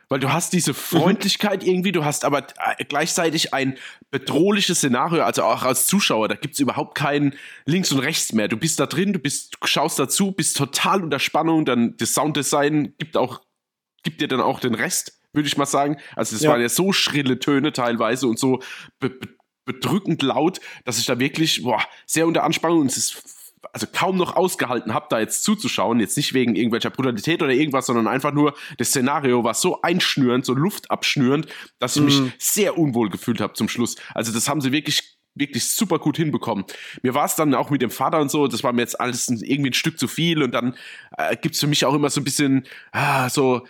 Weil 0.08 0.20
du 0.20 0.32
hast 0.32 0.52
diese 0.52 0.70
mhm. 0.70 0.76
Freundlichkeit 0.76 1.62
mhm. 1.62 1.68
irgendwie, 1.68 1.92
du 1.92 2.04
hast 2.04 2.24
aber 2.24 2.46
äh, 2.78 2.84
gleichzeitig 2.84 3.52
ein 3.52 3.76
bedrohliches 4.10 4.78
Szenario, 4.78 5.24
also 5.24 5.42
auch 5.42 5.64
als 5.64 5.86
Zuschauer, 5.86 6.28
da 6.28 6.36
gibt's 6.36 6.60
überhaupt 6.60 6.96
keinen 6.96 7.34
links 7.64 7.90
und 7.90 7.98
rechts 7.98 8.32
mehr. 8.32 8.46
Du 8.46 8.56
bist 8.56 8.78
da 8.78 8.86
drin, 8.86 9.12
du 9.12 9.18
bist, 9.18 9.56
schaust 9.64 9.98
dazu, 9.98 10.30
bist 10.30 10.56
total 10.56 11.02
unter 11.02 11.18
Spannung, 11.18 11.64
dann 11.64 11.96
das 11.96 12.14
Sounddesign 12.14 12.94
gibt 12.98 13.16
auch, 13.16 13.40
gibt 14.04 14.20
dir 14.20 14.28
dann 14.28 14.40
auch 14.40 14.60
den 14.60 14.74
Rest, 14.74 15.20
würde 15.32 15.48
ich 15.48 15.56
mal 15.56 15.66
sagen. 15.66 15.96
Also 16.14 16.36
das 16.36 16.42
ja. 16.42 16.50
waren 16.50 16.60
ja 16.60 16.68
so 16.68 16.92
schrille 16.92 17.40
Töne 17.40 17.72
teilweise 17.72 18.28
und 18.28 18.38
so 18.38 18.60
be 19.00 19.18
bedrückend 19.66 20.22
laut, 20.22 20.60
dass 20.84 20.98
ich 20.98 21.04
da 21.04 21.18
wirklich 21.18 21.62
boah, 21.62 21.82
sehr 22.06 22.26
unter 22.26 22.44
Anspannung 22.44 22.80
und 22.80 22.86
es 22.86 22.96
ist 22.96 23.22
also 23.72 23.86
kaum 23.92 24.16
noch 24.16 24.36
ausgehalten 24.36 24.94
habe, 24.94 25.06
da 25.10 25.18
jetzt 25.18 25.42
zuzuschauen. 25.42 26.00
Jetzt 26.00 26.16
nicht 26.16 26.34
wegen 26.34 26.56
irgendwelcher 26.56 26.90
Brutalität 26.90 27.42
oder 27.42 27.52
irgendwas, 27.52 27.86
sondern 27.86 28.06
einfach 28.06 28.32
nur 28.32 28.54
das 28.78 28.88
Szenario 28.88 29.44
war 29.44 29.54
so 29.54 29.82
einschnürend, 29.82 30.46
so 30.46 30.54
luftabschnürend, 30.54 31.46
dass 31.78 31.96
ich 31.96 32.02
mm. 32.02 32.04
mich 32.04 32.20
mhm. 32.20 32.32
sehr 32.38 32.78
unwohl 32.78 33.10
gefühlt 33.10 33.40
habe 33.40 33.54
zum 33.54 33.68
Schluss. 33.68 33.96
Also 34.14 34.32
das 34.32 34.48
haben 34.48 34.60
sie 34.60 34.72
wirklich 34.72 35.16
wirklich 35.36 35.66
super 35.66 35.98
gut 35.98 36.16
hinbekommen. 36.16 36.64
Mir 37.02 37.12
war 37.12 37.26
es 37.26 37.34
dann 37.34 37.52
auch 37.54 37.68
mit 37.68 37.82
dem 37.82 37.90
Vater 37.90 38.20
und 38.20 38.30
so, 38.30 38.48
das 38.48 38.64
war 38.64 38.72
mir 38.72 38.80
jetzt 38.80 38.98
alles 38.98 39.28
irgendwie 39.28 39.68
ein 39.68 39.74
Stück 39.74 39.98
zu 39.98 40.08
viel 40.08 40.42
und 40.42 40.52
dann 40.52 40.74
äh, 41.18 41.36
es 41.50 41.60
für 41.60 41.66
mich 41.66 41.84
auch 41.84 41.92
immer 41.92 42.08
so 42.08 42.22
ein 42.22 42.24
bisschen 42.24 42.66
ah, 42.92 43.28
so 43.28 43.66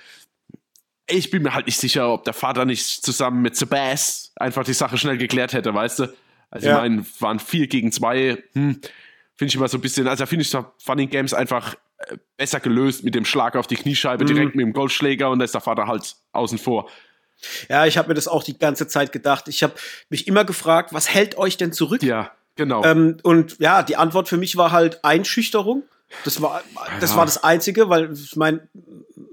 ich 1.09 1.31
bin 1.31 1.43
mir 1.43 1.55
halt 1.55 1.67
nicht 1.67 1.79
sicher, 1.79 2.13
ob 2.13 2.25
der 2.25 2.35
Vater 2.35 2.65
nicht 2.65 3.05
zusammen 3.05 3.43
mit 3.43 3.57
Sebas 3.57 4.33
einfach 4.37 4.65
die 4.65 4.73
Sache 4.73 4.99
schnell 4.99 5.19
geklärt 5.19 5.53
hätte, 5.53 5.73
weißt 5.73 6.01
du? 6.01 6.15
Also 6.51 6.69
ja. 6.69 6.75
ich 6.75 6.81
meine, 6.81 7.07
waren 7.21 7.39
vier 7.39 7.67
gegen 7.67 7.93
zwei, 7.93 8.43
hm, 8.53 8.81
finde 9.35 9.49
ich 9.49 9.55
immer 9.55 9.69
so 9.69 9.79
ein 9.79 9.81
bisschen, 9.81 10.09
also 10.09 10.27
finde 10.27 10.43
ich 10.43 10.57
Funny 10.79 11.07
Games 11.07 11.35
einfach 11.35 11.75
äh, 11.99 12.17
besser 12.37 12.61
gelöst 12.61 13.05
mit 13.05 13.15
dem 13.15 13.25
Schlag 13.25 13.57
auf 13.57 13.67
die 13.67 13.77
Kniescheibe 13.77 14.25
mhm. 14.25 14.29
direkt 14.29 14.55
mit 14.55 14.65
dem 14.65 14.73
Goldschläger 14.73 15.31
und 15.31 15.39
da 15.39 15.45
ist 15.45 15.55
der 15.55 15.61
Vater 15.61 15.87
halt 15.87 16.17
außen 16.33 16.59
vor. 16.59 16.89
Ja, 17.69 17.87
ich 17.87 17.99
habe 17.99 18.09
mir 18.09 18.15
das 18.15 18.29
auch 18.29 18.43
die 18.43 18.59
ganze 18.59 18.89
Zeit 18.89 19.13
gedacht. 19.13 19.49
Ich 19.49 19.63
habe 19.63 19.75
mich 20.09 20.27
immer 20.27 20.45
gefragt, 20.45 20.93
was 20.93 21.13
hält 21.13 21.37
euch 21.37 21.57
denn 21.57 21.73
zurück? 21.73 22.03
Ja, 22.03 22.33
genau. 22.55 22.85
Ähm, 22.85 23.19
und 23.23 23.59
ja, 23.59 23.83
die 23.83 23.97
Antwort 23.97 24.29
für 24.29 24.39
mich 24.39 24.57
war 24.57 24.73
halt 24.73 25.05
Einschüchterung. 25.05 25.83
Das 26.25 26.41
war, 26.41 26.63
das 27.01 27.11
ja. 27.11 27.17
war 27.17 27.25
das 27.25 27.43
Einzige, 27.43 27.89
weil 27.89 28.13
ich 28.13 28.37
meine, 28.37 28.69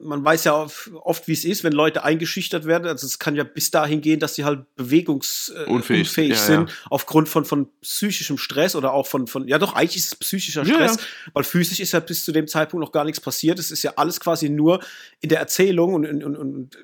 man 0.01 0.23
weiß 0.23 0.43
ja 0.43 0.67
oft, 1.03 1.27
wie 1.27 1.33
es 1.33 1.45
ist, 1.45 1.63
wenn 1.63 1.73
Leute 1.73 2.03
eingeschüchtert 2.03 2.65
werden. 2.65 2.87
Also 2.87 3.07
es 3.07 3.19
kann 3.19 3.35
ja 3.35 3.43
bis 3.43 3.71
dahin 3.71 4.01
gehen, 4.01 4.19
dass 4.19 4.35
sie 4.35 4.43
halt 4.43 4.65
bewegungsunfähig 4.75 6.17
äh, 6.17 6.27
ja, 6.29 6.35
sind, 6.35 6.69
ja. 6.69 6.75
aufgrund 6.89 7.29
von, 7.29 7.45
von 7.45 7.69
psychischem 7.81 8.37
Stress 8.37 8.75
oder 8.75 8.93
auch 8.93 9.07
von, 9.07 9.27
von, 9.27 9.47
ja 9.47 9.59
doch, 9.59 9.73
eigentlich 9.73 9.97
ist 9.97 10.07
es 10.07 10.15
psychischer 10.15 10.65
Stress, 10.65 10.97
weil 11.33 11.43
physisch 11.43 11.79
ist 11.79 11.93
ja 11.93 11.99
bis 11.99 12.25
zu 12.25 12.31
dem 12.31 12.47
Zeitpunkt 12.47 12.83
noch 12.83 12.91
gar 12.91 13.05
nichts 13.05 13.21
passiert. 13.21 13.59
Es 13.59 13.71
ist 13.71 13.83
ja 13.83 13.93
alles 13.95 14.19
quasi 14.19 14.49
nur 14.49 14.81
in 15.21 15.29
der 15.29 15.39
Erzählung 15.39 15.93
und, 15.93 16.05
und, 16.05 16.23
und, 16.23 16.35
und 16.35 16.77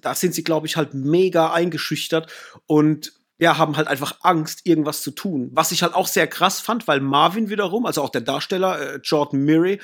da 0.00 0.14
sind 0.14 0.34
sie, 0.34 0.44
glaube 0.44 0.66
ich, 0.66 0.76
halt 0.76 0.94
mega 0.94 1.52
eingeschüchtert 1.52 2.30
und 2.66 3.12
ja, 3.38 3.58
haben 3.58 3.76
halt 3.76 3.88
einfach 3.88 4.18
Angst, 4.22 4.60
irgendwas 4.64 5.02
zu 5.02 5.10
tun. 5.10 5.50
Was 5.52 5.72
ich 5.72 5.82
halt 5.82 5.94
auch 5.94 6.06
sehr 6.06 6.26
krass 6.26 6.60
fand, 6.60 6.86
weil 6.86 7.00
Marvin 7.00 7.50
wiederum, 7.50 7.86
also 7.86 8.02
auch 8.02 8.10
der 8.10 8.20
Darsteller, 8.20 8.94
äh, 8.94 9.00
Jordan 9.02 9.44
Murray, 9.44 9.80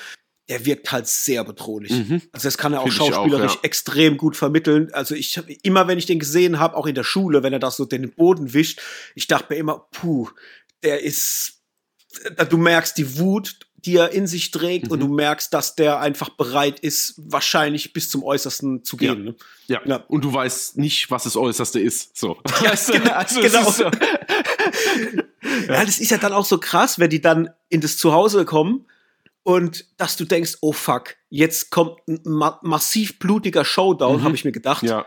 der 0.49 0.65
wirkt 0.67 0.91
halt 0.91 1.07
sehr 1.07 1.45
bedrohlich. 1.45 1.93
Mhm. 1.93 2.23
Also 2.33 2.49
das 2.49 2.59
kann 2.59 2.73
er 2.73 2.81
auch 2.81 2.91
schauspielerisch 2.91 3.53
auch, 3.53 3.57
ja. 3.57 3.63
extrem 3.63 4.17
gut 4.17 4.37
vermitteln. 4.37 4.93
Also 4.93 5.15
ich 5.15 5.41
immer, 5.63 5.87
wenn 5.87 5.99
ich 5.99 6.07
den 6.07 6.19
gesehen 6.19 6.59
habe, 6.59 6.77
auch 6.77 6.87
in 6.87 6.97
der 6.97 7.05
Schule, 7.05 7.45
wenn 7.45 7.53
er 7.53 7.61
das 7.61 7.77
so 7.77 7.85
den 7.85 8.11
Boden 8.11 8.53
wischt, 8.53 8.81
ich 9.15 9.29
dachte 9.29 9.53
mir 9.53 9.61
immer, 9.61 9.87
puh, 9.93 10.29
der 10.83 11.05
ist, 11.05 11.63
du 12.49 12.57
merkst 12.57 12.99
die 12.99 13.19
Wut, 13.19 13.61
die 13.85 13.97
er 13.97 14.11
in 14.11 14.27
sich 14.27 14.51
trägt 14.51 14.87
mhm. 14.87 14.93
und 14.93 15.01
du 15.01 15.09
merkst, 15.09 15.53
dass 15.55 15.75
der 15.75 16.01
einfach 16.01 16.31
bereit 16.31 16.81
ist, 16.81 17.15
wahrscheinlich 17.17 17.93
bis 17.93 18.11
zum 18.11 18.23
Äußersten 18.23 18.85
zu 18.85 18.97
gehen. 18.97 19.09
Ja. 19.09 19.25
Ne? 19.25 19.35
Ja. 19.67 19.81
ja. 19.85 20.05
Und 20.09 20.25
du 20.25 20.33
weißt 20.33 20.79
nicht, 20.79 21.11
was 21.11 21.25
das 21.25 21.37
Äußerste 21.37 21.81
ist. 21.81 22.17
So. 22.17 22.39
Ja, 22.63 22.75
genau. 22.75 23.13
Also, 23.13 23.41
genau. 23.41 23.71
So. 23.71 23.85
ja. 25.69 25.75
ja, 25.75 25.85
das 25.85 25.99
ist 25.99 26.11
ja 26.11 26.19
dann 26.19 26.33
auch 26.33 26.45
so 26.45 26.59
krass, 26.59 26.99
wenn 26.99 27.11
die 27.11 27.21
dann 27.21 27.51
in 27.69 27.81
das 27.81 27.97
Zuhause 27.97 28.45
kommen 28.45 28.87
und 29.43 29.87
dass 29.97 30.17
du 30.17 30.25
denkst, 30.25 30.59
oh 30.61 30.73
fuck, 30.73 31.17
jetzt 31.31 31.71
kommt 31.71 31.97
ein 32.07 32.21
ma 32.25 32.61
massiv 32.63 33.19
blutiger 33.19 33.65
Showdown, 33.65 34.19
mhm. 34.21 34.25
habe 34.25 34.35
ich 34.35 34.45
mir 34.45 34.53
gedacht. 34.53 34.83
Ja. 34.83 35.07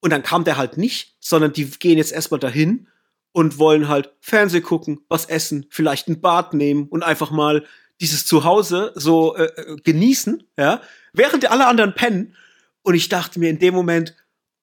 Und 0.00 0.10
dann 0.10 0.22
kam 0.22 0.44
der 0.44 0.56
halt 0.56 0.76
nicht, 0.76 1.16
sondern 1.20 1.52
die 1.52 1.66
gehen 1.66 1.98
jetzt 1.98 2.12
erstmal 2.12 2.40
dahin 2.40 2.88
und 3.32 3.58
wollen 3.58 3.88
halt 3.88 4.12
Fernseh 4.20 4.60
gucken, 4.60 5.00
was 5.08 5.26
essen, 5.26 5.66
vielleicht 5.70 6.08
ein 6.08 6.20
Bad 6.20 6.54
nehmen 6.54 6.88
und 6.88 7.02
einfach 7.02 7.30
mal 7.30 7.64
dieses 8.00 8.26
Zuhause 8.26 8.92
so 8.94 9.36
äh, 9.36 9.44
äh 9.44 9.76
genießen, 9.82 10.42
ja, 10.56 10.80
während 11.12 11.50
alle 11.50 11.66
anderen 11.66 11.94
pennen. 11.94 12.36
Und 12.82 12.94
ich 12.94 13.08
dachte 13.08 13.38
mir 13.38 13.50
in 13.50 13.58
dem 13.58 13.74
Moment, 13.74 14.14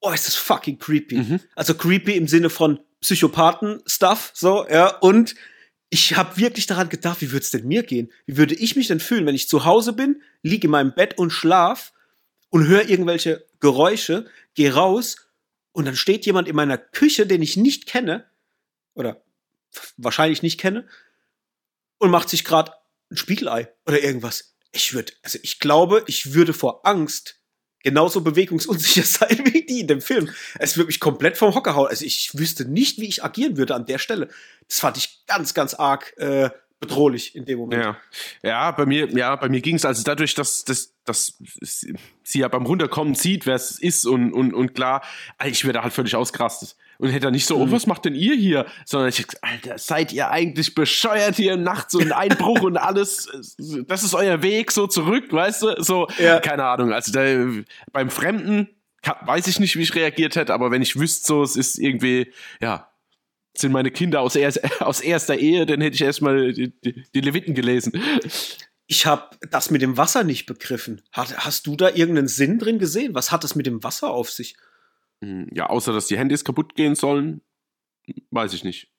oh, 0.02 0.12
ist 0.12 0.28
das 0.28 0.36
fucking 0.36 0.80
creepy. 0.80 1.18
Mhm. 1.18 1.40
Also 1.56 1.74
creepy 1.74 2.16
im 2.16 2.28
Sinne 2.28 2.50
von 2.50 2.80
Psychopathen-Stuff, 3.02 4.32
so, 4.34 4.68
ja, 4.68 4.98
und 4.98 5.36
ich 5.90 6.18
habe 6.18 6.38
wirklich 6.38 6.66
daran 6.66 6.90
gedacht, 6.90 7.22
wie 7.22 7.32
würde 7.32 7.44
es 7.44 7.52
denn 7.52 7.68
mir 7.68 7.84
gehen? 7.84 8.12
Wie 8.26 8.38
würde 8.38 8.56
ich 8.56 8.76
mich 8.76 8.88
denn 8.88 9.00
fühlen, 9.00 9.26
wenn 9.26 9.36
ich 9.36 9.48
zu 9.48 9.66
Hause 9.66 9.94
bin, 9.94 10.22
liege 10.42 10.68
in 10.68 10.72
meinem 10.72 10.94
Bett 10.94 11.18
und 11.18 11.30
schlaf 11.30 11.94
und 12.50 12.68
höre 12.68 12.90
irgendwelche 12.90 13.46
Geräusche, 13.60 14.26
gehe 14.56 14.74
raus 14.74 15.28
und 15.72 15.86
dann 15.86 15.96
steht 15.96 16.26
jemand 16.26 16.48
in 16.48 16.56
meiner 16.56 16.78
Küche, 16.78 17.28
den 17.28 17.42
ich 17.42 17.58
nicht 17.58 17.86
kenne 17.86 18.26
oder 18.94 19.22
wahrscheinlich 19.98 20.42
nicht 20.42 20.60
kenne 20.60 20.88
und 21.98 22.10
macht 22.10 22.30
sich 22.30 22.44
gerade 22.44 22.72
ein 23.12 23.18
Spiegelei 23.18 23.70
oder 23.86 24.02
irgendwas. 24.02 24.56
Ich 24.72 24.94
würde, 24.94 25.14
also 25.24 25.40
ich 25.42 25.60
glaube, 25.60 26.04
ich 26.08 26.34
würde 26.34 26.54
vor 26.54 26.86
Angst 26.86 27.40
genauso 27.86 28.22
bewegungsunsicher 28.22 29.04
sein 29.06 29.42
wie 29.46 29.66
die 29.66 29.82
in 29.82 29.88
dem 29.88 30.02
Film. 30.02 30.30
Es 30.60 30.76
würde 30.76 30.88
mich 30.88 31.00
komplett 31.00 31.38
vom 31.38 31.54
Hocker 31.54 31.76
hauen. 31.76 31.88
Also 31.88 32.04
ich 32.04 32.32
wüsste 32.34 32.66
nicht, 32.66 33.00
wie 33.00 33.08
ich 33.08 33.24
agieren 33.24 33.58
würde 33.58 33.76
an 33.76 33.86
der 33.86 34.00
Stelle. 34.00 34.30
Das 34.68 34.80
fand 34.80 34.98
ich 34.98 35.26
ganz, 35.28 35.54
ganz 35.54 35.76
arg 35.76 36.14
äh, 36.18 36.50
bedrohlich 36.80 37.36
in 37.36 37.46
dem 37.46 37.60
Moment. 37.60 37.84
Ja, 37.84 37.98
ja 38.44 38.72
bei 38.72 38.86
mir, 38.86 39.10
ja, 39.12 39.36
bei 39.36 39.50
mir 39.50 39.62
ging 39.62 39.76
es 39.76 39.86
also 39.86 40.04
dadurch, 40.04 40.34
dass, 40.34 40.66
dass, 40.66 40.94
dass 41.06 41.38
sie 42.24 42.40
ja 42.40 42.48
beim 42.48 42.66
Runterkommen 42.66 43.16
sieht, 43.16 43.46
wer 43.46 43.56
es 43.56 43.80
ist 43.80 44.06
und, 44.06 44.34
und, 44.34 44.54
und 44.54 44.74
klar, 44.74 45.04
ich 45.46 45.64
werde 45.64 45.84
halt 45.84 45.94
völlig 45.94 46.16
ausgerastet. 46.16 46.76
Und 46.98 47.10
hätte 47.10 47.28
er 47.28 47.32
nicht 47.32 47.46
so, 47.46 47.58
oh, 47.58 47.66
mhm. 47.66 47.72
was 47.72 47.88
macht 47.88 48.06
denn 48.06 48.16
ihr 48.16 48.36
hier? 48.36 48.66
Sondern 48.86 49.10
ich, 49.10 49.26
Alter, 49.42 49.78
seid 49.78 50.14
ihr 50.14 50.30
eigentlich 50.30 50.76
bescheuert 50.76 51.36
hier 51.36 51.58
nachts 51.58 51.96
und 51.96 52.12
Einbruch 52.12 52.62
und 52.62 52.78
alles? 52.78 53.30
Das 53.88 54.04
ist 54.04 54.14
euer 54.14 54.42
Weg 54.42 54.72
so 54.72 54.88
zurück, 54.88 55.32
weißt 55.32 55.64
du? 55.64 55.84
So, 55.84 56.08
ja. 56.20 56.40
keine 56.40 56.66
Ahnung. 56.66 56.94
Also 56.94 57.12
da, 57.12 57.24
beim 57.92 58.10
Fremden 58.10 58.70
weiß 59.04 59.48
ich 59.48 59.60
nicht, 59.60 59.76
wie 59.76 59.84
ich 59.84 59.96
reagiert 59.96 60.36
hätte, 60.36 60.54
aber 60.54 60.72
wenn 60.72 60.82
ich 60.82 61.00
wüsste, 61.00 61.28
so, 61.28 61.44
es 61.44 61.56
ist 61.56 61.78
irgendwie, 61.78 62.32
ja, 62.62 62.90
sind 63.54 63.72
meine 63.72 63.92
Kinder 63.92 64.22
aus, 64.22 64.36
er 64.36 64.52
aus 64.80 65.02
erster 65.02 65.38
Ehe, 65.38 65.66
dann 65.66 65.82
hätte 65.82 65.96
ich 65.96 66.02
erstmal 66.02 66.54
die, 66.54 66.74
die, 66.82 67.22
Leviten 67.22 67.54
gelesen. 67.54 67.94
Ich 68.88 69.06
habe 69.06 69.36
das 69.50 69.72
mit 69.72 69.82
dem 69.82 69.98
Wasser 69.98 70.24
nicht 70.24 70.46
begriffen. 70.46 71.02
Hast, 71.12 71.38
hast 71.38 71.68
du 71.68 71.76
da 71.76 71.90
irgendeinen 71.90 72.28
Sinn 72.28 72.60
drin 72.60 72.80
gesehen? 72.80 73.16
Was 73.16 73.32
hat 73.32 73.44
das 73.44 73.56
mit 73.56 73.66
dem 73.66 73.84
Wasser 73.84 74.10
auf 74.10 74.30
sich? 74.30 74.56
Hm, 75.22 75.48
ja, 75.54 75.68
außer 75.68 75.94
dass 75.94 76.08
die 76.08 76.18
Handys 76.18 76.44
kaputt 76.44 76.76
gehen 76.76 76.96
sollen, 76.96 77.42
weiß 78.32 78.54
ich 78.54 78.64
nicht. 78.64 78.92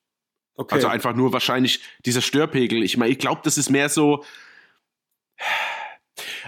Okay. 0.55 0.75
Also 0.75 0.87
einfach 0.87 1.15
nur 1.15 1.31
wahrscheinlich 1.33 1.81
dieser 2.05 2.21
Störpegel. 2.21 2.83
Ich 2.83 2.97
meine, 2.97 3.11
ich 3.11 3.19
glaube, 3.19 3.41
das 3.43 3.57
ist 3.57 3.69
mehr 3.69 3.89
so. 3.89 4.23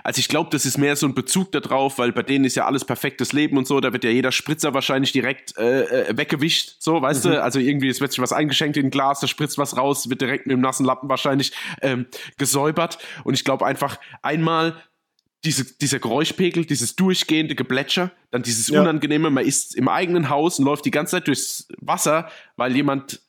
also 0.04 0.20
ich 0.20 0.28
glaube, 0.28 0.50
das 0.50 0.66
ist 0.66 0.80
mehr 0.80 0.96
so 0.96 1.06
ein 1.06 1.14
Bezug 1.14 1.52
darauf, 1.52 2.00
weil 2.00 2.12
bei 2.12 2.24
denen 2.24 2.44
ist 2.46 2.56
ja 2.56 2.66
alles 2.66 2.86
perfektes 2.86 3.34
Leben 3.34 3.56
und 3.56 3.68
so, 3.68 3.80
da 3.80 3.94
wird 3.94 4.04
ja 4.04 4.10
jeder 4.10 4.32
Spritzer 4.32 4.74
wahrscheinlich 4.74 5.12
direkt 5.12 5.56
äh, 5.58 5.84
äh 5.84 6.18
weggewischt, 6.18 6.78
so, 6.80 7.00
weißt 7.04 7.26
mhm. 7.26 7.30
du? 7.30 7.44
Also 7.44 7.60
irgendwie, 7.60 7.88
es 7.88 8.02
wird 8.02 8.12
sich 8.12 8.20
was 8.20 8.34
eingeschenkt 8.34 8.78
in 8.78 8.88
ein 8.88 8.92
Glas, 8.92 9.20
da 9.20 9.28
spritzt 9.28 9.60
was 9.60 9.78
raus, 9.78 10.10
wird 10.10 10.22
direkt 10.22 10.48
mit 10.48 10.54
dem 10.54 10.62
nassen 10.62 10.88
Lappen 10.88 11.08
wahrscheinlich 11.08 11.52
ähm, 11.84 12.08
gesäubert. 12.40 12.98
Und 13.24 13.36
ich 13.36 13.44
glaube 13.44 13.68
einfach, 13.68 14.00
einmal 14.24 14.76
diese, 15.46 15.66
dieser 15.78 16.00
Geräuschpegel, 16.00 16.66
dieses 16.66 16.96
durchgehende 16.96 17.56
Geblätscher, 17.56 18.12
dann 18.32 18.44
dieses 18.44 18.68
ja. 18.68 18.82
Unangenehme, 18.82 19.30
man 19.30 19.46
ist 19.46 19.76
im 19.76 19.88
eigenen 19.88 20.30
Haus 20.30 20.60
und 20.60 20.66
läuft 20.66 20.86
die 20.86 20.92
ganze 20.92 21.12
Zeit 21.12 21.28
durchs 21.28 21.68
Wasser, 21.78 22.30
weil 22.58 22.76
jemand 22.76 23.22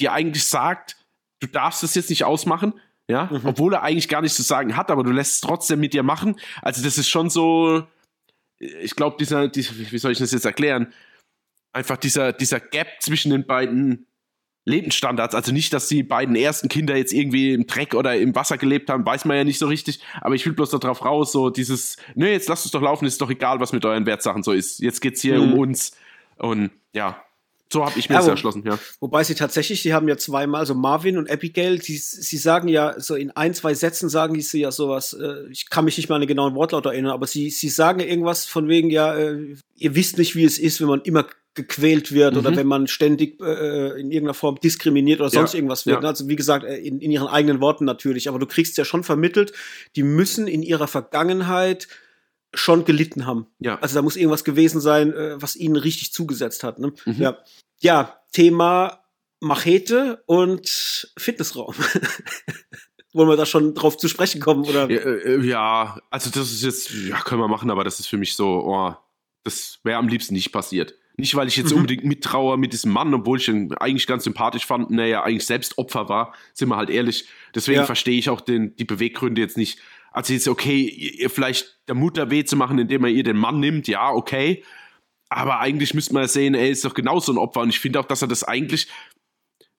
dir 0.00 0.12
eigentlich 0.12 0.44
sagt, 0.44 0.96
du 1.40 1.46
darfst 1.46 1.82
das 1.82 1.94
jetzt 1.94 2.10
nicht 2.10 2.24
ausmachen, 2.24 2.74
ja, 3.08 3.28
mhm. 3.30 3.40
obwohl 3.44 3.74
er 3.74 3.82
eigentlich 3.82 4.08
gar 4.08 4.22
nichts 4.22 4.36
zu 4.36 4.42
sagen 4.42 4.76
hat, 4.76 4.90
aber 4.90 5.02
du 5.02 5.10
lässt 5.10 5.34
es 5.34 5.40
trotzdem 5.40 5.80
mit 5.80 5.92
dir 5.92 6.02
machen. 6.02 6.38
Also 6.62 6.82
das 6.82 6.98
ist 6.98 7.08
schon 7.08 7.30
so, 7.30 7.86
ich 8.58 8.94
glaube, 8.94 9.16
dieser, 9.18 9.48
dieser, 9.48 9.76
wie 9.76 9.98
soll 9.98 10.12
ich 10.12 10.18
das 10.18 10.32
jetzt 10.32 10.46
erklären? 10.46 10.92
Einfach 11.72 11.96
dieser, 11.96 12.32
dieser 12.32 12.60
Gap 12.60 12.88
zwischen 13.00 13.30
den 13.30 13.46
beiden 13.46 14.06
Lebensstandards. 14.66 15.34
Also 15.34 15.52
nicht, 15.52 15.72
dass 15.72 15.88
die 15.88 16.02
beiden 16.02 16.36
ersten 16.36 16.68
Kinder 16.68 16.96
jetzt 16.96 17.12
irgendwie 17.12 17.54
im 17.54 17.66
Dreck 17.66 17.94
oder 17.94 18.16
im 18.16 18.34
Wasser 18.34 18.58
gelebt 18.58 18.90
haben, 18.90 19.06
weiß 19.06 19.24
man 19.24 19.36
ja 19.36 19.44
nicht 19.44 19.58
so 19.58 19.66
richtig. 19.66 20.00
Aber 20.20 20.34
ich 20.34 20.44
will 20.44 20.52
bloß 20.52 20.70
darauf 20.70 21.04
raus, 21.04 21.32
so 21.32 21.50
dieses, 21.50 21.96
ne, 22.14 22.32
jetzt 22.32 22.48
lasst 22.48 22.66
es 22.66 22.72
doch 22.72 22.82
laufen, 22.82 23.06
ist 23.06 23.20
doch 23.20 23.30
egal, 23.30 23.60
was 23.60 23.72
mit 23.72 23.84
euren 23.84 24.06
Wertsachen 24.06 24.42
so 24.42 24.52
ist. 24.52 24.80
Jetzt 24.80 25.00
geht's 25.00 25.22
hier 25.22 25.38
mhm. 25.40 25.52
um 25.52 25.58
uns. 25.60 25.92
Und 26.36 26.72
ja, 26.92 27.22
so 27.72 27.84
habe 27.84 27.98
ich 27.98 28.08
mir 28.08 28.14
ja, 28.14 28.20
das 28.20 28.28
erschlossen, 28.28 28.64
ja. 28.64 28.78
Wobei 29.00 29.22
sie 29.24 29.34
tatsächlich, 29.34 29.82
sie 29.82 29.94
haben 29.94 30.08
ja 30.08 30.16
zweimal, 30.16 30.60
also 30.60 30.74
Marvin 30.74 31.16
und 31.16 31.30
Abigail, 31.30 31.78
die, 31.78 31.96
sie 31.96 32.36
sagen 32.36 32.68
ja, 32.68 32.98
so 32.98 33.14
in 33.14 33.30
ein, 33.32 33.54
zwei 33.54 33.74
Sätzen 33.74 34.08
sagen 34.08 34.40
sie 34.40 34.60
ja 34.60 34.70
sowas, 34.70 35.12
äh, 35.14 35.48
ich 35.50 35.68
kann 35.70 35.84
mich 35.84 35.96
nicht 35.96 36.08
mal 36.08 36.16
an 36.16 36.22
den 36.22 36.28
genauen 36.28 36.54
Wortlaut 36.54 36.86
erinnern, 36.86 37.12
aber 37.12 37.26
sie, 37.26 37.50
sie 37.50 37.68
sagen 37.68 38.00
irgendwas 38.00 38.46
von 38.46 38.68
wegen, 38.68 38.90
ja, 38.90 39.16
äh, 39.16 39.56
ihr 39.76 39.94
wisst 39.94 40.18
nicht, 40.18 40.36
wie 40.36 40.44
es 40.44 40.58
ist, 40.58 40.80
wenn 40.80 40.88
man 40.88 41.00
immer 41.02 41.26
gequält 41.56 42.12
wird 42.12 42.34
mhm. 42.34 42.40
oder 42.40 42.54
wenn 42.54 42.66
man 42.66 42.86
ständig 42.86 43.40
äh, 43.40 44.00
in 44.00 44.12
irgendeiner 44.12 44.34
Form 44.34 44.60
diskriminiert 44.60 45.20
oder 45.20 45.30
sonst 45.30 45.54
ja, 45.54 45.58
irgendwas 45.58 45.86
wird. 45.86 46.02
Ja. 46.02 46.08
Also 46.08 46.28
wie 46.28 46.36
gesagt, 46.36 46.64
äh, 46.64 46.76
in, 46.76 47.00
in 47.00 47.10
ihren 47.10 47.26
eigenen 47.26 47.60
Worten 47.60 47.84
natürlich, 47.84 48.28
aber 48.28 48.38
du 48.38 48.46
kriegst 48.46 48.78
ja 48.78 48.84
schon 48.84 49.02
vermittelt, 49.02 49.52
die 49.96 50.04
müssen 50.04 50.46
in 50.46 50.62
ihrer 50.62 50.86
Vergangenheit 50.86 51.88
schon 52.54 52.84
gelitten 52.84 53.26
haben. 53.26 53.46
Ja. 53.58 53.78
Also 53.80 53.96
da 53.96 54.02
muss 54.02 54.16
irgendwas 54.16 54.44
gewesen 54.44 54.80
sein, 54.80 55.12
äh, 55.12 55.42
was 55.42 55.56
ihnen 55.56 55.76
richtig 55.76 56.12
zugesetzt 56.12 56.62
hat. 56.62 56.78
Ne? 56.78 56.92
Mhm. 57.04 57.20
Ja. 57.20 57.38
ja, 57.80 58.20
Thema 58.32 59.00
Machete 59.40 60.22
und 60.26 61.10
Fitnessraum. 61.18 61.74
Wollen 63.12 63.28
wir 63.28 63.36
da 63.36 63.46
schon 63.46 63.74
drauf 63.74 63.96
zu 63.96 64.08
sprechen 64.08 64.40
kommen? 64.40 64.64
Oder? 64.66 64.90
Ja, 64.90 65.00
äh, 65.00 65.40
ja, 65.40 65.98
also 66.10 66.30
das 66.30 66.52
ist 66.52 66.62
jetzt, 66.62 66.90
ja, 66.90 67.18
können 67.20 67.40
wir 67.40 67.48
machen, 67.48 67.70
aber 67.70 67.82
das 67.82 67.98
ist 67.98 68.08
für 68.08 68.18
mich 68.18 68.34
so, 68.36 68.62
oh, 68.66 68.94
das 69.42 69.78
wäre 69.84 69.98
am 69.98 70.08
liebsten 70.08 70.34
nicht 70.34 70.52
passiert. 70.52 70.94
Nicht, 71.18 71.34
weil 71.34 71.48
ich 71.48 71.56
jetzt 71.56 71.70
mhm. 71.70 71.78
unbedingt 71.78 72.04
mittraue 72.04 72.58
mit 72.58 72.72
diesem 72.72 72.92
Mann, 72.92 73.14
obwohl 73.14 73.38
ich 73.38 73.48
ihn 73.48 73.72
eigentlich 73.74 74.06
ganz 74.06 74.24
sympathisch 74.24 74.66
fand, 74.66 74.90
naja, 74.90 75.22
eigentlich 75.22 75.46
selbst 75.46 75.78
Opfer 75.78 76.08
war, 76.08 76.34
sind 76.52 76.68
wir 76.68 76.76
halt 76.76 76.90
ehrlich. 76.90 77.26
Deswegen 77.54 77.80
ja. 77.80 77.86
verstehe 77.86 78.18
ich 78.18 78.28
auch 78.28 78.42
den, 78.42 78.76
die 78.76 78.84
Beweggründe 78.84 79.40
jetzt 79.40 79.56
nicht. 79.56 79.78
Also 80.12 80.34
jetzt, 80.34 80.46
okay, 80.48 80.80
ihr 80.82 81.30
vielleicht 81.30 81.78
der 81.88 81.94
Mutter 81.94 82.30
weh 82.30 82.44
zu 82.44 82.56
machen, 82.56 82.78
indem 82.78 83.04
er 83.04 83.10
ihr 83.10 83.22
den 83.22 83.36
Mann 83.36 83.60
nimmt, 83.60 83.88
ja, 83.88 84.10
okay. 84.10 84.62
Aber 85.28 85.60
eigentlich 85.60 85.94
müsste 85.94 86.14
man 86.14 86.28
sehen, 86.28 86.54
er 86.54 86.68
ist 86.68 86.84
doch 86.84 86.94
genauso 86.94 87.32
ein 87.32 87.38
Opfer. 87.38 87.60
Und 87.60 87.70
ich 87.70 87.80
finde 87.80 87.98
auch, 87.98 88.04
dass 88.04 88.22
er 88.22 88.28
das 88.28 88.44
eigentlich, 88.44 88.88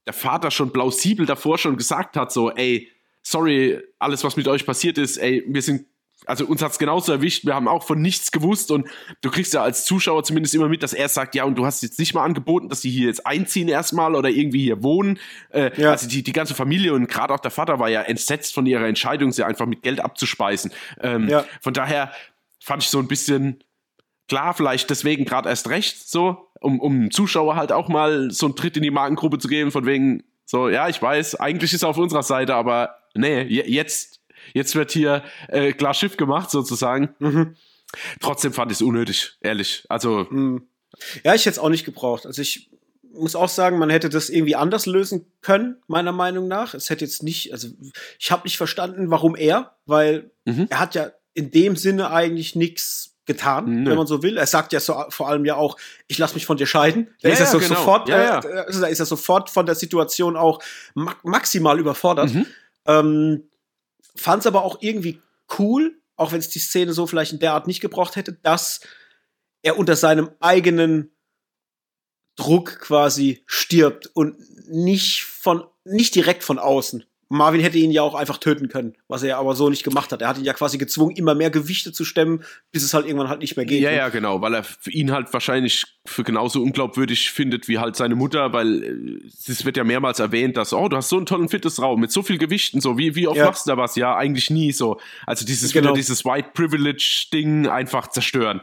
der 0.06 0.14
Vater 0.14 0.50
schon 0.50 0.74
plausibel 0.74 1.26
davor 1.26 1.58
schon 1.58 1.78
gesagt 1.78 2.18
hat, 2.18 2.32
so, 2.32 2.52
ey, 2.52 2.92
sorry, 3.22 3.80
alles, 4.00 4.24
was 4.24 4.38
mit 4.38 4.48
euch 4.48 4.66
passiert 4.66 4.98
ist, 4.98 5.18
ey, 5.18 5.44
wir 5.48 5.62
sind 5.62 5.86
also 6.26 6.46
uns 6.46 6.62
hat 6.62 6.72
es 6.72 6.80
genauso 6.80 7.12
erwischt, 7.12 7.46
wir 7.46 7.54
haben 7.54 7.68
auch 7.68 7.84
von 7.84 8.02
nichts 8.02 8.32
gewusst 8.32 8.72
und 8.72 8.88
du 9.22 9.30
kriegst 9.30 9.54
ja 9.54 9.62
als 9.62 9.86
Zuschauer 9.86 10.24
zumindest 10.24 10.56
immer 10.56 10.68
mit, 10.68 10.84
dass 10.84 10.94
er 10.94 11.10
sagt, 11.10 11.36
ja, 11.36 11.44
und 11.44 11.56
du 11.58 11.66
hast 11.66 11.84
jetzt 11.84 12.00
nicht 12.00 12.14
mal 12.14 12.24
angeboten, 12.24 12.70
dass 12.70 12.82
die 12.82 12.90
hier 12.90 13.08
jetzt 13.08 13.26
einziehen 13.26 13.68
erstmal 13.68 14.16
oder 14.16 14.30
irgendwie 14.30 14.64
hier 14.64 14.84
wohnen. 14.84 15.20
Äh, 15.52 15.72
ja. 15.80 15.92
Also 15.92 16.08
die, 16.08 16.24
die 16.24 16.34
ganze 16.34 16.56
Familie 16.56 16.94
und 16.94 17.08
gerade 17.08 17.34
auch 17.34 17.40
der 17.40 17.52
Vater 17.52 17.80
war 17.80 17.90
ja 17.90 18.02
entsetzt 18.02 18.54
von 18.54 18.66
ihrer 18.66 18.88
Entscheidung, 18.88 19.32
sie 19.32 19.44
einfach 19.44 19.66
mit 19.66 19.84
Geld 19.84 20.00
abzuspeisen. 20.00 20.72
Ähm, 21.02 21.30
ja. 21.30 21.46
Von 21.62 21.74
daher 21.74 22.12
fand 22.60 22.84
ich 22.84 22.90
so 22.90 23.00
ein 23.00 23.08
bisschen 23.08 23.64
klar, 24.28 24.54
vielleicht 24.54 24.90
deswegen 24.90 25.24
gerade 25.24 25.50
erst 25.50 25.70
recht 25.70 26.10
so, 26.10 26.50
um, 26.60 26.80
um 26.80 27.12
Zuschauer 27.12 27.56
halt 27.56 27.72
auch 27.72 27.88
mal 27.88 28.32
so 28.32 28.48
einen 28.48 28.56
Tritt 28.56 28.76
in 28.76 28.84
die 28.84 28.92
Markengruppe 28.92 29.38
zu 29.38 29.48
geben, 29.48 29.72
von 29.72 29.86
wegen, 29.86 30.24
so, 30.46 30.70
ja, 30.70 30.90
ich 30.90 31.02
weiß, 31.02 31.36
eigentlich 31.36 31.74
ist 31.74 31.84
er 31.84 31.90
auf 31.90 31.98
unserer 31.98 32.24
Seite, 32.24 32.56
aber 32.56 32.98
nee, 33.14 33.44
jetzt 33.44 34.17
Jetzt 34.54 34.76
wird 34.76 34.92
hier 34.92 35.24
äh, 35.48 35.74
klar 35.74 35.94
Schiff 35.94 36.18
gemacht, 36.18 36.50
sozusagen. 36.50 37.10
Mhm. 37.20 37.56
Trotzdem 38.20 38.54
fand 38.54 38.72
ich 38.72 38.78
es 38.78 38.82
unnötig, 38.82 39.38
ehrlich. 39.42 39.86
Also. 39.90 40.28
Mhm. 40.30 40.68
Ja, 41.24 41.36
ich 41.36 41.46
hätte 41.46 41.52
es 41.52 41.60
auch 41.60 41.70
nicht 41.70 41.86
gebraucht. 41.86 42.26
Also 42.26 42.42
ich 42.42 42.70
muss 43.14 43.36
auch 43.36 43.50
sagen, 43.50 43.78
man 43.78 43.90
hätte 43.90 44.10
das 44.10 44.30
irgendwie 44.30 44.56
anders 44.56 44.86
lösen 44.86 45.26
können, 45.42 45.78
meiner 45.88 46.12
Meinung 46.12 46.48
nach. 46.48 46.74
Es 46.74 46.90
hätte 46.90 47.06
jetzt 47.06 47.24
nicht, 47.24 47.52
also 47.52 47.70
ich 48.20 48.32
habe 48.32 48.44
nicht 48.44 48.58
verstanden, 48.58 49.10
warum 49.10 49.36
er, 49.36 49.76
weil 49.86 50.32
mhm. 50.46 50.68
er 50.70 50.80
hat 50.80 50.96
ja 50.96 51.12
in 51.34 51.52
dem 51.52 51.76
Sinne 51.76 52.12
eigentlich 52.12 52.56
nichts 52.56 53.16
getan, 53.26 53.84
Nö. 53.84 53.90
wenn 53.92 53.98
man 53.98 54.08
so 54.08 54.24
will. 54.24 54.38
Er 54.38 54.48
sagt 54.48 54.74
ja 54.74 54.80
so, 54.80 55.04
vor 55.10 55.28
allem 55.28 55.46
ja 55.46 55.56
auch, 55.56 55.78
ich 56.08 56.18
lass 56.18 56.34
mich 56.34 56.46
von 56.46 56.58
dir 56.58 56.66
scheiden. 56.66 57.10
Da 57.22 57.28
ja, 57.28 57.34
ist 57.34 57.42
er 57.42 57.46
so 57.48 57.60
genau. 57.60 57.76
sofort, 57.76 58.10
ja, 58.10 58.40
äh, 58.40 58.42
da 58.42 58.88
ist 58.88 59.00
er 59.00 59.06
sofort 59.06 59.50
von 59.50 59.66
der 59.66 59.76
Situation 59.76 60.36
auch 60.36 60.64
ma 60.96 61.14
maximal 61.24 61.78
überfordert. 61.78 62.34
Mhm. 62.34 62.46
Ähm, 62.86 63.44
Fand 64.18 64.42
es 64.42 64.48
aber 64.48 64.64
auch 64.64 64.82
irgendwie 64.82 65.22
cool, 65.58 66.02
auch 66.16 66.32
wenn 66.32 66.40
es 66.40 66.50
die 66.50 66.60
Szene 66.60 66.94
so 66.94 67.08
vielleicht 67.08 67.34
in 67.34 67.40
der 67.40 67.54
Art 67.54 67.68
nicht 67.68 67.80
gebraucht 67.80 68.16
hätte, 68.16 68.34
dass 68.34 68.82
er 69.62 69.78
unter 69.78 69.96
seinem 69.96 70.32
eigenen 70.40 71.12
Druck 72.36 72.80
quasi 72.80 73.44
stirbt 73.48 74.08
und 74.08 74.38
nicht 74.70 75.24
von 75.24 75.66
nicht 75.84 76.16
direkt 76.16 76.44
von 76.44 76.60
außen. 76.60 77.06
Marvin 77.30 77.62
hätte 77.62 77.78
ihn 77.78 77.92
ja 77.92 78.02
auch 78.02 78.16
einfach 78.16 78.38
töten 78.38 78.70
können, 78.70 78.94
was 79.08 79.24
er 79.24 79.38
aber 79.38 79.54
so 79.56 79.70
nicht 79.70 79.84
gemacht 79.84 80.12
hat. 80.12 80.22
Er 80.22 80.30
hat 80.30 80.38
ihn 80.38 80.46
ja 80.46 80.54
quasi 80.54 80.78
gezwungen, 80.78 81.16
immer 81.16 81.36
mehr 81.36 81.50
Gewichte 81.50 81.92
zu 81.92 82.06
stemmen, 82.06 82.44
bis 82.72 82.84
es 82.84 82.94
halt 82.94 83.06
irgendwann 83.06 83.30
halt 83.30 83.42
nicht 83.42 83.58
mehr 83.58 83.66
geht. 83.66 83.82
Ja, 83.82 83.92
ja, 83.92 84.10
genau, 84.10 84.42
weil 84.42 84.54
er 84.54 84.64
für 84.64 84.92
ihn 84.92 85.12
halt 85.12 85.32
wahrscheinlich 85.34 85.84
für 86.06 86.24
genauso 86.24 86.62
unglaubwürdig 86.62 87.32
findet 87.32 87.68
wie 87.68 87.80
halt 87.80 87.96
seine 87.96 88.16
Mutter, 88.16 88.54
weil 88.54 88.84
äh, 88.84 89.52
es 89.52 89.66
wird 89.66 89.76
ja 89.78 89.84
mehrmals 89.84 90.20
erwähnt, 90.20 90.56
dass, 90.56 90.74
oh, 90.74 90.88
du 90.88 90.96
hast 90.96 91.10
so 91.10 91.18
einen 91.18 91.26
tollen 91.26 91.50
Fitnessraum 91.50 92.00
mit 92.00 92.12
so 92.12 92.24
viel 92.24 92.38
Gewichten, 92.38 92.80
so, 92.80 92.98
wie, 92.98 93.16
wie 93.16 93.28
oft 93.28 93.38
ja. 93.38 93.46
machst 93.46 93.66
du 93.66 93.72
da 93.72 93.78
was? 93.78 93.96
Ja, 93.96 94.16
eigentlich 94.16 94.50
nie 94.50 94.72
so. 94.72 95.00
Also 95.26 95.46
dieses, 95.46 95.74
genau. 95.74 95.90
wieder 95.90 95.96
dieses 95.96 96.24
White 96.24 96.52
Privilege-Ding 96.54 97.68
einfach 97.68 98.08
zerstören. 98.08 98.62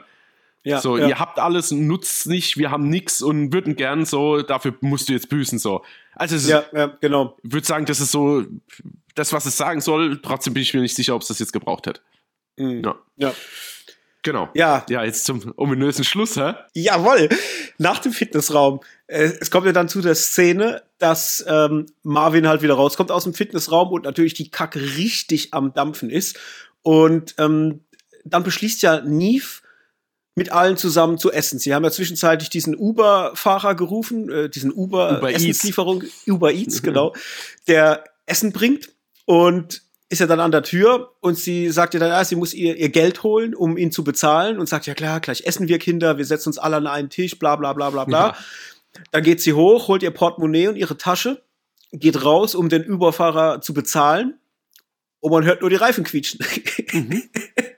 Ja, 0.65 0.81
so, 0.81 0.97
ja. 0.97 1.09
ihr 1.09 1.19
habt 1.19 1.39
alles, 1.39 1.71
nutzt 1.71 2.27
nicht, 2.27 2.57
wir 2.57 2.71
haben 2.71 2.89
nichts 2.89 3.21
und 3.21 3.53
würden 3.53 3.77
gern 3.77 4.07
so, 4.07 4.41
dafür 4.41 4.75
musst 4.81 5.09
du 5.09 5.13
jetzt 5.13 5.29
büßen, 5.29 5.59
so. 5.59 5.85
Also, 6.17 6.37
es 6.37 6.49
ja, 6.49 6.65
ja, 6.73 6.87
genau. 7.01 7.37
Ich 7.43 7.53
würde 7.53 7.67
sagen, 7.67 7.85
das 7.85 8.01
ist 8.01 8.11
so 8.11 8.45
das, 9.15 9.33
was 9.33 9.47
es 9.47 9.57
sagen 9.57 9.81
soll. 9.81 10.21
Trotzdem 10.23 10.55
bin 10.55 10.63
ich 10.63 10.75
mir 10.75 10.81
nicht 10.81 10.95
sicher, 10.95 11.15
ob 11.15 11.23
es 11.23 11.29
das 11.29 11.39
jetzt 11.39 11.53
gebraucht 11.53 11.87
hätte. 11.87 12.01
Mhm. 12.57 12.83
Ja. 12.83 12.95
ja. 13.17 13.35
Genau. 14.23 14.49
Ja. 14.55 14.87
Ja, 14.89 15.05
jetzt 15.05 15.27
zum 15.27 15.53
ominösen 15.57 16.03
Schluss, 16.03 16.37
hä? 16.37 16.55
Jawohl. 16.73 17.29
Nach 17.77 17.99
dem 17.99 18.13
Fitnessraum. 18.13 18.81
Äh, 19.07 19.33
es 19.39 19.51
kommt 19.51 19.67
ja 19.67 19.73
dann 19.73 19.89
zu 19.89 20.01
der 20.01 20.15
Szene, 20.15 20.83
dass 20.99 21.45
ähm, 21.47 21.87
Marvin 22.03 22.49
halt 22.49 22.63
wieder 22.63 22.75
rauskommt 22.75 23.11
aus 23.11 23.25
dem 23.25 23.35
Fitnessraum 23.35 23.93
und 23.93 24.05
natürlich 24.05 24.33
die 24.33 24.51
Kacke 24.51 24.81
richtig 24.81 25.53
am 25.53 25.75
Dampfen 25.75 26.09
ist. 26.09 26.39
Und 26.81 27.35
ähm, 27.39 27.81
dann 28.25 28.45
beschließt 28.45 28.81
ja 28.83 29.03
Neve, 29.03 29.61
mit 30.35 30.51
allen 30.51 30.77
zusammen 30.77 31.19
zu 31.19 31.31
essen. 31.33 31.59
Sie 31.59 31.75
haben 31.75 31.85
ja 31.85 31.91
zwischenzeitlich 31.91 32.51
diesen 32.51 32.77
Uber-Fahrer 32.77 33.75
gerufen, 33.75 34.29
äh, 34.31 34.49
diesen 34.49 34.73
Uber-Essenslieferung, 34.73 36.03
Uber, 36.27 36.35
Uber 36.35 36.53
Eats, 36.53 36.83
genau, 36.83 37.15
der 37.69 38.05
Essen 38.27 38.53
bringt 38.53 38.91
und 39.27 39.83
ist 40.09 40.21
ja 40.21 40.27
dann 40.27 40.41
an 40.41 40.53
der 40.53 40.63
Tür 40.63 41.15
und 41.21 41.39
sie 41.39 41.71
sagt 41.71 41.95
ja 41.95 42.01
dann, 42.01 42.11
ja, 42.11 42.25
sie 42.25 42.37
muss 42.37 42.53
ihr, 42.53 42.77
ihr 42.77 42.91
Geld 42.91 43.23
holen, 43.23 43.55
um 43.55 43.77
ihn 43.77 43.91
zu 43.91 44.05
bezahlen 44.05 44.59
und 44.59 44.69
sagt, 44.69 44.87
ja 44.87 44.95
klar, 44.95 45.21
gleich 45.21 45.45
essen 45.47 45.69
wir 45.69 45.79
Kinder, 45.79 46.19
wir 46.19 46.25
setzen 46.25 46.51
uns 46.51 46.59
alle 46.59 46.77
an 46.77 46.87
einen 46.87 47.11
Tisch, 47.11 47.39
bla 47.39 47.57
bla 47.57 47.73
bla 47.73 47.91
bla 47.91 48.05
bla. 48.05 48.29
Ja. 48.29 48.37
Dann 49.11 49.25
geht 49.25 49.41
sie 49.41 49.55
hoch, 49.55 49.89
holt 49.89 50.03
ihr 50.03 50.13
Portemonnaie 50.13 50.69
und 50.69 50.77
ihre 50.77 50.97
Tasche, 50.97 51.43
geht 51.91 52.25
raus, 52.25 52.55
um 52.55 52.69
den 52.69 52.85
Überfahrer 52.85 53.61
zu 53.61 53.75
bezahlen 53.75 54.39
und 55.21 55.33
man 55.33 55.45
hört 55.45 55.63
nur 55.63 55.71
die 55.71 55.77
Reifen 55.77 56.05
quietschen. 56.05 56.45
Mhm. 56.93 57.23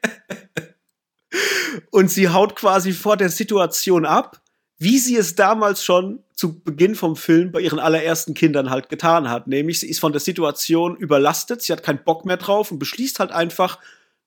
Und 1.90 2.10
sie 2.10 2.28
haut 2.28 2.56
quasi 2.56 2.92
vor 2.92 3.16
der 3.16 3.28
Situation 3.28 4.06
ab, 4.06 4.40
wie 4.78 4.98
sie 4.98 5.16
es 5.16 5.34
damals 5.34 5.84
schon 5.84 6.22
zu 6.34 6.60
Beginn 6.60 6.94
vom 6.94 7.16
Film 7.16 7.50
bei 7.50 7.60
ihren 7.60 7.78
allerersten 7.78 8.34
Kindern 8.34 8.70
halt 8.70 8.88
getan 8.88 9.30
hat. 9.30 9.46
Nämlich, 9.46 9.80
sie 9.80 9.88
ist 9.88 10.00
von 10.00 10.12
der 10.12 10.20
Situation 10.20 10.96
überlastet, 10.96 11.62
sie 11.62 11.72
hat 11.72 11.82
keinen 11.82 12.04
Bock 12.04 12.24
mehr 12.24 12.36
drauf 12.36 12.70
und 12.70 12.78
beschließt 12.78 13.18
halt 13.18 13.32
einfach 13.32 13.78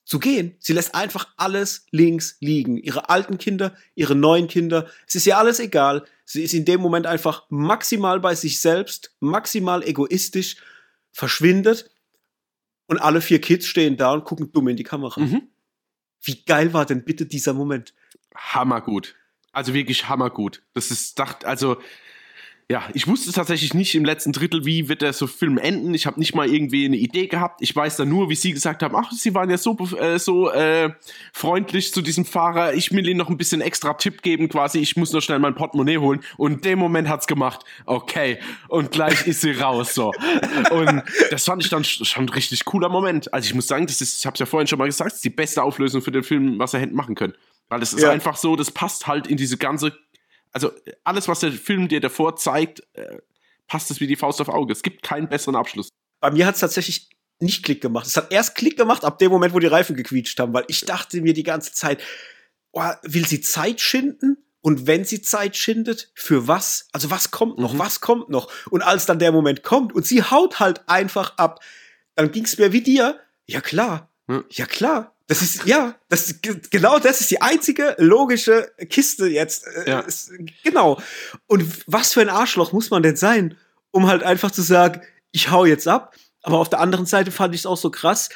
zu 0.06 0.18
gehen. 0.18 0.56
Sie 0.58 0.74
lässt 0.74 0.95
einfach 0.95 1.28
alles 1.38 1.86
links 1.91 2.38
liegen. 2.39 2.78
Ihre 2.78 3.10
alten 3.10 3.38
Kinder, 3.38 3.76
ihre 3.93 4.16
neuen 4.16 4.47
Kinder, 4.47 4.88
es 5.08 5.14
ist 5.14 5.28
ihr 5.28 5.38
alles 5.38 5.60
egal. 5.60 6.04
Sie 6.26 6.41
ist 6.41 6.56
in 6.56 6.66
dem 6.66 6.82
Moment 6.82 7.06
einfach 7.06 7.43
maximal 7.50 8.20
bei 8.20 8.34
sich 8.34 8.60
selbst, 8.60 9.16
maximal 9.20 9.84
egoistisch, 9.88 10.58
verschwindet 11.12 11.91
und 12.88 12.97
alle 12.97 13.22
vier 13.22 13.39
Kids 13.39 13.68
stehen 13.68 13.97
da 13.97 14.12
und 14.14 14.24
gucken 14.24 14.52
dumm 14.52 14.68
in 14.70 14.78
die 14.78 14.84
Kamera. 14.84 15.22
Mhm. 15.22 15.43
Wie 16.22 16.43
geil 16.43 16.74
war 16.74 16.86
denn 16.86 17.03
bitte 17.03 17.26
dieser 17.26 17.53
Moment? 17.53 17.93
Hammergut. 18.36 19.15
Also 19.51 19.74
wirklich 19.74 20.07
hammergut. 20.09 20.61
Das 20.74 20.91
ist, 20.91 21.17
dacht, 21.20 21.45
also 21.45 21.82
ja, 22.72 22.84
ich 22.93 23.07
wusste 23.07 23.32
tatsächlich 23.32 23.74
nicht 23.74 23.95
im 23.95 24.05
letzten 24.05 24.32
Drittel, 24.32 24.63
wie 24.63 24.89
wird 24.89 25.01
der 25.01 25.11
so 25.11 25.26
Film 25.26 25.57
enden. 25.57 25.95
Ich 25.95 26.05
habe 26.05 26.20
nicht 26.20 26.36
mal 26.36 26.47
irgendwie 26.47 26.86
eine 26.86 26.97
Idee 26.97 27.26
gehabt. 27.26 27.63
Ich 27.63 27.76
weiß 27.76 27.97
dann 27.97 28.09
nur, 28.09 28.30
wie 28.30 28.36
sie 28.36 28.53
gesagt 28.53 28.84
haben, 28.84 28.95
ach, 28.95 29.11
sie 29.11 29.34
waren 29.34 29.49
ja 29.49 29.57
so 29.57 29.76
äh, 29.97 30.20
so 30.20 30.51
äh, 30.51 30.91
freundlich 31.34 31.91
zu 31.91 32.03
diesem 32.03 32.26
Fahrer. 32.26 32.76
Ich 32.76 32.91
will 32.91 33.07
ihnen 33.09 33.17
noch 33.17 33.30
ein 33.30 33.38
bisschen 33.38 33.61
extra 33.61 33.95
Tipp 33.95 34.22
geben, 34.22 34.49
quasi. 34.49 34.78
Ich 34.78 34.95
muss 34.97 35.11
nur 35.11 35.24
schnell 35.24 35.39
mein 35.39 35.55
Portemonnaie 35.55 35.97
holen. 35.97 36.20
Und 36.38 36.51
in 36.51 36.61
dem 36.61 36.78
Moment 36.78 37.09
hat's 37.09 37.26
gemacht. 37.26 37.65
Okay. 37.88 38.38
Und 38.67 38.91
gleich 38.91 39.26
ist 39.26 39.41
sie 39.41 39.53
raus 39.53 39.95
so. 39.95 40.13
Und 40.70 41.01
das 41.32 41.45
fand 41.45 41.63
ich 41.63 41.70
dann 41.70 41.84
schon 41.84 42.26
ein 42.26 42.30
richtig 42.30 42.65
cooler 42.65 42.89
Moment. 42.89 43.34
Also 43.34 43.47
ich 43.47 43.55
muss 43.55 43.65
sagen, 43.65 43.88
das 43.88 43.99
ist, 43.99 44.20
ich 44.20 44.26
habe 44.28 44.38
ja 44.38 44.45
vorhin 44.45 44.67
schon 44.67 44.78
mal 44.78 44.86
gesagt, 44.86 45.09
das 45.09 45.15
ist 45.15 45.26
die 45.26 45.32
beste 45.32 45.63
Auflösung 45.63 46.03
für 46.03 46.11
den 46.11 46.22
Film, 46.22 46.59
was 46.59 46.76
er 46.76 46.82
hätte 46.82 46.93
machen 46.93 47.15
können. 47.15 47.34
Weil 47.70 47.82
es 47.82 47.93
ist 47.93 48.03
ja. 48.03 48.11
einfach 48.11 48.38
so, 48.38 48.55
das 48.55 48.70
passt 48.70 49.07
halt 49.07 49.26
in 49.26 49.38
diese 49.38 49.57
ganze 49.57 49.97
also 50.52 50.72
alles, 51.04 51.28
was 51.28 51.39
der 51.39 51.52
Film 51.52 51.88
dir 51.88 52.00
davor 52.00 52.36
zeigt, 52.36 52.84
äh, 52.93 53.18
passt 53.68 53.91
es 53.91 54.00
wie 54.00 54.08
die 54.08 54.16
Faust 54.16 54.41
auf 54.41 54.50
Auge. 54.50 54.74
Es 54.74 54.82
gibt 54.82 55.04
keinen 55.04 55.30
besseren 55.30 55.56
Abschluss. 55.56 55.89
Bei 56.20 56.32
mir 56.32 56.45
hat 56.45 56.56
es 56.56 56.62
tatsächlich 56.62 57.10
nicht 57.39 57.64
Klick 57.64 57.82
gemacht. 57.82 58.06
Es 58.06 58.18
hat 58.18 58.32
erst 58.32 58.56
Klick 58.56 58.78
gemacht 58.78 59.06
ab 59.06 59.20
dem 59.20 59.32
Moment, 59.32 59.54
wo 59.54 59.60
die 59.60 59.68
Reifen 59.68 59.95
gequietscht 59.95 60.39
haben, 60.39 60.54
weil 60.54 60.66
ich 60.68 60.86
dachte 60.86 61.22
mir 61.22 61.34
die 61.34 61.43
ganze 61.43 61.72
Zeit, 61.74 62.02
oh, 62.72 62.84
will 63.04 63.26
sie 63.26 63.41
Zeit 63.41 63.80
schinden? 63.80 64.38
Und 64.62 64.88
wenn 64.88 65.06
sie 65.06 65.22
Zeit 65.22 65.56
schindet, 65.56 66.12
für 66.16 66.47
was? 66.47 66.89
Also 66.91 67.10
was 67.10 67.32
kommt 67.32 67.60
noch? 67.60 67.74
Mhm. 67.74 67.80
Was 67.80 68.02
kommt 68.02 68.30
noch? 68.30 68.52
Und 68.70 68.82
als 68.82 69.06
dann 69.06 69.20
der 69.20 69.32
Moment 69.32 69.64
kommt 69.64 69.93
und 69.93 70.06
sie 70.06 70.22
haut 70.22 70.60
halt 70.60 70.88
einfach 70.89 71.38
ab, 71.38 71.62
dann 72.16 72.32
ging 72.32 72.43
es 72.43 72.58
mir 72.58 72.74
wie 72.74 72.82
dir. 72.82 73.20
Ja 73.45 73.62
klar, 73.62 74.12
hm. 74.28 74.43
ja 74.50 74.66
klar. 74.66 75.16
Das 75.30 75.43
ist, 75.43 75.65
ja, 75.65 75.93
das, 76.09 76.41
genau 76.71 76.97
das 76.97 77.21
ist 77.21 77.30
die 77.30 77.39
einzige 77.39 77.95
logische 77.99 78.71
Kiste 78.89 79.27
jetzt. 79.27 79.63
Äh, 79.67 79.88
ja. 79.88 80.05
Genau. 80.63 80.99
Und 81.45 81.71
was 81.86 82.13
für 82.13 82.21
ein 82.21 82.30
Arschloch 82.30 82.71
muss 82.71 82.89
man 82.89 83.03
denn 83.03 83.15
sein, 83.15 83.55
um 83.91 84.07
halt 84.07 84.23
einfach 84.23 84.49
zu 84.49 84.63
sagen, 84.63 85.01
ich 85.32 85.51
hau 85.51 85.65
jetzt 85.65 85.88
ab. 85.88 86.15
Aber 86.41 86.57
auf 86.57 86.71
der 86.71 86.80
anderen 86.80 87.05
Seite 87.05 87.30
fand 87.30 87.53
ich 87.53 87.61
es 87.61 87.67
auch 87.67 87.77
so 87.77 87.91
krass, 87.91 88.30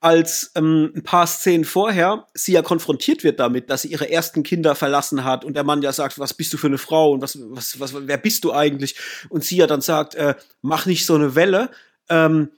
als 0.00 0.50
ähm, 0.54 0.90
ein 0.96 1.02
paar 1.02 1.26
Szenen 1.26 1.66
vorher 1.66 2.26
sie 2.32 2.52
ja 2.52 2.62
konfrontiert 2.62 3.24
wird 3.24 3.40
damit, 3.40 3.68
dass 3.68 3.82
sie 3.82 3.88
ihre 3.88 4.10
ersten 4.10 4.42
Kinder 4.42 4.74
verlassen 4.74 5.24
hat 5.24 5.44
und 5.44 5.52
der 5.54 5.64
Mann 5.64 5.82
ja 5.82 5.92
sagt, 5.92 6.18
was 6.18 6.32
bist 6.32 6.54
du 6.54 6.56
für 6.56 6.68
eine 6.68 6.78
Frau 6.78 7.12
und 7.12 7.20
was, 7.20 7.38
was, 7.50 7.78
was, 7.78 7.92
wer 7.94 8.16
bist 8.16 8.44
du 8.44 8.54
eigentlich? 8.54 8.96
Und 9.28 9.44
sie 9.44 9.58
ja 9.58 9.66
dann 9.66 9.82
sagt, 9.82 10.14
äh, 10.14 10.34
mach 10.62 10.86
nicht 10.86 11.04
so 11.04 11.14
eine 11.14 11.34
Welle. 11.34 11.70
Ähm, 12.08 12.48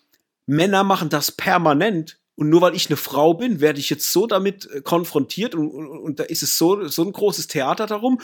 Männer 0.46 0.84
machen 0.84 1.08
das 1.08 1.32
permanent 1.32 2.19
und 2.40 2.48
nur 2.48 2.62
weil 2.62 2.74
ich 2.74 2.88
eine 2.88 2.96
Frau 2.96 3.34
bin, 3.34 3.60
werde 3.60 3.80
ich 3.80 3.90
jetzt 3.90 4.10
so 4.10 4.26
damit 4.26 4.66
äh, 4.70 4.80
konfrontiert 4.80 5.54
und, 5.54 5.68
und, 5.68 5.88
und 5.88 6.20
da 6.20 6.24
ist 6.24 6.42
es 6.42 6.56
so, 6.56 6.88
so 6.88 7.02
ein 7.04 7.12
großes 7.12 7.48
Theater 7.48 7.86
darum. 7.86 8.18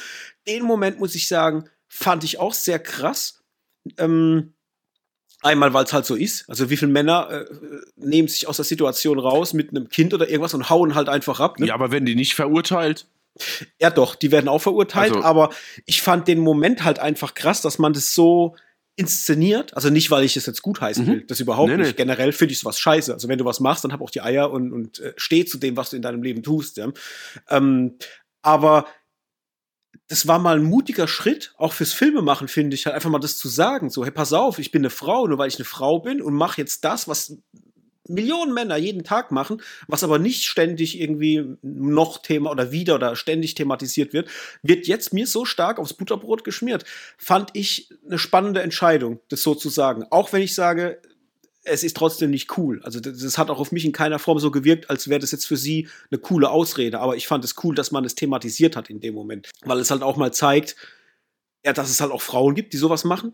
Den 0.48 0.62
Moment, 0.62 0.98
muss 0.98 1.14
ich 1.14 1.28
sagen, 1.28 1.68
fand 1.86 2.24
ich 2.24 2.38
auch 2.38 2.54
sehr 2.54 2.78
krass. 2.78 3.42
Ähm, 3.98 4.54
einmal, 5.42 5.74
weil 5.74 5.84
es 5.84 5.92
halt 5.92 6.06
so 6.06 6.14
ist. 6.14 6.48
Also 6.48 6.70
wie 6.70 6.78
viele 6.78 6.92
Männer 6.92 7.28
äh, 7.30 7.44
nehmen 7.96 8.26
sich 8.26 8.48
aus 8.48 8.56
der 8.56 8.64
Situation 8.64 9.18
raus 9.18 9.52
mit 9.52 9.68
einem 9.68 9.90
Kind 9.90 10.14
oder 10.14 10.30
irgendwas 10.30 10.54
und 10.54 10.70
hauen 10.70 10.94
halt 10.94 11.10
einfach 11.10 11.38
ab. 11.38 11.60
Ne? 11.60 11.66
Ja, 11.66 11.74
aber 11.74 11.90
werden 11.90 12.06
die 12.06 12.14
nicht 12.14 12.34
verurteilt? 12.34 13.06
Ja, 13.78 13.90
doch, 13.90 14.14
die 14.14 14.32
werden 14.32 14.48
auch 14.48 14.60
verurteilt, 14.62 15.12
also, 15.12 15.24
aber 15.26 15.50
ich 15.84 16.00
fand 16.00 16.26
den 16.26 16.38
Moment 16.38 16.84
halt 16.84 17.00
einfach 17.00 17.34
krass, 17.34 17.60
dass 17.60 17.78
man 17.78 17.92
das 17.92 18.14
so 18.14 18.56
inszeniert. 18.96 19.74
Also 19.76 19.90
nicht, 19.90 20.10
weil 20.10 20.24
ich 20.24 20.36
es 20.36 20.46
jetzt 20.46 20.62
gut 20.62 20.80
heißen 20.80 21.04
mhm. 21.04 21.08
will. 21.08 21.20
Das 21.26 21.38
überhaupt 21.40 21.70
nee, 21.70 21.76
nicht. 21.76 21.88
Nee. 21.88 21.92
Generell 21.92 22.32
finde 22.32 22.52
ich 22.52 22.58
es 22.58 22.64
was 22.64 22.80
scheiße. 22.80 23.12
Also 23.12 23.28
wenn 23.28 23.38
du 23.38 23.44
was 23.44 23.60
machst, 23.60 23.84
dann 23.84 23.92
hab 23.92 24.00
auch 24.00 24.10
die 24.10 24.22
Eier 24.22 24.50
und, 24.50 24.72
und 24.72 24.98
äh, 25.00 25.12
steh 25.16 25.44
zu 25.44 25.58
dem, 25.58 25.76
was 25.76 25.90
du 25.90 25.96
in 25.96 26.02
deinem 26.02 26.22
Leben 26.22 26.42
tust. 26.42 26.78
Ja? 26.78 26.90
Ähm, 27.50 27.98
aber 28.42 28.86
das 30.08 30.26
war 30.26 30.38
mal 30.38 30.56
ein 30.56 30.64
mutiger 30.64 31.08
Schritt, 31.08 31.52
auch 31.58 31.72
fürs 31.72 31.92
Filmemachen, 31.92 32.48
finde 32.48 32.74
ich, 32.74 32.86
halt 32.86 32.94
einfach 32.94 33.10
mal 33.10 33.18
das 33.18 33.36
zu 33.36 33.48
sagen. 33.48 33.90
So, 33.90 34.04
hey, 34.04 34.12
pass 34.12 34.32
auf, 34.32 34.58
ich 34.58 34.70
bin 34.70 34.82
eine 34.82 34.90
Frau, 34.90 35.26
nur 35.26 35.38
weil 35.38 35.48
ich 35.48 35.56
eine 35.56 35.64
Frau 35.64 35.98
bin 35.98 36.22
und 36.22 36.34
mache 36.34 36.60
jetzt 36.60 36.84
das, 36.84 37.08
was 37.08 37.36
Millionen 38.08 38.54
Männer 38.54 38.76
jeden 38.76 39.04
Tag 39.04 39.32
machen, 39.32 39.62
was 39.88 40.04
aber 40.04 40.18
nicht 40.18 40.44
ständig 40.44 41.00
irgendwie 41.00 41.56
noch 41.62 42.18
Thema 42.18 42.50
oder 42.50 42.72
wieder 42.72 42.96
oder 42.96 43.16
ständig 43.16 43.54
thematisiert 43.54 44.12
wird, 44.12 44.28
wird 44.62 44.86
jetzt 44.86 45.12
mir 45.12 45.26
so 45.26 45.44
stark 45.44 45.78
aufs 45.78 45.94
Butterbrot 45.94 46.44
geschmiert. 46.44 46.84
Fand 47.18 47.50
ich 47.54 47.90
eine 48.06 48.18
spannende 48.18 48.62
Entscheidung, 48.62 49.20
das 49.28 49.42
so 49.42 49.54
zu 49.54 49.68
sagen. 49.68 50.04
Auch 50.10 50.32
wenn 50.32 50.42
ich 50.42 50.54
sage, 50.54 51.00
es 51.66 51.82
ist 51.82 51.96
trotzdem 51.96 52.30
nicht 52.30 52.56
cool. 52.56 52.80
Also 52.84 53.00
das, 53.00 53.18
das 53.18 53.38
hat 53.38 53.50
auch 53.50 53.58
auf 53.58 53.72
mich 53.72 53.84
in 53.84 53.92
keiner 53.92 54.18
Form 54.18 54.38
so 54.38 54.50
gewirkt, 54.50 54.88
als 54.88 55.08
wäre 55.08 55.20
das 55.20 55.32
jetzt 55.32 55.46
für 55.46 55.56
sie 55.56 55.88
eine 56.10 56.18
coole 56.18 56.48
Ausrede. 56.50 57.00
Aber 57.00 57.16
ich 57.16 57.26
fand 57.26 57.44
es 57.44 57.56
cool, 57.64 57.74
dass 57.74 57.90
man 57.90 58.04
es 58.04 58.14
thematisiert 58.14 58.76
hat 58.76 58.88
in 58.88 59.00
dem 59.00 59.14
Moment, 59.14 59.50
weil 59.64 59.80
es 59.80 59.90
halt 59.90 60.02
auch 60.02 60.16
mal 60.16 60.32
zeigt, 60.32 60.76
ja, 61.64 61.72
dass 61.72 61.90
es 61.90 62.00
halt 62.00 62.12
auch 62.12 62.22
Frauen 62.22 62.54
gibt, 62.54 62.72
die 62.72 62.78
sowas 62.78 63.04
machen. 63.04 63.32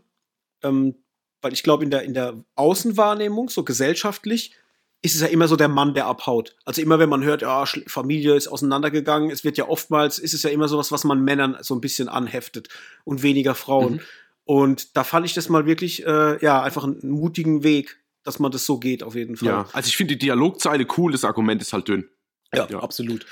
Ähm, 0.63 0.95
weil 1.43 1.53
ich 1.53 1.63
glaube, 1.63 1.85
in 1.85 1.91
der, 1.91 2.03
in 2.03 2.15
der 2.15 2.43
Außenwahrnehmung, 2.55 3.49
so 3.49 3.65
gesellschaftlich, 3.65 4.55
ist 5.03 5.17
es 5.17 5.21
ja 5.21 5.27
immer 5.27 5.49
so 5.49 5.57
der 5.57 5.69
Mann, 5.69 5.95
der 5.95 6.07
abhaut. 6.07 6.55
Also 6.65 6.81
immer, 6.81 7.01
wenn 7.01 7.09
man 7.09 7.25
hört, 7.25 7.43
ja, 7.43 7.65
Familie 7.87 8.37
ist 8.37 8.47
auseinandergegangen, 8.47 9.31
es 9.31 9.43
wird 9.43 9.59
ja 9.59 9.69
oftmals, 9.69 10.21
ist 10.21 10.33
es 10.33 10.45
ja 10.45 10.51
immer 10.51 10.69
sowas, 10.69 10.93
was 10.93 11.03
man 11.03 11.23
Männern 11.23 11.57
so 11.61 11.75
ein 11.75 11.81
bisschen 11.81 12.09
anheftet 12.09 12.69
und 13.05 13.23
weniger 13.25 13.57
Frauen. 13.57 13.95
Mhm. 13.95 14.01
Und 14.45 14.97
da 14.97 15.03
fand 15.03 15.27
ich 15.27 15.35
das 15.35 15.49
mal 15.49 15.67
wirklich, 15.67 16.07
äh, 16.07 16.43
ja, 16.43 16.63
einfach 16.63 16.85
einen 16.85 17.11
mutigen 17.11 17.65
Weg, 17.65 17.99
dass 18.23 18.39
man 18.39 18.53
das 18.53 18.65
so 18.65 18.79
geht, 18.79 19.03
auf 19.03 19.17
jeden 19.17 19.37
Fall. 19.37 19.49
Ja, 19.49 19.69
also 19.73 19.89
ich 19.89 19.97
finde 19.97 20.15
die 20.15 20.27
Dialogzeile 20.27 20.87
cool, 20.97 21.11
das 21.11 21.25
Argument 21.25 21.61
ist 21.61 21.73
halt 21.73 21.89
dünn. 21.89 22.09
Ja, 22.55 22.69
ja, 22.71 22.79
absolut. 22.79 23.27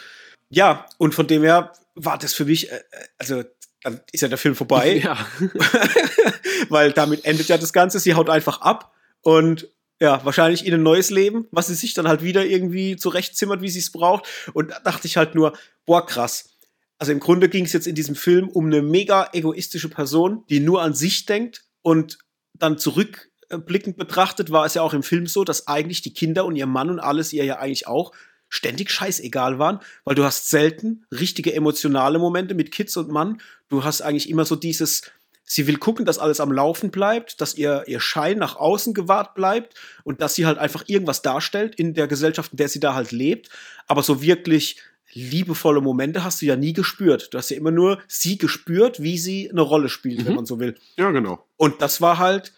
Ja, 0.48 0.86
und 0.98 1.14
von 1.14 1.28
dem 1.28 1.42
her 1.42 1.72
war 1.94 2.18
das 2.18 2.34
für 2.34 2.44
mich, 2.44 2.70
äh, 2.72 2.80
also 3.18 3.44
dann 3.82 4.00
ist 4.12 4.20
ja 4.20 4.28
der 4.28 4.38
Film 4.38 4.56
vorbei. 4.56 5.00
Ja. 5.04 5.16
Weil 6.68 6.92
damit 6.92 7.24
endet 7.24 7.48
ja 7.48 7.56
das 7.58 7.72
Ganze. 7.72 8.00
Sie 8.00 8.14
haut 8.14 8.28
einfach 8.28 8.60
ab 8.60 8.92
und 9.22 9.68
ja, 10.00 10.24
wahrscheinlich 10.24 10.64
in 10.64 10.72
ein 10.72 10.82
neues 10.82 11.10
Leben, 11.10 11.46
was 11.50 11.66
sie 11.66 11.74
sich 11.74 11.92
dann 11.92 12.08
halt 12.08 12.22
wieder 12.22 12.46
irgendwie 12.46 12.96
zurechtzimmert, 12.96 13.60
wie 13.60 13.68
sie 13.68 13.80
es 13.80 13.92
braucht. 13.92 14.26
Und 14.54 14.70
da 14.70 14.80
dachte 14.80 15.06
ich 15.06 15.18
halt 15.18 15.34
nur, 15.34 15.52
boah, 15.84 16.04
krass. 16.06 16.56
Also 16.98 17.12
im 17.12 17.20
Grunde 17.20 17.48
ging 17.48 17.66
es 17.66 17.72
jetzt 17.72 17.86
in 17.86 17.94
diesem 17.94 18.14
Film 18.14 18.48
um 18.48 18.66
eine 18.66 18.82
mega 18.82 19.28
egoistische 19.32 19.88
Person, 19.88 20.44
die 20.48 20.60
nur 20.60 20.82
an 20.82 20.94
sich 20.94 21.26
denkt 21.26 21.64
und 21.82 22.18
dann 22.54 22.78
zurückblickend 22.78 23.96
betrachtet 23.96 24.50
war 24.50 24.66
es 24.66 24.74
ja 24.74 24.82
auch 24.82 24.94
im 24.94 25.02
Film 25.02 25.26
so, 25.26 25.44
dass 25.44 25.66
eigentlich 25.66 26.02
die 26.02 26.14
Kinder 26.14 26.44
und 26.44 26.56
ihr 26.56 26.66
Mann 26.66 26.90
und 26.90 27.00
alles 27.00 27.32
ihr 27.32 27.44
ja 27.44 27.58
eigentlich 27.58 27.86
auch 27.86 28.12
ständig 28.48 28.90
scheißegal 28.90 29.58
waren, 29.58 29.80
weil 30.04 30.14
du 30.14 30.24
hast 30.24 30.50
selten 30.50 31.06
richtige 31.12 31.54
emotionale 31.54 32.18
Momente 32.18 32.54
mit 32.54 32.72
Kids 32.72 32.96
und 32.96 33.08
Mann. 33.08 33.40
Du 33.68 33.84
hast 33.84 34.02
eigentlich 34.02 34.28
immer 34.28 34.44
so 34.44 34.56
dieses, 34.56 35.02
Sie 35.52 35.66
will 35.66 35.78
gucken, 35.78 36.04
dass 36.04 36.20
alles 36.20 36.38
am 36.38 36.52
Laufen 36.52 36.92
bleibt, 36.92 37.40
dass 37.40 37.56
ihr, 37.56 37.82
ihr 37.88 37.98
Schein 37.98 38.38
nach 38.38 38.54
außen 38.54 38.94
gewahrt 38.94 39.34
bleibt 39.34 39.74
und 40.04 40.20
dass 40.20 40.36
sie 40.36 40.46
halt 40.46 40.58
einfach 40.58 40.84
irgendwas 40.86 41.22
darstellt 41.22 41.74
in 41.74 41.92
der 41.92 42.06
Gesellschaft, 42.06 42.52
in 42.52 42.58
der 42.58 42.68
sie 42.68 42.78
da 42.78 42.94
halt 42.94 43.10
lebt. 43.10 43.50
Aber 43.88 44.04
so 44.04 44.22
wirklich 44.22 44.76
liebevolle 45.12 45.80
Momente 45.80 46.22
hast 46.22 46.40
du 46.40 46.46
ja 46.46 46.54
nie 46.54 46.72
gespürt. 46.72 47.34
Du 47.34 47.38
hast 47.38 47.50
ja 47.50 47.56
immer 47.56 47.72
nur 47.72 47.98
sie 48.06 48.38
gespürt, 48.38 49.02
wie 49.02 49.18
sie 49.18 49.50
eine 49.50 49.62
Rolle 49.62 49.88
spielt, 49.88 50.20
mhm. 50.20 50.26
wenn 50.26 50.34
man 50.36 50.46
so 50.46 50.60
will. 50.60 50.76
Ja, 50.96 51.10
genau. 51.10 51.44
Und 51.56 51.82
das 51.82 52.00
war 52.00 52.18
halt 52.18 52.52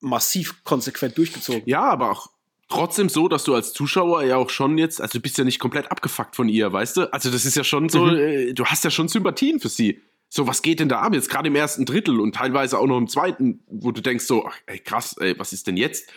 massiv 0.00 0.64
konsequent 0.64 1.16
durchgezogen. 1.18 1.62
Ja, 1.66 1.82
aber 1.82 2.10
auch 2.10 2.30
trotzdem 2.68 3.08
so, 3.08 3.28
dass 3.28 3.44
du 3.44 3.54
als 3.54 3.72
Zuschauer 3.72 4.24
ja 4.24 4.38
auch 4.38 4.50
schon 4.50 4.76
jetzt, 4.76 5.00
also 5.00 5.18
du 5.18 5.22
bist 5.22 5.38
ja 5.38 5.44
nicht 5.44 5.60
komplett 5.60 5.88
abgefuckt 5.92 6.34
von 6.34 6.48
ihr, 6.48 6.72
weißt 6.72 6.96
du? 6.96 7.12
Also 7.12 7.30
das 7.30 7.44
ist 7.44 7.54
ja 7.54 7.62
schon 7.62 7.88
so, 7.88 8.06
mhm. 8.06 8.16
äh, 8.16 8.52
du 8.54 8.64
hast 8.64 8.82
ja 8.82 8.90
schon 8.90 9.06
Sympathien 9.06 9.60
für 9.60 9.68
sie. 9.68 10.02
So, 10.28 10.46
was 10.46 10.62
geht 10.62 10.80
denn 10.80 10.88
da 10.88 11.00
ab? 11.00 11.14
Jetzt 11.14 11.30
gerade 11.30 11.48
im 11.48 11.56
ersten 11.56 11.84
Drittel 11.84 12.20
und 12.20 12.34
teilweise 12.34 12.78
auch 12.78 12.86
noch 12.86 12.98
im 12.98 13.08
zweiten, 13.08 13.60
wo 13.66 13.92
du 13.92 14.02
denkst 14.02 14.26
so, 14.26 14.46
ach, 14.46 14.56
ey, 14.66 14.78
krass, 14.78 15.16
ey, 15.18 15.38
was 15.38 15.52
ist 15.52 15.66
denn 15.66 15.76
jetzt? 15.76 16.10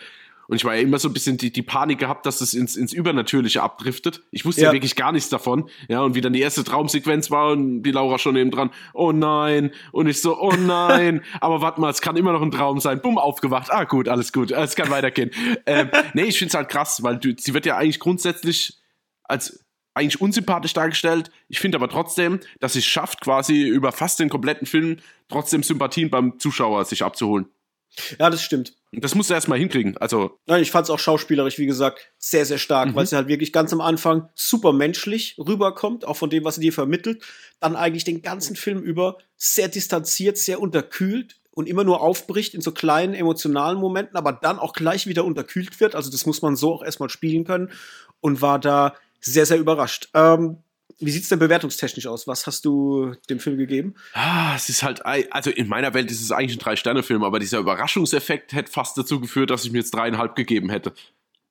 Und 0.48 0.56
ich 0.56 0.64
war 0.64 0.74
ja 0.74 0.82
immer 0.82 0.98
so 0.98 1.08
ein 1.08 1.14
bisschen 1.14 1.38
die, 1.38 1.52
die 1.52 1.62
Panik 1.62 1.98
gehabt, 1.98 2.26
dass 2.26 2.40
es 2.40 2.52
ins, 2.52 2.76
ins 2.76 2.92
Übernatürliche 2.92 3.62
abdriftet. 3.62 4.22
Ich 4.30 4.44
wusste 4.44 4.62
ja. 4.62 4.68
ja. 4.68 4.72
wirklich 4.74 4.96
gar 4.96 5.12
nichts 5.12 5.30
davon. 5.30 5.70
Ja, 5.88 6.02
und 6.02 6.14
wie 6.14 6.20
dann 6.20 6.34
die 6.34 6.40
erste 6.40 6.64
Traumsequenz 6.64 7.30
war 7.30 7.52
und 7.52 7.82
die 7.84 7.92
Laura 7.92 8.18
schon 8.18 8.36
eben 8.36 8.50
dran, 8.50 8.70
oh 8.92 9.12
nein. 9.12 9.70
Und 9.92 10.08
ich 10.08 10.20
so, 10.20 10.38
oh 10.38 10.52
nein. 10.52 11.22
Aber 11.40 11.62
warte 11.62 11.80
mal, 11.80 11.90
es 11.90 12.02
kann 12.02 12.16
immer 12.16 12.32
noch 12.32 12.42
ein 12.42 12.50
Traum 12.50 12.80
sein. 12.80 13.00
Bumm, 13.00 13.16
aufgewacht. 13.18 13.72
Ah, 13.72 13.84
gut, 13.84 14.08
alles 14.08 14.32
gut. 14.32 14.50
Es 14.50 14.76
kann 14.76 14.90
weitergehen. 14.90 15.30
ähm, 15.64 15.88
nee, 16.12 16.24
ich 16.24 16.38
find's 16.38 16.54
halt 16.54 16.68
krass, 16.68 17.02
weil 17.02 17.18
du, 17.18 17.34
sie 17.38 17.54
wird 17.54 17.64
ja 17.64 17.76
eigentlich 17.76 18.00
grundsätzlich 18.00 18.74
als 19.22 19.61
eigentlich 19.94 20.20
unsympathisch 20.20 20.72
dargestellt. 20.72 21.30
Ich 21.48 21.60
finde 21.60 21.76
aber 21.76 21.88
trotzdem, 21.88 22.40
dass 22.60 22.76
es 22.76 22.84
schafft, 22.84 23.20
quasi 23.20 23.62
über 23.62 23.92
fast 23.92 24.20
den 24.20 24.28
kompletten 24.28 24.66
Film 24.66 24.98
trotzdem 25.28 25.62
Sympathien 25.62 26.10
beim 26.10 26.38
Zuschauer 26.38 26.84
sich 26.84 27.02
abzuholen. 27.02 27.46
Ja, 28.18 28.30
das 28.30 28.42
stimmt. 28.42 28.74
Das 28.92 29.14
musst 29.14 29.30
du 29.30 29.34
erstmal 29.34 29.58
hinkriegen. 29.58 29.96
Also. 29.98 30.38
Nein, 30.46 30.62
ich 30.62 30.70
fand 30.70 30.84
es 30.84 30.90
auch 30.90 30.98
schauspielerisch, 30.98 31.58
wie 31.58 31.66
gesagt, 31.66 32.12
sehr, 32.18 32.46
sehr 32.46 32.58
stark, 32.58 32.90
mhm. 32.90 32.94
weil 32.94 33.06
sie 33.06 33.16
halt 33.16 33.28
wirklich 33.28 33.52
ganz 33.52 33.72
am 33.72 33.80
Anfang 33.80 34.28
super 34.34 34.72
menschlich 34.72 35.36
rüberkommt, 35.38 36.06
auch 36.06 36.16
von 36.16 36.30
dem, 36.30 36.44
was 36.44 36.56
sie 36.56 36.62
dir 36.62 36.72
vermittelt. 36.72 37.22
Dann 37.60 37.76
eigentlich 37.76 38.04
den 38.04 38.22
ganzen 38.22 38.56
Film 38.56 38.80
über 38.80 39.18
sehr 39.36 39.68
distanziert, 39.68 40.38
sehr 40.38 40.60
unterkühlt 40.60 41.36
und 41.50 41.68
immer 41.68 41.84
nur 41.84 42.00
aufbricht 42.00 42.54
in 42.54 42.62
so 42.62 42.72
kleinen 42.72 43.14
emotionalen 43.14 43.78
Momenten, 43.78 44.16
aber 44.16 44.32
dann 44.32 44.58
auch 44.58 44.72
gleich 44.72 45.06
wieder 45.06 45.24
unterkühlt 45.24 45.80
wird. 45.80 45.94
Also 45.94 46.10
das 46.10 46.24
muss 46.24 46.40
man 46.42 46.56
so 46.56 46.74
auch 46.74 46.82
erstmal 46.82 47.10
spielen 47.10 47.44
können 47.44 47.70
und 48.20 48.40
war 48.40 48.58
da 48.58 48.94
sehr, 49.22 49.46
sehr 49.46 49.58
überrascht. 49.58 50.08
Ähm, 50.14 50.58
wie 50.98 51.10
sieht 51.10 51.22
es 51.22 51.28
denn 51.28 51.38
bewertungstechnisch 51.38 52.06
aus? 52.06 52.26
Was 52.26 52.46
hast 52.46 52.64
du 52.64 53.14
dem 53.28 53.40
Film 53.40 53.56
gegeben? 53.56 53.94
Ah, 54.12 54.54
es 54.54 54.68
ist 54.68 54.82
halt, 54.82 55.04
also 55.04 55.50
in 55.50 55.68
meiner 55.68 55.94
Welt 55.94 56.10
ist 56.10 56.22
es 56.22 56.30
eigentlich 56.30 56.56
ein 56.56 56.60
Drei-Sterne-Film, 56.60 57.24
aber 57.24 57.38
dieser 57.38 57.58
Überraschungseffekt 57.58 58.52
hätte 58.52 58.70
fast 58.70 58.96
dazu 58.98 59.20
geführt, 59.20 59.50
dass 59.50 59.64
ich 59.64 59.72
mir 59.72 59.78
jetzt 59.78 59.94
dreieinhalb 59.94 60.36
gegeben 60.36 60.68
hätte. 60.70 60.92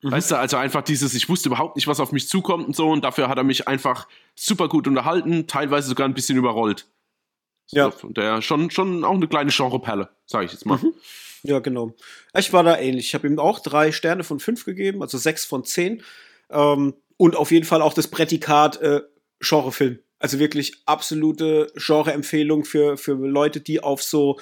Mhm. 0.01 0.11
Weißt 0.11 0.31
du, 0.31 0.35
also 0.37 0.57
einfach 0.57 0.83
dieses, 0.83 1.13
ich 1.15 1.27
wusste 1.27 1.49
überhaupt 1.49 1.75
nicht, 1.75 1.87
was 1.87 1.99
auf 1.99 2.11
mich 2.11 2.29
zukommt 2.29 2.67
und 2.67 2.75
so, 2.75 2.89
und 2.89 3.03
dafür 3.03 3.27
hat 3.27 3.37
er 3.37 3.43
mich 3.43 3.67
einfach 3.67 4.07
super 4.35 4.69
gut 4.69 4.87
unterhalten, 4.87 5.47
teilweise 5.47 5.89
sogar 5.89 6.07
ein 6.07 6.13
bisschen 6.13 6.37
überrollt. 6.37 6.87
So, 7.67 7.77
ja. 7.77 7.85
Und 7.87 8.17
der 8.17 8.41
schon, 8.41 8.69
schon 8.71 9.03
auch 9.03 9.15
eine 9.15 9.27
kleine 9.27 9.51
Genreperle, 9.51 10.09
sage 10.25 10.45
ich 10.45 10.53
jetzt 10.53 10.65
mal. 10.65 10.77
Mhm. 10.77 10.93
Ja, 11.43 11.59
genau. 11.59 11.93
Ich 12.37 12.53
war 12.53 12.63
da 12.63 12.77
ähnlich. 12.77 13.07
Ich 13.07 13.15
habe 13.15 13.27
ihm 13.27 13.39
auch 13.39 13.59
drei 13.59 13.91
Sterne 13.91 14.23
von 14.23 14.39
fünf 14.39 14.63
gegeben, 14.63 15.01
also 15.01 15.17
sechs 15.17 15.43
von 15.43 15.63
zehn. 15.63 16.03
Ähm, 16.49 16.93
und 17.21 17.35
auf 17.35 17.51
jeden 17.51 17.67
Fall 17.67 17.83
auch 17.83 17.93
das 17.93 18.07
Prädikat 18.07 18.81
äh, 18.81 19.03
Genrefilm. 19.41 19.99
Also 20.17 20.39
wirklich 20.39 20.81
absolute 20.87 21.71
Genre-Empfehlung 21.75 22.65
für, 22.65 22.97
für 22.97 23.13
Leute, 23.13 23.61
die 23.61 23.79
auf 23.79 24.01
so, 24.01 24.39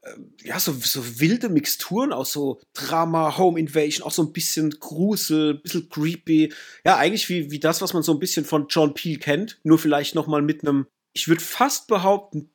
äh, 0.00 0.14
ja, 0.42 0.58
so, 0.58 0.72
so 0.72 1.20
wilde 1.20 1.50
Mixturen 1.50 2.14
aus 2.14 2.32
so 2.32 2.62
Drama, 2.72 3.36
Home 3.36 3.60
Invasion, 3.60 4.06
auch 4.06 4.10
so 4.10 4.22
ein 4.22 4.32
bisschen 4.32 4.70
Grusel, 4.70 5.56
ein 5.56 5.60
bisschen 5.60 5.90
creepy. 5.90 6.50
Ja, 6.86 6.96
eigentlich 6.96 7.28
wie, 7.28 7.50
wie 7.50 7.60
das, 7.60 7.82
was 7.82 7.92
man 7.92 8.02
so 8.02 8.14
ein 8.14 8.20
bisschen 8.20 8.46
von 8.46 8.68
John 8.70 8.94
Peel 8.94 9.18
kennt, 9.18 9.60
nur 9.62 9.78
vielleicht 9.78 10.14
noch 10.14 10.26
mal 10.26 10.40
mit 10.40 10.62
einem, 10.62 10.86
ich 11.12 11.28
würde 11.28 11.42
fast 11.42 11.88
behaupten, 11.88 12.48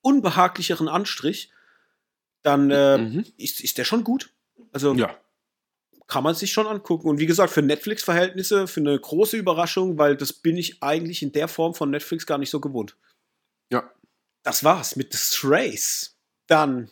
unbehaglicheren 0.00 0.86
Anstrich. 0.86 1.50
Dann 2.44 2.70
äh, 2.70 2.98
mhm. 2.98 3.24
ist, 3.36 3.58
ist 3.58 3.78
der 3.78 3.84
schon 3.84 4.04
gut. 4.04 4.32
Also, 4.70 4.94
ja 4.94 5.18
kann 6.06 6.22
man 6.22 6.34
sich 6.34 6.52
schon 6.52 6.66
angucken. 6.66 7.08
Und 7.08 7.18
wie 7.18 7.26
gesagt, 7.26 7.52
für 7.52 7.62
Netflix-Verhältnisse, 7.62 8.66
für 8.66 8.80
eine 8.80 8.98
große 8.98 9.36
Überraschung, 9.36 9.98
weil 9.98 10.16
das 10.16 10.32
bin 10.32 10.56
ich 10.56 10.82
eigentlich 10.82 11.22
in 11.22 11.32
der 11.32 11.48
Form 11.48 11.74
von 11.74 11.90
Netflix 11.90 12.26
gar 12.26 12.38
nicht 12.38 12.50
so 12.50 12.60
gewohnt. 12.60 12.96
Ja. 13.70 13.90
Das 14.42 14.62
war's 14.62 14.96
mit 14.96 15.12
The 15.12 15.18
Strays. 15.18 16.16
Dann, 16.46 16.90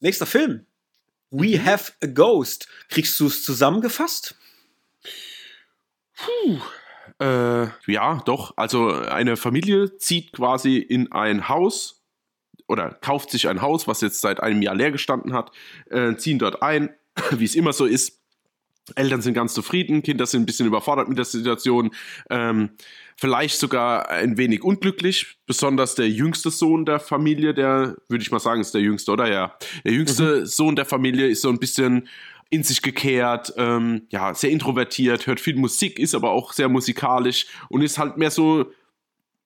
nächster 0.00 0.26
Film. 0.26 0.66
We 1.30 1.58
mhm. 1.58 1.64
Have 1.64 1.92
a 2.02 2.06
Ghost. 2.06 2.68
Kriegst 2.88 3.18
du 3.18 3.26
es 3.26 3.44
zusammengefasst? 3.44 4.34
Puh. 6.14 6.60
Äh, 7.18 7.68
ja, 7.90 8.22
doch. 8.24 8.52
Also 8.56 8.90
eine 8.90 9.36
Familie 9.36 9.96
zieht 9.96 10.32
quasi 10.32 10.76
in 10.76 11.12
ein 11.12 11.48
Haus 11.48 12.02
oder 12.68 12.90
kauft 12.90 13.30
sich 13.30 13.48
ein 13.48 13.62
Haus, 13.62 13.86
was 13.86 14.00
jetzt 14.00 14.20
seit 14.20 14.40
einem 14.40 14.60
Jahr 14.62 14.74
leer 14.74 14.90
gestanden 14.90 15.32
hat, 15.32 15.52
äh, 15.90 16.16
ziehen 16.16 16.38
dort 16.38 16.62
ein, 16.62 16.94
wie 17.30 17.44
es 17.44 17.54
immer 17.54 17.72
so 17.72 17.86
ist. 17.86 18.20
Eltern 18.94 19.20
sind 19.20 19.34
ganz 19.34 19.52
zufrieden, 19.52 20.02
Kinder 20.02 20.26
sind 20.26 20.42
ein 20.42 20.46
bisschen 20.46 20.66
überfordert 20.66 21.08
mit 21.08 21.18
der 21.18 21.24
Situation, 21.24 21.90
ähm, 22.30 22.70
vielleicht 23.16 23.58
sogar 23.58 24.10
ein 24.10 24.36
wenig 24.36 24.62
unglücklich, 24.62 25.38
besonders 25.46 25.94
der 25.94 26.08
jüngste 26.08 26.50
Sohn 26.50 26.84
der 26.84 27.00
Familie, 27.00 27.52
der, 27.52 27.96
würde 28.08 28.22
ich 28.22 28.30
mal 28.30 28.38
sagen, 28.38 28.60
ist 28.60 28.74
der 28.74 28.82
jüngste, 28.82 29.10
oder? 29.10 29.30
Ja. 29.30 29.56
Der 29.84 29.92
jüngste 29.92 30.40
mhm. 30.40 30.46
Sohn 30.46 30.76
der 30.76 30.84
Familie 30.84 31.26
ist 31.26 31.42
so 31.42 31.48
ein 31.48 31.58
bisschen 31.58 32.08
in 32.48 32.62
sich 32.62 32.80
gekehrt, 32.80 33.54
ähm, 33.56 34.06
ja, 34.10 34.32
sehr 34.34 34.50
introvertiert, 34.50 35.26
hört 35.26 35.40
viel 35.40 35.56
Musik, 35.56 35.98
ist 35.98 36.14
aber 36.14 36.30
auch 36.30 36.52
sehr 36.52 36.68
musikalisch 36.68 37.46
und 37.68 37.82
ist 37.82 37.98
halt 37.98 38.18
mehr 38.18 38.30
so 38.30 38.70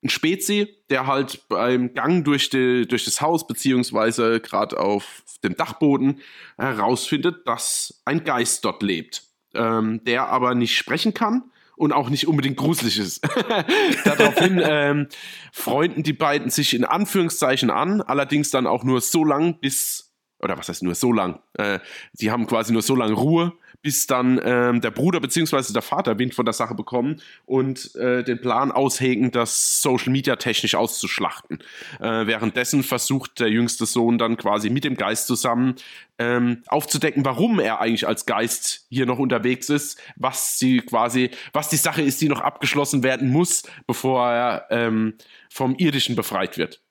ein 0.02 0.10
Spezi, 0.10 0.68
der 0.90 1.06
halt 1.06 1.48
beim 1.48 1.94
Gang 1.94 2.24
durch, 2.24 2.50
die, 2.50 2.86
durch 2.86 3.06
das 3.06 3.20
Haus, 3.22 3.46
beziehungsweise 3.46 4.40
gerade 4.40 4.78
auf 4.78 5.22
dem 5.42 5.56
Dachboden, 5.56 6.20
herausfindet, 6.58 7.46
dass 7.46 8.02
ein 8.04 8.24
Geist 8.24 8.64
dort 8.66 8.82
lebt 8.82 9.29
ähm, 9.54 10.02
der 10.04 10.28
aber 10.28 10.54
nicht 10.54 10.76
sprechen 10.76 11.14
kann 11.14 11.44
und 11.76 11.92
auch 11.92 12.10
nicht 12.10 12.28
unbedingt 12.28 12.58
gruselig 12.58 12.98
ist. 12.98 13.26
Daraufhin 14.04 14.60
ähm, 14.62 15.08
freunden 15.52 16.02
die 16.02 16.12
beiden 16.12 16.50
sich 16.50 16.74
in 16.74 16.84
Anführungszeichen 16.84 17.70
an, 17.70 18.02
allerdings 18.02 18.50
dann 18.50 18.66
auch 18.66 18.84
nur 18.84 19.00
so 19.00 19.24
lang, 19.24 19.58
bis, 19.60 20.12
oder 20.40 20.58
was 20.58 20.68
heißt 20.68 20.82
nur 20.82 20.94
so 20.94 21.12
lang? 21.12 21.40
Äh, 21.54 21.78
die 22.12 22.30
haben 22.30 22.46
quasi 22.46 22.72
nur 22.72 22.82
so 22.82 22.94
lange 22.94 23.14
Ruhe, 23.14 23.54
bis 23.82 24.06
dann 24.06 24.40
ähm, 24.44 24.80
der 24.80 24.90
Bruder 24.90 25.20
bzw. 25.20 25.72
der 25.72 25.82
Vater 25.82 26.18
Wind 26.18 26.34
von 26.34 26.44
der 26.44 26.52
Sache 26.52 26.74
bekommen 26.74 27.20
und 27.46 27.94
äh, 27.96 28.22
den 28.22 28.40
Plan 28.40 28.72
aushegen, 28.72 29.30
das 29.30 29.80
Social 29.82 30.10
Media 30.10 30.36
technisch 30.36 30.74
auszuschlachten. 30.74 31.62
Äh, 31.98 32.26
währenddessen 32.26 32.82
versucht 32.82 33.40
der 33.40 33.48
jüngste 33.48 33.86
Sohn 33.86 34.18
dann 34.18 34.36
quasi 34.36 34.70
mit 34.70 34.84
dem 34.84 34.96
Geist 34.96 35.26
zusammen 35.26 35.76
ähm, 36.18 36.62
aufzudecken, 36.66 37.24
warum 37.24 37.58
er 37.58 37.80
eigentlich 37.80 38.06
als 38.06 38.26
Geist 38.26 38.86
hier 38.90 39.06
noch 39.06 39.18
unterwegs 39.18 39.70
ist, 39.70 39.98
was 40.16 40.58
sie 40.58 40.80
quasi, 40.80 41.30
was 41.52 41.70
die 41.70 41.76
Sache 41.76 42.02
ist, 42.02 42.20
die 42.20 42.28
noch 42.28 42.40
abgeschlossen 42.40 43.02
werden 43.02 43.30
muss, 43.30 43.62
bevor 43.86 44.28
er 44.28 44.66
ähm, 44.70 45.14
vom 45.48 45.74
Irdischen 45.76 46.16
befreit 46.16 46.58
wird. 46.58 46.82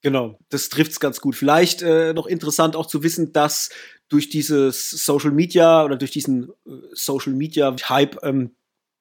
Genau, 0.00 0.38
das 0.48 0.68
trifft's 0.68 1.00
ganz 1.00 1.20
gut. 1.20 1.34
Vielleicht 1.34 1.82
äh, 1.82 2.12
noch 2.14 2.26
interessant 2.26 2.76
auch 2.76 2.86
zu 2.86 3.02
wissen, 3.02 3.32
dass 3.32 3.70
durch 4.08 4.28
dieses 4.28 4.90
Social 4.90 5.30
Media 5.30 5.84
oder 5.84 5.96
durch 5.96 6.10
diesen 6.10 6.50
äh, 6.66 6.70
Social 6.92 7.32
Media 7.32 7.74
Hype, 7.88 8.18
ähm, 8.22 8.54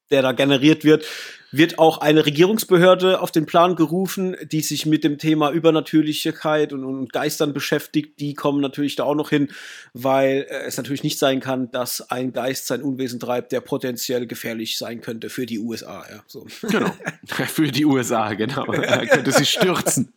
der 0.09 0.21
da 0.21 0.31
generiert 0.31 0.85
wird, 0.85 1.05
wird 1.51 1.79
auch 1.79 1.99
eine 1.99 2.25
Regierungsbehörde 2.25 3.21
auf 3.21 3.31
den 3.31 3.45
Plan 3.45 3.75
gerufen, 3.75 4.35
die 4.51 4.61
sich 4.61 4.85
mit 4.85 5.03
dem 5.03 5.17
Thema 5.17 5.51
Übernatürlichkeit 5.51 6.73
und, 6.73 6.83
und 6.83 7.13
Geistern 7.13 7.53
beschäftigt. 7.53 8.19
Die 8.19 8.33
kommen 8.33 8.61
natürlich 8.61 8.95
da 8.95 9.03
auch 9.03 9.15
noch 9.15 9.29
hin, 9.29 9.49
weil 9.93 10.45
äh, 10.49 10.65
es 10.65 10.77
natürlich 10.77 11.03
nicht 11.03 11.19
sein 11.19 11.39
kann, 11.39 11.71
dass 11.71 12.09
ein 12.09 12.33
Geist 12.33 12.67
sein 12.67 12.81
Unwesen 12.81 13.19
treibt, 13.19 13.51
der 13.51 13.61
potenziell 13.61 14.27
gefährlich 14.27 14.77
sein 14.77 15.01
könnte 15.01 15.29
für 15.29 15.45
die 15.45 15.59
USA. 15.59 16.05
Ja, 16.09 16.23
so. 16.27 16.45
Genau, 16.61 16.93
für 17.47 17.71
die 17.71 17.85
USA, 17.85 18.33
genau. 18.33 18.65
Er 18.73 19.07
könnte 19.07 19.31
sie 19.31 19.45
stürzen. 19.45 20.13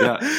ja. 0.00 0.18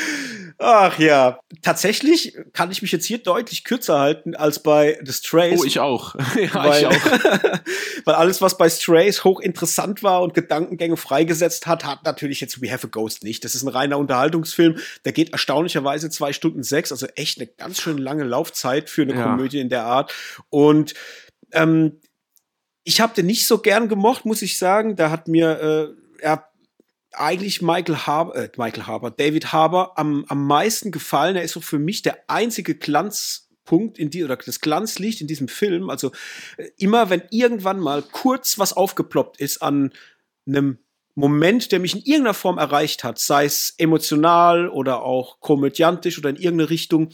Ach 0.57 0.97
ja, 0.99 1.39
tatsächlich 1.61 2.37
kann 2.53 2.71
ich 2.71 2.81
mich 2.81 2.91
jetzt 2.91 3.05
hier 3.05 3.17
deutlich 3.17 3.63
kürzer 3.63 3.99
halten 3.99 4.35
als 4.35 4.61
bei 4.61 4.99
The 5.03 5.13
Strays. 5.13 5.59
Oh, 5.59 5.63
ich 5.63 5.79
auch. 5.79 6.15
ja, 6.35 6.53
weil, 6.53 6.81
ich 6.81 6.87
auch. 6.87 6.93
weil 8.05 8.15
alles, 8.15 8.41
was 8.41 8.57
bei 8.57 8.69
Strays 8.69 9.23
hochinteressant 9.23 10.03
war 10.03 10.21
und 10.21 10.33
Gedankengänge 10.33 10.97
freigesetzt 10.97 11.67
hat, 11.67 11.85
hat 11.85 12.03
natürlich 12.05 12.41
jetzt 12.41 12.61
We 12.61 12.71
Have 12.71 12.87
a 12.87 12.89
Ghost 12.89 13.23
nicht. 13.23 13.43
Das 13.43 13.55
ist 13.55 13.63
ein 13.63 13.69
reiner 13.69 13.97
Unterhaltungsfilm. 13.97 14.77
Der 15.05 15.11
geht 15.11 15.31
erstaunlicherweise 15.31 16.09
zwei 16.09 16.33
Stunden 16.33 16.63
sechs, 16.63 16.91
also 16.91 17.07
echt 17.15 17.39
eine 17.39 17.47
ganz 17.47 17.81
schön 17.81 17.97
lange 17.97 18.23
Laufzeit 18.23 18.89
für 18.89 19.03
eine 19.03 19.15
ja. 19.15 19.23
Komödie 19.23 19.59
in 19.59 19.69
der 19.69 19.85
Art. 19.85 20.13
Und 20.49 20.93
ähm, 21.51 21.99
ich 22.83 23.01
habe 23.01 23.13
den 23.15 23.25
nicht 23.25 23.47
so 23.47 23.59
gern 23.59 23.87
gemocht, 23.87 24.25
muss 24.25 24.41
ich 24.41 24.57
sagen. 24.57 24.95
Da 24.95 25.09
hat 25.09 25.27
mir 25.27 25.95
äh, 26.19 26.23
ja, 26.23 26.47
eigentlich 27.15 27.61
Michael 27.61 27.97
Harbour, 27.97 28.35
äh, 28.35 28.49
Michael 28.57 28.87
Harbour, 28.87 29.11
David 29.11 29.51
Harbour 29.51 29.97
am, 29.97 30.25
am 30.27 30.45
meisten 30.47 30.91
gefallen. 30.91 31.35
Er 31.35 31.43
ist 31.43 31.53
so 31.53 31.61
für 31.61 31.79
mich 31.79 32.01
der 32.01 32.17
einzige 32.27 32.75
Glanzpunkt 32.75 33.97
in 33.97 34.09
die 34.09 34.23
oder 34.23 34.37
das 34.37 34.59
Glanzlicht 34.59 35.21
in 35.21 35.27
diesem 35.27 35.47
Film. 35.47 35.89
Also 35.89 36.11
äh, 36.57 36.69
immer 36.77 37.09
wenn 37.09 37.23
irgendwann 37.29 37.79
mal 37.79 38.01
kurz 38.01 38.59
was 38.59 38.73
aufgeploppt 38.73 39.39
ist 39.39 39.61
an 39.61 39.91
einem 40.47 40.79
Moment, 41.15 41.71
der 41.71 41.79
mich 41.79 41.93
in 41.93 42.01
irgendeiner 42.01 42.33
Form 42.33 42.57
erreicht 42.57 43.03
hat, 43.03 43.19
sei 43.19 43.45
es 43.45 43.75
emotional 43.77 44.67
oder 44.67 45.03
auch 45.03 45.39
komödiantisch 45.39 46.17
oder 46.17 46.29
in 46.29 46.37
irgendeine 46.37 46.71
Richtung, 46.71 47.09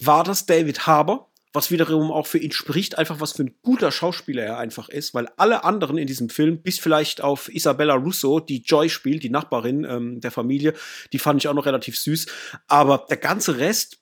war 0.00 0.24
das 0.24 0.46
David 0.46 0.86
Harbour 0.86 1.25
was 1.56 1.70
wiederum 1.70 2.12
auch 2.12 2.26
für 2.26 2.38
ihn 2.38 2.52
spricht, 2.52 2.98
einfach 2.98 3.20
was 3.20 3.32
für 3.32 3.44
ein 3.44 3.54
guter 3.62 3.90
Schauspieler 3.90 4.44
er 4.44 4.58
einfach 4.58 4.88
ist, 4.88 5.14
weil 5.14 5.28
alle 5.36 5.64
anderen 5.64 5.98
in 5.98 6.06
diesem 6.06 6.28
Film, 6.28 6.62
bis 6.62 6.78
vielleicht 6.78 7.20
auf 7.20 7.52
Isabella 7.52 7.94
Russo, 7.94 8.40
die 8.40 8.62
Joy 8.62 8.88
spielt, 8.88 9.22
die 9.22 9.30
Nachbarin 9.30 9.84
ähm, 9.84 10.20
der 10.20 10.30
Familie, 10.30 10.74
die 11.12 11.18
fand 11.18 11.42
ich 11.42 11.48
auch 11.48 11.54
noch 11.54 11.66
relativ 11.66 11.98
süß, 11.98 12.26
aber 12.68 13.06
der 13.10 13.16
ganze 13.16 13.58
Rest, 13.58 13.98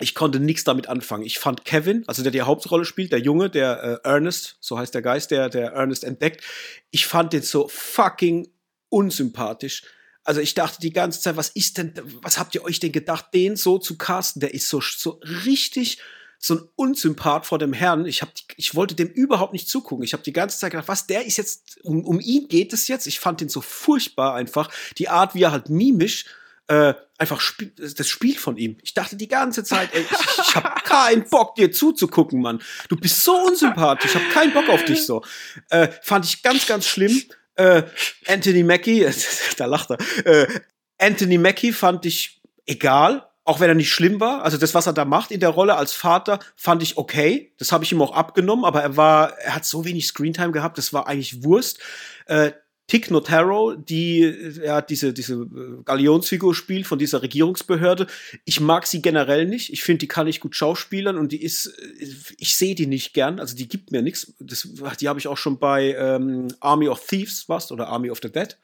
ich 0.00 0.14
konnte 0.14 0.40
nichts 0.40 0.64
damit 0.64 0.88
anfangen. 0.88 1.26
Ich 1.26 1.38
fand 1.38 1.66
Kevin, 1.66 2.04
also 2.06 2.22
der 2.22 2.32
die 2.32 2.40
Hauptrolle 2.40 2.86
spielt, 2.86 3.12
der 3.12 3.20
Junge, 3.20 3.50
der 3.50 4.00
äh, 4.02 4.08
Ernest, 4.08 4.56
so 4.60 4.78
heißt 4.78 4.94
der 4.94 5.02
Geist, 5.02 5.30
der 5.30 5.50
der 5.50 5.72
Ernest 5.72 6.02
entdeckt, 6.02 6.42
ich 6.90 7.06
fand 7.06 7.34
den 7.34 7.42
so 7.42 7.68
fucking 7.68 8.48
unsympathisch. 8.88 9.82
Also 10.24 10.40
ich 10.40 10.54
dachte 10.54 10.80
die 10.80 10.92
ganze 10.92 11.20
Zeit, 11.20 11.36
was 11.36 11.50
ist 11.50 11.76
denn, 11.76 11.92
was 12.22 12.38
habt 12.38 12.54
ihr 12.54 12.64
euch 12.64 12.80
denn 12.80 12.92
gedacht, 12.92 13.26
den 13.34 13.56
so 13.56 13.78
zu 13.78 13.98
casten? 13.98 14.40
Der 14.40 14.54
ist 14.54 14.68
so, 14.68 14.80
so 14.80 15.20
richtig 15.44 15.98
so 16.42 16.54
ein 16.54 16.68
Unsympath 16.74 17.44
vor 17.44 17.58
dem 17.58 17.74
Herrn. 17.74 18.06
Ich, 18.06 18.22
hab, 18.22 18.32
ich 18.56 18.74
wollte 18.74 18.94
dem 18.94 19.08
überhaupt 19.08 19.52
nicht 19.52 19.68
zugucken. 19.68 20.02
Ich 20.02 20.14
habe 20.14 20.22
die 20.22 20.32
ganze 20.32 20.58
Zeit 20.58 20.72
gedacht, 20.72 20.88
was, 20.88 21.06
der 21.06 21.26
ist 21.26 21.36
jetzt, 21.36 21.78
um, 21.82 22.02
um 22.02 22.18
ihn 22.18 22.48
geht 22.48 22.72
es 22.72 22.88
jetzt. 22.88 23.06
Ich 23.06 23.20
fand 23.20 23.42
den 23.42 23.50
so 23.50 23.60
furchtbar 23.60 24.34
einfach. 24.34 24.70
Die 24.96 25.10
Art, 25.10 25.34
wie 25.34 25.42
er 25.42 25.52
halt 25.52 25.68
mimisch 25.68 26.24
äh, 26.68 26.94
einfach 27.18 27.40
spiel, 27.40 27.72
das 27.76 28.08
Spiel 28.08 28.38
von 28.38 28.56
ihm. 28.56 28.78
Ich 28.82 28.94
dachte 28.94 29.16
die 29.16 29.28
ganze 29.28 29.64
Zeit, 29.64 29.90
ey, 29.92 30.00
ich, 30.00 30.46
ich 30.48 30.56
habe 30.56 30.80
keinen 30.84 31.28
Bock, 31.28 31.56
dir 31.56 31.70
zuzugucken, 31.70 32.40
Mann. 32.40 32.62
Du 32.88 32.96
bist 32.96 33.22
so 33.22 33.34
unsympathisch, 33.34 34.12
ich 34.12 34.14
habe 34.14 34.32
keinen 34.32 34.54
Bock 34.54 34.70
auf 34.70 34.84
dich 34.86 35.04
so. 35.04 35.22
Äh, 35.68 35.88
fand 36.00 36.24
ich 36.24 36.42
ganz, 36.42 36.66
ganz 36.66 36.86
schlimm. 36.86 37.22
Äh, 37.56 37.82
Anthony 38.26 38.62
Mackie, 38.62 39.06
da 39.58 39.66
lacht 39.66 39.90
er. 39.90 39.98
Äh, 40.24 40.60
Anthony 40.96 41.36
Mackie 41.36 41.72
fand 41.72 42.06
ich 42.06 42.40
egal 42.64 43.29
auch 43.44 43.60
wenn 43.60 43.68
er 43.68 43.74
nicht 43.74 43.92
schlimm 43.92 44.20
war. 44.20 44.42
Also 44.42 44.58
das, 44.58 44.74
was 44.74 44.86
er 44.86 44.92
da 44.92 45.04
macht 45.04 45.30
in 45.30 45.40
der 45.40 45.48
Rolle 45.50 45.76
als 45.76 45.92
Vater, 45.92 46.38
fand 46.56 46.82
ich 46.82 46.96
okay. 46.98 47.52
Das 47.58 47.72
habe 47.72 47.84
ich 47.84 47.92
ihm 47.92 48.02
auch 48.02 48.12
abgenommen, 48.12 48.64
aber 48.64 48.82
er 48.82 48.96
war, 48.96 49.38
er 49.38 49.54
hat 49.54 49.64
so 49.64 49.84
wenig 49.84 50.06
Screentime 50.06 50.52
gehabt, 50.52 50.78
das 50.78 50.92
war 50.92 51.06
eigentlich 51.06 51.42
Wurst. 51.42 51.80
Äh, 52.26 52.52
Tick 52.90 53.08
Notaro, 53.08 53.76
die 53.76 54.22
ja 54.64 54.82
diese 54.82 55.12
diese 55.12 55.34
äh, 55.34 55.82
Galionsfigur 55.84 56.56
spielt 56.56 56.88
von 56.88 56.98
dieser 56.98 57.22
Regierungsbehörde. 57.22 58.08
Ich 58.44 58.58
mag 58.58 58.84
sie 58.84 59.00
generell 59.00 59.46
nicht. 59.46 59.72
Ich 59.72 59.84
finde, 59.84 60.00
die 60.00 60.08
kann 60.08 60.26
ich 60.26 60.40
gut 60.40 60.56
schauspielern 60.56 61.16
und 61.16 61.30
die 61.30 61.40
ist, 61.40 61.66
äh, 61.66 62.06
ich 62.36 62.56
sehe 62.56 62.74
die 62.74 62.88
nicht 62.88 63.14
gern. 63.14 63.38
Also 63.38 63.54
die 63.54 63.68
gibt 63.68 63.92
mir 63.92 64.02
nichts. 64.02 64.34
Die 64.40 65.08
habe 65.08 65.20
ich 65.20 65.28
auch 65.28 65.36
schon 65.36 65.60
bei 65.60 65.94
ähm, 65.94 66.48
Army 66.58 66.88
of 66.88 67.06
Thieves 67.06 67.48
was 67.48 67.70
oder 67.70 67.86
Army 67.86 68.10
of 68.10 68.18
the 68.20 68.32
Dead 68.32 68.58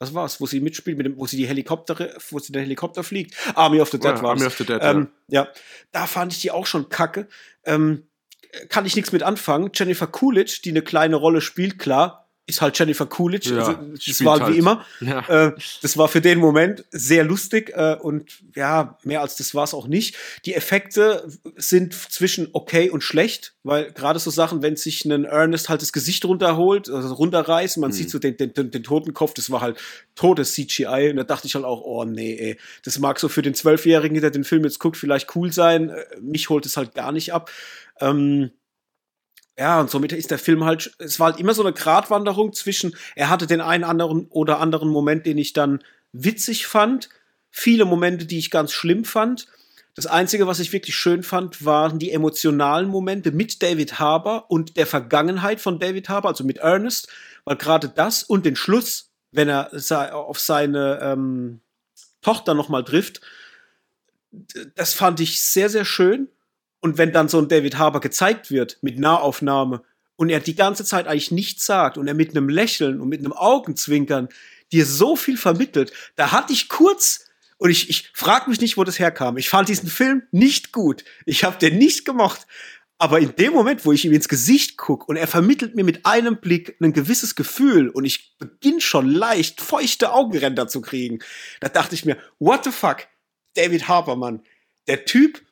was 0.00 0.14
war's, 0.14 0.40
wo 0.40 0.46
sie 0.46 0.60
mitspielt, 0.60 0.96
mit 0.96 1.06
dem, 1.06 1.16
wo 1.18 1.26
sie 1.26 1.36
die 1.36 1.46
Helikopter, 1.46 2.10
wo 2.30 2.38
sie 2.38 2.52
den 2.52 2.62
Helikopter 2.62 3.04
fliegt. 3.04 3.36
Army 3.54 3.80
of 3.80 3.90
the 3.90 3.98
Dead 3.98 4.16
ja, 4.16 4.22
war 4.22 4.30
Army 4.30 4.46
of 4.46 4.56
the 4.56 4.64
Dead, 4.64 4.80
ähm, 4.82 5.08
ja. 5.28 5.44
ja. 5.44 5.48
da 5.92 6.06
fand 6.06 6.32
ich 6.32 6.40
die 6.40 6.50
auch 6.50 6.66
schon 6.66 6.88
kacke. 6.88 7.28
Ähm, 7.64 8.06
kann 8.68 8.86
ich 8.86 8.96
nichts 8.96 9.12
mit 9.12 9.22
anfangen. 9.22 9.70
Jennifer 9.74 10.06
Coolidge, 10.08 10.60
die 10.64 10.70
eine 10.70 10.82
kleine 10.82 11.16
Rolle 11.16 11.40
spielt, 11.40 11.78
klar, 11.78 12.29
ist 12.50 12.60
halt 12.60 12.78
Jennifer 12.78 13.06
Coolidge. 13.06 13.54
Ja, 13.54 13.58
also, 13.58 13.78
das 14.06 14.24
war 14.24 14.40
halt. 14.40 14.52
wie 14.52 14.58
immer. 14.58 14.84
Ja. 15.00 15.46
Äh, 15.46 15.52
das 15.82 15.96
war 15.96 16.08
für 16.08 16.20
den 16.20 16.38
Moment 16.38 16.84
sehr 16.90 17.24
lustig 17.24 17.72
äh, 17.74 17.96
und 18.00 18.40
ja, 18.54 18.98
mehr 19.04 19.22
als 19.22 19.36
das 19.36 19.54
war 19.54 19.64
es 19.64 19.74
auch 19.74 19.86
nicht. 19.86 20.16
Die 20.44 20.54
Effekte 20.54 21.26
sind 21.56 21.94
zwischen 21.94 22.48
okay 22.52 22.90
und 22.90 23.02
schlecht, 23.02 23.54
weil 23.62 23.92
gerade 23.92 24.18
so 24.18 24.30
Sachen, 24.30 24.62
wenn 24.62 24.76
sich 24.76 25.04
ein 25.04 25.24
Ernest 25.24 25.68
halt 25.68 25.82
das 25.82 25.92
Gesicht 25.92 26.24
runterholt, 26.24 26.88
also 26.90 27.14
runterreißt, 27.14 27.78
man 27.78 27.90
mhm. 27.90 27.94
sieht 27.94 28.10
so 28.10 28.18
den, 28.18 28.36
den, 28.36 28.52
den, 28.52 28.70
den 28.70 28.82
toten 28.82 29.14
Kopf, 29.14 29.34
das 29.34 29.50
war 29.50 29.60
halt 29.60 29.78
totes 30.14 30.52
CGI 30.54 31.08
und 31.10 31.16
da 31.16 31.24
dachte 31.24 31.46
ich 31.46 31.54
halt 31.54 31.64
auch, 31.64 31.82
oh 31.82 32.04
nee, 32.04 32.36
ey, 32.36 32.58
das 32.84 32.98
mag 32.98 33.18
so 33.18 33.28
für 33.28 33.42
den 33.42 33.54
Zwölfjährigen, 33.54 34.20
der 34.20 34.30
den 34.30 34.44
Film 34.44 34.64
jetzt 34.64 34.78
guckt, 34.78 34.96
vielleicht 34.96 35.34
cool 35.36 35.52
sein. 35.52 35.90
Äh, 35.90 36.04
mich 36.20 36.48
holt 36.50 36.66
es 36.66 36.76
halt 36.76 36.94
gar 36.94 37.12
nicht 37.12 37.32
ab. 37.32 37.50
Ähm, 38.00 38.50
ja, 39.60 39.78
und 39.78 39.90
somit 39.90 40.12
ist 40.12 40.30
der 40.30 40.38
Film 40.38 40.64
halt, 40.64 40.90
es 40.96 41.20
war 41.20 41.32
halt 41.32 41.38
immer 41.38 41.52
so 41.52 41.62
eine 41.62 41.74
Gratwanderung 41.74 42.54
zwischen, 42.54 42.96
er 43.14 43.28
hatte 43.28 43.46
den 43.46 43.60
einen 43.60 43.84
anderen 43.84 44.26
oder 44.30 44.58
anderen 44.58 44.88
Moment, 44.88 45.26
den 45.26 45.36
ich 45.36 45.52
dann 45.52 45.84
witzig 46.12 46.66
fand, 46.66 47.10
viele 47.50 47.84
Momente, 47.84 48.24
die 48.24 48.38
ich 48.38 48.50
ganz 48.50 48.72
schlimm 48.72 49.04
fand. 49.04 49.48
Das 49.94 50.06
Einzige, 50.06 50.46
was 50.46 50.60
ich 50.60 50.72
wirklich 50.72 50.96
schön 50.96 51.22
fand, 51.22 51.62
waren 51.62 51.98
die 51.98 52.10
emotionalen 52.10 52.88
Momente 52.88 53.32
mit 53.32 53.62
David 53.62 53.98
Harbour 53.98 54.50
und 54.50 54.78
der 54.78 54.86
Vergangenheit 54.86 55.60
von 55.60 55.78
David 55.78 56.08
Harbour, 56.08 56.30
also 56.30 56.42
mit 56.42 56.56
Ernest, 56.56 57.08
weil 57.44 57.56
gerade 57.56 57.90
das 57.90 58.22
und 58.22 58.46
den 58.46 58.56
Schluss, 58.56 59.10
wenn 59.30 59.50
er 59.50 59.74
auf 60.14 60.40
seine 60.40 61.00
ähm, 61.02 61.60
Tochter 62.22 62.54
nochmal 62.54 62.82
trifft, 62.82 63.20
das 64.74 64.94
fand 64.94 65.20
ich 65.20 65.42
sehr, 65.42 65.68
sehr 65.68 65.84
schön 65.84 66.28
und 66.80 66.98
wenn 66.98 67.12
dann 67.12 67.28
so 67.28 67.38
ein 67.38 67.48
David 67.48 67.78
Harbour 67.78 68.00
gezeigt 68.00 68.50
wird 68.50 68.78
mit 68.82 68.98
Nahaufnahme 68.98 69.82
und 70.16 70.30
er 70.30 70.40
die 70.40 70.54
ganze 70.54 70.84
Zeit 70.84 71.06
eigentlich 71.06 71.30
nichts 71.30 71.66
sagt 71.66 71.98
und 71.98 72.08
er 72.08 72.14
mit 72.14 72.36
einem 72.36 72.48
Lächeln 72.48 73.00
und 73.00 73.08
mit 73.08 73.20
einem 73.20 73.32
Augenzwinkern 73.32 74.28
dir 74.72 74.86
so 74.86 75.16
viel 75.16 75.36
vermittelt, 75.36 75.92
da 76.16 76.32
hatte 76.32 76.52
ich 76.52 76.68
kurz 76.68 77.26
und 77.58 77.70
ich, 77.70 77.90
ich 77.90 78.10
frage 78.14 78.48
mich 78.48 78.60
nicht, 78.60 78.78
wo 78.78 78.84
das 78.84 78.98
herkam. 78.98 79.36
Ich 79.36 79.50
fand 79.50 79.68
diesen 79.68 79.90
Film 79.90 80.22
nicht 80.30 80.72
gut. 80.72 81.04
Ich 81.26 81.44
habe 81.44 81.58
den 81.58 81.76
nicht 81.76 82.06
gemocht. 82.06 82.46
Aber 82.96 83.18
in 83.18 83.34
dem 83.36 83.52
Moment, 83.52 83.84
wo 83.84 83.92
ich 83.92 84.04
ihm 84.04 84.12
ins 84.12 84.28
Gesicht 84.28 84.76
gucke 84.76 85.06
und 85.06 85.16
er 85.16 85.26
vermittelt 85.26 85.74
mir 85.74 85.84
mit 85.84 86.04
einem 86.04 86.38
Blick 86.38 86.76
ein 86.80 86.92
gewisses 86.92 87.34
Gefühl 87.34 87.88
und 87.88 88.04
ich 88.04 88.36
beginne 88.38 88.80
schon 88.80 89.08
leicht 89.08 89.60
feuchte 89.60 90.12
Augenränder 90.12 90.68
zu 90.68 90.80
kriegen, 90.82 91.20
da 91.60 91.68
dachte 91.68 91.94
ich 91.94 92.04
mir, 92.04 92.18
what 92.38 92.64
the 92.64 92.70
fuck, 92.70 93.08
David 93.54 93.88
Harbour, 93.88 94.16
Mann. 94.16 94.42
Der 94.86 95.04
Typ 95.06 95.42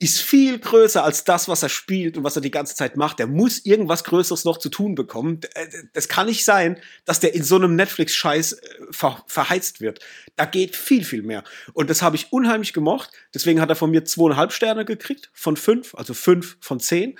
ist 0.00 0.20
viel 0.20 0.60
größer 0.60 1.02
als 1.02 1.24
das, 1.24 1.48
was 1.48 1.64
er 1.64 1.68
spielt 1.68 2.16
und 2.16 2.22
was 2.22 2.36
er 2.36 2.42
die 2.42 2.52
ganze 2.52 2.76
Zeit 2.76 2.96
macht. 2.96 3.18
Der 3.18 3.26
muss 3.26 3.64
irgendwas 3.64 4.04
Größeres 4.04 4.44
noch 4.44 4.58
zu 4.58 4.68
tun 4.68 4.94
bekommen. 4.94 5.40
Äh, 5.54 5.66
das 5.92 6.08
kann 6.08 6.26
nicht 6.26 6.44
sein, 6.44 6.78
dass 7.04 7.18
der 7.18 7.34
in 7.34 7.42
so 7.42 7.56
einem 7.56 7.74
Netflix-Scheiß 7.74 8.52
äh, 8.52 8.68
ver 8.92 9.24
verheizt 9.26 9.80
wird. 9.80 9.98
Da 10.36 10.44
geht 10.44 10.76
viel, 10.76 11.04
viel 11.04 11.22
mehr. 11.22 11.42
Und 11.72 11.90
das 11.90 12.02
habe 12.02 12.14
ich 12.14 12.32
unheimlich 12.32 12.72
gemocht. 12.72 13.10
Deswegen 13.34 13.60
hat 13.60 13.70
er 13.70 13.76
von 13.76 13.90
mir 13.90 14.04
zweieinhalb 14.04 14.52
Sterne 14.52 14.84
gekriegt 14.84 15.30
von 15.32 15.56
fünf, 15.56 15.96
also 15.96 16.14
fünf 16.14 16.58
von 16.60 16.78
zehn. 16.78 17.18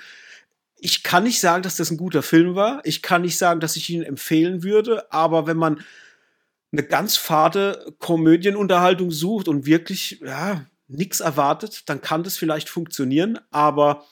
Ich 0.77 1.03
kann 1.03 1.23
nicht 1.23 1.41
sagen, 1.41 1.63
dass 1.63 1.75
das 1.75 1.91
ein 1.91 1.97
guter 1.97 2.23
Film 2.23 2.55
war. 2.55 2.79
Ich 2.85 3.01
kann 3.01 3.23
nicht 3.23 3.37
sagen, 3.37 3.59
dass 3.59 3.75
ich 3.75 3.89
ihn 3.89 4.03
empfehlen 4.03 4.63
würde. 4.63 5.11
Aber 5.11 5.47
wenn 5.47 5.57
man 5.57 5.83
eine 6.71 6.83
ganz 6.83 7.17
fade 7.17 7.93
Komödienunterhaltung 7.99 9.11
sucht 9.11 9.49
und 9.49 9.65
wirklich, 9.65 10.21
ja, 10.23 10.65
nichts 10.89 11.19
erwartet, 11.19 11.83
dann 11.87 12.01
kann 12.01 12.23
das 12.23 12.37
vielleicht 12.37 12.67
funktionieren, 12.67 13.39
aber 13.51 14.05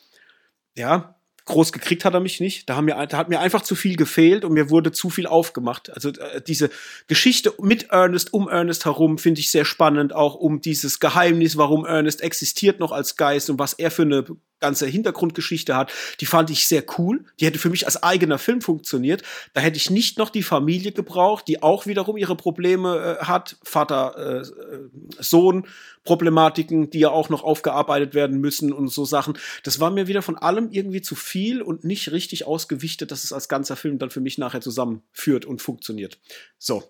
ja, 0.76 1.18
groß 1.48 1.72
gekriegt 1.72 2.06
hat 2.06 2.14
er 2.14 2.20
mich 2.20 2.40
nicht. 2.40 2.70
Da, 2.70 2.82
mir, 2.82 3.08
da 3.08 3.18
hat 3.18 3.30
mir 3.30 3.40
einfach 3.40 3.62
zu 3.62 3.74
viel 3.74 3.96
gefehlt 3.96 4.46
und 4.46 4.54
mir 4.54 4.70
wurde 4.70 4.92
zu 4.92 5.10
viel 5.10 5.26
aufgemacht. 5.26 5.90
Also 5.90 6.10
äh, 6.10 6.42
diese 6.42 6.70
Geschichte 7.08 7.54
mit 7.60 7.90
Ernest, 7.90 8.34
um 8.34 8.48
Ernest 8.48 8.86
herum, 8.86 9.18
finde 9.18 9.40
ich 9.40 9.50
sehr 9.50 9.66
spannend, 9.66 10.14
auch 10.14 10.36
um 10.36 10.62
dieses 10.62 11.00
Geheimnis, 11.00 11.58
warum 11.58 11.86
Ernest 11.86 12.22
existiert 12.22 12.80
noch 12.80 12.92
als 12.92 13.16
Geist 13.16 13.50
und 13.50 13.58
was 13.58 13.74
er 13.74 13.92
für 13.92 14.04
eine 14.04 14.26
ganze 14.60 14.88
Hintergrundgeschichte 14.88 15.76
hat, 15.76 15.92
die 16.20 16.26
fand 16.26 16.50
ich 16.50 16.68
sehr 16.68 16.84
cool. 16.98 17.26
Die 17.40 17.46
hätte 17.46 17.60
für 17.60 17.70
mich 17.70 17.86
als 17.86 18.02
eigener 18.02 18.40
Film 18.40 18.62
funktioniert. 18.62 19.24
Da 19.54 19.62
hätte 19.62 19.78
ich 19.78 19.90
nicht 19.90 20.18
noch 20.18 20.30
die 20.30 20.44
Familie 20.44 20.92
gebraucht, 20.92 21.48
die 21.48 21.62
auch 21.62 21.86
wiederum 21.86 22.18
ihre 22.18 22.36
Probleme 22.36 23.18
äh, 23.20 23.26
hat. 23.26 23.58
Vater, 23.64 24.42
äh, 24.42 24.82
Sohn, 25.20 25.68
Problematiken, 26.04 26.90
die 26.90 27.00
ja 27.00 27.10
auch 27.10 27.30
noch 27.30 27.44
aufgearbeitet 27.44 28.14
werden 28.14 28.40
müssen 28.40 28.72
und 28.74 28.90
so 28.90 29.06
Sachen. 29.06 29.38
Das 29.64 29.80
war 29.80 29.92
mir 29.92 30.08
wieder 30.08 30.22
von 30.22 30.38
allem 30.38 30.70
irgendwie 30.72 31.02
zu 31.02 31.16
viel 31.16 31.62
und 31.62 31.84
nicht 31.84 32.12
richtig 32.12 32.46
ausgewichtet, 32.48 33.12
dass 33.12 33.24
es 33.24 33.34
als 33.34 33.50
ganzer 33.50 33.76
Film 33.76 34.00
dann 34.00 34.10
für 34.10 34.22
mich 34.22 34.38
nachher 34.38 34.62
zusammenführt 34.62 35.46
und 35.46 35.62
funktioniert. 35.62 36.20
So, 36.58 36.84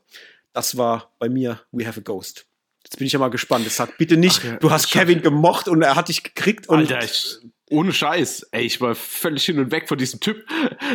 das 0.53 0.77
war 0.77 1.13
bei 1.19 1.29
mir 1.29 1.61
We 1.71 1.87
Have 1.87 1.99
a 1.99 2.03
Ghost. 2.03 2.45
Jetzt 2.83 2.97
bin 2.99 3.07
ich 3.07 3.13
ja 3.13 3.19
mal 3.19 3.29
gespannt. 3.29 3.65
Jetzt 3.65 3.75
sag 3.75 3.97
bitte 3.97 4.15
nicht, 4.15 4.43
ja, 4.43 4.55
du 4.55 4.71
hast 4.71 4.89
Kevin 4.89 5.21
gemocht 5.21 5.67
und 5.67 5.81
er 5.81 5.95
hat 5.95 6.07
dich 6.07 6.23
gekriegt. 6.23 6.69
Und 6.69 6.79
Alter, 6.79 7.03
ich, 7.03 7.37
ohne 7.69 7.93
Scheiß. 7.93 8.47
Ey, 8.51 8.65
ich 8.65 8.79
war 8.81 8.95
völlig 8.95 9.45
hin 9.45 9.59
und 9.59 9.71
weg 9.71 9.87
von 9.87 9.97
diesem 9.97 10.19
Typ. 10.19 10.45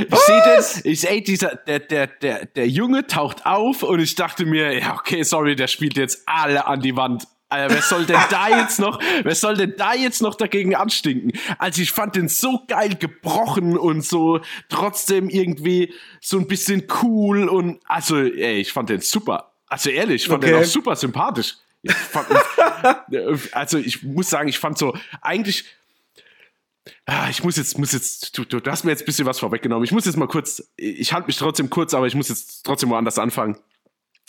Ich 0.09 0.19
sehe 0.19 0.43
den, 0.43 0.93
ich 0.93 1.09
ey, 1.09 1.23
dieser, 1.23 1.57
der, 1.57 1.81
der, 1.81 2.07
der, 2.07 2.47
der 2.47 2.69
Junge 2.69 3.07
taucht 3.07 3.44
auf 3.44 3.82
und 3.82 4.01
ich 4.01 4.15
dachte 4.15 4.47
mir, 4.47 4.78
ja, 4.78 4.94
okay, 4.94 5.23
sorry, 5.23 5.55
der 5.55 5.66
spielt 5.66 5.97
jetzt 5.97 6.23
alle 6.27 6.66
an 6.66 6.81
die 6.81 6.97
Wand. 6.97 7.27
Alter, 7.53 7.74
wer 7.74 7.82
soll 7.82 8.07
denn 8.07 8.20
da 8.31 8.49
jetzt 8.61 8.81
noch, 8.81 8.99
wer 9.23 9.35
soll 9.35 9.57
denn 9.57 9.74
da 9.77 9.94
jetzt 9.94 10.23
noch 10.23 10.35
dagegen 10.35 10.74
anstinken? 10.74 11.32
Also 11.59 11.82
ich 11.82 11.93
fand 11.93 12.16
den 12.16 12.28
so 12.28 12.62
geil 12.66 12.97
gebrochen 12.99 13.77
und 13.77 14.03
so 14.03 14.40
trotzdem 14.70 15.28
irgendwie 15.28 15.93
so 16.20 16.39
ein 16.39 16.47
bisschen 16.47 16.85
cool 17.03 17.49
und 17.49 17.81
also, 17.86 18.16
ey, 18.16 18.61
ich 18.61 18.73
fand 18.73 18.89
den 18.89 19.03
super. 19.03 19.53
Also 19.66 19.90
ehrlich, 19.90 20.23
ich 20.23 20.28
fand 20.28 20.43
okay. 20.43 20.55
den 20.55 20.62
auch 20.62 20.66
super 20.66 20.97
sympathisch. 20.97 21.57
Ich 21.82 21.93
fand, 21.93 22.28
also 23.53 23.78
ich 23.78 24.03
muss 24.03 24.31
sagen, 24.31 24.49
ich 24.49 24.59
fand 24.59 24.78
so 24.78 24.97
eigentlich 25.20 25.65
Ah, 27.06 27.28
ich 27.30 27.44
muss 27.44 27.56
jetzt, 27.56 27.78
muss 27.78 27.92
jetzt, 27.92 28.36
du, 28.36 28.44
du 28.44 28.60
hast 28.70 28.84
mir 28.84 28.90
jetzt 28.90 29.02
ein 29.02 29.06
bisschen 29.06 29.26
was 29.26 29.38
vorweggenommen. 29.38 29.84
Ich 29.84 29.92
muss 29.92 30.04
jetzt 30.04 30.16
mal 30.16 30.26
kurz, 30.26 30.62
ich 30.76 31.12
halte 31.12 31.28
mich 31.28 31.36
trotzdem 31.36 31.70
kurz, 31.70 31.94
aber 31.94 32.06
ich 32.06 32.14
muss 32.14 32.28
jetzt 32.28 32.64
trotzdem 32.64 32.90
woanders 32.90 33.18
anfangen. 33.18 33.56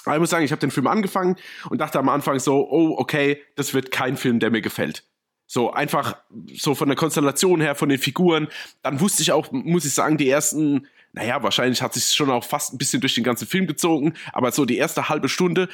Aber 0.05 0.15
ich 0.15 0.19
muss 0.19 0.29
sagen, 0.29 0.45
ich 0.45 0.51
habe 0.51 0.59
den 0.59 0.71
Film 0.71 0.87
angefangen 0.87 1.37
und 1.69 1.79
dachte 1.79 1.97
am 1.97 2.09
Anfang 2.09 2.39
so, 2.39 2.69
oh, 2.69 2.95
okay, 2.97 3.41
das 3.55 3.73
wird 3.73 3.91
kein 3.91 4.17
Film, 4.17 4.39
der 4.39 4.51
mir 4.51 4.61
gefällt. 4.61 5.03
So 5.47 5.71
einfach 5.71 6.17
so 6.53 6.75
von 6.75 6.87
der 6.87 6.97
Konstellation 6.97 7.61
her, 7.61 7.75
von 7.75 7.89
den 7.89 7.99
Figuren. 7.99 8.47
Dann 8.81 8.99
wusste 8.99 9.21
ich 9.21 9.31
auch, 9.31 9.51
muss 9.51 9.85
ich 9.85 9.93
sagen, 9.93 10.17
die 10.17 10.29
ersten, 10.29 10.87
naja, 11.13 11.41
wahrscheinlich 11.43 11.81
hat 11.81 11.93
sich 11.93 12.05
schon 12.05 12.29
auch 12.29 12.43
fast 12.43 12.73
ein 12.73 12.77
bisschen 12.77 13.01
durch 13.01 13.15
den 13.15 13.23
ganzen 13.23 13.47
Film 13.47 13.67
gezogen, 13.67 14.13
aber 14.31 14.51
so 14.51 14.65
die 14.65 14.77
erste 14.77 15.09
halbe 15.09 15.29
Stunde 15.29 15.69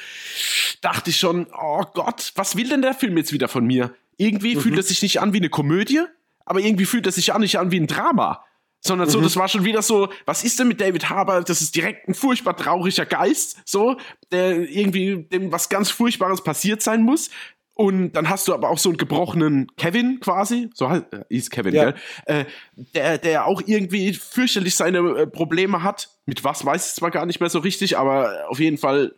dachte 0.80 1.10
ich 1.10 1.16
schon, 1.16 1.46
oh 1.58 1.84
Gott, 1.94 2.32
was 2.36 2.56
will 2.56 2.68
denn 2.68 2.82
der 2.82 2.94
Film 2.94 3.16
jetzt 3.16 3.32
wieder 3.32 3.48
von 3.48 3.66
mir? 3.66 3.94
Irgendwie 4.16 4.54
mhm. 4.54 4.60
fühlt 4.60 4.78
es 4.78 4.88
sich 4.88 5.02
nicht 5.02 5.20
an 5.20 5.32
wie 5.32 5.38
eine 5.38 5.48
Komödie, 5.48 6.00
aber 6.50 6.58
irgendwie 6.58 6.84
fühlt 6.84 7.06
es 7.06 7.14
sich 7.14 7.30
auch 7.30 7.38
nicht 7.38 7.60
an 7.60 7.70
wie 7.70 7.78
ein 7.78 7.86
Drama. 7.86 8.44
Sondern 8.80 9.06
mhm. 9.06 9.12
so, 9.12 9.20
das 9.20 9.36
war 9.36 9.46
schon 9.46 9.64
wieder 9.64 9.82
so, 9.82 10.08
was 10.26 10.42
ist 10.42 10.58
denn 10.58 10.66
mit 10.66 10.80
David 10.80 11.08
Harbour? 11.08 11.42
Das 11.42 11.62
ist 11.62 11.76
direkt 11.76 12.08
ein 12.08 12.14
furchtbar 12.14 12.56
trauriger 12.56 13.06
Geist, 13.06 13.58
so, 13.64 13.96
der 14.32 14.68
irgendwie 14.68 15.28
dem 15.30 15.52
was 15.52 15.68
ganz 15.68 15.90
Furchtbares 15.90 16.42
passiert 16.42 16.82
sein 16.82 17.02
muss. 17.02 17.30
Und 17.74 18.12
dann 18.12 18.28
hast 18.28 18.48
du 18.48 18.52
aber 18.52 18.68
auch 18.68 18.78
so 18.78 18.88
einen 18.88 18.98
gebrochenen 18.98 19.68
Kevin 19.76 20.18
quasi, 20.18 20.70
so 20.74 20.90
heißt 20.90 21.04
äh, 21.12 21.40
Kevin, 21.50 21.74
ja. 21.74 21.92
gell? 21.92 21.94
Äh, 22.26 22.44
der, 22.94 23.18
der 23.18 23.46
auch 23.46 23.62
irgendwie 23.64 24.12
fürchterlich 24.12 24.74
seine 24.74 24.98
äh, 24.98 25.26
Probleme 25.28 25.84
hat. 25.84 26.10
Mit 26.26 26.42
was 26.42 26.66
weiß 26.66 26.88
ich 26.88 26.94
zwar 26.96 27.12
gar 27.12 27.26
nicht 27.26 27.38
mehr 27.38 27.48
so 27.48 27.60
richtig, 27.60 27.96
aber 27.96 28.48
auf 28.48 28.58
jeden 28.58 28.76
Fall 28.76 29.14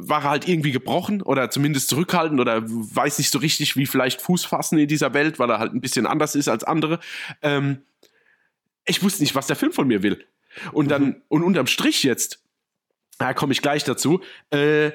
war, 0.00 0.24
er 0.24 0.30
halt 0.30 0.48
irgendwie 0.48 0.72
gebrochen 0.72 1.22
oder 1.22 1.50
zumindest 1.50 1.88
zurückhaltend 1.88 2.40
oder 2.40 2.62
weiß 2.64 3.18
nicht 3.18 3.30
so 3.30 3.38
richtig, 3.38 3.76
wie 3.76 3.86
vielleicht 3.86 4.20
Fuß 4.20 4.44
fassen 4.44 4.78
in 4.78 4.88
dieser 4.88 5.14
Welt, 5.14 5.38
weil 5.38 5.50
er 5.50 5.58
halt 5.58 5.74
ein 5.74 5.80
bisschen 5.80 6.06
anders 6.06 6.34
ist 6.34 6.48
als 6.48 6.64
andere. 6.64 7.00
Ähm, 7.42 7.82
ich 8.84 9.02
wusste 9.02 9.22
nicht, 9.22 9.34
was 9.34 9.46
der 9.46 9.56
Film 9.56 9.72
von 9.72 9.86
mir 9.86 10.02
will. 10.02 10.24
Und 10.72 10.90
dann, 10.90 11.04
mhm. 11.04 11.22
und 11.28 11.42
unterm 11.42 11.66
Strich 11.66 12.02
jetzt, 12.02 12.42
da 13.18 13.34
komme 13.34 13.52
ich 13.52 13.62
gleich 13.62 13.84
dazu, 13.84 14.20
äh, 14.50 14.92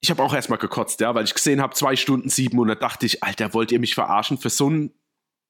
ich 0.00 0.10
habe 0.10 0.22
auch 0.22 0.34
erstmal 0.34 0.58
gekotzt, 0.58 1.00
ja, 1.00 1.14
weil 1.14 1.24
ich 1.24 1.34
gesehen 1.34 1.62
habe, 1.62 1.74
zwei 1.74 1.94
Stunden 1.94 2.28
sieben 2.28 2.58
und 2.58 2.68
da 2.68 2.74
dachte 2.74 3.06
ich, 3.06 3.22
Alter, 3.22 3.54
wollt 3.54 3.70
ihr 3.70 3.78
mich 3.78 3.94
verarschen? 3.94 4.36
Für 4.36 4.50
so 4.50 4.66
einen 4.66 4.92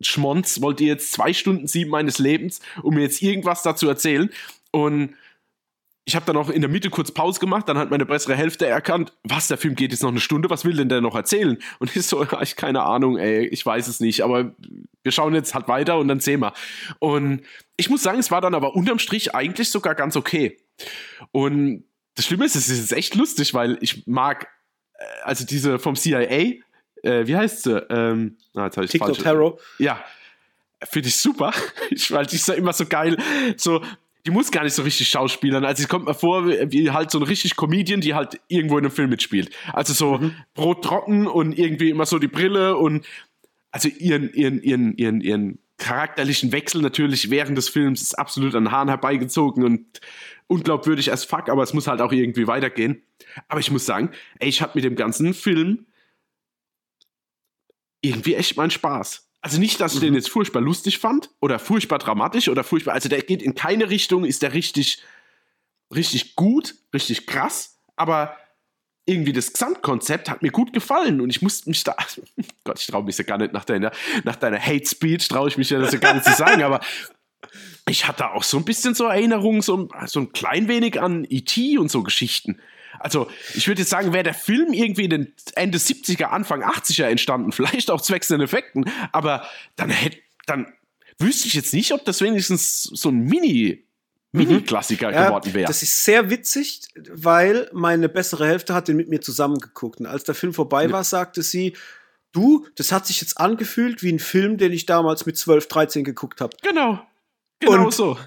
Schmonz 0.03 0.61
wollt 0.61 0.81
ihr 0.81 0.89
jetzt 0.89 1.13
zwei 1.13 1.33
Stunden 1.33 1.67
sieben 1.67 1.91
meines 1.91 2.19
Lebens, 2.19 2.61
um 2.83 2.95
mir 2.95 3.03
jetzt 3.03 3.23
irgendwas 3.23 3.63
dazu 3.63 3.89
erzählen? 3.89 4.31
Und 4.71 5.15
ich 6.05 6.16
habe 6.16 6.27
dann 6.27 6.37
auch 6.37 6.51
in 6.51 6.61
der 6.61 6.70
Mitte 6.70 6.91
kurz 6.91 7.12
Pause 7.12 7.39
gemacht, 7.39 7.69
dann 7.69 7.79
hat 7.79 7.91
meine 7.91 8.05
bessere 8.07 8.35
Hälfte 8.35 8.66
erkannt, 8.66 9.12
was, 9.23 9.49
der 9.49 9.57
Film 9.57 9.77
geht 9.77 9.93
jetzt 9.93 10.03
noch 10.03 10.11
eine 10.11 10.20
Stunde, 10.20 10.51
was 10.51 10.65
will 10.65 10.77
denn 10.77 10.89
der 10.89 11.01
noch 11.01 11.15
erzählen? 11.15 11.59
Und 11.79 11.95
ich 11.95 12.07
so, 12.07 12.27
ich 12.41 12.57
keine 12.57 12.83
Ahnung, 12.83 13.19
ey, 13.19 13.47
ich 13.47 13.65
weiß 13.65 13.87
es 13.87 14.01
nicht, 14.01 14.23
aber 14.23 14.53
wir 15.03 15.12
schauen 15.12 15.35
jetzt 15.35 15.55
halt 15.55 15.69
weiter 15.69 15.99
und 15.99 16.09
dann 16.09 16.20
sehen 16.20 16.41
wir. 16.41 16.55
Und 16.99 17.43
ich 17.77 17.89
muss 17.89 18.03
sagen, 18.03 18.19
es 18.19 18.31
war 18.31 18.41
dann 18.41 18.55
aber 18.55 18.74
unterm 18.74 18.99
Strich 18.99 19.35
eigentlich 19.35 19.70
sogar 19.70 19.95
ganz 19.95 20.16
okay. 20.16 20.59
Und 21.31 21.85
das 22.16 22.27
Schlimme 22.27 22.45
ist, 22.45 22.57
es 22.57 22.69
ist 22.69 22.93
echt 22.93 23.15
lustig, 23.15 23.55
weil 23.55 23.79
ich 23.81 24.07
mag, 24.07 24.49
äh, 24.95 25.05
also 25.23 25.47
diese 25.47 25.79
vom 25.79 25.95
CIA, 25.95 26.20
äh, 26.20 27.27
wie 27.27 27.37
heißt 27.37 27.62
sie? 27.62 27.79
Ähm, 27.91 28.39
na, 28.55 28.66
jetzt 28.66 28.77
ich 28.77 28.91
TikTok 28.91 29.19
Tarot. 29.19 29.61
Ja, 29.79 30.03
finde 30.85 31.09
ich 31.09 31.16
super, 31.16 31.53
ich, 31.91 32.11
weil 32.11 32.27
die 32.27 32.37
ist 32.37 32.49
ja 32.49 32.55
immer 32.55 32.73
so 32.73 32.87
geil, 32.87 33.16
so 33.57 33.83
die 34.27 34.31
muss 34.31 34.51
gar 34.51 34.62
nicht 34.65 34.74
so 34.74 34.82
richtig 34.82 35.09
schauspielern. 35.09 35.65
Also 35.65 35.82
sie 35.82 35.89
kommt 35.89 36.07
mir 36.07 36.15
vor 36.15 36.47
wie 36.47 36.90
halt 36.90 37.11
so 37.11 37.19
ein 37.19 37.24
richtig 37.24 37.57
Comedian, 37.57 38.01
die 38.01 38.15
halt 38.15 38.40
irgendwo 38.49 38.78
in 38.78 38.85
einem 38.85 38.94
Film 38.94 39.11
mitspielt. 39.11 39.51
Also 39.73 39.93
so 39.93 40.19
mhm. 40.19 40.35
Brot 40.55 40.85
trocken 40.85 41.27
und 41.27 41.59
irgendwie 41.59 41.90
immer 41.90 42.07
so 42.07 42.19
die 42.19 42.28
Brille 42.28 42.77
und 42.77 43.05
also 43.73 43.89
ihren, 43.89 44.32
ihren, 44.32 44.62
ihren, 44.62 44.97
ihren, 44.97 45.20
ihren 45.20 45.59
charakterlichen 45.78 46.53
Wechsel 46.53 46.81
natürlich 46.82 47.31
während 47.31 47.59
des 47.59 47.69
Films 47.69 48.03
ist 48.03 48.19
absolut 48.19 48.55
an 48.55 48.70
Hahn 48.70 48.89
herbeigezogen 48.89 49.65
und 49.65 50.01
unglaubwürdig 50.47 51.11
als 51.11 51.24
fuck, 51.24 51.49
aber 51.49 51.62
es 51.62 51.74
muss 51.74 51.89
halt 51.89 52.01
auch 52.01 52.12
irgendwie 52.12 52.47
weitergehen. 52.47 53.03
Aber 53.49 53.59
ich 53.59 53.70
muss 53.70 53.86
sagen, 53.86 54.11
ey, 54.39 54.49
ich 54.49 54.62
hatte 54.62 54.77
mit 54.77 54.85
dem 54.85 54.94
ganzen 54.94 55.35
Film 55.35 55.86
irgendwie 58.03 58.35
echt 58.35 58.57
meinen 58.57 58.70
Spaß. 58.70 59.28
Also 59.43 59.59
nicht, 59.59 59.81
dass 59.81 59.94
ich 59.94 60.01
mhm. 60.01 60.06
den 60.06 60.14
jetzt 60.14 60.31
furchtbar 60.31 60.62
lustig 60.62 60.98
fand 60.98 61.28
oder 61.40 61.59
furchtbar 61.59 61.98
dramatisch 61.98 62.48
oder 62.48 62.62
furchtbar, 62.62 62.94
also 62.94 63.09
der 63.09 63.20
geht 63.23 63.43
in 63.43 63.55
keine 63.55 63.90
Richtung, 63.90 64.24
ist 64.24 64.43
der 64.43 64.55
richtig, 64.55 65.02
richtig 65.93 66.36
gut, 66.36 66.77
richtig 66.94 67.27
krass, 67.27 67.81
aber 67.97 68.36
irgendwie 69.05 69.32
das 69.32 69.52
Gesamtkonzept 69.52 70.31
hat 70.31 70.43
mir 70.43 70.52
gut 70.52 70.73
gefallen 70.73 71.20
und 71.20 71.28
ich 71.28 71.43
musste 71.43 71.69
mich 71.69 71.82
da, 71.82 71.97
Gott, 72.64 72.78
ich 72.78 72.86
traue 72.86 73.02
mich 73.02 73.19
ja 73.19 73.24
gar 73.24 73.39
nicht 73.39 73.52
nach 73.52 73.64
deiner, 73.64 73.90
nach 74.23 74.36
deiner 74.36 74.60
Hate 74.60 74.86
Speech, 74.86 75.27
traue 75.27 75.48
ich 75.48 75.59
mich 75.59 75.70
ja 75.70 75.81
das 75.81 75.93
ja 75.93 75.98
gar 75.98 76.14
nicht 76.14 76.24
zu 76.24 76.35
sagen, 76.35 76.62
aber 76.62 76.81
ich 77.89 78.06
hatte 78.06 78.31
auch 78.31 78.44
so 78.44 78.59
ein 78.59 78.64
bisschen 78.64 78.94
so 78.94 79.06
Erinnerungen, 79.06 79.60
so, 79.60 79.89
so 80.06 80.20
ein 80.20 80.32
klein 80.32 80.69
wenig 80.69 81.01
an 81.01 81.27
E.T. 81.28 81.78
und 81.78 81.90
so 81.90 82.05
Geschichten. 82.05 82.60
Also, 82.98 83.31
ich 83.55 83.66
würde 83.69 83.82
jetzt 83.82 83.90
sagen, 83.90 84.12
wäre 84.12 84.24
der 84.24 84.35
Film 84.35 84.73
irgendwie 84.73 85.05
in 85.05 85.10
den 85.10 85.35
Ende 85.55 85.78
70er, 85.78 86.24
Anfang 86.24 86.62
80er 86.62 87.05
entstanden, 87.05 87.52
vielleicht 87.52 87.90
auch 87.90 88.01
zwecks 88.01 88.28
den 88.28 88.40
Effekten, 88.40 88.90
aber 89.12 89.47
dann 89.77 89.90
hätte, 89.90 90.19
dann 90.47 90.73
wüsste 91.19 91.48
ich 91.48 91.55
jetzt 91.55 91.74
nicht, 91.74 91.93
ob 91.93 92.05
das 92.05 92.20
wenigstens 92.20 92.82
so 92.82 93.09
ein 93.09 93.24
Mini 93.24 93.85
mhm. 94.32 94.40
Mini-Klassiker 94.40 95.12
ja, 95.12 95.27
geworden 95.27 95.55
wäre. 95.55 95.66
Das 95.66 95.82
ist 95.82 96.05
sehr 96.05 96.31
witzig, 96.31 96.82
weil 97.10 97.69
meine 97.73 98.09
bessere 98.09 98.47
Hälfte 98.47 98.74
hat 98.74 98.89
den 98.89 98.97
mit 98.97 99.09
mir 99.09 99.20
zusammengeguckt. 99.20 100.01
Und 100.01 100.06
als 100.06 100.24
der 100.24 100.35
Film 100.35 100.52
vorbei 100.52 100.90
war, 100.90 101.05
sagte 101.05 101.43
sie, 101.43 101.77
du, 102.32 102.66
das 102.77 102.93
hat 102.93 103.06
sich 103.06 103.20
jetzt 103.20 103.39
angefühlt 103.39 104.02
wie 104.02 104.12
ein 104.12 104.19
Film, 104.19 104.59
den 104.59 104.73
ich 104.73 104.86
damals 104.86 105.27
mit 105.27 105.36
12, 105.36 105.69
13 105.69 106.05
geguckt 106.05 106.40
habe. 106.40 106.56
Genau. 106.62 107.01
Genau 107.60 107.85
und 107.85 107.94
so. 107.94 108.19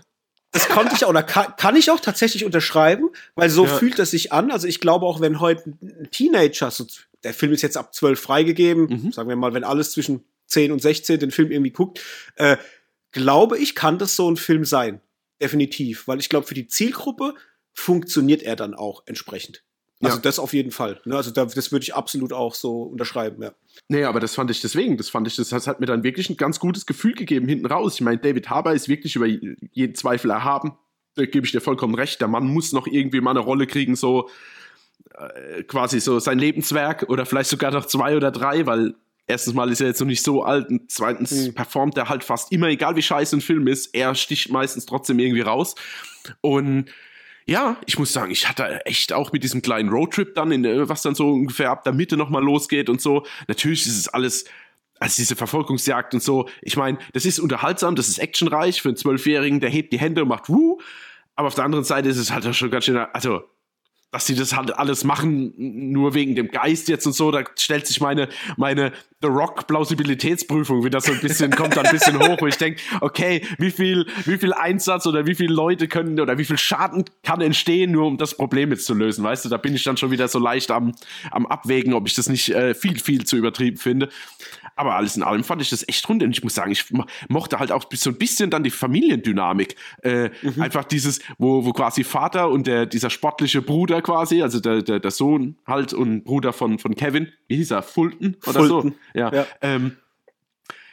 Das 0.56 0.70
konnte 0.70 0.96
ich 0.96 1.04
auch, 1.04 1.10
oder 1.10 1.22
kann, 1.22 1.54
kann, 1.58 1.76
ich 1.76 1.92
auch 1.92 2.00
tatsächlich 2.00 2.46
unterschreiben, 2.46 3.10
weil 3.36 3.50
so 3.50 3.66
ja. 3.66 3.78
fühlt 3.78 4.00
es 4.00 4.12
sich 4.12 4.32
an. 4.32 4.52
Also 4.52 4.68
ich 4.68 4.80
glaube 4.80 5.06
auch, 5.06 5.20
wenn 5.20 5.42
heute 5.42 5.76
ein 5.82 6.08
Teenager, 6.12 6.72
so, 6.72 6.88
der 7.26 7.34
Film 7.34 7.52
ist 7.52 7.62
jetzt 7.62 7.76
ab 7.76 7.94
12 7.94 8.18
freigegeben, 8.18 8.86
mhm. 8.88 9.12
sagen 9.12 9.28
wir 9.28 9.36
mal, 9.36 9.54
wenn 9.54 9.66
alles 9.66 9.92
zwischen 9.92 10.24
10 10.48 10.72
und 10.72 10.82
16 10.82 11.20
den 11.20 11.32
Film 11.32 11.52
irgendwie 11.52 11.72
guckt, 11.72 12.00
äh, 12.38 12.56
glaube 13.12 13.58
ich, 13.58 13.76
kann 13.76 13.98
das 13.98 14.16
so 14.16 14.32
ein 14.32 14.38
Film 14.38 14.64
sein. 14.64 15.02
Definitiv. 15.42 16.08
Weil 16.08 16.20
ich 16.20 16.30
glaube, 16.30 16.48
für 16.48 16.54
die 16.54 16.68
Zielgruppe 16.68 17.34
funktioniert 17.74 18.42
er 18.42 18.56
dann 18.56 18.74
auch 18.74 19.04
entsprechend. 19.08 19.62
Also 20.02 20.18
ja. 20.18 20.22
das 20.22 20.40
auf 20.40 20.54
jeden 20.54 20.72
Fall. 20.72 21.00
Ne? 21.06 21.16
Also 21.16 21.32
das 21.32 21.72
würde 21.72 21.84
ich 21.84 21.96
absolut 21.96 22.34
auch 22.34 22.54
so 22.54 22.84
unterschreiben, 22.84 23.42
ja. 23.42 23.54
Nee, 23.88 24.04
aber 24.04 24.20
das 24.20 24.36
fand 24.36 24.52
ich 24.52 24.62
deswegen, 24.62 24.98
das 24.98 25.10
fand 25.10 25.28
ich, 25.28 25.36
das 25.36 25.52
hat 25.68 25.80
mir 25.80 25.86
dann 25.86 26.04
wirklich 26.04 26.30
ein 26.30 26.38
ganz 26.38 26.60
gutes 26.60 26.86
Gefühl 26.86 27.14
gegeben 27.14 27.48
hinten 27.48 27.66
raus. 27.66 27.96
Ich 27.96 28.02
meine, 28.02 28.18
David 28.18 28.50
Harbour 28.50 28.74
ist 28.74 28.90
wirklich 28.90 29.16
über 29.16 29.28
jeden 29.28 29.96
Zweifel 29.96 30.32
erhaben. 30.32 30.78
Da 31.16 31.26
gebe 31.26 31.46
ich 31.46 31.54
dir 31.54 31.62
vollkommen 31.62 31.96
recht. 31.96 32.20
Der 32.20 32.28
Mann 32.28 32.46
muss 32.46 32.74
noch 32.74 32.88
irgendwie 32.88 33.22
mal 33.22 33.32
eine 33.32 33.40
Rolle 33.40 33.68
kriegen, 33.68 33.96
so 33.96 34.30
äh, 35.14 35.64
quasi 35.64 36.02
so 36.02 36.20
sein 36.20 36.40
Lebenswerk 36.40 37.06
oder 37.08 37.26
vielleicht 37.26 37.50
sogar 37.50 37.72
noch 37.72 37.86
zwei 37.86 38.18
oder 38.18 38.32
drei, 38.32 38.66
weil 38.66 38.96
erstens 39.28 39.54
mal 39.54 39.72
ist 39.72 39.82
er 39.82 39.88
jetzt 39.88 40.00
noch 40.00 40.08
nicht 40.08 40.24
so 40.24 40.44
alt 40.44 40.70
und 40.70 40.92
zweitens 40.92 41.32
mhm. 41.32 41.54
performt 41.54 41.98
er 41.98 42.10
halt 42.10 42.24
fast 42.24 42.52
immer, 42.52 42.68
egal 42.68 42.96
wie 42.96 43.02
scheiße 43.02 43.38
ein 43.38 43.42
Film 43.42 43.68
ist, 43.68 43.96
er 43.96 44.14
sticht 44.16 44.52
meistens 44.52 44.86
trotzdem 44.86 45.20
irgendwie 45.20 45.42
raus. 45.42 45.76
Und 46.42 46.90
ja, 47.48 47.78
ich 47.86 48.00
muss 48.00 48.12
sagen, 48.12 48.32
ich 48.32 48.50
hatte 48.50 48.86
echt 48.86 49.14
auch 49.14 49.32
mit 49.32 49.44
diesem 49.44 49.62
kleinen 49.62 49.90
Roadtrip 49.90 50.34
dann, 50.34 50.52
in, 50.52 50.66
äh, 50.66 50.90
was 50.90 51.04
dann 51.04 51.16
so 51.16 51.32
ungefähr 51.32 51.70
ab 51.70 51.84
der 51.84 51.94
Mitte 51.94 52.18
nochmal 52.18 52.44
losgeht 52.44 52.90
und 52.90 53.02
so. 53.02 53.26
Natürlich 53.48 53.86
ist 53.86 53.98
es 53.98 54.08
alles, 54.08 54.46
also 55.00 55.16
diese 55.18 55.36
Verfolgungsjagd 55.36 56.14
und 56.16 56.24
so. 56.24 56.50
Ich 56.62 56.76
meine, 56.76 56.98
das 57.14 57.26
ist 57.26 57.40
unterhaltsam, 57.40 57.96
das 57.96 58.08
ist 58.08 58.18
actionreich 58.18 58.82
für 58.82 58.90
einen 58.90 58.98
Zwölfjährigen, 58.98 59.60
der 59.60 59.70
hebt 59.70 59.94
die 59.94 60.00
Hände 60.00 60.24
und 60.24 60.30
macht 60.30 60.50
Wuh. 60.50 60.80
Aber 61.36 61.48
auf 61.48 61.56
der 61.56 61.66
anderen 61.66 61.86
Seite 61.86 62.10
ist 62.10 62.18
es 62.18 62.32
halt 62.32 62.56
schon 62.56 62.72
ganz 62.72 62.86
schön, 62.86 62.98
also 62.98 63.44
dass 64.16 64.28
sie 64.28 64.36
das 64.36 64.56
halt 64.56 64.74
alles 64.78 65.04
machen, 65.04 65.54
nur 65.58 66.14
wegen 66.14 66.36
dem 66.36 66.48
Geist 66.48 66.88
jetzt 66.88 67.06
und 67.06 67.12
so, 67.12 67.32
da 67.32 67.44
stellt 67.58 67.86
sich 67.86 68.00
meine, 68.00 68.30
meine 68.56 68.94
The 69.22 69.28
Rock 69.28 69.68
Plausibilitätsprüfung 69.68 70.86
wieder 70.86 71.02
so 71.02 71.12
ein 71.12 71.20
bisschen, 71.20 71.52
kommt 71.52 71.76
da 71.76 71.82
ein 71.82 71.92
bisschen 71.92 72.18
hoch, 72.18 72.38
wo 72.40 72.48
ich 72.48 72.56
denke, 72.56 72.80
okay, 73.02 73.42
wie 73.58 73.72
viel, 73.72 74.08
wie 74.24 74.38
viel 74.38 74.54
Einsatz 74.54 75.06
oder 75.06 75.26
wie 75.26 75.36
viele 75.36 75.54
Leute 75.54 75.90
können 75.90 76.18
oder 76.18 76.38
wie 76.38 76.46
viel 76.46 76.58
Schaden 76.58 77.04
kann 77.24 77.42
entstehen, 77.42 77.92
nur 77.92 78.08
um 78.08 78.18
das 78.18 78.38
Problem 78.38 78.72
jetzt 78.72 78.86
zu 78.86 78.94
lösen, 78.94 79.22
weißt 79.22 79.44
du, 79.44 79.50
da 79.50 79.58
bin 79.58 79.76
ich 79.76 79.84
dann 79.84 79.98
schon 79.98 80.12
wieder 80.12 80.30
so 80.30 80.40
leicht 80.40 80.72
am, 80.72 80.96
am 81.32 81.46
Abwägen, 81.46 81.94
ob 81.94 82.08
ich 82.08 82.14
das 82.14 82.30
nicht 82.30 82.48
äh, 82.52 82.74
viel, 82.74 82.98
viel 82.98 83.26
zu 83.26 83.36
übertrieben 83.36 83.76
finde. 83.76 84.08
Aber 84.76 84.96
alles 84.96 85.16
in 85.16 85.24
allem 85.24 85.44
fand 85.44 85.62
ich 85.62 85.70
das 85.70 85.88
echt 85.88 86.08
rund 86.10 86.22
und 86.22 86.32
ich 86.32 86.44
muss 86.44 86.56
sagen, 86.56 86.72
ich 86.72 86.86
mochte 87.30 87.60
halt 87.60 87.72
auch 87.72 87.86
so 87.94 88.10
ein 88.10 88.18
bisschen 88.18 88.50
dann 88.50 88.64
die 88.64 88.70
Familiendynamik. 88.70 89.76
Äh, 90.04 90.30
mhm. 90.42 90.62
Einfach 90.62 90.84
dieses, 90.84 91.20
wo, 91.38 91.66
wo 91.66 91.72
quasi 91.72 92.04
Vater 92.04 92.50
und 92.50 92.68
der, 92.68 92.86
dieser 92.86 93.10
sportliche 93.10 93.62
Bruder 93.62 94.02
quasi, 94.02 94.42
also 94.42 94.60
der, 94.60 94.82
der, 94.82 95.00
der 95.00 95.12
Sohn 95.12 95.56
halt 95.66 95.94
und 95.94 96.24
Bruder 96.24 96.54
von, 96.54 96.80
von 96.80 96.96
Kevin, 96.96 97.32
wie 97.48 97.58
hieß 97.58 97.72
er, 97.72 97.84
Fulton 97.84 98.36
oder 98.46 98.60
Fulton. 98.60 98.92
so? 99.14 99.20
Ja. 99.20 99.34
ja. 99.34 99.46
Ähm, 99.62 99.98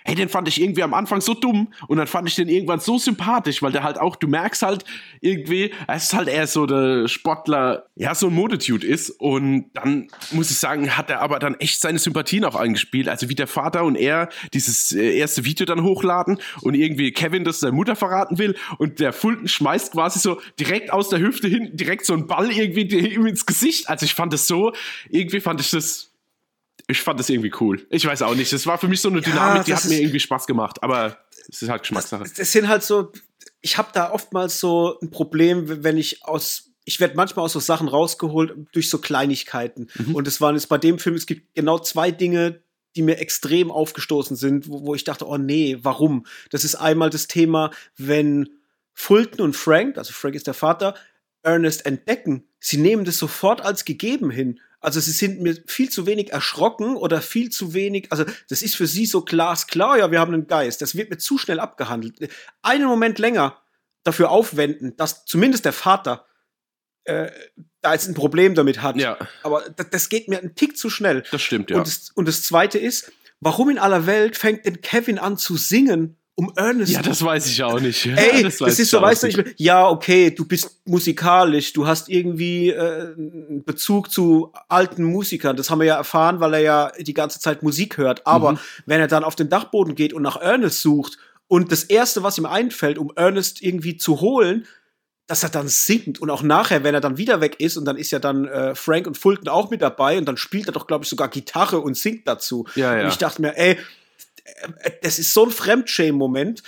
hey, 0.05 0.15
den 0.15 0.29
fand 0.29 0.49
ich 0.49 0.61
irgendwie 0.61 0.83
am 0.83 0.95
Anfang 0.95 1.21
so 1.21 1.35
dumm 1.35 1.73
und 1.89 1.99
dann 1.99 2.07
fand 2.07 2.29
ich 2.29 2.35
den 2.35 2.49
irgendwann 2.49 2.81
so 2.81 2.99
sympathisch, 2.99 3.63
weil 3.63 3.73
der 3.73 3.83
halt 3.83 3.99
auch, 3.99 4.17
du 4.17 4.29
merkst 4.29 4.63
halt 4.63 4.85
irgendwie, 5.21 5.73
es 5.89 6.05
ist 6.05 6.15
halt 6.15 6.29
eher 6.29 6.47
so 6.47 6.67
der 6.67 7.09
Sportler, 7.09 7.87
ja, 7.97 8.15
so 8.15 8.29
ein 8.29 8.35
Modetude 8.35 8.87
ist 8.87 9.11
und 9.11 9.71
dann 9.75 10.09
muss 10.33 10.51
ich 10.51 10.59
sagen, 10.59 10.97
hat 10.97 11.11
er 11.11 11.21
aber 11.21 11.39
dann 11.39 11.55
echt 11.57 11.81
seine 11.81 11.99
Sympathien 11.99 12.45
auch 12.45 12.55
eingespielt, 12.55 13.09
also 13.09 13.29
wie 13.29 13.35
der 13.35 13.47
Vater 13.47 13.85
und 13.85 13.97
er 13.97 14.29
dieses 14.53 14.93
äh, 14.93 15.17
erste 15.17 15.45
Video 15.45 15.67
dann 15.67 15.83
hochladen 15.83 16.39
und 16.63 16.75
irgendwie 16.75 17.13
Kevin 17.13 17.45
das 17.45 17.61
seiner 17.61 17.75
Mutter 17.75 17.97
verraten 17.97 18.39
will 18.39 18.57
und 18.79 19.01
der 19.01 19.13
Fulton 19.13 19.49
schmeißt 19.49 19.93
quasi 19.93 20.19
so 20.19 20.41
direkt 20.59 20.93
aus 20.93 21.09
der 21.09 21.21
Hüfte 21.21 21.49
hinten 21.49 21.77
direkt 21.77 22.07
so 22.07 22.15
einen 22.15 22.27
Ball 22.27 22.51
irgendwie 22.51 22.83
ihm 22.83 23.27
ins 23.27 23.47
Gesicht, 23.47 23.89
also 23.89 24.05
ich 24.05 24.15
fand 24.15 24.33
das 24.33 24.47
so, 24.47 24.73
irgendwie 25.11 25.41
fand 25.41 25.61
ich 25.61 25.71
das 25.71 26.12
ich 26.93 27.03
fand 27.03 27.19
das 27.19 27.29
irgendwie 27.29 27.53
cool. 27.61 27.85
Ich 27.91 28.07
weiß 28.07 28.23
auch 28.23 28.35
nicht. 28.35 28.53
Das 28.53 28.67
war 28.67 28.79
für 28.79 28.89
mich 28.89 29.01
so 29.01 29.09
eine 29.09 29.21
Dynamik, 29.21 29.59
ja, 29.59 29.65
die 29.65 29.75
hat 29.75 29.85
mir 29.87 30.01
irgendwie 30.01 30.21
Spaß 30.21 30.47
gemacht. 30.47 30.83
Aber 30.83 31.19
es 31.49 31.63
ist 31.63 31.69
halt 31.69 31.83
Geschmackssache. 31.83 32.23
Das, 32.23 32.35
das 32.35 32.53
sind 32.53 32.69
halt 32.69 32.83
so, 32.83 33.13
ich 33.61 33.79
habe 33.79 33.89
da 33.93 34.13
oftmals 34.13 34.61
so 34.61 34.99
ein 35.01 35.11
Problem, 35.11 35.83
wenn 35.83 35.97
ich 35.97 36.25
aus 36.25 36.69
ich 36.85 36.99
werde 37.01 37.15
manchmal 37.15 37.45
aus 37.45 37.53
so 37.53 37.61
Sachen 37.61 37.89
rausgeholt 37.89 38.55
durch 38.73 38.91
so 38.91 38.99
Kleinigkeiten. 38.99 39.89
Mhm. 39.95 40.17
Und 40.17 40.27
es 40.27 40.41
waren 40.41 40.57
jetzt 40.57 40.69
bei 40.69 40.79
dem 40.79 40.99
Film, 40.99 41.15
es 41.15 41.27
gibt 41.27 41.55
genau 41.55 41.79
zwei 41.79 42.11
Dinge, 42.11 42.61
die 42.97 43.03
mir 43.03 43.19
extrem 43.19 43.71
aufgestoßen 43.71 44.37
sind, 44.37 44.69
wo, 44.69 44.85
wo, 44.85 44.95
ich 44.95 45.05
dachte, 45.05 45.27
oh 45.27 45.39
nee, 45.39 45.79
warum? 45.81 46.27
Das 46.51 46.65
ist 46.65 46.75
einmal 46.75 47.11
das 47.11 47.29
Thema, 47.29 47.71
wenn 47.97 48.49
Fulton 48.95 49.41
und 49.41 49.57
Frank, 49.57 49.97
also 49.97 50.13
Frank 50.13 50.35
ist 50.35 50.47
der 50.47 50.55
Vater, 50.55 50.95
Ernest 51.43 51.87
entdecken, 51.87 52.45
sie 52.61 52.77
nehmen 52.77 53.05
das 53.05 53.19
sofort 53.19 53.63
als 53.63 53.85
gegeben 53.85 54.31
hin. 54.31 54.61
Also 54.83 54.99
sie 54.99 55.13
sind 55.13 55.41
mir 55.41 55.57
viel 55.67 55.89
zu 55.89 56.07
wenig 56.07 56.33
erschrocken 56.33 56.97
oder 56.97 57.23
viel 57.23 57.51
zu 57.51 57.73
wenig, 57.73 58.11
also 58.11 58.25
das 58.49 58.63
ist 58.63 58.75
für 58.75 58.89
sie 58.89 59.07
so 59.07 59.23
glasklar, 59.23 59.97
ja, 59.99 60.11
wir 60.11 60.19
haben 60.19 60.35
einen 60.35 60.49
Geist. 60.49 60.83
Das 60.83 60.97
wird 60.97 61.09
mir 61.09 61.19
zu 61.19 61.39
schnell 61.39 61.61
abgehandelt. 61.61 62.17
Einen 62.63 62.87
Moment 62.87 63.21
länger 63.21 63.63
dafür 64.03 64.31
aufwenden, 64.31 64.97
dass 64.97 65.25
zumindest 65.25 65.65
der 65.65 65.73
Vater 65.73 66.27
äh, 67.05 67.31
da 67.81 67.93
jetzt 67.93 68.09
ein 68.09 68.15
Problem 68.15 68.55
damit 68.55 68.83
hat. 68.83 68.97
Ja. 68.97 69.19
Aber 69.43 69.63
das, 69.91 70.09
geht 70.09 70.29
mir 70.29 70.39
einen 70.39 70.55
Tick 70.57 70.77
zu 70.77 70.91
schnell. 70.91 71.23
Das 71.31 71.43
stimmt, 71.43 71.71
ja. 71.71 71.79
Und 71.79 71.87
das, 71.87 72.11
und 72.11 72.27
das 72.27 72.43
Zweite 72.43 72.79
ist, 72.79 73.13
warum 73.41 73.71
in 73.71 73.79
aller 73.79 74.07
Welt 74.07 74.37
fängt 74.37 74.67
denn 74.67 74.81
Kevin 74.81 75.19
an 75.19 75.37
zu 75.37 75.57
singen 75.57 76.17
um 76.35 76.53
Ernest. 76.57 76.93
Ja, 76.93 77.03
das 77.03 77.23
weiß 77.23 77.47
ich 77.47 77.63
auch 77.63 77.79
nicht. 77.79 78.07
Ja, 78.07 78.15
Ey, 78.15 78.43
das, 78.43 78.59
das 78.59 78.79
ist 78.79 78.91
so, 78.91 79.01
weißt 79.01 79.25
du, 79.25 79.27
ich, 79.29 79.55
ja, 79.59 79.89
okay, 79.89 80.31
du 80.31 80.47
bist 80.47 80.81
musikalisch, 80.87 81.73
du 81.73 81.87
hast 81.87 82.09
irgendwie 82.09 82.71
äh, 82.71 83.15
einen 83.15 83.63
Bezug 83.65 84.11
zu 84.11 84.53
alten 84.69 85.05
Musikern. 85.05 85.57
Das 85.57 85.71
haben 85.71 85.81
wir 85.81 85.87
ja 85.87 85.97
erfahren, 85.97 86.41
weil 86.41 86.55
er 86.55 86.61
ja 86.61 86.93
die 86.99 87.15
ganze 87.15 87.39
Zeit 87.39 87.63
Musik 87.63 87.99
hört. 87.99 88.27
Aber 88.27 88.53
mhm. 88.53 88.59
wenn 88.87 89.01
er 89.01 89.09
dann 89.09 89.25
auf 89.25 89.37
den 89.37 89.51
Dachboden 89.51 89.95
geht 89.95 90.13
und 90.13 90.23
nach 90.23 90.37
Ernest 90.37 90.81
sucht 90.81 91.19
und 91.49 91.71
das 91.71 91.85
erste, 91.85 92.23
was 92.23 92.39
ihm 92.39 92.47
einfällt, 92.47 92.97
um 92.97 93.13
Ernest 93.15 93.63
irgendwie 93.63 93.99
zu 93.99 94.21
holen, 94.21 94.67
dass 95.27 95.43
er 95.43 95.51
dann 95.51 95.69
singt 95.69 96.21
und 96.21 96.31
auch 96.31 96.43
nachher, 96.43 96.83
wenn 96.83 96.95
er 96.95 97.01
dann 97.01 97.17
wieder 97.17 97.41
weg 97.41 97.61
ist 97.61 97.77
und 97.77 97.85
dann 97.85 97.97
ist 97.97 98.11
ja 98.11 98.19
dann 98.19 98.47
äh, 98.47 98.75
Frank 98.75 99.07
und 99.07 99.17
Fulton 99.17 99.49
auch 99.49 99.71
mit 99.71 99.81
dabei 99.81 100.19
und 100.19 100.27
dann 100.27 100.37
spielt 100.37 100.67
er 100.67 100.73
doch, 100.73 100.87
glaube 100.87 101.05
ich, 101.05 101.11
sogar 101.11 101.29
Gitarre 101.29 101.79
und 101.79 101.97
singt 101.97 102.27
dazu. 102.27 102.67
Ja, 102.75 102.97
ja. 102.97 103.05
Und 103.05 103.09
ich 103.09 103.19
dachte 103.19 103.41
mir, 103.41 103.57
ey, 103.57 103.79
das 105.03 105.19
ist 105.19 105.33
so 105.33 105.45
ein 105.45 105.51
Fremdschämen-Moment. 105.51 106.63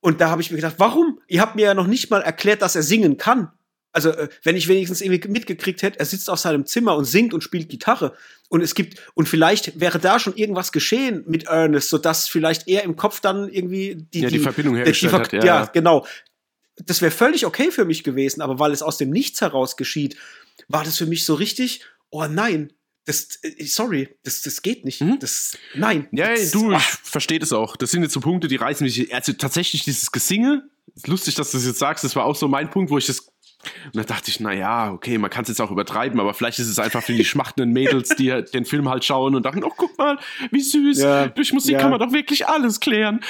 Und 0.00 0.20
da 0.20 0.30
habe 0.30 0.40
ich 0.40 0.50
mir 0.50 0.56
gedacht, 0.56 0.76
warum? 0.78 1.20
Ihr 1.28 1.40
habt 1.40 1.56
mir 1.56 1.66
ja 1.66 1.74
noch 1.74 1.86
nicht 1.86 2.10
mal 2.10 2.22
erklärt, 2.22 2.62
dass 2.62 2.74
er 2.74 2.82
singen 2.82 3.18
kann. 3.18 3.52
Also, 3.92 4.10
äh, 4.10 4.28
wenn 4.44 4.56
ich 4.56 4.68
wenigstens 4.68 5.00
irgendwie 5.00 5.28
mitgekriegt 5.28 5.82
hätte, 5.82 5.98
er 5.98 6.06
sitzt 6.06 6.30
auf 6.30 6.38
seinem 6.38 6.64
Zimmer 6.64 6.96
und 6.96 7.04
singt 7.04 7.34
und 7.34 7.42
spielt 7.42 7.68
Gitarre. 7.68 8.14
Und 8.48 8.62
es 8.62 8.74
gibt, 8.74 9.00
und 9.14 9.28
vielleicht 9.28 9.80
wäre 9.80 9.98
da 9.98 10.18
schon 10.18 10.36
irgendwas 10.36 10.72
geschehen 10.72 11.24
mit 11.26 11.44
Ernest, 11.44 11.88
sodass 11.88 12.28
vielleicht 12.28 12.68
er 12.68 12.84
im 12.84 12.96
Kopf 12.96 13.20
dann 13.20 13.48
irgendwie 13.48 13.96
die, 13.96 14.20
ja, 14.20 14.28
die, 14.28 14.38
die 14.38 14.42
Verbindung 14.42 14.76
hergestellt 14.76 15.12
die, 15.12 15.16
hat. 15.16 15.32
Ja, 15.32 15.44
ja, 15.44 15.64
genau. 15.66 16.06
Das 16.76 17.02
wäre 17.02 17.10
völlig 17.10 17.44
okay 17.44 17.70
für 17.70 17.84
mich 17.84 18.04
gewesen, 18.04 18.40
aber 18.40 18.58
weil 18.58 18.72
es 18.72 18.82
aus 18.82 18.96
dem 18.96 19.10
Nichts 19.10 19.40
heraus 19.40 19.76
geschieht, 19.76 20.16
war 20.68 20.84
das 20.84 20.96
für 20.96 21.06
mich 21.06 21.24
so 21.24 21.34
richtig, 21.34 21.84
oh 22.10 22.24
nein, 22.26 22.72
das, 23.10 23.38
äh, 23.42 23.64
sorry, 23.66 24.08
das, 24.22 24.42
das 24.42 24.62
geht 24.62 24.84
nicht. 24.84 25.00
Mhm. 25.00 25.18
Das, 25.18 25.56
nein. 25.74 26.08
Ja, 26.12 26.30
das, 26.30 26.50
du, 26.50 26.72
ich 26.72 26.82
verstehe 26.82 27.38
das 27.38 27.52
auch. 27.52 27.76
Das 27.76 27.90
sind 27.90 28.02
jetzt 28.02 28.12
so 28.12 28.20
Punkte, 28.20 28.48
die 28.48 28.56
reißen 28.56 28.84
mich. 28.84 29.12
Also 29.12 29.32
tatsächlich 29.32 29.84
dieses 29.84 30.12
Gesinge, 30.12 30.68
ist 30.94 31.08
lustig, 31.08 31.34
dass 31.34 31.50
du 31.50 31.58
das 31.58 31.66
jetzt 31.66 31.78
sagst, 31.78 32.04
das 32.04 32.16
war 32.16 32.24
auch 32.24 32.36
so 32.36 32.48
mein 32.48 32.70
Punkt, 32.70 32.90
wo 32.90 32.98
ich 32.98 33.06
das 33.06 33.29
und 33.86 33.96
da 33.96 34.02
dachte 34.04 34.30
ich, 34.30 34.40
na 34.40 34.52
ja, 34.52 34.90
okay, 34.92 35.18
man 35.18 35.30
kann 35.30 35.42
es 35.42 35.48
jetzt 35.48 35.60
auch 35.60 35.70
übertreiben, 35.70 36.18
aber 36.18 36.32
vielleicht 36.32 36.58
ist 36.58 36.68
es 36.68 36.78
einfach 36.78 37.02
für 37.02 37.12
die 37.12 37.24
schmachtenden 37.24 37.72
Mädels, 37.72 38.10
die 38.10 38.42
den 38.54 38.64
Film 38.64 38.88
halt 38.88 39.04
schauen 39.04 39.34
und 39.34 39.44
dachten, 39.44 39.62
oh, 39.64 39.72
guck 39.76 39.98
mal, 39.98 40.18
wie 40.50 40.60
süß. 40.60 41.00
Ja, 41.00 41.26
Durch 41.28 41.52
Musik 41.52 41.72
ja. 41.72 41.78
kann 41.78 41.90
man 41.90 42.00
doch 42.00 42.12
wirklich 42.12 42.46
alles 42.46 42.80
klären. 42.80 43.20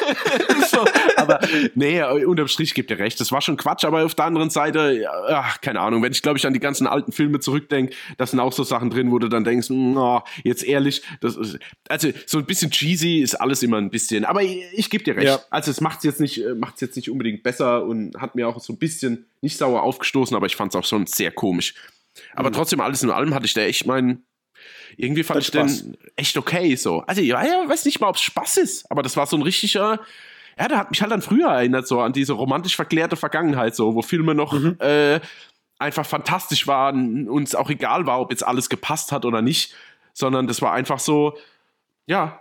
so, 0.68 0.84
aber 1.16 1.40
nee, 1.74 2.02
unterm 2.02 2.48
Strich 2.48 2.74
gibt 2.74 2.90
ihr 2.90 2.98
recht. 2.98 3.20
Das 3.20 3.30
war 3.30 3.40
schon 3.40 3.56
Quatsch, 3.56 3.84
aber 3.84 4.04
auf 4.04 4.14
der 4.14 4.24
anderen 4.24 4.50
Seite, 4.50 5.06
ach, 5.28 5.60
keine 5.60 5.80
Ahnung, 5.80 6.02
wenn 6.02 6.12
ich 6.12 6.22
glaube 6.22 6.38
ich 6.38 6.46
an 6.46 6.52
die 6.52 6.60
ganzen 6.60 6.86
alten 6.86 7.12
Filme 7.12 7.40
zurückdenke, 7.40 7.94
da 8.16 8.26
sind 8.26 8.40
auch 8.40 8.52
so 8.52 8.64
Sachen 8.64 8.90
drin, 8.90 9.10
wo 9.12 9.18
du 9.18 9.28
dann 9.28 9.44
denkst, 9.44 9.70
oh, 9.70 10.20
jetzt 10.42 10.64
ehrlich, 10.64 11.02
das 11.20 11.36
ist, 11.36 11.58
also 11.88 12.08
so 12.26 12.38
ein 12.38 12.46
bisschen 12.46 12.70
cheesy 12.70 13.18
ist 13.18 13.34
alles 13.36 13.62
immer 13.62 13.78
ein 13.78 13.90
bisschen, 13.90 14.24
aber 14.24 14.42
ich, 14.42 14.64
ich 14.72 14.90
gebe 14.90 15.04
dir 15.04 15.16
recht. 15.16 15.26
Ja. 15.26 15.40
Also 15.50 15.70
es 15.70 15.80
macht 15.80 15.98
es 15.98 16.04
jetzt 16.04 16.20
nicht, 16.20 16.42
macht's 16.56 16.80
jetzt 16.80 16.96
nicht 16.96 17.10
unbedingt 17.10 17.42
besser 17.42 17.84
und 17.84 18.16
hat 18.16 18.34
mir 18.34 18.48
auch 18.48 18.60
so 18.60 18.72
ein 18.72 18.78
bisschen 18.78 19.26
nicht 19.40 19.56
sauer 19.68 19.82
aufgestoßen, 19.82 20.36
aber 20.36 20.46
ich 20.46 20.56
fand 20.56 20.74
es 20.74 20.76
auch 20.78 20.84
schon 20.84 21.06
sehr 21.06 21.30
komisch. 21.30 21.74
Aber 22.34 22.48
mhm. 22.50 22.54
trotzdem, 22.54 22.80
alles 22.80 23.02
in 23.02 23.10
allem 23.10 23.34
hatte 23.34 23.46
ich 23.46 23.54
da 23.54 23.62
echt 23.62 23.86
meinen. 23.86 24.24
Irgendwie 24.96 25.22
fand 25.22 25.40
ich 25.40 25.50
den 25.50 25.96
echt 26.16 26.36
okay 26.36 26.74
so. 26.74 27.00
Also, 27.06 27.20
ich 27.20 27.32
weiß 27.32 27.84
nicht 27.84 28.00
mal, 28.00 28.08
ob 28.08 28.16
es 28.16 28.22
Spaß 28.22 28.56
ist, 28.56 28.90
aber 28.90 29.02
das 29.02 29.16
war 29.16 29.26
so 29.26 29.36
ein 29.36 29.42
richtiger. 29.42 30.00
Ja, 30.58 30.66
der 30.66 30.78
hat 30.78 30.90
mich 30.90 31.00
halt 31.02 31.12
an 31.12 31.22
früher 31.22 31.48
erinnert, 31.48 31.86
so 31.86 32.00
an 32.00 32.12
diese 32.12 32.32
romantisch 32.32 32.74
verklärte 32.74 33.14
Vergangenheit, 33.14 33.76
so, 33.76 33.94
wo 33.94 34.02
Filme 34.02 34.34
noch 34.34 34.54
mhm. 34.54 34.76
äh, 34.80 35.20
einfach 35.78 36.04
fantastisch 36.04 36.66
waren 36.66 37.28
und 37.28 37.44
es 37.44 37.54
auch 37.54 37.70
egal 37.70 38.06
war, 38.06 38.20
ob 38.20 38.32
jetzt 38.32 38.44
alles 38.44 38.68
gepasst 38.68 39.12
hat 39.12 39.24
oder 39.24 39.40
nicht, 39.40 39.74
sondern 40.12 40.48
das 40.48 40.60
war 40.60 40.72
einfach 40.72 40.98
so, 40.98 41.38
ja, 42.06 42.40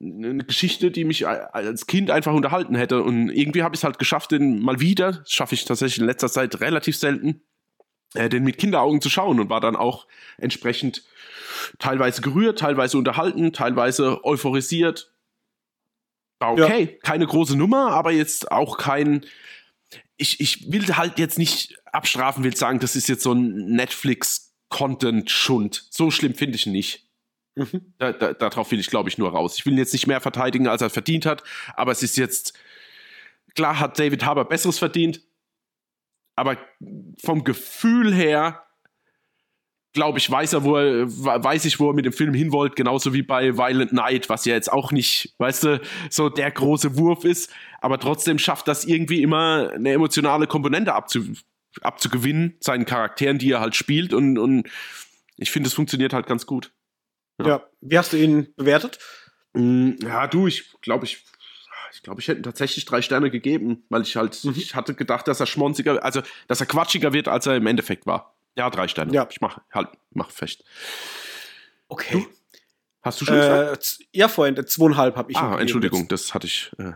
eine 0.00 0.44
Geschichte, 0.44 0.90
die 0.90 1.04
mich 1.04 1.26
als 1.26 1.86
Kind 1.86 2.10
einfach 2.10 2.34
unterhalten 2.34 2.74
hätte. 2.74 3.02
Und 3.02 3.30
irgendwie 3.30 3.62
habe 3.62 3.74
ich 3.74 3.80
es 3.80 3.84
halt 3.84 3.98
geschafft, 3.98 4.32
den 4.32 4.60
mal 4.60 4.80
wieder, 4.80 5.12
das 5.12 5.32
schaffe 5.32 5.54
ich 5.54 5.64
tatsächlich 5.64 6.00
in 6.00 6.06
letzter 6.06 6.28
Zeit 6.28 6.60
relativ 6.60 6.96
selten, 6.96 7.42
äh, 8.14 8.28
den 8.28 8.44
mit 8.44 8.58
Kinderaugen 8.58 9.00
zu 9.00 9.10
schauen 9.10 9.40
und 9.40 9.50
war 9.50 9.60
dann 9.60 9.76
auch 9.76 10.06
entsprechend 10.38 11.04
teilweise 11.78 12.22
gerührt, 12.22 12.58
teilweise 12.58 12.98
unterhalten, 12.98 13.52
teilweise 13.52 14.24
euphorisiert. 14.24 15.12
War 16.40 16.52
okay, 16.52 16.90
ja. 16.92 16.98
keine 17.02 17.26
große 17.26 17.56
Nummer, 17.56 17.92
aber 17.92 18.12
jetzt 18.12 18.50
auch 18.50 18.78
kein. 18.78 19.26
Ich, 20.16 20.40
ich 20.40 20.72
will 20.72 20.96
halt 20.96 21.18
jetzt 21.18 21.38
nicht 21.38 21.78
abstrafen, 21.86 22.44
will 22.44 22.56
sagen, 22.56 22.78
das 22.78 22.96
ist 22.96 23.08
jetzt 23.08 23.22
so 23.22 23.32
ein 23.32 23.74
Netflix-Content-Schund. 23.74 25.86
So 25.90 26.10
schlimm 26.10 26.34
finde 26.34 26.56
ich 26.56 26.66
ihn 26.66 26.72
nicht. 26.72 27.08
Mhm. 27.54 27.94
Da, 27.98 28.12
da, 28.12 28.32
darauf 28.32 28.70
will 28.70 28.80
ich, 28.80 28.88
glaube 28.88 29.08
ich, 29.08 29.18
nur 29.18 29.30
raus. 29.30 29.56
Ich 29.58 29.66
will 29.66 29.74
ihn 29.74 29.78
jetzt 29.78 29.92
nicht 29.92 30.06
mehr 30.06 30.20
verteidigen, 30.20 30.68
als 30.68 30.82
er 30.82 30.90
verdient 30.90 31.26
hat, 31.26 31.42
aber 31.74 31.92
es 31.92 32.02
ist 32.02 32.16
jetzt, 32.16 32.54
klar 33.54 33.78
hat 33.78 33.98
David 33.98 34.24
Harbour 34.24 34.46
Besseres 34.46 34.78
verdient, 34.78 35.20
aber 36.34 36.56
vom 37.22 37.44
Gefühl 37.44 38.14
her, 38.14 38.62
glaube 39.92 40.18
ich, 40.18 40.30
weiß 40.30 40.54
er, 40.54 40.64
wo 40.64 40.76
er, 40.76 41.06
weiß 41.06 41.66
ich, 41.66 41.78
wo 41.78 41.90
er 41.90 41.94
mit 41.94 42.06
dem 42.06 42.14
Film 42.14 42.32
hin 42.32 42.52
wollte, 42.52 42.74
genauso 42.74 43.12
wie 43.12 43.22
bei 43.22 43.58
Violent 43.58 43.92
Night, 43.92 44.30
was 44.30 44.46
ja 44.46 44.54
jetzt 44.54 44.72
auch 44.72 44.90
nicht, 44.90 45.34
weißt 45.36 45.64
du, 45.64 45.80
so 46.08 46.30
der 46.30 46.50
große 46.50 46.96
Wurf 46.96 47.24
ist, 47.24 47.52
aber 47.82 47.98
trotzdem 47.98 48.38
schafft 48.38 48.68
das 48.68 48.86
irgendwie 48.86 49.22
immer 49.22 49.72
eine 49.74 49.92
emotionale 49.92 50.46
Komponente 50.46 50.94
abzu, 50.94 51.34
abzugewinnen, 51.82 52.56
seinen 52.60 52.86
Charakteren, 52.86 53.38
die 53.38 53.52
er 53.52 53.60
halt 53.60 53.76
spielt 53.76 54.14
und, 54.14 54.38
und 54.38 54.66
ich 55.36 55.50
finde, 55.50 55.66
es 55.66 55.74
funktioniert 55.74 56.14
halt 56.14 56.26
ganz 56.26 56.46
gut. 56.46 56.72
Ja. 57.38 57.46
ja. 57.46 57.66
Wie 57.80 57.98
hast 57.98 58.12
du 58.12 58.16
ihn 58.16 58.52
bewertet? 58.56 58.98
Mm, 59.54 59.92
ja, 60.02 60.26
du, 60.26 60.46
ich 60.46 60.72
glaube, 60.80 61.04
ich, 61.04 61.24
ich 61.92 62.02
glaube, 62.02 62.20
ich 62.20 62.28
hätte 62.28 62.42
tatsächlich 62.42 62.84
drei 62.84 63.02
Sterne 63.02 63.30
gegeben, 63.30 63.84
weil 63.88 64.02
ich 64.02 64.16
halt, 64.16 64.42
mhm. 64.44 64.54
ich 64.56 64.74
hatte 64.74 64.94
gedacht, 64.94 65.28
dass 65.28 65.40
er 65.40 65.46
schmonziger, 65.46 66.02
also, 66.02 66.22
dass 66.48 66.60
er 66.60 66.66
quatschiger 66.66 67.12
wird, 67.12 67.28
als 67.28 67.46
er 67.46 67.56
im 67.56 67.66
Endeffekt 67.66 68.06
war. 68.06 68.34
Ja, 68.56 68.68
drei 68.70 68.88
Sterne. 68.88 69.12
Ja. 69.12 69.26
Ich 69.30 69.40
mach 69.40 69.60
halt, 69.72 69.88
mach 70.10 70.30
fest. 70.30 70.64
Okay. 71.88 72.12
Du? 72.12 72.26
Hast 73.02 73.20
du 73.20 73.24
schon 73.24 73.36
äh, 73.36 73.76
Ja, 74.12 74.28
vorhin, 74.28 74.64
zweieinhalb 74.66 75.16
habe 75.16 75.32
ich. 75.32 75.36
Ah, 75.36 75.58
Entschuldigung, 75.58 76.06
das 76.06 76.34
hatte 76.34 76.46
ich 76.46 76.70
äh, 76.78 76.92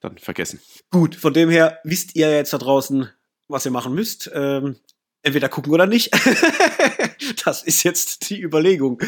dann 0.00 0.16
vergessen. 0.16 0.58
Gut, 0.90 1.14
von 1.14 1.34
dem 1.34 1.50
her 1.50 1.78
wisst 1.84 2.16
ihr 2.16 2.34
jetzt 2.34 2.52
da 2.52 2.58
draußen, 2.58 3.10
was 3.46 3.66
ihr 3.66 3.70
machen 3.70 3.94
müsst. 3.94 4.30
Ähm, 4.32 4.76
entweder 5.22 5.48
gucken 5.48 5.72
oder 5.72 5.86
nicht. 5.86 6.10
das 7.44 7.62
ist 7.62 7.82
jetzt 7.82 8.30
die 8.30 8.40
Überlegung. 8.40 9.00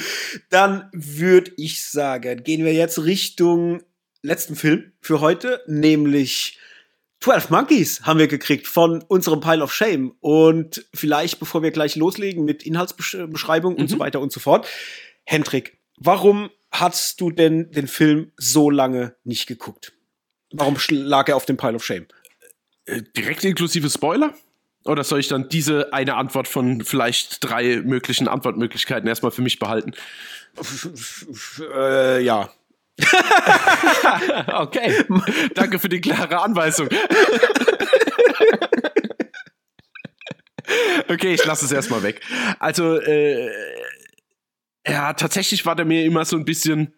Dann 0.50 0.88
würde 0.92 1.52
ich 1.56 1.84
sagen, 1.84 2.42
gehen 2.42 2.64
wir 2.64 2.74
jetzt 2.74 2.98
Richtung 3.04 3.82
letzten 4.22 4.56
Film 4.56 4.92
für 5.00 5.20
heute, 5.20 5.62
nämlich 5.66 6.58
12 7.20 7.50
Monkeys 7.50 8.02
haben 8.02 8.18
wir 8.18 8.26
gekriegt 8.26 8.66
von 8.66 9.02
unserem 9.02 9.40
Pile 9.40 9.62
of 9.62 9.72
Shame. 9.72 10.14
Und 10.20 10.84
vielleicht, 10.92 11.38
bevor 11.38 11.62
wir 11.62 11.70
gleich 11.70 11.94
loslegen 11.96 12.44
mit 12.44 12.64
Inhaltsbeschreibung 12.64 13.74
mhm. 13.74 13.80
und 13.80 13.88
so 13.88 13.96
mhm. 13.96 14.00
weiter 14.00 14.20
und 14.20 14.32
so 14.32 14.40
fort, 14.40 14.66
Hendrik, 15.24 15.78
warum 15.96 16.50
hast 16.72 17.20
du 17.20 17.30
denn 17.30 17.70
den 17.70 17.86
Film 17.86 18.32
so 18.36 18.70
lange 18.70 19.14
nicht 19.24 19.46
geguckt? 19.46 19.92
Warum 20.50 20.76
lag 20.90 21.28
er 21.28 21.36
auf 21.36 21.46
dem 21.46 21.56
Pile 21.56 21.74
of 21.74 21.84
Shame? 21.84 22.06
Äh, 22.86 23.02
direkt 23.16 23.44
inklusive 23.44 23.88
Spoiler? 23.88 24.34
Oder 24.84 25.04
soll 25.04 25.20
ich 25.20 25.28
dann 25.28 25.48
diese 25.48 25.92
eine 25.92 26.16
Antwort 26.16 26.48
von 26.48 26.82
vielleicht 26.82 27.44
drei 27.44 27.82
möglichen 27.84 28.28
Antwortmöglichkeiten 28.28 29.08
erstmal 29.08 29.30
für 29.30 29.42
mich 29.42 29.58
behalten? 29.58 29.92
äh, 31.74 32.22
ja. 32.22 32.50
okay. 34.48 35.04
Danke 35.54 35.78
für 35.78 35.88
die 35.88 36.00
klare 36.00 36.40
Anweisung. 36.40 36.88
okay, 41.08 41.34
ich 41.34 41.44
lasse 41.44 41.64
es 41.64 41.72
erstmal 41.72 42.02
weg. 42.02 42.20
Also, 42.58 43.00
äh, 43.00 43.50
ja, 44.86 45.12
tatsächlich 45.14 45.64
war 45.64 45.76
der 45.76 45.84
mir 45.84 46.04
immer 46.04 46.24
so 46.24 46.36
ein 46.36 46.44
bisschen 46.44 46.92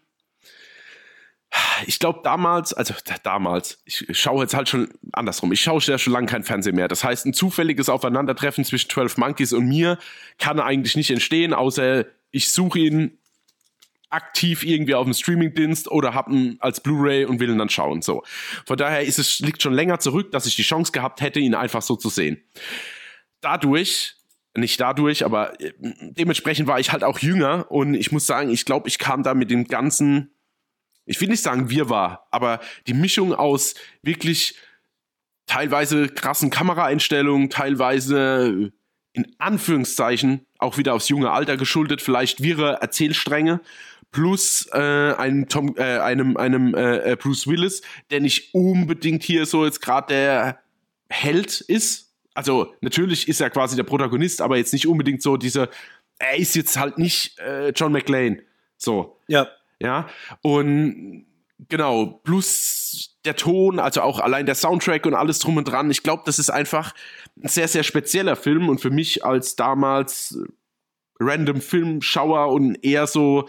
ich 1.87 1.99
glaube 1.99 2.21
damals, 2.25 2.73
also 2.73 2.95
damals, 3.23 3.83
ich 3.85 4.07
schaue 4.13 4.43
jetzt 4.43 4.55
halt 4.55 4.69
schon 4.69 4.89
andersrum, 5.13 5.53
ich 5.53 5.61
schaue 5.61 5.81
ja 5.83 5.99
schon 5.99 6.13
lange 6.13 6.27
kein 6.27 6.45
Fernsehen 6.45 6.77
mehr. 6.77 6.89
Das 6.89 7.05
heißt, 7.05 7.27
ein 7.27 7.35
zufälliges 7.35 7.89
Aufeinandertreffen 7.89 8.65
zwischen 8.65 8.91
12 8.91 9.19
Monkeys 9.19 9.53
und 9.53 9.67
mir 9.67 9.99
kann 10.39 10.61
eigentlich 10.61 10.97
nicht 10.97 11.11
entstehen, 11.11 11.53
außer 11.53 12.07
ich 12.31 12.51
suche 12.51 12.79
ihn 12.81 13.19
aktiv 14.11 14.65
irgendwie 14.65 14.95
auf 14.95 15.05
dem 15.05 15.15
Streamingdienst 15.15 15.91
oder 15.91 16.15
habe 16.15 16.33
ihn 16.33 16.57
als 16.61 16.81
Blu-ray 16.81 17.25
und 17.25 17.41
will 17.41 17.51
ihn 17.51 17.59
dann 17.59 17.69
schauen. 17.69 18.01
So. 18.01 18.23
Von 18.65 18.77
daher 18.77 19.03
ist 19.03 19.19
es, 19.19 19.41
liegt 19.41 19.61
schon 19.61 19.75
länger 19.75 19.99
zurück, 19.99 20.31
dass 20.31 20.47
ich 20.47 20.55
die 20.55 20.63
Chance 20.63 20.93
gehabt 20.93 21.21
hätte, 21.21 21.41
ihn 21.41 21.55
einfach 21.55 21.83
so 21.83 21.97
zu 21.97 22.09
sehen. 22.09 22.43
Dadurch 23.41 24.15
nicht 24.57 24.81
dadurch, 24.81 25.25
aber 25.25 25.61
äh, 25.61 25.73
dementsprechend 25.81 26.69
war 26.69 26.79
ich 26.79 26.93
halt 26.93 27.03
auch 27.03 27.19
jünger 27.19 27.71
und 27.71 27.95
ich 27.95 28.13
muss 28.13 28.27
sagen, 28.27 28.51
ich 28.51 28.65
glaube, 28.65 28.89
ich 28.89 28.99
kam 28.99 29.23
da 29.23 29.35
mit 29.35 29.51
dem 29.51 29.67
ganzen 29.67 30.34
ich 31.07 31.21
will 31.21 31.29
nicht 31.29 31.43
sagen 31.43 31.71
wir 31.71 31.89
war, 31.89 32.27
aber 32.31 32.61
die 32.87 32.95
Mischung 32.95 33.35
aus 33.35 33.75
wirklich 34.03 34.57
teilweise 35.47 36.09
krassen 36.09 36.51
Kameraeinstellungen, 36.51 37.51
teilweise 37.51 38.73
in 39.13 39.35
Anführungszeichen 39.39 40.47
auch 40.59 40.77
wieder 40.79 40.95
aufs 40.95 41.09
junge 41.09 41.31
Alter 41.31 41.57
geschuldet, 41.57 42.03
vielleicht 42.03 42.43
wirre 42.43 42.79
Erzählstränge, 42.81 43.61
plus 44.11 44.69
äh, 44.73 44.79
einem, 44.79 45.49
Tom, 45.49 45.75
äh, 45.77 45.99
einem, 45.99 46.37
einem 46.37 46.75
äh, 46.75 47.13
äh, 47.13 47.17
Bruce 47.17 47.47
Willis, 47.47 47.83
der 48.11 48.21
nicht 48.21 48.55
unbedingt 48.55 49.23
hier 49.23 49.45
so 49.45 49.65
jetzt 49.65 49.83
gerade 49.83 50.07
der 50.09 50.61
Held 51.09 51.61
ist. 51.61 52.13
Also 52.33 52.75
natürlich 52.81 53.29
ist 53.29 53.41
er 53.41 53.51
quasi 53.51 53.77
der 53.77 53.83
Protagonist, 53.83 54.41
aber 54.41 54.57
jetzt 54.57 54.73
nicht 54.73 54.87
unbedingt 54.87 55.21
so 55.21 55.37
dieser, 55.37 55.69
er 56.19 56.37
ist 56.37 56.55
jetzt 56.55 56.77
halt 56.77 56.99
nicht 56.99 57.39
äh, 57.39 57.71
John 57.71 57.93
McClane. 57.93 58.43
So. 58.77 59.19
Ja. 59.27 59.49
Ja. 59.81 60.09
Und 60.43 61.27
genau, 61.69 62.21
plus 62.25 63.19
der 63.25 63.37
Ton, 63.37 63.79
also 63.79 64.03
auch 64.03 64.21
allein 64.21 64.47
der 64.47 64.55
Soundtrack 64.55 65.07
und 65.07 65.15
alles 65.15 65.39
drum 65.39 65.57
und 65.57 65.65
dran. 65.65 65.91
Ich 65.91 66.03
glaube, 66.03 66.23
das 66.27 66.39
ist 66.39 66.51
einfach 66.51 66.95
ein 67.43 67.49
sehr, 67.49 67.69
sehr 67.69 67.83
spezieller 67.83 68.37
Film 68.37 68.69
und 68.69 68.81
für 68.81 68.91
mich 68.91 69.25
als 69.25 69.57
damals 69.57 70.39
random 71.21 71.61
Filmschauer 71.61 72.49
und 72.53 72.85
eher 72.85 73.07
so 73.07 73.49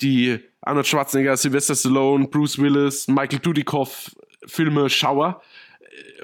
die 0.00 0.40
Arnold 0.62 0.86
Schwarzenegger, 0.86 1.36
Sylvester 1.36 1.74
Stallone, 1.74 2.28
Bruce 2.28 2.58
Willis, 2.58 3.08
Michael 3.08 3.38
Dudikoff 3.38 4.14
Filme 4.46 4.88
schauer, 4.88 5.42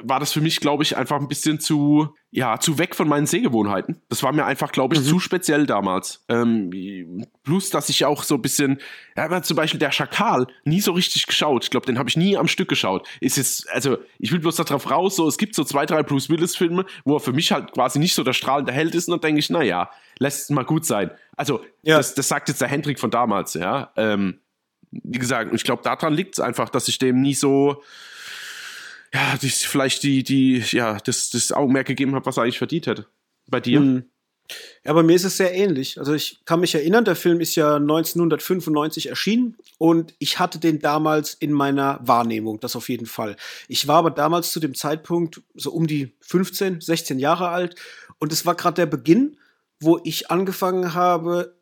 war 0.03 0.21
das 0.21 0.33
für 0.33 0.41
mich, 0.41 0.61
glaube 0.61 0.83
ich, 0.83 0.97
einfach 0.97 1.21
ein 1.21 1.29
bisschen 1.29 1.61
zu, 1.61 2.15
ja, 2.31 2.59
zu 2.61 2.79
weg 2.79 2.95
von 2.95 3.09
meinen 3.09 3.27
Sehgewohnheiten. 3.27 4.03
Das 4.09 4.23
war 4.23 4.33
mir 4.33 4.45
einfach, 4.45 4.73
glaube 4.73 4.95
ich, 4.95 5.01
mhm. 5.01 5.07
zu 5.07 5.21
speziell 5.21 5.67
damals. 5.67 6.25
Ähm, 6.29 7.25
plus, 7.43 7.71
dass 7.71 7.89
ich 7.89 8.05
auch 8.05 8.23
so 8.23 8.35
ein 8.35 8.43
bisschen, 8.43 8.79
ja, 9.17 9.43
zum 9.43 9.57
Beispiel 9.57 9.81
der 9.81 9.93
Schakal 9.93 10.47
nie 10.65 10.81
so 10.81 10.93
richtig 10.93 11.27
geschaut. 11.27 11.65
Ich 11.65 11.71
glaube, 11.71 11.87
den 11.87 11.99
habe 11.99 12.09
ich 12.09 12.17
nie 12.17 12.37
am 12.37 12.49
Stück 12.49 12.69
geschaut. 12.69 13.09
Ist 13.21 13.37
jetzt, 13.37 13.69
also, 13.71 13.99
ich 14.19 14.33
will 14.33 14.41
bloß 14.41 14.57
darauf 14.57 14.91
raus, 14.91 15.17
so, 15.17 15.27
es 15.27 15.39
gibt 15.39 15.55
so 15.55 15.65
zwei, 15.65 15.87
drei 15.87 16.03
Bruce 16.03 16.29
Willis-Filme, 16.29 16.85
wo 17.05 17.17
er 17.17 17.21
für 17.21 17.33
mich 17.33 17.53
halt 17.53 17.73
quasi 17.73 17.99
nicht 17.99 18.15
so 18.15 18.23
der 18.23 18.35
strahlende 18.35 18.73
Held 18.73 18.95
ist 18.95 19.09
und 19.09 19.13
dann 19.13 19.21
denke 19.21 19.41
ich, 19.41 19.51
naja, 19.51 19.91
lässt 20.19 20.43
es 20.43 20.51
mal 20.51 20.65
gut 20.65 20.85
sein. 20.85 21.11
Also, 21.37 21.63
ja. 21.83 21.97
das, 21.97 22.15
das 22.15 22.29
sagt 22.29 22.49
jetzt 22.49 22.61
der 22.61 22.69
Hendrik 22.69 22.99
von 22.99 23.11
damals, 23.11 23.55
ja. 23.55 23.93
Ähm, 23.97 24.41
wie 24.91 25.19
gesagt, 25.19 25.53
ich 25.53 25.65
glaube, 25.65 25.83
daran 25.83 26.15
liegt 26.15 26.35
es 26.35 26.41
einfach, 26.41 26.69
dass 26.69 26.89
ich 26.89 26.99
dem 26.99 27.21
nie 27.21 27.35
so, 27.35 27.83
ja, 29.17 29.37
die, 29.39 29.49
vielleicht 29.49 30.03
die, 30.03 30.23
die, 30.23 30.63
ja, 30.71 30.99
das, 30.99 31.31
das 31.31 31.53
Augenmerk 31.53 31.87
gegeben 31.87 32.15
habe, 32.15 32.27
was 32.27 32.37
er 32.37 32.43
eigentlich 32.43 32.59
verdient 32.59 32.87
hätte. 32.87 33.07
Bei 33.47 33.61
dir? 33.61 33.81
Mhm. 33.81 34.05
Ja, 34.85 34.93
bei 34.93 35.03
mir 35.03 35.17
ist 35.17 35.25
es 35.25 35.39
sehr 35.39 35.55
ähnlich. 35.55 35.99
Also 35.99 36.15
ich 36.15 36.41
kann 36.45 36.61
mich 36.61 36.75
erinnern, 36.75 37.05
der 37.05 37.17
Film 37.17 37.41
ist 37.41 37.57
ja 37.57 37.77
1995 37.77 39.09
erschienen 39.09 39.57
und 39.79 40.15
ich 40.19 40.39
hatte 40.39 40.59
den 40.59 40.79
damals 40.79 41.35
in 41.35 41.53
meiner 41.53 41.99
Wahrnehmung, 42.03 42.61
das 42.61 42.77
auf 42.77 42.89
jeden 42.89 43.07
Fall. 43.07 43.37
Ich 43.67 43.89
war 43.89 43.97
aber 43.97 44.11
damals 44.11 44.53
zu 44.53 44.61
dem 44.61 44.75
Zeitpunkt 44.75 45.43
so 45.55 45.73
um 45.73 45.89
die 45.89 46.15
15, 46.21 46.81
16 46.81 47.19
Jahre 47.19 47.49
alt 47.49 47.75
und 48.19 48.33
es 48.33 48.47
war 48.47 48.55
gerade 48.55 48.77
der 48.77 48.87
Beginn, 48.87 49.37
wo 49.81 49.99
ich 50.05 50.31
angefangen 50.31 50.95
habe, 50.95 51.57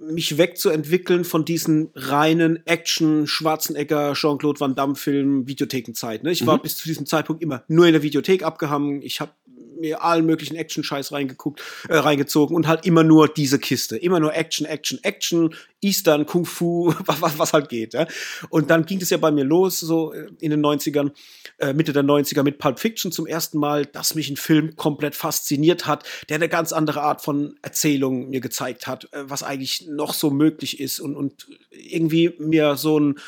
mich 0.00 0.38
wegzuentwickeln 0.38 1.24
von 1.24 1.44
diesen 1.44 1.90
reinen 1.94 2.64
Action, 2.66 3.26
Schwarzenegger, 3.26 4.12
Jean-Claude 4.14 4.60
Van 4.60 4.74
Damme 4.74 4.94
Film, 4.94 5.46
Videothekenzeit. 5.46 6.22
Ne? 6.22 6.32
Ich 6.32 6.42
mhm. 6.42 6.46
war 6.46 6.62
bis 6.62 6.76
zu 6.76 6.88
diesem 6.88 7.06
Zeitpunkt 7.06 7.42
immer 7.42 7.64
nur 7.68 7.86
in 7.86 7.92
der 7.92 8.02
Videothek 8.02 8.42
abgehangen. 8.42 9.02
Ich 9.02 9.20
habe 9.20 9.32
mir 9.80 10.02
allen 10.02 10.26
möglichen 10.26 10.56
Action-Scheiß 10.56 11.12
reingeguckt, 11.12 11.62
äh, 11.88 11.96
reingezogen 11.96 12.56
und 12.56 12.66
halt 12.66 12.86
immer 12.86 13.04
nur 13.04 13.28
diese 13.28 13.58
Kiste. 13.58 13.96
Immer 13.96 14.20
nur 14.20 14.34
Action, 14.34 14.66
Action, 14.66 14.98
Action, 15.02 15.54
Eastern, 15.80 16.26
Kung 16.26 16.44
Fu, 16.44 16.92
was, 17.06 17.38
was 17.38 17.52
halt 17.52 17.68
geht. 17.68 17.94
Ja? 17.94 18.06
Und 18.50 18.70
dann 18.70 18.86
ging 18.86 19.00
es 19.00 19.10
ja 19.10 19.18
bei 19.18 19.30
mir 19.30 19.44
los, 19.44 19.80
so 19.80 20.12
äh, 20.12 20.26
in 20.40 20.50
den 20.50 20.64
90ern, 20.64 21.12
äh, 21.58 21.72
Mitte 21.72 21.92
der 21.92 22.04
90er 22.04 22.42
mit 22.42 22.58
Pulp 22.58 22.78
Fiction 22.78 23.12
zum 23.12 23.26
ersten 23.26 23.58
Mal, 23.58 23.86
dass 23.86 24.14
mich 24.14 24.28
ein 24.30 24.36
Film 24.36 24.76
komplett 24.76 25.14
fasziniert 25.14 25.86
hat, 25.86 26.04
der 26.28 26.36
eine 26.36 26.48
ganz 26.48 26.72
andere 26.72 27.02
Art 27.02 27.22
von 27.22 27.56
Erzählung 27.62 28.30
mir 28.30 28.40
gezeigt 28.40 28.86
hat, 28.86 29.08
äh, 29.12 29.24
was 29.28 29.42
eigentlich 29.42 29.86
noch 29.88 30.14
so 30.14 30.30
möglich 30.30 30.80
ist 30.80 31.00
und, 31.00 31.16
und 31.16 31.46
irgendwie 31.70 32.34
mir 32.38 32.76
so 32.76 32.98
ein 32.98 33.20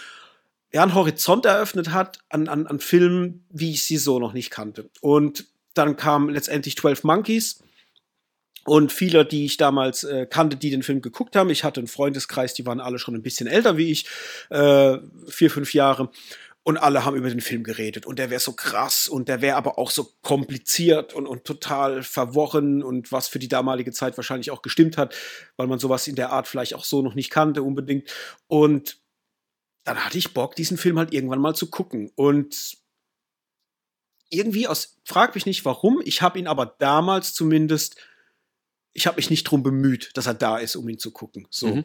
ja, 0.72 0.82
einen 0.82 0.94
Horizont 0.94 1.46
eröffnet 1.46 1.92
hat 1.92 2.18
an, 2.28 2.48
an, 2.48 2.66
an 2.66 2.80
Filmen, 2.80 3.44
wie 3.48 3.70
ich 3.72 3.84
sie 3.84 3.96
so 3.96 4.18
noch 4.18 4.32
nicht 4.32 4.50
kannte. 4.50 4.90
Und 5.00 5.46
dann 5.78 5.96
kam 5.96 6.28
letztendlich 6.28 6.76
12 6.76 7.04
Monkeys. 7.04 7.62
Und 8.64 8.92
viele, 8.92 9.24
die 9.24 9.46
ich 9.46 9.56
damals 9.56 10.04
äh, 10.04 10.26
kannte, 10.26 10.56
die 10.56 10.70
den 10.70 10.82
Film 10.82 11.00
geguckt 11.00 11.36
haben, 11.36 11.48
ich 11.48 11.64
hatte 11.64 11.80
einen 11.80 11.88
Freundeskreis, 11.88 12.52
die 12.52 12.66
waren 12.66 12.80
alle 12.80 12.98
schon 12.98 13.14
ein 13.14 13.22
bisschen 13.22 13.46
älter 13.46 13.78
wie 13.78 13.90
ich, 13.90 14.04
äh, 14.50 14.98
vier, 15.26 15.50
fünf 15.50 15.72
Jahre. 15.72 16.10
Und 16.64 16.76
alle 16.76 17.06
haben 17.06 17.16
über 17.16 17.30
den 17.30 17.40
Film 17.40 17.64
geredet. 17.64 18.04
Und 18.04 18.18
der 18.18 18.28
wäre 18.28 18.40
so 18.40 18.52
krass 18.52 19.08
und 19.08 19.28
der 19.28 19.40
wäre 19.40 19.56
aber 19.56 19.78
auch 19.78 19.90
so 19.90 20.12
kompliziert 20.20 21.14
und, 21.14 21.26
und 21.26 21.44
total 21.44 22.02
verworren 22.02 22.82
und 22.82 23.10
was 23.10 23.26
für 23.26 23.38
die 23.38 23.48
damalige 23.48 23.92
Zeit 23.92 24.18
wahrscheinlich 24.18 24.50
auch 24.50 24.60
gestimmt 24.60 24.98
hat, 24.98 25.14
weil 25.56 25.66
man 25.66 25.78
sowas 25.78 26.06
in 26.06 26.14
der 26.14 26.30
Art 26.30 26.46
vielleicht 26.46 26.74
auch 26.74 26.84
so 26.84 27.00
noch 27.00 27.14
nicht 27.14 27.30
kannte 27.30 27.62
unbedingt. 27.62 28.10
Und 28.48 28.98
dann 29.84 30.04
hatte 30.04 30.18
ich 30.18 30.34
Bock, 30.34 30.56
diesen 30.56 30.76
Film 30.76 30.98
halt 30.98 31.14
irgendwann 31.14 31.40
mal 31.40 31.54
zu 31.54 31.70
gucken. 31.70 32.10
Und 32.16 32.76
irgendwie 34.30 34.66
aus, 34.66 34.98
frag 35.04 35.34
mich 35.34 35.46
nicht 35.46 35.64
warum, 35.64 36.00
ich 36.04 36.22
habe 36.22 36.38
ihn 36.38 36.46
aber 36.46 36.66
damals 36.66 37.34
zumindest, 37.34 37.96
ich 38.92 39.06
habe 39.06 39.16
mich 39.16 39.30
nicht 39.30 39.44
drum 39.44 39.62
bemüht, 39.62 40.10
dass 40.14 40.26
er 40.26 40.34
da 40.34 40.58
ist, 40.58 40.76
um 40.76 40.88
ihn 40.88 40.98
zu 40.98 41.10
gucken. 41.10 41.46
So. 41.50 41.68
Mhm. 41.68 41.84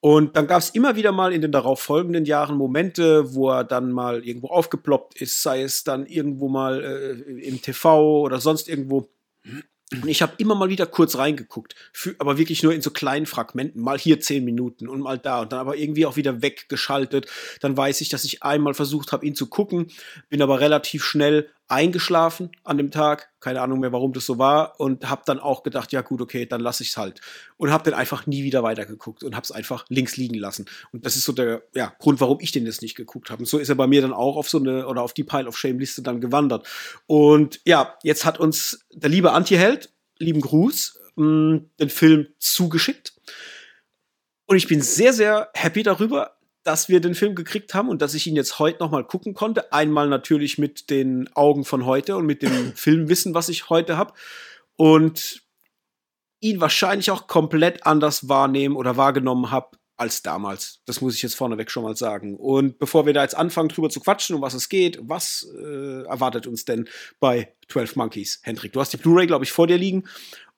Und 0.00 0.36
dann 0.36 0.46
gab 0.46 0.60
es 0.60 0.70
immer 0.70 0.94
wieder 0.94 1.10
mal 1.10 1.32
in 1.32 1.42
den 1.42 1.50
darauf 1.50 1.80
folgenden 1.80 2.24
Jahren 2.24 2.56
Momente, 2.56 3.34
wo 3.34 3.50
er 3.50 3.64
dann 3.64 3.90
mal 3.90 4.24
irgendwo 4.24 4.48
aufgeploppt 4.48 5.20
ist, 5.20 5.42
sei 5.42 5.62
es 5.62 5.82
dann 5.82 6.06
irgendwo 6.06 6.48
mal 6.48 6.84
äh, 6.84 7.40
im 7.40 7.60
TV 7.60 8.20
oder 8.20 8.40
sonst 8.40 8.68
irgendwo. 8.68 9.08
Und 9.90 10.06
ich 10.06 10.22
habe 10.22 10.34
immer 10.38 10.54
mal 10.54 10.68
wieder 10.68 10.86
kurz 10.86 11.16
reingeguckt, 11.16 11.74
für, 11.92 12.14
aber 12.18 12.38
wirklich 12.38 12.62
nur 12.62 12.74
in 12.74 12.82
so 12.82 12.90
kleinen 12.90 13.26
Fragmenten, 13.26 13.82
mal 13.82 13.98
hier 13.98 14.20
zehn 14.20 14.44
Minuten 14.44 14.86
und 14.86 15.00
mal 15.00 15.18
da 15.18 15.40
und 15.40 15.52
dann 15.52 15.58
aber 15.58 15.76
irgendwie 15.76 16.06
auch 16.06 16.16
wieder 16.16 16.42
weggeschaltet. 16.42 17.26
Dann 17.60 17.76
weiß 17.76 18.00
ich, 18.02 18.08
dass 18.08 18.24
ich 18.24 18.42
einmal 18.42 18.74
versucht 18.74 19.10
habe, 19.10 19.26
ihn 19.26 19.34
zu 19.34 19.46
gucken, 19.46 19.90
bin 20.28 20.42
aber 20.42 20.60
relativ 20.60 21.04
schnell 21.04 21.48
eingeschlafen 21.68 22.50
an 22.64 22.78
dem 22.78 22.90
Tag, 22.90 23.30
keine 23.40 23.60
Ahnung 23.60 23.80
mehr, 23.80 23.92
warum 23.92 24.12
das 24.14 24.24
so 24.24 24.38
war 24.38 24.80
und 24.80 25.08
habe 25.08 25.22
dann 25.26 25.38
auch 25.38 25.62
gedacht, 25.62 25.92
ja 25.92 26.00
gut, 26.00 26.20
okay, 26.20 26.46
dann 26.46 26.62
lasse 26.62 26.82
ich 26.82 26.90
es 26.90 26.96
halt. 26.96 27.20
Und 27.58 27.70
habe 27.70 27.84
dann 27.84 27.98
einfach 27.98 28.26
nie 28.26 28.42
wieder 28.42 28.62
weitergeguckt 28.62 29.22
und 29.22 29.36
habe 29.36 29.44
es 29.44 29.52
einfach 29.52 29.84
links 29.88 30.16
liegen 30.16 30.34
lassen. 30.34 30.66
Und 30.92 31.04
das 31.04 31.16
ist 31.16 31.24
so 31.24 31.32
der 31.32 31.62
ja, 31.74 31.94
Grund, 31.98 32.20
warum 32.20 32.38
ich 32.40 32.52
den 32.52 32.64
jetzt 32.64 32.80
nicht 32.80 32.96
geguckt 32.96 33.30
habe 33.30 33.40
und 33.40 33.46
so 33.46 33.58
ist 33.58 33.68
er 33.68 33.74
bei 33.74 33.86
mir 33.86 34.00
dann 34.00 34.14
auch 34.14 34.36
auf 34.36 34.48
so 34.48 34.58
eine 34.58 34.86
oder 34.86 35.02
auf 35.02 35.12
die 35.12 35.24
Pile 35.24 35.46
of 35.46 35.58
Shame 35.58 35.78
Liste 35.78 36.02
dann 36.02 36.20
gewandert. 36.20 36.66
Und 37.06 37.60
ja, 37.66 37.96
jetzt 38.02 38.24
hat 38.24 38.40
uns 38.40 38.86
der 38.92 39.10
liebe 39.10 39.32
Antiheld, 39.32 39.92
lieben 40.18 40.40
Gruß, 40.40 40.98
mh, 41.16 41.26
mm, 41.26 41.70
den 41.80 41.90
Film 41.90 42.28
zugeschickt. 42.38 43.12
Und 44.46 44.56
ich 44.56 44.66
bin 44.66 44.80
sehr 44.80 45.12
sehr 45.12 45.50
happy 45.52 45.82
darüber, 45.82 46.37
dass 46.68 46.90
wir 46.90 47.00
den 47.00 47.14
Film 47.14 47.34
gekriegt 47.34 47.72
haben 47.72 47.88
und 47.88 48.02
dass 48.02 48.12
ich 48.12 48.26
ihn 48.26 48.36
jetzt 48.36 48.58
heute 48.58 48.80
noch 48.80 48.90
mal 48.90 49.02
gucken 49.02 49.32
konnte. 49.32 49.72
Einmal 49.72 50.06
natürlich 50.06 50.58
mit 50.58 50.90
den 50.90 51.26
Augen 51.34 51.64
von 51.64 51.86
heute 51.86 52.14
und 52.14 52.26
mit 52.26 52.42
dem 52.42 52.72
Filmwissen, 52.76 53.32
was 53.32 53.48
ich 53.48 53.70
heute 53.70 53.96
habe. 53.96 54.12
Und 54.76 55.42
ihn 56.40 56.60
wahrscheinlich 56.60 57.10
auch 57.10 57.26
komplett 57.26 57.86
anders 57.86 58.28
wahrnehmen 58.28 58.76
oder 58.76 58.98
wahrgenommen 58.98 59.50
habe 59.50 59.78
als 59.96 60.22
damals. 60.22 60.82
Das 60.84 61.00
muss 61.00 61.14
ich 61.14 61.22
jetzt 61.22 61.36
vorneweg 61.36 61.70
schon 61.70 61.84
mal 61.84 61.96
sagen. 61.96 62.36
Und 62.36 62.78
bevor 62.78 63.06
wir 63.06 63.14
da 63.14 63.22
jetzt 63.22 63.36
anfangen, 63.36 63.70
drüber 63.70 63.88
zu 63.88 64.00
quatschen, 64.00 64.36
um 64.36 64.42
was 64.42 64.52
es 64.52 64.68
geht, 64.68 64.98
was 65.00 65.48
äh, 65.58 66.02
erwartet 66.02 66.46
uns 66.46 66.66
denn 66.66 66.86
bei 67.18 67.54
12 67.68 67.96
Monkeys? 67.96 68.40
Hendrik, 68.42 68.74
du 68.74 68.80
hast 68.80 68.92
die 68.92 68.98
Blu-ray, 68.98 69.26
glaube 69.26 69.46
ich, 69.46 69.52
vor 69.52 69.66
dir 69.66 69.78
liegen. 69.78 70.06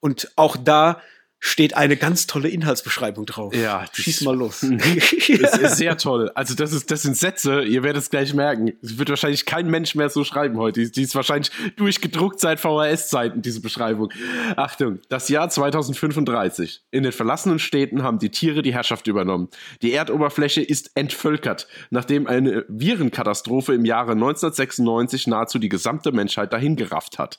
Und 0.01 0.32
auch 0.35 0.57
da 0.57 1.01
steht 1.41 1.75
eine 1.75 1.97
ganz 1.97 2.27
tolle 2.27 2.49
Inhaltsbeschreibung 2.49 3.25
drauf. 3.25 3.55
Ja, 3.55 3.87
schieß 3.93 4.21
mal 4.23 4.37
los. 4.37 4.61
das 5.41 5.59
ist 5.59 5.77
sehr 5.79 5.97
toll. 5.97 6.31
Also 6.35 6.55
das 6.55 6.73
ist, 6.73 6.91
das 6.91 7.03
sind 7.03 7.17
Sätze, 7.17 7.62
ihr 7.62 7.83
werdet 7.83 8.03
es 8.03 8.11
gleich 8.11 8.35
merken. 8.35 8.73
Es 8.83 8.99
wird 8.99 9.09
wahrscheinlich 9.09 9.47
kein 9.47 9.69
Mensch 9.71 9.95
mehr 9.95 10.11
so 10.11 10.23
schreiben 10.23 10.59
heute. 10.59 10.81
Die, 10.81 10.91
die 10.91 11.03
ist 11.03 11.15
wahrscheinlich 11.15 11.51
durchgedruckt 11.77 12.41
seit 12.41 12.61
VHS-Zeiten, 12.61 13.41
diese 13.41 13.62
Beschreibung. 13.62 14.12
Achtung, 14.57 14.99
das 15.09 15.31
Jahr 15.31 15.49
2035. 15.49 16.83
In 16.91 17.05
den 17.05 17.12
verlassenen 17.12 17.59
Städten 17.59 18.03
haben 18.03 18.19
die 18.19 18.31
Tiere 18.31 18.61
die 18.61 18.75
Herrschaft 18.75 19.07
übernommen. 19.07 19.49
Die 19.81 19.93
Erdoberfläche 19.93 20.61
ist 20.61 20.91
entvölkert, 20.95 21.69
nachdem 21.89 22.27
eine 22.27 22.67
Virenkatastrophe 22.69 23.73
im 23.73 23.87
Jahre 23.87 24.12
1996 24.12 25.27
nahezu 25.27 25.59
die 25.59 25.71
gesamte 25.71 26.12
Menschheit 26.12 26.53
dahingerafft 26.53 27.19
hat. 27.19 27.39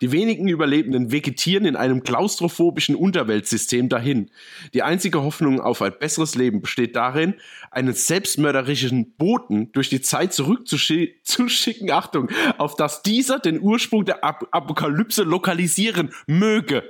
Die 0.00 0.12
wenigen 0.12 0.46
Überlebenden 0.46 1.10
vegetieren 1.10 1.64
in 1.64 1.74
einem 1.74 2.04
klaustrophobischen 2.04 2.94
Unterwelt 2.94 3.39
Umweltsystem 3.40 3.88
dahin. 3.88 4.30
Die 4.74 4.82
einzige 4.82 5.22
Hoffnung 5.22 5.60
auf 5.60 5.80
ein 5.80 5.94
besseres 5.98 6.34
Leben 6.34 6.60
besteht 6.60 6.94
darin, 6.94 7.34
einen 7.70 7.94
selbstmörderischen 7.94 9.14
Boten 9.16 9.72
durch 9.72 9.88
die 9.88 10.02
Zeit 10.02 10.34
zurückzuschicken, 10.34 11.90
Achtung, 11.90 12.28
auf 12.58 12.76
dass 12.76 13.02
dieser 13.02 13.38
den 13.38 13.60
Ursprung 13.60 14.04
der 14.04 14.22
Ap 14.22 14.48
Apokalypse 14.50 15.22
lokalisieren 15.22 16.12
möge. 16.26 16.84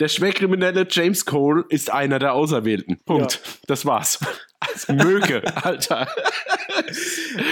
Der 0.00 0.08
Schwerkriminelle 0.08 0.86
James 0.90 1.24
Cole 1.24 1.64
ist 1.68 1.90
einer 1.90 2.18
der 2.18 2.34
Auserwählten. 2.34 2.98
Punkt. 3.04 3.40
Ja. 3.42 3.50
Das 3.66 3.86
war's. 3.86 4.18
Also, 4.60 4.92
möge, 4.92 5.42
Alter. 5.64 6.08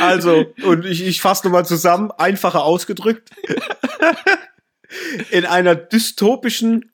Also, 0.01 0.47
und 0.65 0.85
ich, 0.85 1.07
ich 1.07 1.21
fasse 1.21 1.47
nochmal 1.47 1.67
zusammen, 1.67 2.11
einfacher 2.11 2.65
ausgedrückt. 2.65 3.31
In 5.31 5.47
einer 5.47 5.75
dystopischen 5.75 6.92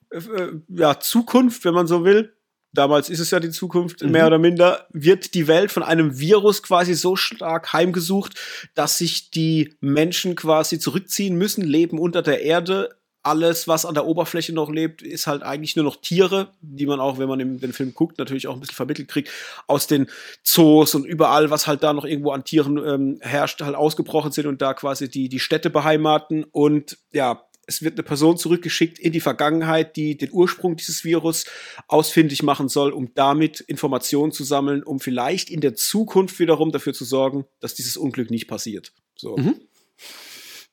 ja, 0.69 0.99
Zukunft, 0.99 1.65
wenn 1.65 1.73
man 1.73 1.87
so 1.87 2.03
will, 2.03 2.33
damals 2.73 3.09
ist 3.09 3.19
es 3.19 3.31
ja 3.31 3.39
die 3.39 3.49
Zukunft, 3.49 4.01
mhm. 4.01 4.11
mehr 4.11 4.27
oder 4.27 4.39
minder, 4.39 4.87
wird 4.91 5.33
die 5.33 5.47
Welt 5.47 5.71
von 5.71 5.83
einem 5.83 6.19
Virus 6.19 6.63
quasi 6.63 6.93
so 6.93 7.15
stark 7.15 7.73
heimgesucht, 7.73 8.35
dass 8.75 8.97
sich 8.97 9.31
die 9.31 9.75
Menschen 9.81 10.35
quasi 10.35 10.79
zurückziehen 10.79 11.37
müssen, 11.37 11.63
leben 11.63 11.99
unter 11.99 12.21
der 12.21 12.41
Erde. 12.41 12.95
Alles, 13.21 13.67
was 13.67 13.85
an 13.85 13.95
der 13.95 14.05
Oberfläche 14.05 14.53
noch 14.53 14.69
lebt, 14.69 15.01
ist 15.01 15.27
halt 15.27 15.43
eigentlich 15.43 15.75
nur 15.75 15.83
noch 15.83 15.97
Tiere, 15.97 16.53
die 16.61 16.85
man 16.85 17.01
auch, 17.01 17.19
wenn 17.19 17.27
man 17.27 17.59
den 17.59 17.73
Film 17.73 17.93
guckt, 17.93 18.17
natürlich 18.17 18.47
auch 18.47 18.53
ein 18.53 18.61
bisschen 18.61 18.75
vermittelt 18.75 19.09
kriegt, 19.09 19.29
aus 19.67 19.87
den 19.87 20.07
Zoos 20.41 20.95
und 20.95 21.05
überall, 21.05 21.49
was 21.49 21.67
halt 21.67 21.83
da 21.83 21.91
noch 21.91 22.05
irgendwo 22.05 22.31
an 22.31 22.45
Tieren 22.45 22.77
ähm, 22.77 23.17
herrscht, 23.19 23.61
halt 23.61 23.75
ausgebrochen 23.75 24.31
sind 24.31 24.47
und 24.47 24.61
da 24.61 24.73
quasi 24.73 25.09
die, 25.09 25.27
die 25.27 25.39
Städte 25.39 25.69
beheimaten. 25.69 26.45
Und 26.45 26.97
ja, 27.11 27.48
es 27.69 27.83
wird 27.83 27.93
eine 27.93 28.03
Person 28.03 28.35
zurückgeschickt 28.35 28.97
in 28.97 29.11
die 29.11 29.19
Vergangenheit, 29.19 29.95
die 29.95 30.17
den 30.17 30.31
Ursprung 30.31 30.75
dieses 30.75 31.03
Virus 31.03 31.45
ausfindig 31.87 32.41
machen 32.41 32.67
soll, 32.67 32.91
um 32.91 33.13
damit 33.13 33.61
Informationen 33.61 34.31
zu 34.31 34.43
sammeln, 34.43 34.81
um 34.81 34.99
vielleicht 34.99 35.51
in 35.51 35.61
der 35.61 35.75
Zukunft 35.75 36.39
wiederum 36.39 36.71
dafür 36.71 36.93
zu 36.93 37.05
sorgen, 37.05 37.45
dass 37.59 37.75
dieses 37.75 37.95
Unglück 37.95 38.31
nicht 38.31 38.47
passiert. 38.47 38.91
So. 39.15 39.37
Mhm. 39.37 39.61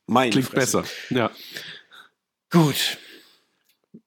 Mein 0.07 0.31
Klingt 0.31 0.49
Fresse. 0.49 0.79
besser. 0.83 0.85
Ja. 1.11 1.31
Gut. 2.51 2.97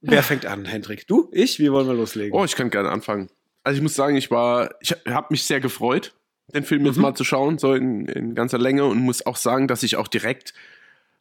Wer 0.01 0.23
fängt 0.23 0.47
an, 0.47 0.65
Hendrik? 0.65 1.05
Du? 1.05 1.29
Ich? 1.31 1.59
Wie 1.59 1.71
wollen 1.71 1.85
wir 1.85 1.93
loslegen? 1.93 2.37
Oh, 2.37 2.43
ich 2.43 2.55
kann 2.55 2.71
gerne 2.71 2.89
anfangen. 2.89 3.29
Also 3.63 3.77
ich 3.77 3.83
muss 3.83 3.93
sagen, 3.93 4.15
ich 4.15 4.31
war, 4.31 4.73
ich 4.81 4.95
habe 5.05 5.27
mich 5.29 5.43
sehr 5.43 5.59
gefreut, 5.59 6.15
den 6.47 6.63
Film 6.63 6.87
jetzt 6.87 6.95
mhm. 6.95 7.03
mal 7.03 7.13
zu 7.13 7.23
schauen, 7.23 7.59
so 7.59 7.75
in, 7.75 8.07
in 8.07 8.33
ganzer 8.33 8.57
Länge 8.57 8.85
und 8.85 8.99
muss 8.99 9.23
auch 9.25 9.35
sagen, 9.35 9.67
dass 9.67 9.83
ich 9.83 9.95
auch 9.95 10.07
direkt 10.07 10.55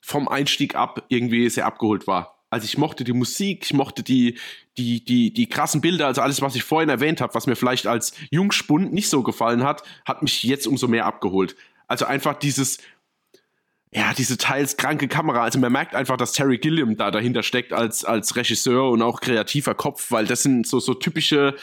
vom 0.00 0.28
Einstieg 0.28 0.74
ab 0.74 1.04
irgendwie 1.08 1.48
sehr 1.50 1.66
abgeholt 1.66 2.06
war. 2.06 2.38
Also 2.50 2.64
ich 2.64 2.78
mochte 2.78 3.04
die 3.04 3.12
Musik, 3.12 3.64
ich 3.66 3.74
mochte 3.74 4.02
die, 4.02 4.38
die, 4.78 5.04
die, 5.04 5.32
die 5.32 5.48
krassen 5.48 5.80
Bilder, 5.80 6.06
also 6.06 6.22
alles, 6.22 6.40
was 6.40 6.54
ich 6.54 6.64
vorhin 6.64 6.88
erwähnt 6.88 7.20
habe, 7.20 7.34
was 7.34 7.46
mir 7.46 7.56
vielleicht 7.56 7.86
als 7.86 8.14
Jungspund 8.30 8.92
nicht 8.92 9.10
so 9.10 9.22
gefallen 9.22 9.64
hat, 9.64 9.82
hat 10.06 10.22
mich 10.22 10.42
jetzt 10.42 10.66
umso 10.66 10.88
mehr 10.88 11.04
abgeholt. 11.04 11.56
Also 11.88 12.06
einfach 12.06 12.38
dieses, 12.38 12.78
ja, 13.92 14.14
diese 14.14 14.38
teils 14.38 14.76
kranke 14.76 15.08
Kamera. 15.08 15.42
Also 15.42 15.58
man 15.58 15.72
merkt 15.72 15.94
einfach, 15.94 16.16
dass 16.16 16.32
Terry 16.32 16.58
Gilliam 16.58 16.96
da 16.96 17.10
dahinter 17.10 17.42
steckt 17.42 17.72
als, 17.72 18.04
als 18.04 18.36
Regisseur 18.36 18.90
und 18.90 19.02
auch 19.02 19.20
kreativer 19.20 19.74
Kopf, 19.74 20.10
weil 20.10 20.26
das 20.26 20.42
sind 20.42 20.66
so, 20.66 20.80
so 20.80 20.94
typische 20.94 21.54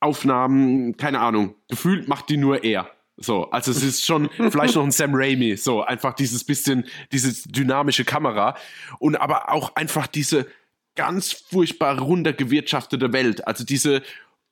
Aufnahmen, 0.00 0.96
keine 0.96 1.20
Ahnung, 1.20 1.54
gefühlt 1.68 2.08
macht 2.08 2.28
die 2.28 2.36
nur 2.36 2.64
er. 2.64 2.90
So, 3.18 3.50
also 3.50 3.70
es 3.70 3.82
ist 3.82 4.04
schon 4.04 4.28
vielleicht 4.50 4.74
noch 4.74 4.84
ein 4.84 4.90
Sam 4.90 5.12
Raimi, 5.14 5.56
so 5.56 5.82
einfach 5.82 6.14
dieses 6.14 6.44
bisschen, 6.44 6.84
diese 7.12 7.50
dynamische 7.50 8.04
Kamera 8.04 8.56
und 8.98 9.16
aber 9.16 9.52
auch 9.52 9.74
einfach 9.74 10.06
diese 10.06 10.46
ganz 10.94 11.32
furchtbar 11.32 11.98
runtergewirtschaftete 11.98 13.12
Welt, 13.12 13.46
also 13.46 13.64
diese 13.64 14.02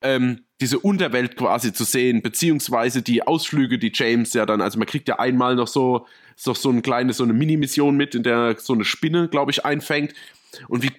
ähm, 0.05 0.45
diese 0.61 0.79
Unterwelt 0.79 1.37
quasi 1.37 1.73
zu 1.73 1.85
sehen, 1.85 2.21
beziehungsweise 2.21 3.03
die 3.03 3.27
Ausflüge, 3.27 3.79
die 3.79 3.91
James 3.93 4.35
ja 4.35 4.45
dann, 4.45 4.61
also 4.61 4.79
man 4.79 4.87
kriegt 4.87 5.09
ja 5.09 5.19
einmal 5.19 5.57
noch 5.57 5.67
so, 5.67 6.07
so, 6.37 6.53
so 6.53 6.69
eine 6.69 6.83
kleine, 6.83 7.15
so 7.15 7.25
eine 7.25 7.33
Mini-Mission 7.33 7.97
mit, 7.97 8.15
in 8.15 8.23
der 8.23 8.57
so 8.59 8.75
eine 8.75 8.85
Spinne, 8.85 9.29
glaube 9.29 9.51
ich, 9.51 9.65
einfängt. 9.65 10.13
Und 10.69 10.83
wie 10.83 10.91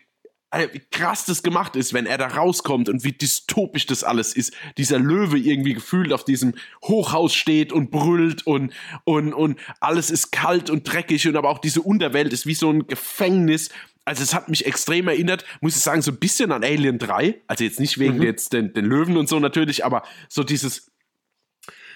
wie 0.74 0.82
krass 0.92 1.26
das 1.26 1.44
gemacht 1.44 1.76
ist, 1.76 1.94
wenn 1.94 2.06
er 2.06 2.18
da 2.18 2.28
rauskommt 2.28 2.90
und 2.90 3.04
wie 3.04 3.12
dystopisch 3.12 3.86
das 3.86 4.04
alles 4.04 4.36
ist. 4.36 4.54
Dieser 4.78 5.00
Löwe 5.00 5.38
irgendwie 5.38 5.74
gefühlt 5.74 6.14
auf 6.14 6.24
diesem 6.24 6.56
Hochhaus 6.84 7.34
steht 7.34 7.74
und 7.74 7.92
brüllt 7.92 8.46
und, 8.48 8.74
und, 9.04 9.34
und 9.34 9.60
alles 9.80 10.12
ist 10.12 10.32
kalt 10.32 10.70
und 10.70 10.84
dreckig 10.84 11.28
und 11.28 11.36
aber 11.36 11.50
auch 11.50 11.60
diese 11.60 11.82
Unterwelt 11.82 12.34
ist 12.34 12.46
wie 12.46 12.56
so 12.56 12.72
ein 12.72 12.88
Gefängnis. 12.88 13.70
Also 14.06 14.24
es 14.24 14.34
hat 14.34 14.50
mich 14.50 14.66
extrem 14.66 15.08
erinnert, 15.08 15.46
muss 15.62 15.76
ich 15.76 15.82
sagen, 15.82 16.02
so 16.02 16.12
ein 16.12 16.20
bisschen 16.20 16.52
an 16.52 16.64
Alien 16.64 17.00
3. 17.00 17.42
Also 17.48 17.64
jetzt 17.64 17.80
nicht 17.80 17.98
wegen 17.98 18.18
mhm. 18.18 18.24
jetzt 18.24 18.54
den, 18.54 18.74
den 18.74 18.86
Löwen 18.86 19.18
und 19.18 19.28
so 19.28 19.40
natürlich, 19.40 19.84
aber 19.84 20.04
so 20.30 20.44
dieses, 20.44 20.92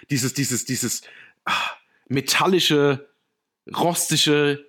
dieses, 0.10 0.34
dieses, 0.34 0.66
dieses 0.66 1.02
ah, 1.46 1.54
metallische, 2.08 3.10
rostige, 3.76 4.66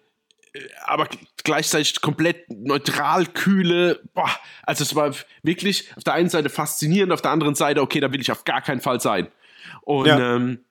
aber 0.85 1.09
gleichzeitig 1.45 2.01
komplett 2.01 2.51
neutral, 2.51 3.27
kühle. 3.27 4.01
Boah, 4.15 4.31
also 4.63 4.83
es 4.83 4.95
war 4.95 5.15
wirklich 5.43 5.91
auf 5.97 6.05
der 6.05 6.15
einen 6.15 6.29
Seite 6.29 6.49
faszinierend, 6.49 7.13
auf 7.13 7.23
der 7.23 7.31
anderen 7.31 7.55
Seite, 7.55 7.83
okay, 7.83 8.01
da 8.01 8.13
will 8.13 8.21
ich 8.21 8.33
auf 8.33 8.45
gar 8.45 8.61
keinen 8.61 8.81
Fall 8.81 9.01
sein. 9.01 9.29
Und 9.83 10.07
ja. 10.07 10.37
Ähm, 10.37 10.65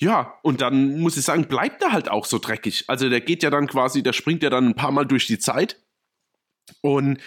ja, 0.00 0.34
und 0.42 0.60
dann 0.60 0.98
muss 0.98 1.16
ich 1.16 1.24
sagen, 1.24 1.46
bleibt 1.46 1.82
er 1.82 1.92
halt 1.92 2.10
auch 2.10 2.26
so 2.26 2.38
dreckig. 2.38 2.84
Also 2.88 3.08
der 3.08 3.20
geht 3.20 3.42
ja 3.42 3.50
dann 3.50 3.66
quasi, 3.66 4.02
der 4.02 4.12
springt 4.12 4.42
ja 4.42 4.50
dann 4.50 4.68
ein 4.68 4.74
paar 4.74 4.90
Mal 4.90 5.06
durch 5.06 5.26
die 5.26 5.38
Zeit. 5.38 5.80
Und 6.80 7.18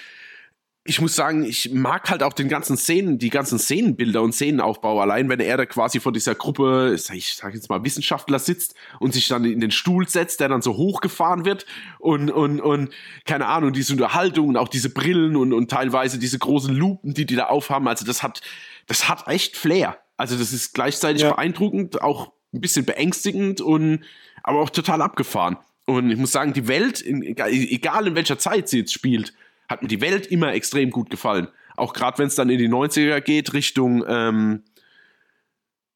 ich 0.88 1.02
muss 1.02 1.16
sagen, 1.16 1.44
ich 1.44 1.74
mag 1.74 2.10
halt 2.10 2.24
auch 2.24 2.32
den 2.32 2.48
ganzen 2.48 2.78
Szenen, 2.78 3.20
die 3.20 3.30
ganzen 3.30 3.60
Szenenbilder 3.60 4.22
und 4.22 4.34
Szenenaufbau. 4.34 5.02
Allein 5.02 5.28
wenn 5.28 5.42
er 5.42 5.58
da 5.58 5.66
quasi 5.66 6.00
vor 6.00 6.14
dieser 6.14 6.34
Gruppe, 6.34 6.96
ich 7.14 7.34
sag 7.36 7.54
jetzt 7.54 7.70
mal 7.70 7.84
Wissenschaftler 7.84 8.40
sitzt 8.40 8.74
und 9.00 9.14
sich 9.14 9.28
dann 9.28 9.44
in 9.44 9.60
den 9.60 9.72
Stuhl 9.72 10.08
setzt, 10.08 10.40
der 10.40 10.48
dann 10.48 10.62
so 10.62 10.78
hochgefahren 10.78 11.44
wird 11.44 11.66
und, 12.00 12.32
und, 12.32 12.62
und 12.62 12.94
keine 13.26 13.48
Ahnung, 13.48 13.74
diese 13.74 13.94
Unterhaltung 13.94 14.48
und 14.48 14.58
auch 14.58 14.70
diese 14.70 14.90
Brillen 14.90 15.36
und, 15.36 15.52
und 15.52 15.70
teilweise 15.70 16.20
diese 16.20 16.40
großen 16.40 16.74
Lupen, 16.74 17.14
die 17.14 17.26
die 17.26 17.36
da 17.36 17.48
aufhaben. 17.48 17.88
Also 17.88 18.06
das 18.06 18.24
hat, 18.24 18.42
das 18.88 19.10
hat 19.10 19.28
echt 19.28 19.58
Flair. 19.58 19.98
Also 20.16 20.38
das 20.38 20.54
ist 20.54 20.74
gleichzeitig 20.74 21.24
ja. 21.24 21.34
beeindruckend, 21.34 22.02
auch 22.02 22.32
ein 22.54 22.62
bisschen 22.62 22.86
beängstigend 22.86 23.60
und 23.60 24.06
aber 24.42 24.62
auch 24.62 24.70
total 24.70 25.02
abgefahren. 25.02 25.58
Und 25.86 26.10
ich 26.12 26.18
muss 26.18 26.32
sagen, 26.32 26.54
die 26.54 26.68
Welt, 26.68 27.04
egal 27.06 28.08
in 28.08 28.16
welcher 28.16 28.40
Zeit 28.40 28.70
sie 28.70 28.80
jetzt 28.80 28.94
spielt, 28.94 29.34
hat 29.68 29.82
mir 29.82 29.88
die 29.88 30.02
Welt 30.02 30.28
immer 30.28 30.54
extrem 30.54 30.92
gut 30.92 31.10
gefallen. 31.10 31.48
Auch 31.76 31.94
gerade 31.94 32.18
wenn 32.20 32.28
es 32.28 32.36
dann 32.36 32.50
in 32.50 32.58
die 32.58 32.70
90er 32.70 33.22
geht, 33.22 33.54
Richtung, 33.54 34.04
ähm, 34.08 34.64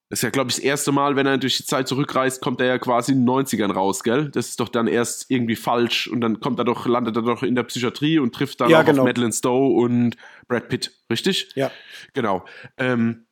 das 0.09 0.19
ist 0.19 0.23
ja, 0.23 0.29
glaube 0.29 0.49
ich, 0.49 0.57
das 0.57 0.65
erste 0.65 0.91
Mal, 0.91 1.15
wenn 1.15 1.25
er 1.25 1.37
durch 1.37 1.55
die 1.55 1.65
Zeit 1.65 1.87
zurückreist, 1.87 2.41
kommt 2.41 2.59
er 2.59 2.67
ja 2.67 2.77
quasi 2.77 3.13
in 3.13 3.25
den 3.25 3.29
90ern 3.29 3.71
raus, 3.71 4.03
gell? 4.03 4.29
Das 4.29 4.49
ist 4.49 4.59
doch 4.59 4.67
dann 4.67 4.87
erst 4.87 5.31
irgendwie 5.31 5.55
falsch 5.55 6.07
und 6.07 6.19
dann 6.19 6.41
kommt 6.41 6.59
er 6.59 6.65
doch, 6.65 6.85
landet 6.85 7.15
er 7.15 7.21
doch 7.21 7.43
in 7.43 7.55
der 7.55 7.63
Psychiatrie 7.63 8.19
und 8.19 8.35
trifft 8.35 8.59
dann 8.59 8.69
ja, 8.69 8.81
auch 8.81 8.85
genau. 8.85 9.03
auf 9.03 9.07
Madeline 9.07 9.31
Stowe 9.31 9.73
und 9.81 10.17
Brad 10.49 10.67
Pitt, 10.67 10.91
richtig? 11.09 11.51
Ja. 11.55 11.71
Genau. 12.13 12.43
Ähm, 12.77 13.25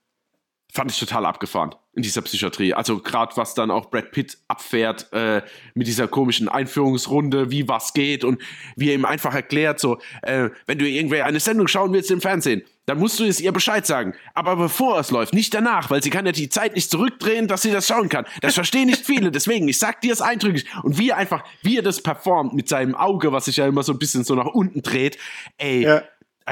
fand 0.72 0.92
ich 0.92 1.00
total 1.00 1.26
abgefahren 1.26 1.74
in 1.96 2.04
dieser 2.04 2.22
Psychiatrie. 2.22 2.74
Also 2.74 3.00
gerade 3.00 3.36
was 3.36 3.56
dann 3.56 3.72
auch 3.72 3.90
Brad 3.90 4.12
Pitt 4.12 4.38
abfährt 4.48 5.12
äh, 5.12 5.42
mit 5.74 5.88
dieser 5.88 6.08
komischen 6.08 6.48
Einführungsrunde, 6.48 7.50
wie 7.50 7.68
was 7.68 7.94
geht 7.94 8.24
und 8.24 8.40
wie 8.76 8.90
er 8.90 8.96
ihm 8.96 9.06
einfach 9.06 9.34
erklärt, 9.34 9.80
so, 9.80 9.98
äh, 10.22 10.50
wenn 10.68 10.78
du 10.78 10.88
irgendwer 10.88 11.26
eine 11.26 11.40
Sendung 11.40 11.68
schauen 11.68 11.92
willst 11.92 12.12
im 12.12 12.22
Fernsehen, 12.22 12.64
dann 12.86 13.00
musst 13.00 13.20
du 13.20 13.24
es 13.24 13.42
ihr 13.42 13.52
Bescheid 13.52 13.86
sagen. 13.86 14.14
Aber 14.36 14.56
bevor 14.56 15.00
es 15.00 15.10
läuft, 15.10 15.34
nicht 15.34 15.54
danach, 15.54 15.90
weil 15.90 16.04
sie 16.04 16.12
kann 16.12 16.26
ja 16.26 16.32
die 16.32 16.50
Zeit 16.50 16.76
nicht 16.76 16.92
zurückdrehen, 16.92 17.48
dass 17.48 17.64
sie 17.64 17.72
das 17.72 17.88
schauen 17.88 18.08
kann. 18.08 18.26
Das 18.42 18.54
verstehen 18.54 18.86
nicht 18.86 19.04
viele, 19.06 19.32
deswegen, 19.32 19.68
ich 19.68 19.80
sag 19.80 20.02
dir 20.02 20.14
es 20.14 20.22
eindrücklich. 20.22 20.66
Und 20.84 21.00
wie 21.00 21.10
er 21.10 21.18
einfach, 21.18 21.44
wie 21.64 21.78
er 21.78 21.84
das 21.84 22.02
performt 22.02 22.54
mit 22.54 22.70
seinem 22.70 22.94
Auge, 22.94 23.32
was 23.32 23.46
sich 23.46 23.58
ja 23.58 23.68
immer 23.68 23.82
so 23.82 23.94
ein 23.94 24.00
bisschen 24.00 24.24
so 24.24 24.36
nach 24.36 24.46
unten 24.46 24.84
dreht, 24.84 25.18
ey, 25.58 25.82
ja. 25.82 26.04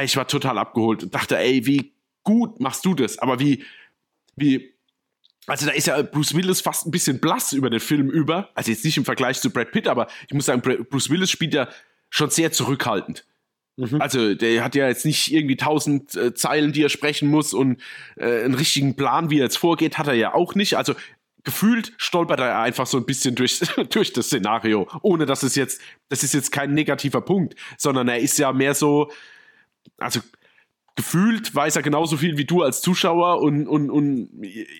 ich 0.01 0.17
war 0.17 0.27
total 0.27 0.57
abgeholt 0.57 1.03
und 1.03 1.13
dachte, 1.13 1.37
ey, 1.37 1.65
wie 1.67 1.93
gut 2.23 2.59
machst 2.59 2.83
du 2.83 2.93
das, 2.93 3.19
aber 3.19 3.39
wie, 3.39 3.63
wie 4.37 4.73
also 5.47 5.65
da 5.65 5.71
ist 5.71 5.87
ja 5.87 6.01
Bruce 6.01 6.35
Willis 6.35 6.59
fast 6.59 6.85
ein 6.85 6.91
bisschen 6.91 7.19
blass 7.19 7.53
über 7.53 7.69
den 7.69 7.79
Film 7.79 8.09
über. 8.09 8.49
Also 8.53 8.69
jetzt 8.69 8.83
nicht 8.83 8.97
im 8.97 9.05
Vergleich 9.05 9.39
zu 9.39 9.49
Brad 9.49 9.71
Pitt, 9.71 9.87
aber 9.87 10.07
ich 10.27 10.33
muss 10.33 10.45
sagen, 10.45 10.61
Bruce 10.61 11.09
Willis 11.09 11.31
spielt 11.31 11.53
ja 11.53 11.69
schon 12.09 12.29
sehr 12.29 12.51
zurückhaltend. 12.51 13.25
Mhm. 13.77 14.01
Also 14.01 14.33
der 14.35 14.63
hat 14.63 14.75
ja 14.75 14.87
jetzt 14.87 15.05
nicht 15.05 15.31
irgendwie 15.31 15.55
tausend 15.55 16.15
äh, 16.15 16.33
Zeilen, 16.33 16.73
die 16.73 16.83
er 16.83 16.89
sprechen 16.89 17.29
muss 17.29 17.53
und 17.53 17.81
äh, 18.17 18.43
einen 18.43 18.55
richtigen 18.55 18.95
Plan, 18.97 19.29
wie 19.29 19.39
er 19.39 19.45
jetzt 19.45 19.57
vorgeht, 19.57 19.97
hat 19.97 20.07
er 20.07 20.15
ja 20.15 20.33
auch 20.33 20.53
nicht. 20.53 20.75
Also 20.75 20.95
gefühlt 21.43 21.93
stolpert 21.95 22.41
er 22.41 22.59
einfach 22.59 22.87
so 22.87 22.97
ein 22.97 23.05
bisschen 23.05 23.35
durch, 23.35 23.61
durch 23.89 24.11
das 24.11 24.25
Szenario, 24.25 24.89
ohne 25.01 25.25
dass 25.25 25.43
es 25.43 25.55
jetzt, 25.55 25.79
das 26.09 26.23
ist 26.23 26.33
jetzt 26.33 26.51
kein 26.51 26.73
negativer 26.73 27.21
Punkt, 27.21 27.55
sondern 27.77 28.09
er 28.09 28.19
ist 28.19 28.37
ja 28.37 28.51
mehr 28.51 28.73
so, 28.73 29.11
also 29.97 30.19
gefühlt 30.97 31.53
weiß 31.53 31.75
er 31.75 31.83
genauso 31.83 32.17
viel 32.17 32.37
wie 32.37 32.45
du 32.45 32.63
als 32.63 32.81
Zuschauer 32.81 33.39
und, 33.39 33.67
und, 33.67 33.91
und 33.91 34.29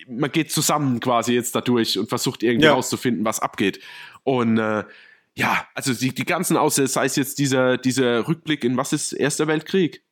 man 0.08 0.32
geht 0.32 0.50
zusammen 0.50 0.98
quasi 0.98 1.32
jetzt 1.32 1.54
dadurch 1.54 1.96
und 1.96 2.08
versucht 2.08 2.42
irgendwie 2.42 2.66
ja. 2.66 2.74
rauszufinden, 2.74 3.24
was 3.24 3.38
abgeht. 3.38 3.80
Und 4.24 4.58
äh, 4.58 4.84
ja, 5.34 5.66
also 5.74 5.94
die, 5.94 6.12
die 6.12 6.24
ganzen 6.24 6.56
Aussätze, 6.56 6.94
sei 6.94 7.04
es 7.04 7.14
jetzt 7.14 7.38
dieser, 7.38 7.78
dieser 7.78 8.26
Rückblick 8.26 8.64
in 8.64 8.76
was 8.76 8.92
ist 8.92 9.12
Erster 9.12 9.46
Weltkrieg? 9.46 10.02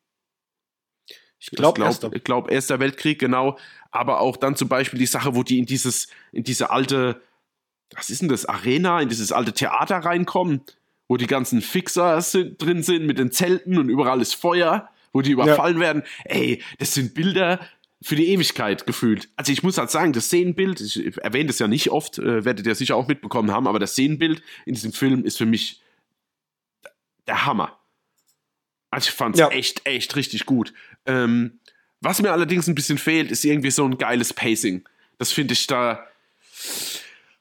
Ich 1.40 1.50
glaube, 1.50 1.74
glaub, 1.74 1.88
Erster. 1.88 2.12
Ich 2.14 2.22
glaube, 2.22 2.52
Erster 2.52 2.78
Weltkrieg, 2.78 3.18
genau. 3.18 3.58
Aber 3.90 4.20
auch 4.20 4.36
dann 4.36 4.54
zum 4.54 4.68
Beispiel 4.68 5.00
die 5.00 5.06
Sache, 5.06 5.34
wo 5.34 5.42
die 5.42 5.58
in 5.58 5.66
dieses, 5.66 6.06
in 6.30 6.44
diese 6.44 6.70
alte, 6.70 7.20
was 7.96 8.10
ist 8.10 8.22
denn 8.22 8.28
das, 8.28 8.46
Arena, 8.46 9.00
in 9.00 9.08
dieses 9.08 9.32
alte 9.32 9.52
Theater 9.52 9.96
reinkommen, 9.96 10.60
wo 11.08 11.16
die 11.16 11.26
ganzen 11.26 11.62
Fixer 11.62 12.20
sind, 12.20 12.62
drin 12.62 12.84
sind 12.84 13.06
mit 13.06 13.18
den 13.18 13.32
Zelten 13.32 13.76
und 13.76 13.88
überall 13.88 14.20
ist 14.20 14.36
Feuer 14.36 14.88
wo 15.12 15.22
die 15.22 15.32
überfallen 15.32 15.76
ja. 15.76 15.82
werden. 15.82 16.02
Ey, 16.24 16.62
das 16.78 16.94
sind 16.94 17.14
Bilder 17.14 17.60
für 18.02 18.16
die 18.16 18.28
Ewigkeit 18.28 18.86
gefühlt. 18.86 19.28
Also 19.36 19.52
ich 19.52 19.62
muss 19.62 19.78
halt 19.78 19.90
sagen, 19.90 20.12
das 20.12 20.26
Szenenbild, 20.26 20.80
ich 20.80 21.16
erwähne 21.18 21.46
das 21.46 21.58
ja 21.58 21.68
nicht 21.68 21.90
oft, 21.90 22.18
äh, 22.18 22.44
werdet 22.44 22.66
ihr 22.66 22.74
sicher 22.74 22.96
auch 22.96 23.08
mitbekommen 23.08 23.50
haben, 23.50 23.66
aber 23.66 23.78
das 23.78 23.92
Szenenbild 23.92 24.42
in 24.64 24.74
diesem 24.74 24.92
Film 24.92 25.24
ist 25.24 25.38
für 25.38 25.46
mich 25.46 25.80
der 27.26 27.46
Hammer. 27.46 27.78
Also 28.90 29.08
ich 29.08 29.14
fand 29.14 29.34
es 29.34 29.40
ja. 29.40 29.48
echt, 29.48 29.86
echt 29.86 30.14
richtig 30.16 30.46
gut. 30.46 30.72
Ähm, 31.06 31.58
Was 32.00 32.20
mir 32.20 32.32
allerdings 32.32 32.68
ein 32.68 32.74
bisschen 32.74 32.98
fehlt, 32.98 33.30
ist 33.30 33.44
irgendwie 33.44 33.70
so 33.70 33.84
ein 33.84 33.98
geiles 33.98 34.32
Pacing. 34.32 34.84
Das 35.18 35.32
finde 35.32 35.54
ich 35.54 35.66
da. 35.66 36.06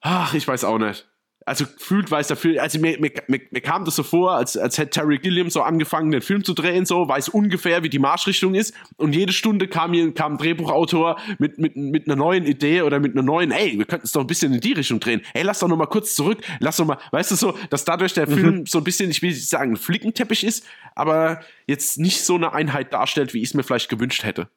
Ach, 0.02 0.34
ich 0.34 0.48
weiß 0.48 0.64
auch 0.64 0.80
nicht 0.80 1.06
also 1.46 1.66
gefühlt 1.66 2.10
weiß 2.10 2.28
der 2.28 2.38
Film, 2.38 2.58
also 2.60 2.80
mir, 2.80 3.00
mir, 3.00 3.12
mir, 3.28 3.40
mir 3.52 3.62
kam 3.62 3.86
das 3.86 3.96
so 3.96 4.04
vor, 4.04 4.32
als, 4.32 4.58
als 4.58 4.80
hätte 4.80 4.90
Terry 5.02 5.20
Gilliam 5.20 5.52
so 5.52 5.62
angefangen, 5.62 6.10
den 6.10 6.22
Film 6.22 6.44
zu 6.44 6.56
drehen, 6.56 6.88
so, 6.88 7.08
weiß 7.08 7.30
ungefähr, 7.30 7.84
wie 7.84 7.90
die 7.90 8.00
Marschrichtung 8.00 8.56
ist. 8.56 8.74
Und 8.98 9.14
jede 9.14 9.32
Stunde 9.32 9.68
kam 9.68 9.94
hier 9.94 10.12
kam 10.16 10.34
ein 10.34 10.38
Drehbuchautor 10.40 11.20
mit, 11.38 11.60
mit, 11.60 11.76
mit 11.76 12.08
einer 12.08 12.16
neuen 12.16 12.48
Idee 12.48 12.82
oder 12.82 13.00
mit 13.00 13.12
einer 13.14 13.22
neuen, 13.22 13.52
ey, 13.52 13.78
wir 13.78 13.86
könnten 13.86 14.08
es 14.08 14.12
doch 14.12 14.22
ein 14.22 14.28
bisschen 14.28 14.54
in 14.54 14.60
die 14.60 14.74
Richtung 14.74 15.00
drehen. 15.00 15.22
Ey, 15.36 15.44
lass 15.44 15.60
doch 15.60 15.68
noch 15.68 15.78
mal 15.78 15.86
kurz 15.86 16.16
zurück, 16.16 16.40
lass 16.60 16.78
doch 16.78 16.86
mal, 16.86 16.98
weißt 17.12 17.30
du 17.30 17.36
so, 17.36 17.58
dass 17.70 17.86
dadurch 17.86 18.14
der 18.14 18.28
mhm. 18.28 18.34
Film 18.34 18.66
so 18.66 18.80
ein 18.80 18.84
bisschen, 18.84 19.12
ich 19.12 19.22
will 19.22 19.30
nicht 19.30 19.48
sagen, 19.48 19.74
ein 19.74 19.78
Flickenteppich 19.78 20.44
ist, 20.44 20.66
aber 20.96 21.42
jetzt 21.68 22.00
nicht 22.00 22.24
so 22.24 22.36
eine 22.36 22.54
Einheit 22.54 22.92
darstellt, 22.92 23.36
wie 23.36 23.44
ich 23.44 23.50
es 23.50 23.54
mir 23.54 23.64
vielleicht 23.64 23.90
gewünscht 23.90 24.24
hätte. 24.24 24.50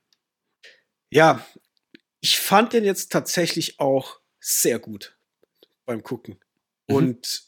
Ja, 1.10 1.44
ich 2.20 2.38
fand 2.38 2.72
den 2.72 2.84
jetzt 2.84 3.12
tatsächlich 3.12 3.78
auch 3.78 4.20
sehr 4.40 4.78
gut 4.78 5.18
beim 5.84 6.02
Gucken 6.02 6.38
mhm. 6.88 6.96
und 6.96 7.42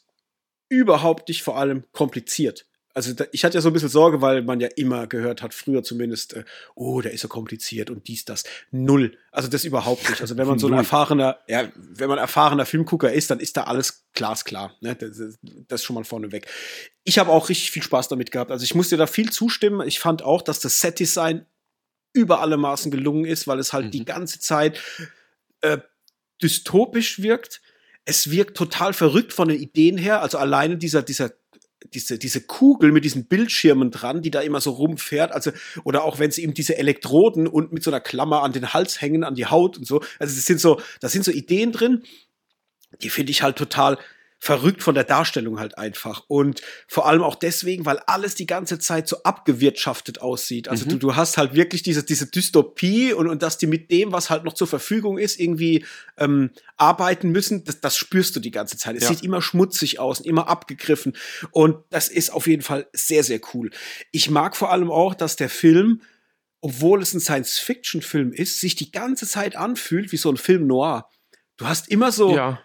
überhaupt 0.69 1.27
nicht 1.27 1.43
vor 1.43 1.57
allem 1.57 1.83
kompliziert. 1.91 2.65
Also 2.93 3.13
da, 3.13 3.25
ich 3.31 3.45
hatte 3.45 3.55
ja 3.55 3.61
so 3.61 3.69
ein 3.69 3.73
bisschen 3.73 3.89
Sorge, 3.89 4.21
weil 4.21 4.41
man 4.41 4.59
ja 4.59 4.67
immer 4.75 5.07
gehört 5.07 5.41
hat, 5.41 5.53
früher 5.53 5.83
zumindest, 5.83 6.33
äh, 6.33 6.43
oh, 6.75 7.01
der 7.01 7.13
ist 7.13 7.21
so 7.21 7.27
kompliziert 7.27 7.89
und 7.89 8.07
dies, 8.07 8.25
das. 8.25 8.43
Null. 8.71 9.17
Also 9.31 9.47
das 9.47 9.63
überhaupt 9.63 10.09
nicht. 10.09 10.21
Also 10.21 10.37
wenn 10.37 10.47
man 10.47 10.59
so 10.59 10.67
ein 10.67 10.73
erfahrener, 10.73 11.39
ja, 11.47 11.71
wenn 11.75 12.09
man 12.09 12.17
erfahrener 12.17 12.65
Filmgucker 12.65 13.11
ist, 13.11 13.31
dann 13.31 13.39
ist 13.39 13.55
da 13.55 13.63
alles 13.63 14.05
glasklar. 14.13 14.75
Ne? 14.81 14.95
Das, 14.95 15.17
das 15.41 15.81
ist 15.81 15.83
schon 15.85 15.93
mal 15.93 16.03
vorneweg. 16.03 16.47
Ich 17.03 17.17
habe 17.17 17.31
auch 17.31 17.49
richtig 17.49 17.71
viel 17.71 17.83
Spaß 17.83 18.09
damit 18.09 18.31
gehabt. 18.31 18.51
Also 18.51 18.63
ich 18.63 18.75
muss 18.75 18.89
dir 18.89 18.97
da 18.97 19.07
viel 19.07 19.31
zustimmen. 19.31 19.87
Ich 19.87 19.99
fand 19.99 20.21
auch, 20.21 20.41
dass 20.41 20.59
das 20.59 20.81
Set-Design 20.81 21.45
über 22.13 22.41
alle 22.41 22.57
Maßen 22.57 22.91
gelungen 22.91 23.25
ist, 23.25 23.47
weil 23.47 23.59
es 23.59 23.71
halt 23.71 23.85
mhm. 23.85 23.91
die 23.91 24.05
ganze 24.05 24.39
Zeit 24.39 24.81
äh, 25.61 25.77
dystopisch 26.41 27.21
wirkt 27.21 27.61
es 28.05 28.31
wirkt 28.31 28.57
total 28.57 28.93
verrückt 28.93 29.33
von 29.33 29.47
den 29.47 29.59
Ideen 29.59 29.97
her. 29.97 30.21
Also 30.21 30.37
alleine 30.37 30.77
dieser, 30.77 31.03
dieser, 31.03 31.31
diese, 31.93 32.17
diese 32.17 32.41
Kugel 32.41 32.91
mit 32.91 33.03
diesen 33.03 33.25
Bildschirmen 33.25 33.91
dran, 33.91 34.21
die 34.21 34.31
da 34.31 34.41
immer 34.41 34.61
so 34.61 34.71
rumfährt. 34.71 35.31
Also, 35.31 35.51
oder 35.83 36.03
auch 36.03 36.19
wenn 36.19 36.31
sie 36.31 36.43
eben 36.43 36.53
diese 36.53 36.77
Elektroden 36.77 37.47
und 37.47 37.73
mit 37.73 37.83
so 37.83 37.91
einer 37.91 37.99
Klammer 37.99 38.43
an 38.43 38.53
den 38.53 38.73
Hals 38.73 39.01
hängen, 39.01 39.23
an 39.23 39.35
die 39.35 39.45
Haut 39.45 39.77
und 39.77 39.85
so. 39.85 40.01
Also, 40.19 40.35
das 40.35 40.45
sind 40.45 40.59
so, 40.59 40.79
das 40.99 41.11
sind 41.11 41.25
so 41.25 41.31
Ideen 41.31 41.71
drin, 41.71 42.03
die 43.01 43.09
finde 43.09 43.31
ich 43.31 43.43
halt 43.43 43.57
total 43.57 43.97
verrückt 44.43 44.81
von 44.81 44.95
der 44.95 45.03
Darstellung 45.03 45.59
halt 45.59 45.77
einfach. 45.77 46.23
Und 46.27 46.63
vor 46.87 47.07
allem 47.07 47.21
auch 47.21 47.35
deswegen, 47.35 47.85
weil 47.85 47.99
alles 48.07 48.33
die 48.33 48.47
ganze 48.47 48.79
Zeit 48.79 49.07
so 49.07 49.21
abgewirtschaftet 49.21 50.19
aussieht. 50.19 50.67
Also 50.67 50.85
mhm. 50.85 50.89
du, 50.89 50.97
du 50.97 51.15
hast 51.15 51.37
halt 51.37 51.53
wirklich 51.53 51.83
diese, 51.83 52.03
diese 52.03 52.25
Dystopie 52.25 53.13
und, 53.13 53.29
und 53.29 53.43
dass 53.43 53.59
die 53.59 53.67
mit 53.67 53.91
dem, 53.91 54.11
was 54.11 54.31
halt 54.31 54.43
noch 54.43 54.53
zur 54.53 54.65
Verfügung 54.65 55.19
ist, 55.19 55.39
irgendwie 55.39 55.85
ähm, 56.17 56.49
arbeiten 56.75 57.29
müssen, 57.29 57.63
das, 57.65 57.81
das 57.81 57.95
spürst 57.95 58.35
du 58.35 58.39
die 58.39 58.49
ganze 58.49 58.77
Zeit. 58.77 58.95
Es 58.95 59.03
ja. 59.03 59.09
sieht 59.09 59.23
immer 59.23 59.43
schmutzig 59.43 59.99
aus 59.99 60.21
und 60.21 60.25
immer 60.25 60.47
abgegriffen. 60.47 61.13
Und 61.51 61.77
das 61.91 62.07
ist 62.09 62.33
auf 62.33 62.47
jeden 62.47 62.63
Fall 62.63 62.87
sehr, 62.93 63.23
sehr 63.23 63.41
cool. 63.53 63.69
Ich 64.11 64.31
mag 64.31 64.57
vor 64.57 64.71
allem 64.71 64.89
auch, 64.89 65.13
dass 65.13 65.35
der 65.35 65.49
Film 65.49 66.01
obwohl 66.63 67.01
es 67.01 67.15
ein 67.15 67.19
Science-Fiction-Film 67.19 68.33
ist, 68.33 68.59
sich 68.59 68.75
die 68.75 68.91
ganze 68.91 69.25
Zeit 69.27 69.55
anfühlt 69.55 70.11
wie 70.11 70.17
so 70.17 70.29
ein 70.29 70.37
Film 70.37 70.67
noir. 70.67 71.09
Du 71.57 71.65
hast 71.65 71.89
immer 71.89 72.11
so, 72.11 72.35
ja 72.35 72.59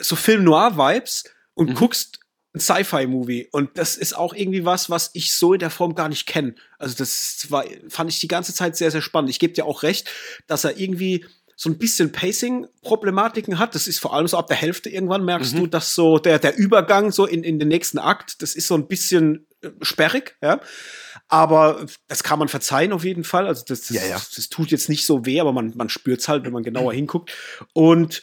so 0.00 0.16
Film 0.16 0.44
Noir-Vibes 0.44 1.24
und 1.54 1.70
mhm. 1.70 1.74
guckst 1.74 2.20
ein 2.54 2.60
Sci-Fi-Movie. 2.60 3.48
Und 3.52 3.78
das 3.78 3.96
ist 3.96 4.16
auch 4.16 4.34
irgendwie 4.34 4.64
was, 4.64 4.90
was 4.90 5.10
ich 5.14 5.34
so 5.34 5.54
in 5.54 5.60
der 5.60 5.70
Form 5.70 5.94
gar 5.94 6.08
nicht 6.08 6.26
kenne. 6.26 6.54
Also, 6.78 6.96
das 6.96 7.46
war, 7.50 7.64
fand 7.88 8.10
ich 8.10 8.20
die 8.20 8.28
ganze 8.28 8.54
Zeit 8.54 8.76
sehr, 8.76 8.90
sehr 8.90 9.02
spannend. 9.02 9.30
Ich 9.30 9.38
gebe 9.38 9.52
dir 9.52 9.66
auch 9.66 9.82
recht, 9.82 10.10
dass 10.46 10.64
er 10.64 10.78
irgendwie 10.78 11.24
so 11.60 11.68
ein 11.68 11.76
bisschen 11.76 12.10
Pacing-Problematiken 12.10 13.58
hat. 13.58 13.74
Das 13.74 13.86
ist 13.86 13.98
vor 13.98 14.14
allem 14.14 14.26
so 14.26 14.38
ab 14.38 14.46
der 14.46 14.56
Hälfte 14.56 14.88
irgendwann 14.88 15.26
merkst 15.26 15.54
mhm. 15.54 15.58
du, 15.58 15.66
dass 15.66 15.94
so 15.94 16.18
der, 16.18 16.38
der 16.38 16.56
Übergang 16.56 17.12
so 17.12 17.26
in, 17.26 17.44
in 17.44 17.58
den 17.58 17.68
nächsten 17.68 17.98
Akt, 17.98 18.40
das 18.40 18.54
ist 18.54 18.66
so 18.66 18.74
ein 18.74 18.88
bisschen 18.88 19.46
äh, 19.60 19.68
sperrig, 19.82 20.38
ja. 20.42 20.60
Aber 21.28 21.84
das 22.08 22.22
kann 22.22 22.38
man 22.38 22.48
verzeihen 22.48 22.92
auf 22.92 23.04
jeden 23.04 23.24
Fall. 23.24 23.46
Also 23.46 23.62
das, 23.68 23.82
das, 23.82 23.90
ja, 23.90 24.06
ja. 24.06 24.14
das, 24.14 24.48
tut 24.48 24.70
jetzt 24.70 24.88
nicht 24.88 25.04
so 25.04 25.26
weh, 25.26 25.38
aber 25.38 25.52
man, 25.52 25.74
man 25.76 25.90
spürt 25.90 26.20
es 26.20 26.28
halt, 26.28 26.44
wenn 26.44 26.52
man 26.52 26.62
genauer 26.62 26.92
hinguckt. 26.94 27.30
Und 27.74 28.22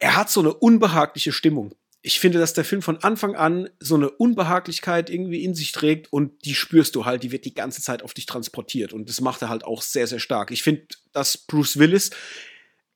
er 0.00 0.16
hat 0.16 0.30
so 0.30 0.40
eine 0.40 0.52
unbehagliche 0.52 1.30
Stimmung. 1.30 1.74
Ich 2.02 2.18
finde, 2.18 2.38
dass 2.38 2.54
der 2.54 2.64
Film 2.64 2.80
von 2.80 2.96
Anfang 2.98 3.36
an 3.36 3.68
so 3.78 3.94
eine 3.94 4.10
Unbehaglichkeit 4.10 5.10
irgendwie 5.10 5.44
in 5.44 5.54
sich 5.54 5.70
trägt 5.72 6.10
und 6.12 6.46
die 6.46 6.54
spürst 6.54 6.96
du 6.96 7.04
halt, 7.04 7.22
die 7.22 7.30
wird 7.30 7.44
die 7.44 7.54
ganze 7.54 7.82
Zeit 7.82 8.02
auf 8.02 8.14
dich 8.14 8.24
transportiert 8.24 8.94
und 8.94 9.08
das 9.08 9.20
macht 9.20 9.42
er 9.42 9.50
halt 9.50 9.64
auch 9.64 9.82
sehr, 9.82 10.06
sehr 10.06 10.18
stark. 10.18 10.50
Ich 10.50 10.62
finde, 10.62 10.86
dass 11.12 11.36
Bruce 11.36 11.78
Willis 11.78 12.10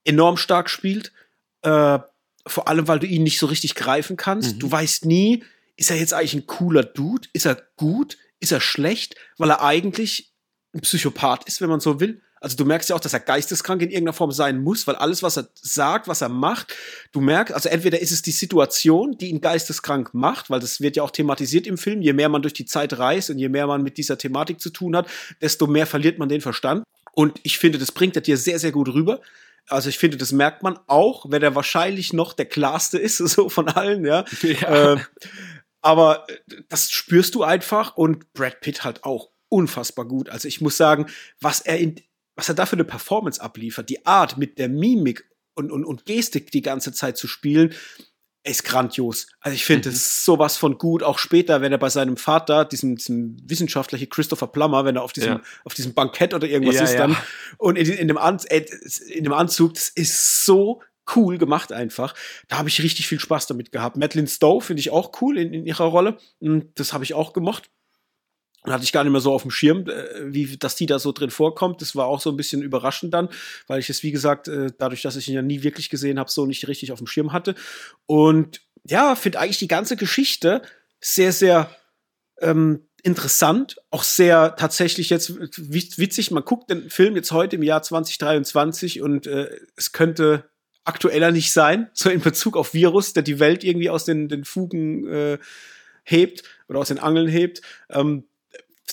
enorm 0.05 0.39
stark 0.39 0.71
spielt, 0.71 1.13
äh, 1.61 1.99
vor 2.47 2.69
allem, 2.69 2.89
weil 2.89 2.99
du 2.99 3.07
ihn 3.07 3.23
nicht 3.23 3.39
so 3.39 3.47
richtig 3.47 3.75
greifen 3.75 4.17
kannst. 4.17 4.57
Mhm. 4.57 4.59
Du 4.61 4.73
weißt 4.73 5.05
nie, 5.05 5.45
ist 5.77 5.91
er 5.91 5.97
jetzt 5.97 6.15
eigentlich 6.15 6.35
ein 6.35 6.47
cooler 6.47 6.85
Dude? 6.85 7.29
Ist 7.33 7.47
er 7.47 7.61
gut? 7.77 8.19
Ist 8.41 8.53
er 8.53 8.61
schlecht? 8.61 9.17
Weil 9.39 9.51
er 9.51 9.63
eigentlich 9.63 10.35
ein 10.75 10.81
Psychopath 10.81 11.45
ist, 11.45 11.61
wenn 11.61 11.71
man 11.71 11.81
so 11.81 12.01
will. 12.01 12.23
Also 12.45 12.59
du 12.59 12.67
merkst 12.67 12.91
ja 12.91 12.97
auch, 12.97 13.01
dass 13.01 13.15
er 13.15 13.21
geisteskrank 13.21 13.81
in 13.81 13.89
irgendeiner 13.89 14.13
Form 14.13 14.31
sein 14.31 14.63
muss, 14.63 14.87
weil 14.87 14.97
alles, 14.97 15.23
was 15.23 15.39
er 15.39 15.49
sagt, 15.55 16.09
was 16.09 16.21
er 16.21 16.29
macht, 16.29 16.77
du 17.11 17.23
merkst, 17.23 17.55
also 17.55 17.71
entweder 17.71 18.01
ist 18.01 18.13
es 18.13 18.21
die 18.21 18.33
Situation, 18.33 19.17
die 19.17 19.31
ihn 19.31 19.41
geisteskrank 19.41 20.13
macht, 20.13 20.51
weil 20.51 20.61
das 20.61 20.83
wird 20.83 20.97
ja 20.97 21.03
auch 21.03 21.11
thematisiert 21.11 21.67
im 21.67 21.79
Film, 21.79 22.03
je 22.03 22.13
mehr 22.13 22.29
man 22.29 22.43
durch 22.43 22.53
die 22.53 22.67
Zeit 22.67 22.99
reist 22.99 23.31
und 23.31 23.39
je 23.39 23.49
mehr 23.49 23.67
man 23.67 23.83
mit 23.83 23.97
dieser 23.97 24.19
Thematik 24.19 24.61
zu 24.61 24.69
tun 24.69 24.95
hat, 24.95 25.09
desto 25.41 25.67
mehr 25.67 25.87
verliert 25.87 26.19
man 26.19 26.29
den 26.29 26.43
Verstand. 26.43 26.85
Und 27.13 27.41
ich 27.45 27.59
finde, 27.59 27.79
das 27.79 27.93
bringt 27.93 28.15
er 28.15 28.21
dir 28.21 28.37
sehr, 28.37 28.59
sehr 28.59 28.73
gut 28.73 28.93
rüber. 28.93 29.23
Also 29.69 29.89
ich 29.89 29.97
finde, 29.97 30.19
das 30.19 30.31
merkt 30.31 30.63
man 30.63 30.79
auch, 30.87 31.25
wenn 31.31 31.43
er 31.43 31.55
wahrscheinlich 31.55 32.13
noch 32.13 32.35
der 32.35 32.45
klarste 32.45 32.99
ist, 32.99 33.17
so 33.19 33.49
von 33.49 33.69
allen, 33.69 34.05
ja. 34.05 34.27
ja. 34.43 34.93
Äh, 34.93 34.97
aber 35.81 36.27
das 36.69 36.91
spürst 36.91 37.35
du 37.37 37.43
einfach 37.43 37.97
und 37.97 38.35
Brad 38.35 38.61
Pitt 38.61 38.85
halt 38.85 39.05
auch 39.05 39.31
unfassbar 39.49 40.05
gut. 40.05 40.29
Also 40.29 40.47
ich 40.47 40.61
muss 40.61 40.77
sagen, 40.77 41.07
was 41.41 41.61
er 41.61 41.79
in, 41.79 41.97
was 42.37 42.49
er 42.49 42.55
da 42.55 42.67
für 42.67 42.77
eine 42.77 42.85
Performance 42.85 43.41
abliefert, 43.41 43.89
die 43.89 44.05
Art 44.07 44.37
mit 44.37 44.59
der 44.59 44.69
Mimik 44.69 45.29
und, 45.55 45.71
und, 45.71 45.85
und 45.85 46.05
Gestik 46.05 46.51
die 46.51 46.63
ganze 46.63 46.93
Zeit 46.93 47.17
zu 47.17 47.29
spielen, 47.29 47.75
ist 48.47 48.65
grandios. 48.65 49.27
Also 49.41 49.55
ich 49.55 49.65
finde, 49.65 49.89
mhm. 49.89 49.95
ist 49.95 50.25
sowas 50.25 50.57
von 50.57 50.77
gut. 50.77 51.03
Auch 51.03 51.19
später, 51.19 51.63
wenn 51.63 51.73
er 51.73 51.79
bei 51.79 51.89
seinem 51.89 52.17
Vater, 52.17 52.65
diesem, 52.65 52.97
diesem 52.97 53.37
Wissenschaftler 53.49 53.97
hier, 53.97 54.09
Christopher 54.09 54.49
Plummer, 54.49 54.85
wenn 54.85 54.97
er 54.97 55.03
auf 55.03 55.13
diesem, 55.13 55.35
ja. 55.35 55.41
auf 55.65 55.73
diesem 55.73 55.95
Bankett 55.95 56.35
oder 56.35 56.47
irgendwas 56.47 56.77
ja, 56.77 56.83
ist 56.83 56.97
dann, 56.97 57.17
und 57.57 57.77
in, 57.77 57.91
in, 57.91 58.09
dem 58.09 58.19
An 58.19 58.39
in 59.09 59.25
dem 59.25 59.33
Anzug, 59.33 59.75
das 59.75 59.89
ist 59.89 60.45
so 60.45 60.83
cool 61.17 61.39
gemacht 61.39 61.73
einfach. 61.73 62.15
Da 62.49 62.59
habe 62.59 62.69
ich 62.69 62.83
richtig 62.83 63.09
viel 63.09 63.21
Spaß 63.21 63.47
damit 63.47 63.73
gehabt. 63.73 63.97
Madeline 63.97 64.29
Stowe 64.29 64.61
finde 64.61 64.81
ich 64.81 64.91
auch 64.91 65.21
cool 65.21 65.39
in, 65.39 65.53
in 65.53 65.67
ihrer 65.67 65.85
Rolle. 65.85 66.19
Das 66.75 66.93
habe 66.93 67.05
ich 67.05 67.15
auch 67.15 67.33
gemocht 67.33 67.71
hatte 68.73 68.85
ich 68.85 68.93
gar 68.93 69.05
nicht 69.05 69.13
mehr 69.13 69.21
so 69.21 69.33
auf 69.33 69.43
dem 69.43 69.51
Schirm, 69.51 69.87
äh, 69.89 70.33
wie 70.33 70.57
dass 70.57 70.77
die 70.77 70.87
da 70.87 70.99
so 70.99 71.13
drin 71.13 71.31
vorkommt. 71.31 71.83
Das 71.83 71.95
war 71.95 72.07
auch 72.07 72.21
so 72.21 72.31
ein 72.31 72.37
bisschen 72.37 72.63
überraschend 72.63 73.13
dann, 73.13 73.29
weil 73.67 73.81
ich 73.81 73.91
es, 73.91 74.03
wie 74.03 74.13
gesagt, 74.13 74.49
äh, 74.49 74.73
dadurch, 74.79 75.03
dass 75.03 75.17
ich 75.17 75.29
ihn 75.29 75.35
ja 75.35 75.43
nie 75.43 75.63
wirklich 75.63 75.91
gesehen 75.91 76.19
habe, 76.19 76.31
so 76.31 76.47
nicht 76.47 76.67
richtig 76.69 76.93
auf 76.93 76.99
dem 76.99 77.07
Schirm 77.07 77.33
hatte. 77.33 77.55
Und 78.07 78.63
ja, 78.85 79.15
finde 79.17 79.41
eigentlich 79.41 79.59
die 79.59 79.69
ganze 79.69 79.97
Geschichte 79.97 80.63
sehr, 81.01 81.33
sehr 81.33 81.71
ähm, 82.41 82.87
interessant, 83.03 83.77
auch 83.91 84.03
sehr 84.03 84.57
tatsächlich 84.57 85.11
jetzt 85.11 85.39
witzig. 85.39 86.31
Man 86.31 86.45
guckt 86.45 86.71
den 86.71 86.89
Film 86.89 87.17
jetzt 87.17 87.33
heute 87.33 87.57
im 87.57 87.63
Jahr 87.63 87.83
2023 87.83 89.03
und 89.03 89.27
äh, 89.27 89.51
es 89.77 89.93
könnte 89.93 90.49
aktueller 90.85 91.31
nicht 91.31 91.53
sein, 91.53 91.91
so 91.95 92.09
in 92.09 92.21
Bezug 92.21 92.57
auf 92.57 92.73
Virus, 92.73 93.13
der 93.13 93.23
die 93.23 93.41
Welt 93.41 93.63
irgendwie 93.63 93.91
aus 93.91 94.05
den, 94.05 94.29
den 94.29 94.45
Fugen 94.45 95.07
äh, 95.07 95.39
hebt 96.05 96.43
oder 96.69 96.79
aus 96.79 96.89
den 96.89 96.99
Angeln 96.99 97.29
hebt. 97.29 97.61
Ähm, 97.91 98.25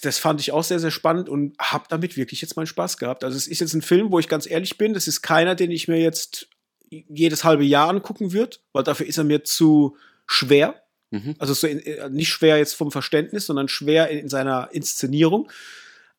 das 0.02 0.18
fand 0.18 0.42
ich 0.42 0.52
auch 0.52 0.64
sehr, 0.64 0.80
sehr 0.80 0.92
spannend 0.92 1.30
und 1.30 1.58
habe 1.60 1.86
damit 1.90 2.18
wirklich 2.18 2.42
jetzt 2.42 2.56
meinen 2.56 2.68
Spaß 2.68 2.98
gehabt. 2.98 3.24
Also 3.24 3.38
es 3.38 3.48
ist 3.48 3.62
jetzt 3.62 3.74
ein 3.74 3.82
Film, 3.82 4.12
wo 4.12 4.20
ich 4.20 4.28
ganz 4.28 4.50
ehrlich 4.50 4.78
bin, 4.78 4.94
das 4.94 5.08
ist 5.08 5.22
keiner, 5.22 5.56
den 5.56 5.72
ich 5.72 5.88
mir 5.88 6.00
jetzt 6.00 6.50
jedes 6.90 7.44
halbe 7.44 7.64
Jahr 7.64 7.90
angucken 7.90 8.34
würde, 8.34 8.58
weil 8.74 8.84
dafür 8.84 9.06
ist 9.06 9.18
er 9.18 9.24
mir 9.24 9.44
zu 9.44 9.96
schwer. 10.26 10.82
Mhm. 11.12 11.36
Also 11.40 11.54
so 11.54 11.68
in, 11.68 11.80
äh, 11.80 12.10
nicht 12.10 12.30
schwer 12.30 12.58
jetzt 12.58 12.74
vom 12.74 12.92
Verständnis, 12.92 13.46
sondern 13.46 13.68
schwer 13.68 14.10
in, 14.10 14.20
in 14.20 14.30
seiner 14.30 14.70
Inszenierung. 14.72 15.52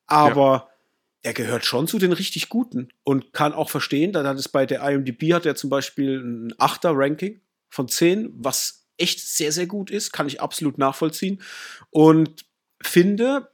Aber 0.06 0.52
ja. 0.52 0.68
er 1.22 1.32
gehört 1.34 1.64
schon 1.64 1.88
zu 1.88 1.98
den 1.98 2.12
richtig 2.12 2.48
Guten 2.48 2.88
und 3.02 3.32
kann 3.32 3.52
auch 3.52 3.70
verstehen, 3.70 4.12
da 4.12 4.24
hat 4.24 4.38
es 4.38 4.48
bei 4.48 4.64
der 4.64 4.88
IMDb 4.88 5.32
hat 5.32 5.46
er 5.46 5.56
zum 5.56 5.70
Beispiel 5.70 6.20
ein 6.20 6.54
Achter 6.58 6.92
Ranking 6.94 7.40
von 7.68 7.88
10, 7.88 8.32
was 8.36 8.86
echt 8.96 9.20
sehr, 9.20 9.52
sehr 9.52 9.66
gut 9.66 9.90
ist, 9.90 10.12
kann 10.12 10.26
ich 10.26 10.40
absolut 10.40 10.78
nachvollziehen. 10.78 11.42
Und 11.90 12.44
finde, 12.82 13.51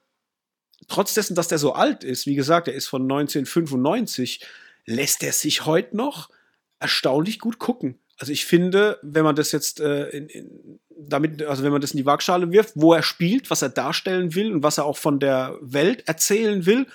trotz 0.86 1.14
dessen, 1.14 1.34
dass 1.34 1.48
der 1.48 1.58
so 1.58 1.72
alt 1.72 2.04
ist, 2.04 2.26
wie 2.26 2.34
gesagt, 2.34 2.68
er 2.68 2.74
ist 2.74 2.86
von 2.86 3.02
1995, 3.02 4.40
lässt 4.86 5.22
er 5.22 5.32
sich 5.32 5.66
heute 5.66 5.96
noch 5.96 6.30
erstaunlich 6.78 7.40
gut 7.40 7.58
gucken. 7.58 7.98
Also 8.18 8.32
ich 8.32 8.46
finde, 8.46 8.98
wenn 9.02 9.24
man 9.24 9.36
das 9.36 9.52
jetzt 9.52 9.80
äh, 9.80 10.08
in, 10.08 10.28
in, 10.28 10.80
damit, 10.90 11.42
also 11.42 11.62
wenn 11.62 11.72
man 11.72 11.80
das 11.80 11.92
in 11.92 11.98
die 11.98 12.06
Waagschale 12.06 12.50
wirft, 12.50 12.72
wo 12.74 12.92
er 12.92 13.02
spielt, 13.02 13.50
was 13.50 13.62
er 13.62 13.68
darstellen 13.68 14.34
will 14.34 14.52
und 14.52 14.62
was 14.62 14.78
er 14.78 14.84
auch 14.84 14.96
von 14.96 15.20
der 15.20 15.56
Welt 15.60 16.08
erzählen 16.08 16.66
will, 16.66 16.86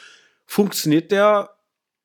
funktioniert 0.45 1.11
der 1.11 1.49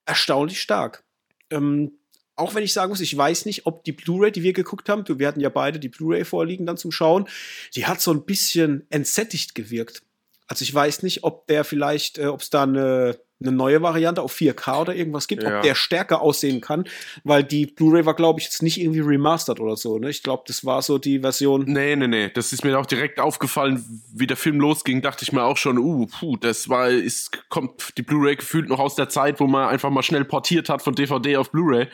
erstaunlich 0.07 0.61
stark. 0.61 1.05
Ähm, 1.51 1.99
auch 2.37 2.55
wenn 2.55 2.63
ich 2.63 2.73
sagen 2.73 2.91
muss, 2.91 3.01
ich 3.01 3.17
weiß 3.17 3.47
nicht, 3.47 3.67
ob 3.67 3.83
die 3.83 3.93
Blu-ray, 3.93 4.31
die 4.31 4.45
wir 4.45 4.53
geguckt 4.53 4.89
haben, 4.89 5.05
wir 5.07 5.27
hatten 5.27 5.41
ja 5.41 5.49
beide 5.49 5.81
die 5.81 5.89
Blu-ray 5.89 6.25
vorliegen 6.25 6.67
dann 6.67 6.77
zum 6.77 6.93
Schauen, 6.93 7.29
die 7.75 7.87
hat 7.87 8.01
so 8.01 8.13
ein 8.13 8.25
bisschen 8.25 8.87
entsättigt 8.91 9.57
gewirkt. 9.57 10.03
Also 10.49 10.63
ich 10.63 10.75
weiß 10.75 11.03
nicht, 11.03 11.25
ob 11.25 11.47
der 11.47 11.63
vielleicht, 11.63 12.19
äh, 12.19 12.27
ob 12.27 12.41
es 12.41 12.49
da 12.49 12.63
eine, 12.63 13.19
eine 13.41 13.53
neue 13.53 13.83
Variante 13.83 14.23
auf 14.23 14.35
4K 14.35 14.81
oder 14.81 14.95
irgendwas 14.97 15.29
gibt, 15.29 15.43
ja. 15.43 15.59
ob 15.59 15.63
der 15.63 15.75
stärker 15.75 16.23
aussehen 16.23 16.61
kann, 16.61 16.85
weil 17.23 17.45
die 17.45 17.67
Blu-ray 17.67 18.07
war, 18.07 18.15
glaube 18.15 18.41
ich, 18.41 18.47
jetzt 18.47 18.63
nicht 18.63 18.81
irgendwie 18.81 19.01
remastered 19.01 19.61
oder 19.61 19.77
so. 19.77 19.99
Ne? 19.99 20.09
Ich 20.09 20.23
glaube, 20.23 20.45
das 20.47 20.65
war 20.65 20.81
so 20.83 20.99
die 20.99 21.21
Version. 21.21 21.65
Nee, 21.67 21.95
nee, 21.97 22.09
nee. 22.09 22.31
Das 22.31 22.53
ist 22.53 22.65
mir 22.65 22.79
auch 22.79 22.87
direkt 22.87 23.21
aufgefallen, 23.21 24.03
wie 24.13 24.27
der 24.27 24.39
Film 24.39 24.59
losging, 24.59 25.03
dachte 25.03 25.23
ich 25.23 25.33
mir 25.33 25.45
auch 25.45 25.59
schon, 25.59 25.79
uh, 25.79 26.07
puh, 26.07 26.37
das 26.37 26.69
war, 26.71 26.89
ist, 26.89 27.49
kommt 27.51 27.97
die 27.99 28.03
Blu-ray 28.03 28.37
gefühlt 28.37 28.71
noch 28.71 28.81
aus 28.81 28.95
der 28.95 29.11
Zeit, 29.11 29.39
wo 29.41 29.47
man 29.47 29.69
einfach 29.69 29.91
mal 29.91 30.03
schnell 30.03 30.25
portiert 30.25 30.71
hat 30.71 30.83
von 30.83 30.95
DVD 30.95 31.37
auf 31.37 31.51
Blu-ray. 31.51 31.89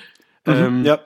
Mhm, 0.46 0.52
ähm, 0.52 0.84
ja. 0.84 1.00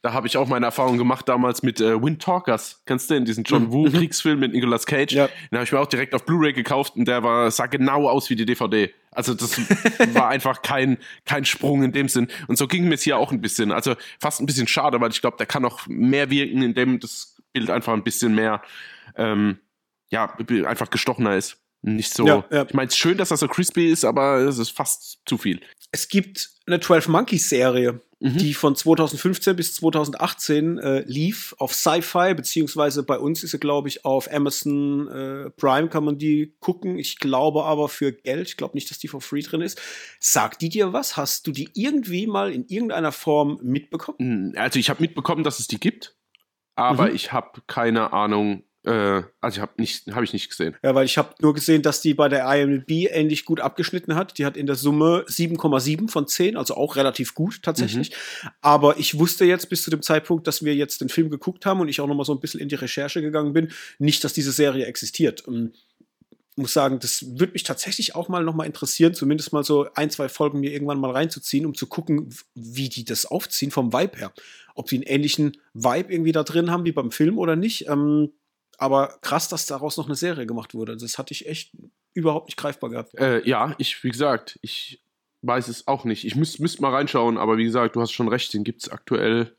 Da 0.00 0.12
habe 0.12 0.28
ich 0.28 0.36
auch 0.36 0.46
meine 0.46 0.66
Erfahrung 0.66 0.96
gemacht 0.96 1.28
damals 1.28 1.64
mit 1.64 1.80
äh, 1.80 2.00
Wind 2.00 2.22
Talkers. 2.22 2.82
Kennst 2.86 3.10
du 3.10 3.14
den, 3.14 3.24
diesen 3.24 3.42
John 3.42 3.64
mhm. 3.64 3.72
Woo 3.72 3.90
Kriegsfilm 3.90 4.38
mit 4.38 4.52
Nicolas 4.52 4.86
Cage? 4.86 5.12
Ja. 5.12 5.26
Den 5.50 5.58
habe 5.58 5.64
ich 5.64 5.72
mir 5.72 5.80
auch 5.80 5.86
direkt 5.86 6.14
auf 6.14 6.24
Blu-ray 6.24 6.52
gekauft 6.52 6.94
und 6.94 7.08
der 7.08 7.24
war, 7.24 7.50
sah 7.50 7.66
genau 7.66 8.08
aus 8.08 8.30
wie 8.30 8.36
die 8.36 8.46
DVD. 8.46 8.94
Also 9.10 9.34
das 9.34 9.58
war 10.14 10.28
einfach 10.28 10.62
kein, 10.62 10.98
kein 11.24 11.44
Sprung 11.44 11.82
in 11.82 11.90
dem 11.90 12.08
Sinn. 12.08 12.28
Und 12.46 12.58
so 12.58 12.68
ging 12.68 12.86
mir 12.86 12.94
es 12.94 13.02
hier 13.02 13.18
auch 13.18 13.32
ein 13.32 13.40
bisschen. 13.40 13.72
Also 13.72 13.96
fast 14.20 14.40
ein 14.40 14.46
bisschen 14.46 14.68
schade, 14.68 15.00
weil 15.00 15.10
ich 15.10 15.20
glaube, 15.20 15.36
der 15.36 15.46
kann 15.46 15.62
noch 15.62 15.88
mehr 15.88 16.30
wirken, 16.30 16.62
indem 16.62 17.00
das 17.00 17.36
Bild 17.52 17.68
einfach 17.68 17.92
ein 17.92 18.04
bisschen 18.04 18.36
mehr, 18.36 18.62
ähm, 19.16 19.58
ja, 20.10 20.32
einfach 20.64 20.90
gestochener 20.90 21.36
ist. 21.36 21.58
Nicht 21.82 22.12
so. 22.12 22.26
Ja, 22.26 22.44
ja. 22.50 22.64
Ich 22.64 22.74
meine, 22.74 22.88
es 22.88 22.94
ist 22.94 22.98
schön, 22.98 23.18
dass 23.18 23.28
das 23.28 23.40
so 23.40 23.48
crispy 23.48 23.90
ist, 23.90 24.04
aber 24.04 24.38
es 24.38 24.58
ist 24.58 24.70
fast 24.70 25.20
zu 25.26 25.38
viel. 25.38 25.60
Es 25.90 26.08
gibt 26.08 26.50
eine 26.66 26.80
12 26.80 27.08
Monkeys 27.08 27.48
Serie 27.48 28.00
mhm. 28.20 28.38
die 28.38 28.54
von 28.54 28.74
2015 28.74 29.56
bis 29.56 29.74
2018 29.74 30.78
äh, 30.78 31.00
lief 31.06 31.54
auf 31.58 31.74
Sci-Fi, 31.74 32.34
beziehungsweise 32.34 33.02
bei 33.02 33.18
uns 33.18 33.42
ist 33.42 33.52
sie, 33.52 33.58
glaube 33.58 33.88
ich, 33.88 34.04
auf 34.04 34.32
Amazon 34.32 35.08
äh, 35.08 35.50
Prime 35.50 35.88
kann 35.88 36.04
man 36.04 36.18
die 36.18 36.54
gucken. 36.60 36.98
Ich 36.98 37.18
glaube 37.18 37.64
aber 37.64 37.88
für 37.88 38.12
Geld. 38.12 38.48
Ich 38.48 38.56
glaube 38.56 38.74
nicht, 38.74 38.90
dass 38.90 38.98
die 38.98 39.08
for 39.08 39.20
free 39.20 39.42
drin 39.42 39.60
ist. 39.60 39.80
Sagt 40.20 40.62
die 40.62 40.68
dir 40.68 40.92
was? 40.92 41.16
Hast 41.16 41.46
du 41.46 41.52
die 41.52 41.68
irgendwie 41.74 42.26
mal 42.26 42.52
in 42.52 42.66
irgendeiner 42.66 43.12
Form 43.12 43.58
mitbekommen? 43.62 44.18
Hm, 44.18 44.54
also 44.56 44.78
ich 44.78 44.90
habe 44.90 45.02
mitbekommen, 45.02 45.44
dass 45.44 45.60
es 45.60 45.68
die 45.68 45.80
gibt, 45.80 46.16
aber 46.74 47.08
mhm. 47.08 47.14
ich 47.14 47.32
habe 47.32 47.62
keine 47.66 48.12
Ahnung, 48.12 48.64
äh, 48.84 49.22
also 49.40 49.60
habe 49.60 49.72
nicht, 49.78 50.06
habe 50.12 50.24
ich 50.24 50.32
nicht 50.32 50.48
gesehen. 50.48 50.76
Ja, 50.82 50.94
weil 50.94 51.04
ich 51.04 51.18
habe 51.18 51.34
nur 51.40 51.52
gesehen, 51.52 51.82
dass 51.82 52.00
die 52.00 52.14
bei 52.14 52.28
der 52.28 52.46
IMDb 52.46 53.10
ähnlich 53.10 53.44
gut 53.44 53.60
abgeschnitten 53.60 54.14
hat. 54.14 54.38
Die 54.38 54.46
hat 54.46 54.56
in 54.56 54.66
der 54.66 54.76
Summe 54.76 55.24
7,7 55.28 56.08
von 56.08 56.26
10, 56.26 56.56
also 56.56 56.74
auch 56.74 56.96
relativ 56.96 57.34
gut 57.34 57.62
tatsächlich. 57.62 58.10
Mhm. 58.10 58.48
Aber 58.60 58.98
ich 58.98 59.18
wusste 59.18 59.44
jetzt 59.44 59.68
bis 59.68 59.82
zu 59.82 59.90
dem 59.90 60.02
Zeitpunkt, 60.02 60.46
dass 60.46 60.64
wir 60.64 60.74
jetzt 60.74 61.00
den 61.00 61.08
Film 61.08 61.28
geguckt 61.28 61.66
haben 61.66 61.80
und 61.80 61.88
ich 61.88 62.00
auch 62.00 62.06
noch 62.06 62.14
mal 62.14 62.24
so 62.24 62.32
ein 62.32 62.40
bisschen 62.40 62.60
in 62.60 62.68
die 62.68 62.76
Recherche 62.76 63.20
gegangen 63.20 63.52
bin, 63.52 63.72
nicht, 63.98 64.22
dass 64.22 64.32
diese 64.32 64.52
Serie 64.52 64.86
existiert. 64.86 65.44
Ich 65.48 66.56
muss 66.56 66.72
sagen, 66.72 66.98
das 67.00 67.38
würde 67.38 67.52
mich 67.52 67.64
tatsächlich 67.64 68.14
auch 68.14 68.28
mal 68.28 68.44
noch 68.44 68.54
mal 68.54 68.64
interessieren, 68.64 69.14
zumindest 69.14 69.52
mal 69.52 69.64
so 69.64 69.86
ein, 69.94 70.10
zwei 70.10 70.28
Folgen 70.28 70.60
mir 70.60 70.72
irgendwann 70.72 70.98
mal 70.98 71.10
reinzuziehen, 71.10 71.66
um 71.66 71.74
zu 71.74 71.86
gucken, 71.86 72.34
wie 72.54 72.88
die 72.88 73.04
das 73.04 73.26
aufziehen 73.26 73.70
vom 73.70 73.92
Vibe 73.92 74.18
her. 74.18 74.32
Ob 74.74 74.88
sie 74.88 74.96
einen 74.96 75.04
ähnlichen 75.04 75.56
Vibe 75.74 76.12
irgendwie 76.12 76.32
da 76.32 76.44
drin 76.44 76.70
haben 76.70 76.84
wie 76.84 76.92
beim 76.92 77.10
Film 77.10 77.38
oder 77.38 77.56
nicht. 77.56 77.88
Ähm, 77.88 78.32
aber 78.78 79.18
krass, 79.20 79.48
dass 79.48 79.66
daraus 79.66 79.96
noch 79.96 80.06
eine 80.06 80.14
Serie 80.14 80.46
gemacht 80.46 80.72
wurde. 80.72 80.96
Das 80.96 81.18
hatte 81.18 81.34
ich 81.34 81.46
echt 81.46 81.72
überhaupt 82.14 82.46
nicht 82.46 82.56
greifbar 82.56 82.90
gehabt. 82.90 83.14
Äh, 83.18 83.46
ja, 83.46 83.74
ich, 83.78 84.02
wie 84.02 84.10
gesagt, 84.10 84.58
ich 84.62 85.02
weiß 85.42 85.68
es 85.68 85.86
auch 85.86 86.04
nicht. 86.04 86.24
Ich 86.24 86.36
müsste 86.36 86.62
müsst 86.62 86.80
mal 86.80 86.94
reinschauen, 86.94 87.38
aber 87.38 87.58
wie 87.58 87.64
gesagt, 87.64 87.96
du 87.96 88.00
hast 88.00 88.12
schon 88.12 88.28
recht, 88.28 88.54
den 88.54 88.64
gibt 88.64 88.82
es 88.82 88.88
aktuell 88.88 89.56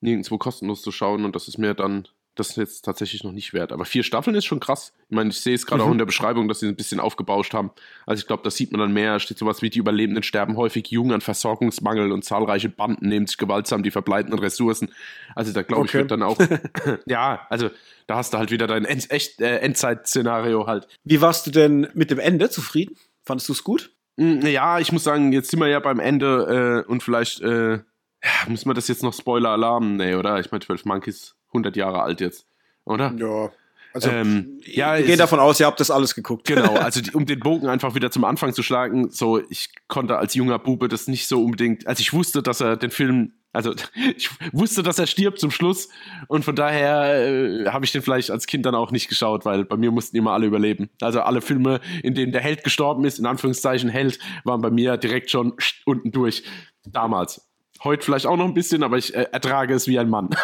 nirgendwo 0.00 0.38
kostenlos 0.38 0.82
zu 0.82 0.92
schauen 0.92 1.24
und 1.24 1.34
das 1.34 1.48
ist 1.48 1.58
mir 1.58 1.74
dann 1.74 2.06
das 2.36 2.50
ist 2.50 2.56
jetzt 2.56 2.84
tatsächlich 2.84 3.24
noch 3.24 3.32
nicht 3.32 3.52
wert. 3.52 3.72
Aber 3.72 3.84
vier 3.84 4.02
Staffeln 4.02 4.36
ist 4.36 4.44
schon 4.44 4.60
krass. 4.60 4.92
Ich 5.08 5.16
meine, 5.16 5.30
ich 5.30 5.40
sehe 5.40 5.54
es 5.54 5.66
gerade 5.66 5.82
mhm. 5.82 5.88
auch 5.88 5.92
in 5.92 5.98
der 5.98 6.04
Beschreibung, 6.04 6.48
dass 6.48 6.60
sie 6.60 6.68
ein 6.68 6.76
bisschen 6.76 7.00
aufgebauscht 7.00 7.54
haben. 7.54 7.70
Also 8.04 8.20
ich 8.20 8.26
glaube, 8.26 8.42
das 8.44 8.56
sieht 8.56 8.72
man 8.72 8.80
dann 8.80 8.92
mehr. 8.92 9.18
Steht 9.18 9.38
sowas 9.38 9.62
wie, 9.62 9.70
die 9.70 9.78
Überlebenden 9.78 10.22
sterben 10.22 10.56
häufig 10.56 10.88
jung 10.88 11.12
an 11.12 11.22
Versorgungsmangel 11.22 12.12
und 12.12 12.24
zahlreiche 12.24 12.68
Banden 12.68 13.08
nehmen 13.08 13.26
sich 13.26 13.38
gewaltsam 13.38 13.82
die 13.82 13.90
verbleibenden 13.90 14.38
Ressourcen. 14.38 14.90
Also 15.34 15.52
da 15.52 15.62
glaube 15.62 15.82
okay. 15.82 15.88
ich, 15.88 15.94
wird 15.94 16.10
dann 16.10 16.22
auch, 16.22 16.38
ja, 17.06 17.46
also 17.48 17.70
da 18.06 18.16
hast 18.16 18.34
du 18.34 18.38
halt 18.38 18.50
wieder 18.50 18.66
dein 18.66 18.84
End 18.84 19.10
echt, 19.10 19.40
äh, 19.40 19.58
Endzeit-Szenario 19.58 20.66
halt. 20.66 20.86
Wie 21.04 21.20
warst 21.20 21.46
du 21.46 21.50
denn 21.50 21.88
mit 21.94 22.10
dem 22.10 22.18
Ende 22.18 22.50
zufrieden? 22.50 22.96
Fandest 23.24 23.48
du 23.48 23.54
es 23.54 23.64
gut? 23.64 23.92
Hm, 24.18 24.42
ja, 24.46 24.78
ich 24.78 24.92
muss 24.92 25.04
sagen, 25.04 25.32
jetzt 25.32 25.50
sind 25.50 25.60
wir 25.60 25.68
ja 25.68 25.80
beim 25.80 26.00
Ende 26.00 26.84
äh, 26.86 26.90
und 26.90 27.02
vielleicht 27.02 27.40
äh, 27.40 27.80
ja, 28.26 28.48
muss 28.48 28.64
man 28.64 28.74
das 28.74 28.88
jetzt 28.88 29.02
noch 29.02 29.14
Spoiler-Alarm? 29.14 29.96
Nee, 29.96 30.14
oder? 30.14 30.40
Ich 30.40 30.50
meine, 30.50 30.64
12 30.64 30.84
Monkeys 30.84 31.36
100 31.56 31.76
Jahre 31.76 32.02
alt 32.02 32.20
jetzt, 32.20 32.46
oder? 32.84 33.12
Ja. 33.18 33.50
Also, 33.96 34.10
ähm, 34.10 34.60
ja, 34.66 34.98
ich 34.98 35.06
gehe 35.06 35.16
davon 35.16 35.40
aus, 35.40 35.58
ihr 35.58 35.64
habt 35.64 35.80
das 35.80 35.90
alles 35.90 36.14
geguckt. 36.14 36.46
Genau, 36.46 36.74
also 36.74 37.00
die, 37.00 37.12
um 37.12 37.24
den 37.24 37.40
Bogen 37.40 37.66
einfach 37.66 37.94
wieder 37.94 38.10
zum 38.10 38.24
Anfang 38.24 38.52
zu 38.52 38.62
schlagen, 38.62 39.10
so, 39.10 39.40
ich 39.48 39.70
konnte 39.88 40.18
als 40.18 40.34
junger 40.34 40.58
Bube 40.58 40.88
das 40.88 41.08
nicht 41.08 41.26
so 41.26 41.42
unbedingt, 41.42 41.86
also 41.86 42.02
ich 42.02 42.12
wusste, 42.12 42.42
dass 42.42 42.60
er 42.60 42.76
den 42.76 42.90
Film, 42.90 43.32
also 43.54 43.74
ich 44.16 44.28
wusste, 44.52 44.82
dass 44.82 44.98
er 44.98 45.06
stirbt 45.06 45.40
zum 45.40 45.50
Schluss 45.50 45.88
und 46.28 46.44
von 46.44 46.54
daher 46.54 47.26
äh, 47.26 47.66
habe 47.70 47.86
ich 47.86 47.92
den 47.92 48.02
vielleicht 48.02 48.30
als 48.30 48.46
Kind 48.46 48.66
dann 48.66 48.74
auch 48.74 48.90
nicht 48.90 49.08
geschaut, 49.08 49.46
weil 49.46 49.64
bei 49.64 49.78
mir 49.78 49.90
mussten 49.90 50.14
immer 50.18 50.32
alle 50.32 50.46
überleben. 50.46 50.90
Also 51.00 51.22
alle 51.22 51.40
Filme, 51.40 51.80
in 52.02 52.14
denen 52.14 52.32
der 52.32 52.42
Held 52.42 52.64
gestorben 52.64 53.06
ist, 53.06 53.18
in 53.18 53.24
Anführungszeichen 53.24 53.88
Held, 53.88 54.18
waren 54.44 54.60
bei 54.60 54.70
mir 54.70 54.98
direkt 54.98 55.30
schon 55.30 55.54
unten 55.86 56.12
durch, 56.12 56.42
damals. 56.84 57.45
Heute 57.86 58.04
vielleicht 58.04 58.26
auch 58.26 58.36
noch 58.36 58.46
ein 58.46 58.54
bisschen, 58.54 58.82
aber 58.82 58.98
ich 58.98 59.14
äh, 59.14 59.28
ertrage 59.30 59.72
es 59.72 59.86
wie 59.86 59.96
ein 59.96 60.10
Mann. 60.10 60.28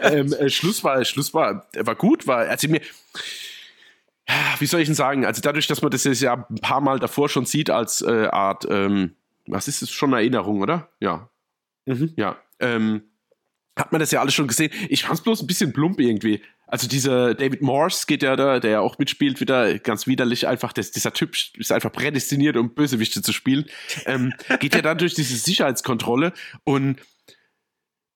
ähm, 0.00 0.32
äh, 0.32 0.48
Schluss 0.48 0.82
war, 0.82 1.04
Schluss 1.04 1.34
war, 1.34 1.66
war 1.74 1.94
gut, 1.94 2.26
war, 2.26 2.38
also 2.38 2.68
mir, 2.68 2.80
wie 4.58 4.66
soll 4.66 4.80
ich 4.80 4.88
denn 4.88 4.94
sagen, 4.94 5.26
also 5.26 5.42
dadurch, 5.42 5.66
dass 5.66 5.82
man 5.82 5.90
das 5.90 6.04
jetzt 6.04 6.22
ja 6.22 6.46
ein 6.48 6.60
paar 6.62 6.80
Mal 6.80 6.98
davor 6.98 7.28
schon 7.28 7.44
sieht 7.44 7.68
als 7.68 8.00
äh, 8.00 8.28
Art, 8.28 8.66
ähm, 8.70 9.14
was 9.46 9.68
ist 9.68 9.82
es, 9.82 9.90
schon 9.90 10.14
Erinnerung, 10.14 10.62
oder? 10.62 10.88
Ja. 11.00 11.28
Mhm. 11.84 12.14
Ja. 12.16 12.38
Ähm, 12.58 13.02
hat 13.76 13.92
man 13.92 14.00
das 14.00 14.12
ja 14.12 14.20
alles 14.20 14.32
schon 14.32 14.48
gesehen. 14.48 14.72
Ich 14.88 15.02
fand 15.02 15.18
es 15.18 15.22
bloß 15.22 15.42
ein 15.42 15.46
bisschen 15.46 15.74
plump 15.74 16.00
irgendwie. 16.00 16.40
Also 16.70 16.86
dieser 16.86 17.34
David 17.34 17.62
Morse 17.62 18.06
geht 18.06 18.22
ja 18.22 18.36
da, 18.36 18.60
der 18.60 18.70
ja 18.70 18.80
auch 18.80 18.98
mitspielt, 18.98 19.40
wieder 19.40 19.78
ganz 19.78 20.06
widerlich 20.06 20.46
einfach. 20.46 20.72
Das, 20.72 20.92
dieser 20.92 21.12
Typ 21.12 21.36
ist 21.56 21.72
einfach 21.72 21.92
prädestiniert, 21.92 22.56
um 22.56 22.74
Bösewichte 22.74 23.22
zu 23.22 23.32
spielen. 23.32 23.66
Ähm, 24.06 24.32
geht 24.60 24.74
ja 24.74 24.82
dann 24.82 24.98
durch 24.98 25.14
diese 25.14 25.36
Sicherheitskontrolle 25.36 26.32
und 26.64 27.00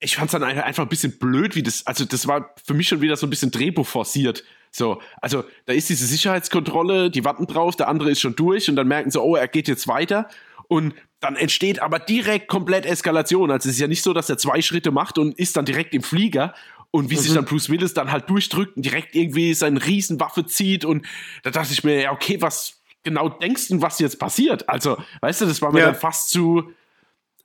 ich 0.00 0.16
fand 0.16 0.26
es 0.28 0.32
dann 0.32 0.42
einfach 0.42 0.82
ein 0.82 0.88
bisschen 0.88 1.18
blöd, 1.18 1.56
wie 1.56 1.62
das, 1.62 1.86
also 1.86 2.04
das 2.04 2.26
war 2.26 2.54
für 2.64 2.74
mich 2.74 2.88
schon 2.88 3.00
wieder 3.00 3.16
so 3.16 3.26
ein 3.26 3.30
bisschen 3.30 3.50
Drehbuch 3.50 3.86
forciert. 3.86 4.44
So, 4.70 5.00
also 5.22 5.44
da 5.66 5.72
ist 5.72 5.88
diese 5.88 6.06
Sicherheitskontrolle, 6.06 7.10
die 7.10 7.24
warten 7.24 7.46
drauf, 7.46 7.76
der 7.76 7.88
andere 7.88 8.10
ist 8.10 8.20
schon 8.20 8.36
durch 8.36 8.68
und 8.68 8.76
dann 8.76 8.88
merken 8.88 9.10
sie, 9.10 9.20
oh, 9.20 9.34
er 9.34 9.48
geht 9.48 9.66
jetzt 9.66 9.88
weiter 9.88 10.28
und 10.68 10.94
dann 11.20 11.36
entsteht 11.36 11.80
aber 11.80 11.98
direkt 11.98 12.48
komplett 12.48 12.84
Eskalation. 12.84 13.50
Also 13.50 13.68
es 13.68 13.76
ist 13.76 13.80
ja 13.80 13.86
nicht 13.86 14.02
so, 14.02 14.12
dass 14.12 14.28
er 14.28 14.36
zwei 14.36 14.60
Schritte 14.60 14.90
macht 14.90 15.16
und 15.16 15.38
ist 15.38 15.56
dann 15.56 15.64
direkt 15.64 15.94
im 15.94 16.02
Flieger 16.02 16.54
und 16.94 17.10
wie 17.10 17.16
mhm. 17.16 17.18
sich 17.18 17.34
dann 17.34 17.44
Bruce 17.44 17.70
Willis 17.70 17.92
dann 17.92 18.12
halt 18.12 18.30
durchdrückt 18.30 18.76
und 18.76 18.84
direkt 18.84 19.16
irgendwie 19.16 19.52
seine 19.54 19.84
Riesenwaffe 19.84 20.46
zieht 20.46 20.84
und 20.84 21.04
da 21.42 21.50
dachte 21.50 21.72
ich 21.72 21.82
mir, 21.82 22.02
ja, 22.02 22.12
okay, 22.12 22.40
was 22.40 22.82
genau 23.02 23.28
denkst 23.28 23.66
du, 23.66 23.82
was 23.82 23.98
jetzt 23.98 24.20
passiert? 24.20 24.68
Also, 24.68 24.96
weißt 25.20 25.40
du, 25.40 25.46
das 25.46 25.60
war 25.60 25.72
mir 25.72 25.80
ja. 25.80 25.86
dann 25.86 25.96
fast 25.96 26.30
zu, 26.30 26.70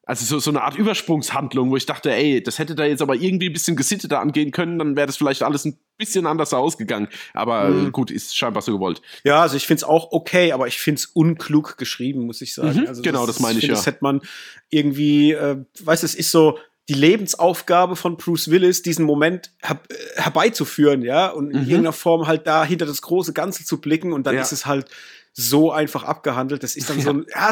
also 0.06 0.24
so, 0.24 0.38
so 0.38 0.52
eine 0.52 0.62
Art 0.62 0.76
Übersprungshandlung, 0.76 1.72
wo 1.72 1.78
ich 1.78 1.88
dachte, 1.88 2.14
ey, 2.14 2.44
das 2.44 2.60
hätte 2.60 2.76
da 2.76 2.86
jetzt 2.86 3.02
aber 3.02 3.16
irgendwie 3.16 3.50
ein 3.50 3.54
bisschen 3.54 3.76
gesitteter 3.76 4.20
angehen 4.20 4.52
können, 4.52 4.78
dann 4.78 4.96
wäre 4.96 5.08
das 5.08 5.18
vielleicht 5.18 5.42
alles 5.42 5.66
ein 5.66 5.80
bisschen 5.98 6.28
anders 6.28 6.54
ausgegangen. 6.54 7.08
Aber 7.34 7.70
mhm. 7.70 7.92
gut, 7.92 8.12
ist 8.12 8.38
scheinbar 8.38 8.62
so 8.62 8.74
gewollt. 8.74 9.02
Ja, 9.24 9.42
also 9.42 9.58
ich 9.58 9.66
finde 9.66 9.80
es 9.80 9.84
auch 9.84 10.12
okay, 10.12 10.52
aber 10.52 10.68
ich 10.68 10.78
finde 10.78 11.00
es 11.00 11.08
unklug 11.08 11.80
geschrieben, 11.80 12.28
muss 12.28 12.42
ich 12.42 12.54
sagen. 12.54 12.82
Mhm, 12.82 12.88
also 12.88 13.02
genau, 13.02 13.26
das, 13.26 13.40
meine 13.40 13.58
ich, 13.58 13.64
ich 13.64 13.70
ja. 13.70 13.74
Das 13.74 13.88
hätte 13.88 14.04
man 14.04 14.22
irgendwie, 14.70 15.32
äh, 15.32 15.58
weißt 15.80 16.04
du, 16.04 16.06
es 16.06 16.14
ist 16.14 16.30
so, 16.30 16.60
die 16.90 16.95
Lebensaufgabe 16.95 17.95
von 17.95 18.18
Bruce 18.18 18.49
Willis, 18.49 18.82
diesen 18.82 19.06
Moment 19.06 19.52
her 19.61 19.80
herbeizuführen, 20.16 21.03
ja, 21.03 21.28
und 21.28 21.52
in 21.52 21.57
mhm. 21.57 21.70
irgendeiner 21.70 21.94
Form 21.94 22.26
halt 22.26 22.48
da 22.48 22.66
hinter 22.66 22.88
das 22.88 23.03
große 23.03 23.32
Ganze 23.32 23.64
zu 23.64 23.80
blicken 23.80 24.11
und 24.11 24.26
dann 24.26 24.36
ja. 24.36 24.41
ist 24.41 24.52
es 24.52 24.66
halt 24.66 24.88
so 25.32 25.72
einfach 25.72 26.03
abgehandelt. 26.03 26.64
Das 26.64 26.76
ist 26.76 26.90
dann 26.90 26.98
ja. 26.98 27.03
so 27.03 27.10
ein, 27.11 27.26
ja, 27.34 27.49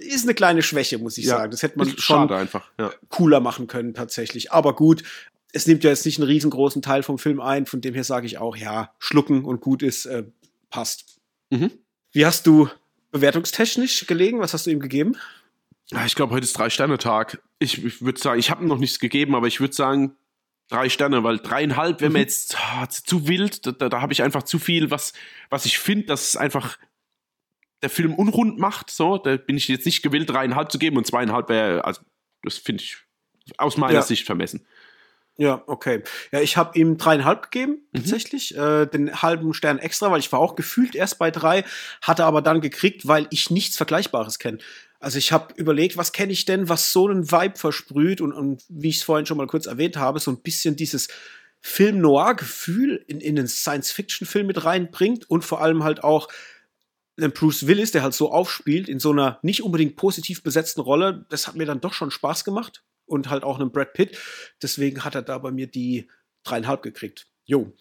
ist 0.00 0.24
eine 0.24 0.34
kleine 0.34 0.62
Schwäche, 0.62 0.98
muss 0.98 1.16
ich 1.18 1.26
ja. 1.26 1.36
sagen. 1.36 1.52
Das 1.52 1.62
hätte 1.62 1.78
man 1.78 1.96
schon 1.96 2.32
einfach, 2.32 2.68
ja. 2.78 2.90
cooler 3.10 3.38
machen 3.38 3.68
können, 3.68 3.94
tatsächlich. 3.94 4.50
Aber 4.50 4.74
gut, 4.74 5.04
es 5.52 5.68
nimmt 5.68 5.84
ja 5.84 5.90
jetzt 5.90 6.04
nicht 6.04 6.18
einen 6.18 6.26
riesengroßen 6.26 6.82
Teil 6.82 7.04
vom 7.04 7.18
Film 7.18 7.40
ein, 7.40 7.66
von 7.66 7.80
dem 7.80 7.94
her 7.94 8.04
sage 8.04 8.26
ich 8.26 8.38
auch, 8.38 8.56
ja, 8.56 8.92
schlucken 8.98 9.44
und 9.44 9.60
gut 9.60 9.84
ist, 9.84 10.06
äh, 10.06 10.24
passt. 10.68 11.04
Mhm. 11.50 11.70
Wie 12.10 12.26
hast 12.26 12.48
du 12.48 12.68
bewertungstechnisch 13.12 14.08
gelegen? 14.08 14.40
Was 14.40 14.52
hast 14.52 14.66
du 14.66 14.70
ihm 14.70 14.80
gegeben? 14.80 15.16
Ich 16.06 16.14
glaube, 16.14 16.34
heute 16.34 16.44
ist 16.44 16.56
Drei-Sterne-Tag. 16.58 17.42
Ich, 17.58 17.84
ich 17.84 18.02
würde 18.02 18.18
sagen, 18.18 18.40
ich 18.40 18.50
habe 18.50 18.66
noch 18.66 18.78
nichts 18.78 18.98
gegeben, 18.98 19.34
aber 19.34 19.46
ich 19.46 19.60
würde 19.60 19.74
sagen, 19.74 20.16
drei 20.68 20.88
Sterne, 20.88 21.24
weil 21.24 21.38
dreieinhalb 21.38 22.00
wäre 22.00 22.10
mir 22.10 22.18
mhm. 22.18 22.24
jetzt 22.24 22.56
oh, 22.80 22.86
zu 22.86 23.28
wild. 23.28 23.66
Da, 23.66 23.72
da, 23.72 23.88
da 23.88 24.00
habe 24.00 24.12
ich 24.12 24.22
einfach 24.22 24.44
zu 24.44 24.58
viel, 24.58 24.90
was, 24.90 25.12
was 25.50 25.66
ich 25.66 25.78
finde, 25.78 26.06
dass 26.06 26.28
es 26.28 26.36
einfach 26.36 26.78
der 27.82 27.90
Film 27.90 28.14
unrund 28.14 28.58
macht. 28.58 28.90
So, 28.90 29.18
da 29.18 29.36
bin 29.36 29.56
ich 29.56 29.68
jetzt 29.68 29.86
nicht 29.86 30.02
gewillt, 30.02 30.30
dreieinhalb 30.30 30.72
zu 30.72 30.78
geben 30.78 30.96
und 30.96 31.06
zweieinhalb 31.06 31.48
wäre, 31.48 31.84
also 31.84 32.00
das 32.42 32.56
finde 32.56 32.82
ich 32.82 32.96
aus 33.58 33.76
meiner 33.76 33.94
ja. 33.94 34.02
Sicht 34.02 34.24
vermessen. 34.24 34.66
Ja, 35.36 35.64
okay. 35.66 36.02
Ja, 36.30 36.40
ich 36.40 36.56
habe 36.56 36.78
ihm 36.78 36.96
dreieinhalb 36.96 37.50
gegeben, 37.50 37.88
mhm. 37.92 37.98
tatsächlich. 37.98 38.56
Äh, 38.56 38.86
den 38.86 39.20
halben 39.20 39.52
Stern 39.52 39.78
extra, 39.78 40.10
weil 40.10 40.20
ich 40.20 40.30
war 40.30 40.38
auch 40.38 40.54
gefühlt 40.54 40.94
erst 40.94 41.18
bei 41.18 41.30
drei, 41.30 41.64
hatte 42.00 42.24
aber 42.24 42.40
dann 42.40 42.60
gekriegt, 42.60 43.06
weil 43.08 43.26
ich 43.30 43.50
nichts 43.50 43.76
Vergleichbares 43.76 44.38
kenne. 44.38 44.58
Also 45.04 45.18
ich 45.18 45.32
habe 45.32 45.54
überlegt, 45.54 45.96
was 45.96 46.12
kenne 46.12 46.32
ich 46.32 46.46
denn, 46.46 46.68
was 46.68 46.92
so 46.92 47.08
einen 47.08 47.30
Vibe 47.30 47.58
versprüht 47.58 48.20
und, 48.20 48.32
und 48.32 48.64
wie 48.68 48.88
ich 48.88 48.96
es 48.96 49.02
vorhin 49.02 49.26
schon 49.26 49.36
mal 49.36 49.46
kurz 49.46 49.66
erwähnt 49.66 49.96
habe, 49.96 50.18
so 50.18 50.30
ein 50.30 50.40
bisschen 50.40 50.76
dieses 50.76 51.08
Film-Noir-Gefühl 51.60 53.04
in, 53.06 53.20
in 53.20 53.38
einen 53.38 53.48
Science-Fiction-Film 53.48 54.46
mit 54.46 54.64
reinbringt 54.64 55.28
und 55.30 55.44
vor 55.44 55.60
allem 55.60 55.84
halt 55.84 56.02
auch 56.02 56.28
einen 57.16 57.32
Bruce 57.32 57.66
Willis, 57.66 57.92
der 57.92 58.02
halt 58.02 58.14
so 58.14 58.32
aufspielt 58.32 58.88
in 58.88 58.98
so 58.98 59.12
einer 59.12 59.38
nicht 59.42 59.62
unbedingt 59.62 59.96
positiv 59.96 60.42
besetzten 60.42 60.80
Rolle. 60.80 61.26
Das 61.30 61.46
hat 61.46 61.54
mir 61.54 61.66
dann 61.66 61.80
doch 61.80 61.92
schon 61.92 62.10
Spaß 62.10 62.44
gemacht 62.44 62.82
und 63.06 63.30
halt 63.30 63.44
auch 63.44 63.60
einen 63.60 63.72
Brad 63.72 63.92
Pitt. 63.92 64.18
Deswegen 64.62 65.04
hat 65.04 65.14
er 65.14 65.22
da 65.22 65.38
bei 65.38 65.50
mir 65.50 65.66
die 65.66 66.08
dreieinhalb 66.44 66.82
gekriegt. 66.82 67.26
Jo. 67.44 67.72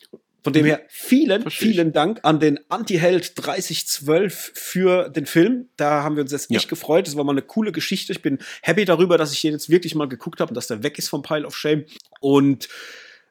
Von 0.44 0.52
dem 0.52 0.66
her 0.66 0.82
vielen, 0.90 1.50
vielen 1.50 1.94
Dank 1.94 2.20
an 2.24 2.40
den 2.42 2.60
Anti-Held 2.70 3.34
3012 3.36 4.52
für 4.54 5.10
den 5.10 5.26
Film. 5.26 5.70
Da 5.78 6.04
haben 6.04 6.18
wir 6.18 6.24
uns 6.24 6.34
jetzt 6.34 6.52
ja. 6.52 6.58
echt 6.58 6.68
gefreut. 6.68 7.08
Das 7.08 7.16
war 7.16 7.24
mal 7.24 7.32
eine 7.32 7.42
coole 7.42 7.72
Geschichte. 7.72 8.12
Ich 8.12 8.22
bin 8.22 8.40
happy 8.62 8.84
darüber, 8.84 9.18
dass 9.18 9.32
ich 9.32 9.40
den 9.40 9.54
jetzt 9.54 9.70
wirklich 9.70 9.96
mal 9.96 10.10
geguckt 10.10 10.42
habe 10.42 10.50
und 10.50 10.56
dass 10.56 10.68
der 10.68 10.84
weg 10.84 11.00
ist 11.00 11.08
vom 11.08 11.22
Pile 11.22 11.48
of 11.48 11.56
Shame. 11.56 11.86
Und 12.20 12.68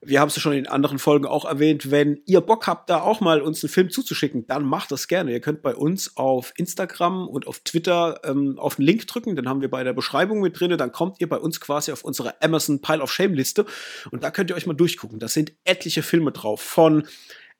wir 0.04 0.20
haben 0.20 0.28
es 0.28 0.36
ja 0.36 0.42
schon 0.42 0.54
in 0.54 0.66
anderen 0.66 0.98
Folgen 0.98 1.26
auch 1.26 1.44
erwähnt, 1.44 1.92
wenn 1.92 2.20
ihr 2.26 2.40
Bock 2.40 2.66
habt, 2.66 2.90
da 2.90 3.00
auch 3.00 3.20
mal 3.20 3.40
uns 3.40 3.62
einen 3.62 3.70
Film 3.70 3.88
zuzuschicken, 3.88 4.46
dann 4.48 4.64
macht 4.64 4.90
das 4.90 5.06
gerne. 5.06 5.30
Ihr 5.30 5.40
könnt 5.40 5.62
bei 5.62 5.76
uns 5.76 6.16
auf 6.16 6.52
Instagram 6.56 7.28
und 7.28 7.46
auf 7.46 7.60
Twitter 7.60 8.20
ähm, 8.24 8.58
auf 8.58 8.76
den 8.76 8.84
Link 8.84 9.06
drücken, 9.06 9.36
den 9.36 9.48
haben 9.48 9.60
wir 9.60 9.70
bei 9.70 9.84
der 9.84 9.92
Beschreibung 9.92 10.40
mit 10.40 10.58
drin, 10.58 10.76
dann 10.76 10.90
kommt 10.90 11.20
ihr 11.20 11.28
bei 11.28 11.38
uns 11.38 11.60
quasi 11.60 11.92
auf 11.92 12.02
unsere 12.02 12.42
Amazon 12.42 12.80
Pile 12.80 13.00
of 13.00 13.12
Shame 13.12 13.34
Liste 13.34 13.64
und 14.10 14.24
da 14.24 14.32
könnt 14.32 14.50
ihr 14.50 14.56
euch 14.56 14.66
mal 14.66 14.74
durchgucken. 14.74 15.20
Da 15.20 15.28
sind 15.28 15.52
etliche 15.64 16.02
Filme 16.02 16.32
drauf 16.32 16.60
von 16.60 17.06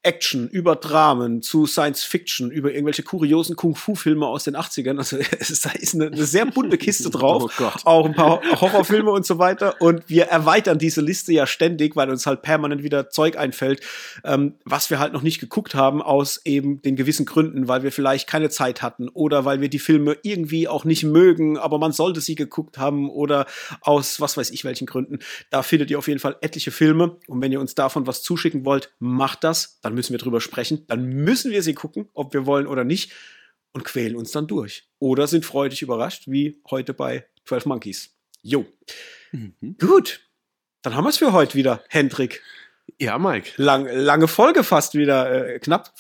Action, 0.05 0.49
über 0.49 0.77
Dramen, 0.77 1.43
zu 1.43 1.67
Science 1.67 2.03
Fiction, 2.03 2.51
über 2.51 2.73
irgendwelche 2.73 3.03
kuriosen 3.03 3.55
Kung-Fu-Filme 3.57 4.27
aus 4.27 4.45
den 4.45 4.57
80ern. 4.57 4.99
Also 4.99 5.17
es 5.39 5.51
ist, 5.51 5.65
da 5.65 5.71
ist 5.71 5.95
eine, 5.95 6.07
eine 6.07 6.25
sehr 6.25 6.47
bunte 6.47 6.79
Kiste 6.79 7.11
drauf. 7.11 7.53
Oh 7.61 7.71
auch 7.85 8.07
ein 8.07 8.15
paar 8.15 8.43
Horrorfilme 8.61 9.11
und 9.11 9.25
so 9.25 9.39
weiter. 9.39 9.81
Und 9.81 10.09
wir 10.09 10.25
erweitern 10.25 10.79
diese 10.79 11.01
Liste 11.01 11.33
ja 11.33 11.47
ständig, 11.47 11.95
weil 11.97 12.11
uns 12.11 12.27
halt 12.27 12.43
permanent 12.43 12.83
wieder 12.83 13.11
Zeug 13.11 13.37
einfällt, 13.37 13.81
ähm, 14.25 14.55
was 14.65 14.91
wir 14.91 14.99
halt 14.99 15.13
noch 15.13 15.23
nicht 15.23 15.41
geguckt 15.41 15.75
haben, 15.75 16.03
aus 16.03 16.41
eben 16.45 16.83
den 16.83 16.97
gewissen 16.97 17.27
Gründen, 17.27 17.69
weil 17.69 17.83
wir 17.83 17.93
vielleicht 17.93 18.29
keine 18.29 18.51
Zeit 18.51 18.83
hatten 18.83 19.09
oder 19.09 19.45
weil 19.45 19.61
wir 19.61 19.69
die 19.69 19.79
Filme 19.79 20.17
irgendwie 20.23 20.67
auch 20.69 20.85
nicht 20.85 21.05
mögen, 21.05 21.59
aber 21.59 21.79
man 21.79 21.93
sollte 21.93 22.21
sie 22.21 22.35
geguckt 22.35 22.79
haben 22.79 23.09
oder 23.09 23.47
aus 23.81 24.21
was 24.21 24.37
weiß 24.37 24.51
ich 24.51 24.65
welchen 24.65 24.87
Gründen. 24.87 25.21
Da 25.51 25.63
findet 25.63 25.91
ihr 25.91 25.99
auf 25.99 26.09
jeden 26.09 26.21
Fall 26.21 26.37
etliche 26.41 26.71
Filme. 26.71 27.17
Und 27.27 27.41
wenn 27.41 27.53
ihr 27.53 27.61
uns 27.61 27.75
davon 27.75 28.07
was 28.07 28.23
zuschicken 28.23 28.65
wollt, 28.65 28.93
macht 28.99 29.45
das. 29.45 29.79
Dann 29.83 29.92
dann 29.93 29.97
müssen 29.97 30.13
wir 30.13 30.19
drüber 30.19 30.41
sprechen, 30.41 30.87
dann 30.87 31.05
müssen 31.05 31.51
wir 31.51 31.63
sie 31.63 31.75
gucken, 31.75 32.09
ob 32.15 32.33
wir 32.33 32.47
wollen 32.47 32.67
oder 32.67 32.83
nicht 32.83 33.13
und 33.73 33.85
quälen 33.85 34.17
uns 34.17 34.33
dann 34.33 34.47
durch. 34.47 34.89
Oder 34.99 35.27
sind 35.27 35.45
freudig 35.45 35.83
überrascht, 35.83 36.25
wie 36.29 36.63
heute 36.71 36.95
bei 36.95 37.27
12 37.45 37.67
Monkeys. 37.67 38.17
Jo. 38.41 38.65
Mhm. 39.33 39.77
Gut. 39.79 40.21
Dann 40.81 40.97
haben 40.97 41.05
wir 41.05 41.11
es 41.11 41.19
für 41.19 41.35
heute 41.35 41.57
wieder, 41.57 41.85
Hendrik. 41.91 42.43
Ja, 42.99 43.19
Mike. 43.19 43.51
Lang, 43.57 43.87
lange 43.87 44.29
Folge 44.29 44.65
fast 44.65 44.95
wieder. 44.95 45.51
Äh, 45.51 45.59
knapp, 45.59 45.93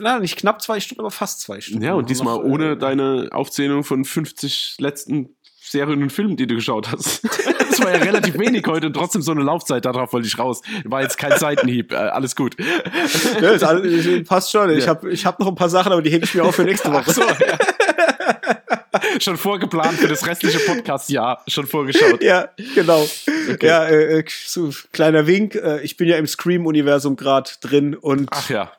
na, 0.00 0.18
nicht 0.18 0.36
knapp 0.36 0.60
zwei 0.60 0.80
Stunden, 0.80 1.00
aber 1.00 1.12
fast 1.12 1.40
zwei 1.40 1.60
Stunden. 1.60 1.84
Ja, 1.84 1.94
und 1.94 2.10
diesmal 2.10 2.38
noch, 2.38 2.44
ohne 2.44 2.72
äh, 2.72 2.76
deine 2.76 3.28
Aufzählung 3.30 3.84
von 3.84 4.04
50 4.04 4.78
letzten 4.80 5.36
Serien 5.70 6.02
und 6.02 6.10
Filmen, 6.10 6.36
die 6.36 6.46
du 6.46 6.54
geschaut 6.54 6.90
hast. 6.90 7.22
das 7.70 7.80
war 7.80 7.90
ja 7.92 7.98
relativ 7.98 8.38
wenig 8.38 8.66
heute 8.66 8.86
und 8.86 8.94
trotzdem 8.94 9.22
so 9.22 9.32
eine 9.32 9.42
Laufzeit, 9.42 9.84
darauf 9.84 10.12
wollte 10.12 10.26
ich 10.26 10.38
raus. 10.38 10.62
War 10.84 11.02
jetzt 11.02 11.18
kein 11.18 11.38
Seitenhieb, 11.38 11.92
äh, 11.92 11.96
alles 11.96 12.36
gut. 12.36 12.56
Ja, 13.40 13.50
alles, 13.50 14.28
passt 14.28 14.50
schon. 14.50 14.70
Ich 14.70 14.84
ja. 14.84 14.90
habe 14.90 15.10
ich 15.10 15.26
hab 15.26 15.38
noch 15.38 15.48
ein 15.48 15.54
paar 15.54 15.68
Sachen, 15.68 15.92
aber 15.92 16.02
die 16.02 16.10
hebe 16.10 16.24
ich 16.24 16.34
mir 16.34 16.44
auf 16.44 16.54
für 16.54 16.64
nächste 16.64 16.92
Woche. 16.92 17.04
Ach 17.06 17.14
so, 17.14 17.22
ja. 17.22 17.58
schon 19.20 19.36
vorgeplant 19.36 19.98
für 19.98 20.08
das 20.08 20.26
restliche 20.26 20.58
Podcast-Jahr, 20.58 21.42
schon 21.46 21.66
vorgeschaut. 21.66 22.22
Ja, 22.22 22.48
genau. 22.74 23.06
Okay. 23.52 23.66
Ja, 23.66 23.84
äh, 23.84 24.20
äh 24.20 24.24
so 24.46 24.70
kleiner 24.92 25.26
Wink. 25.26 25.54
Äh, 25.54 25.82
ich 25.82 25.96
bin 25.96 26.08
ja 26.08 26.16
im 26.16 26.26
Scream-Universum 26.26 27.16
gerade 27.16 27.50
drin 27.60 27.94
und 27.94 28.28
Ach 28.32 28.50
ja. 28.50 28.72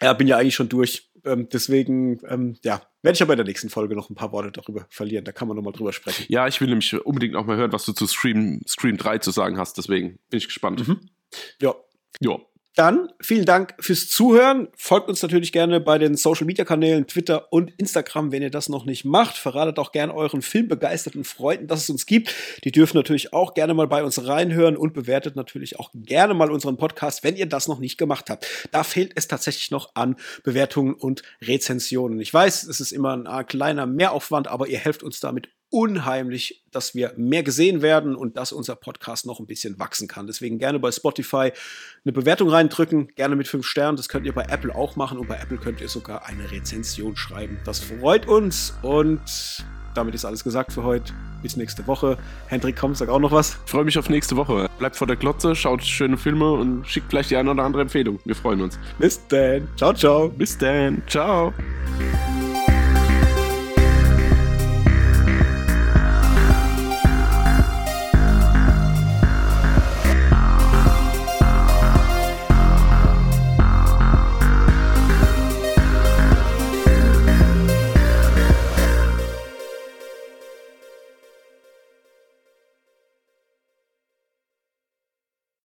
Ja, 0.00 0.12
bin 0.14 0.26
ja 0.26 0.36
eigentlich 0.36 0.54
schon 0.54 0.68
durch. 0.68 1.08
Ähm, 1.24 1.48
deswegen, 1.52 2.20
ähm, 2.28 2.56
ja, 2.64 2.82
werde 3.02 3.14
ich 3.14 3.22
aber 3.22 3.34
in 3.34 3.38
der 3.38 3.46
nächsten 3.46 3.68
Folge 3.68 3.94
noch 3.94 4.10
ein 4.10 4.14
paar 4.14 4.32
Worte 4.32 4.52
darüber 4.52 4.86
verlieren. 4.90 5.24
Da 5.24 5.32
kann 5.32 5.48
man 5.48 5.56
nochmal 5.56 5.72
drüber 5.72 5.92
sprechen. 5.92 6.26
Ja, 6.28 6.46
ich 6.46 6.60
will 6.60 6.68
nämlich 6.68 6.94
unbedingt 7.04 7.36
auch 7.36 7.46
mal 7.46 7.56
hören, 7.56 7.72
was 7.72 7.84
du 7.84 7.92
zu 7.92 8.06
Scream, 8.06 8.60
Scream 8.66 8.96
3 8.96 9.18
zu 9.18 9.30
sagen 9.30 9.58
hast. 9.58 9.78
Deswegen 9.78 10.18
bin 10.30 10.38
ich 10.38 10.46
gespannt. 10.46 10.86
Mhm. 10.86 11.00
Ja. 11.60 11.74
Ja. 12.20 12.38
Dann 12.74 13.10
vielen 13.20 13.44
Dank 13.44 13.74
fürs 13.80 14.08
Zuhören. 14.08 14.68
Folgt 14.74 15.10
uns 15.10 15.20
natürlich 15.20 15.52
gerne 15.52 15.78
bei 15.78 15.98
den 15.98 16.16
Social 16.16 16.46
Media 16.46 16.64
Kanälen 16.64 17.06
Twitter 17.06 17.52
und 17.52 17.70
Instagram, 17.76 18.32
wenn 18.32 18.40
ihr 18.40 18.50
das 18.50 18.70
noch 18.70 18.86
nicht 18.86 19.04
macht. 19.04 19.36
Verratet 19.36 19.78
auch 19.78 19.92
gerne 19.92 20.14
euren 20.14 20.40
filmbegeisterten 20.40 21.24
Freunden, 21.24 21.66
dass 21.66 21.82
es 21.82 21.90
uns 21.90 22.06
gibt. 22.06 22.34
Die 22.64 22.72
dürfen 22.72 22.96
natürlich 22.96 23.34
auch 23.34 23.52
gerne 23.52 23.74
mal 23.74 23.88
bei 23.88 24.02
uns 24.02 24.26
reinhören 24.26 24.78
und 24.78 24.94
bewertet 24.94 25.36
natürlich 25.36 25.78
auch 25.78 25.90
gerne 25.94 26.32
mal 26.32 26.50
unseren 26.50 26.78
Podcast, 26.78 27.22
wenn 27.24 27.36
ihr 27.36 27.46
das 27.46 27.68
noch 27.68 27.78
nicht 27.78 27.98
gemacht 27.98 28.30
habt. 28.30 28.46
Da 28.70 28.84
fehlt 28.84 29.12
es 29.16 29.28
tatsächlich 29.28 29.70
noch 29.70 29.90
an 29.94 30.16
Bewertungen 30.42 30.94
und 30.94 31.22
Rezensionen. 31.42 32.20
Ich 32.20 32.32
weiß, 32.32 32.62
es 32.64 32.80
ist 32.80 32.92
immer 32.92 33.12
ein 33.12 33.46
kleiner 33.46 33.84
Mehraufwand, 33.84 34.48
aber 34.48 34.66
ihr 34.66 34.78
helft 34.78 35.02
uns 35.02 35.20
damit 35.20 35.50
unheimlich, 35.72 36.62
dass 36.70 36.94
wir 36.94 37.14
mehr 37.16 37.42
gesehen 37.42 37.80
werden 37.80 38.14
und 38.14 38.36
dass 38.36 38.52
unser 38.52 38.76
Podcast 38.76 39.26
noch 39.26 39.40
ein 39.40 39.46
bisschen 39.46 39.78
wachsen 39.78 40.06
kann. 40.06 40.26
Deswegen 40.26 40.58
gerne 40.58 40.78
bei 40.78 40.92
Spotify 40.92 41.50
eine 42.04 42.12
Bewertung 42.12 42.50
reindrücken, 42.50 43.08
gerne 43.08 43.36
mit 43.36 43.48
fünf 43.48 43.66
Sternen. 43.66 43.96
Das 43.96 44.08
könnt 44.08 44.26
ihr 44.26 44.34
bei 44.34 44.44
Apple 44.44 44.74
auch 44.74 44.96
machen 44.96 45.18
und 45.18 45.28
bei 45.28 45.36
Apple 45.36 45.56
könnt 45.56 45.80
ihr 45.80 45.88
sogar 45.88 46.26
eine 46.26 46.50
Rezension 46.50 47.16
schreiben. 47.16 47.58
Das 47.64 47.80
freut 47.80 48.28
uns 48.28 48.74
und 48.82 49.64
damit 49.94 50.14
ist 50.14 50.24
alles 50.24 50.44
gesagt 50.44 50.72
für 50.72 50.84
heute. 50.84 51.12
Bis 51.42 51.56
nächste 51.56 51.86
Woche. 51.86 52.18
Hendrik, 52.46 52.76
komm, 52.76 52.94
sag 52.94 53.08
auch 53.08 53.18
noch 53.18 53.32
was. 53.32 53.58
freue 53.66 53.84
mich 53.84 53.98
auf 53.98 54.08
nächste 54.08 54.36
Woche. 54.36 54.68
Bleibt 54.78 54.96
vor 54.96 55.06
der 55.06 55.16
Glotze, 55.16 55.54
schaut 55.54 55.82
schöne 55.82 56.16
Filme 56.16 56.52
und 56.52 56.86
schickt 56.86 57.08
gleich 57.08 57.28
die 57.28 57.36
eine 57.36 57.50
oder 57.50 57.62
andere 57.62 57.82
Empfehlung. 57.82 58.18
Wir 58.24 58.34
freuen 58.34 58.60
uns. 58.60 58.78
Bis 58.98 59.26
dann. 59.28 59.68
Ciao, 59.76 59.92
ciao. 59.92 60.28
Bis 60.28 60.56
dann. 60.56 61.02
Ciao. 61.08 61.52